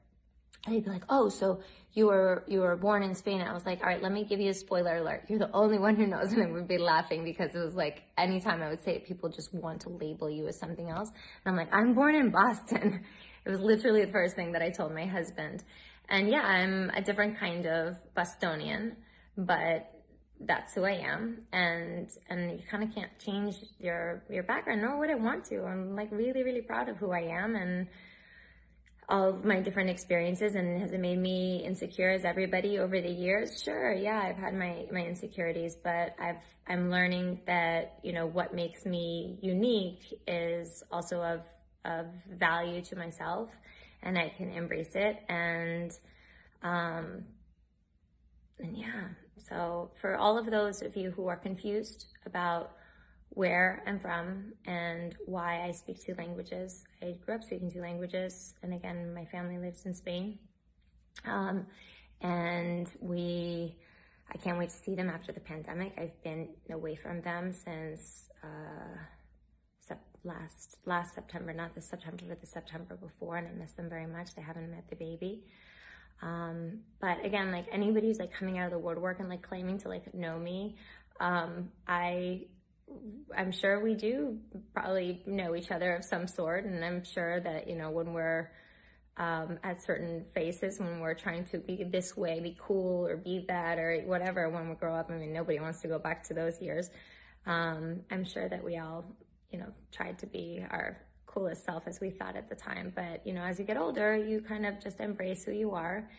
And 0.65 0.75
they'd 0.75 0.83
be 0.83 0.89
like, 0.89 1.05
"Oh, 1.07 1.29
so 1.29 1.61
you 1.93 2.07
were 2.07 2.43
you 2.47 2.59
were 2.59 2.75
born 2.75 3.01
in 3.01 3.15
Spain?" 3.15 3.39
And 3.39 3.49
I 3.49 3.53
was 3.53 3.65
like, 3.65 3.79
"All 3.81 3.87
right, 3.87 4.01
let 4.01 4.11
me 4.11 4.25
give 4.25 4.41
you 4.41 4.49
a 4.49 4.53
spoiler 4.53 4.97
alert. 4.97 5.23
You're 5.29 5.39
the 5.39 5.51
only 5.53 5.79
one 5.79 5.95
who 5.95 6.05
knows." 6.05 6.33
And 6.33 6.43
I 6.43 6.51
would 6.51 6.67
be 6.67 6.77
laughing 6.77 7.23
because 7.23 7.55
it 7.55 7.59
was 7.59 7.75
like 7.75 8.03
anytime 8.17 8.61
I 8.61 8.69
would 8.69 8.83
say 8.83 8.95
it, 8.95 9.05
people 9.05 9.29
just 9.29 9.53
want 9.53 9.81
to 9.81 9.89
label 9.89 10.29
you 10.29 10.47
as 10.47 10.59
something 10.59 10.89
else. 10.89 11.09
And 11.45 11.53
I'm 11.53 11.55
like, 11.55 11.73
"I'm 11.73 11.93
born 11.93 12.15
in 12.15 12.31
Boston." 12.31 13.05
It 13.45 13.51
was 13.51 13.61
literally 13.61 14.03
the 14.03 14.11
first 14.11 14.35
thing 14.35 14.51
that 14.51 14.61
I 14.61 14.69
told 14.69 14.93
my 14.93 15.05
husband. 15.05 15.63
And 16.09 16.29
yeah, 16.29 16.41
I'm 16.41 16.89
a 16.89 17.01
different 17.01 17.39
kind 17.39 17.65
of 17.65 17.95
Bostonian, 18.13 18.97
but 19.37 19.89
that's 20.41 20.73
who 20.73 20.85
I 20.85 20.93
am. 20.93 21.41
And 21.51 22.09
and 22.29 22.51
you 22.51 22.59
kind 22.69 22.83
of 22.83 22.93
can't 22.93 23.11
change 23.19 23.55
your 23.79 24.23
your 24.29 24.43
background, 24.43 24.81
nor 24.81 24.97
would 24.99 25.09
I 25.09 25.15
want 25.15 25.45
to. 25.45 25.63
I'm 25.63 25.95
like 25.95 26.11
really 26.11 26.43
really 26.43 26.61
proud 26.61 26.89
of 26.89 26.97
who 26.97 27.11
I 27.11 27.21
am 27.21 27.55
and 27.55 27.87
all 29.09 29.27
of 29.29 29.43
my 29.43 29.59
different 29.59 29.89
experiences 29.89 30.53
and 30.55 30.79
has 30.79 30.91
it 30.91 30.99
made 30.99 31.17
me 31.17 31.63
insecure 31.65 32.11
as 32.11 32.23
everybody 32.23 32.77
over 32.77 33.01
the 33.01 33.09
years 33.09 33.61
sure 33.63 33.91
yeah 33.91 34.21
i've 34.23 34.37
had 34.37 34.53
my 34.53 34.85
my 34.91 35.01
insecurities 35.03 35.75
but 35.83 36.15
i've 36.21 36.41
i'm 36.67 36.91
learning 36.91 37.39
that 37.47 37.99
you 38.03 38.13
know 38.13 38.27
what 38.27 38.53
makes 38.53 38.85
me 38.85 39.37
unique 39.41 40.03
is 40.27 40.83
also 40.91 41.21
of 41.21 41.41
of 41.85 42.05
value 42.37 42.81
to 42.81 42.95
myself 42.95 43.49
and 44.03 44.17
i 44.17 44.31
can 44.37 44.51
embrace 44.51 44.93
it 44.93 45.17
and 45.27 45.91
um 46.61 47.23
and 48.59 48.77
yeah 48.77 49.07
so 49.47 49.91
for 49.99 50.15
all 50.15 50.37
of 50.37 50.49
those 50.49 50.81
of 50.81 50.95
you 50.95 51.11
who 51.11 51.27
are 51.27 51.37
confused 51.37 52.07
about 52.25 52.71
where 53.29 53.83
I'm 53.85 53.99
from 53.99 54.53
and 54.65 55.15
why 55.25 55.63
I 55.63 55.71
speak 55.71 56.03
two 56.03 56.15
languages. 56.17 56.83
I 57.01 57.15
grew 57.25 57.35
up 57.35 57.43
speaking 57.43 57.71
two 57.71 57.81
languages, 57.81 58.53
and 58.63 58.73
again, 58.73 59.13
my 59.13 59.25
family 59.25 59.57
lives 59.57 59.85
in 59.85 59.93
Spain. 59.93 60.39
Um, 61.25 61.67
and 62.21 62.89
we, 62.99 63.75
I 64.33 64.37
can't 64.37 64.57
wait 64.57 64.69
to 64.69 64.75
see 64.75 64.95
them 64.95 65.09
after 65.09 65.31
the 65.31 65.39
pandemic. 65.39 65.93
I've 65.97 66.21
been 66.23 66.49
away 66.71 66.95
from 66.95 67.21
them 67.21 67.53
since 67.53 68.29
uh, 68.43 68.97
last 70.23 70.77
last 70.85 71.15
September, 71.15 71.53
not 71.53 71.75
this 71.75 71.87
September, 71.89 72.23
but 72.27 72.41
the 72.41 72.47
September 72.47 72.95
before, 72.95 73.37
and 73.37 73.47
I 73.47 73.51
miss 73.51 73.71
them 73.73 73.89
very 73.89 74.07
much. 74.07 74.35
They 74.35 74.41
haven't 74.41 74.69
met 74.69 74.89
the 74.89 74.95
baby. 74.95 75.43
Um, 76.21 76.79
but 76.99 77.23
again, 77.23 77.51
like 77.51 77.65
anybody 77.71 78.07
who's 78.07 78.19
like 78.19 78.33
coming 78.33 78.57
out 78.57 78.65
of 78.65 78.71
the 78.71 78.79
woodwork 78.79 79.19
and 79.19 79.29
like 79.29 79.41
claiming 79.41 79.77
to 79.79 79.87
like 79.87 80.13
know 80.13 80.37
me, 80.37 80.75
um, 81.19 81.69
I 81.87 82.45
I'm 83.37 83.51
sure 83.51 83.83
we 83.83 83.93
do 83.93 84.39
probably 84.73 85.21
know 85.25 85.55
each 85.55 85.71
other 85.71 85.95
of 85.95 86.03
some 86.03 86.27
sort, 86.27 86.65
and 86.65 86.83
I'm 86.83 87.03
sure 87.03 87.39
that 87.39 87.67
you 87.67 87.75
know 87.75 87.91
when 87.91 88.13
we're 88.13 88.51
um, 89.17 89.59
at 89.63 89.83
certain 89.83 90.25
phases, 90.33 90.79
when 90.79 90.99
we're 90.99 91.13
trying 91.13 91.45
to 91.45 91.57
be 91.59 91.83
this 91.83 92.15
way, 92.15 92.39
be 92.39 92.57
cool, 92.59 93.05
or 93.05 93.17
be 93.17 93.45
that, 93.47 93.77
or 93.77 94.01
whatever. 94.05 94.49
When 94.49 94.69
we 94.69 94.75
grow 94.75 94.95
up, 94.95 95.11
I 95.11 95.15
mean, 95.15 95.33
nobody 95.33 95.59
wants 95.59 95.81
to 95.81 95.87
go 95.87 95.99
back 95.99 96.23
to 96.29 96.33
those 96.33 96.59
years. 96.61 96.89
Um, 97.45 98.01
I'm 98.11 98.23
sure 98.23 98.47
that 98.47 98.63
we 98.63 98.77
all, 98.77 99.05
you 99.51 99.59
know, 99.59 99.71
tried 99.91 100.19
to 100.19 100.25
be 100.27 100.65
our 100.69 100.97
coolest 101.29 101.63
self 101.63 101.83
as 101.87 102.01
we 102.01 102.09
thought 102.09 102.35
at 102.35 102.49
the 102.49 102.55
time. 102.55 102.91
But 102.95 103.25
you 103.25 103.33
know, 103.33 103.43
as 103.43 103.59
you 103.59 103.65
get 103.65 103.77
older, 103.77 104.17
you 104.17 104.41
kind 104.41 104.65
of 104.65 104.81
just 104.81 104.99
embrace 104.99 105.43
who 105.43 105.51
you 105.51 105.71
are, 105.71 106.09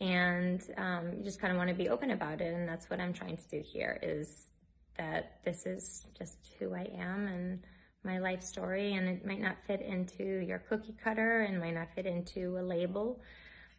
and 0.00 0.62
um, 0.76 1.12
you 1.16 1.24
just 1.24 1.40
kind 1.40 1.50
of 1.50 1.56
want 1.56 1.70
to 1.70 1.74
be 1.74 1.88
open 1.88 2.10
about 2.10 2.40
it. 2.40 2.54
And 2.54 2.68
that's 2.68 2.88
what 2.90 3.00
I'm 3.00 3.12
trying 3.12 3.36
to 3.36 3.48
do 3.48 3.62
here. 3.64 3.98
Is 4.02 4.50
that 4.96 5.40
this 5.44 5.66
is 5.66 6.06
just 6.16 6.38
who 6.58 6.74
I 6.74 6.90
am 6.98 7.26
and 7.28 7.60
my 8.04 8.18
life 8.18 8.42
story, 8.42 8.94
and 8.94 9.08
it 9.08 9.26
might 9.26 9.40
not 9.40 9.56
fit 9.66 9.80
into 9.80 10.24
your 10.24 10.58
cookie 10.58 10.94
cutter 11.02 11.40
and 11.40 11.60
might 11.60 11.74
not 11.74 11.88
fit 11.94 12.06
into 12.06 12.58
a 12.58 12.62
label, 12.62 13.20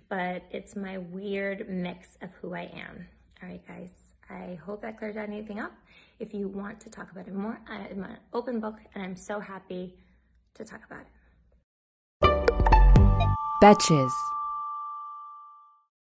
but 0.10 0.44
it's 0.52 0.76
my 0.76 0.98
weird 0.98 1.70
mix 1.70 2.18
of 2.22 2.30
who 2.42 2.54
I 2.54 2.70
am. 2.74 3.08
All 3.42 3.50
right, 3.50 3.66
guys. 3.68 3.92
I 4.30 4.60
hope 4.64 4.84
that 4.84 5.00
cleared 5.00 5.18
anything 5.18 5.60
up. 5.60 5.72
If 6.20 6.36
you 6.36 6.48
want 6.48 6.80
to 6.82 6.90
talk 6.90 7.12
about 7.12 7.28
it 7.28 7.34
more, 7.34 7.60
I'm 7.68 8.04
an 8.04 8.18
open 8.32 8.60
book, 8.60 8.76
and 8.94 9.04
I'm 9.04 9.16
so 9.16 9.40
happy 9.40 9.96
to 10.56 10.66
talk 10.66 10.82
about 10.86 11.02
it. 11.02 11.08
Betches. 13.62 14.12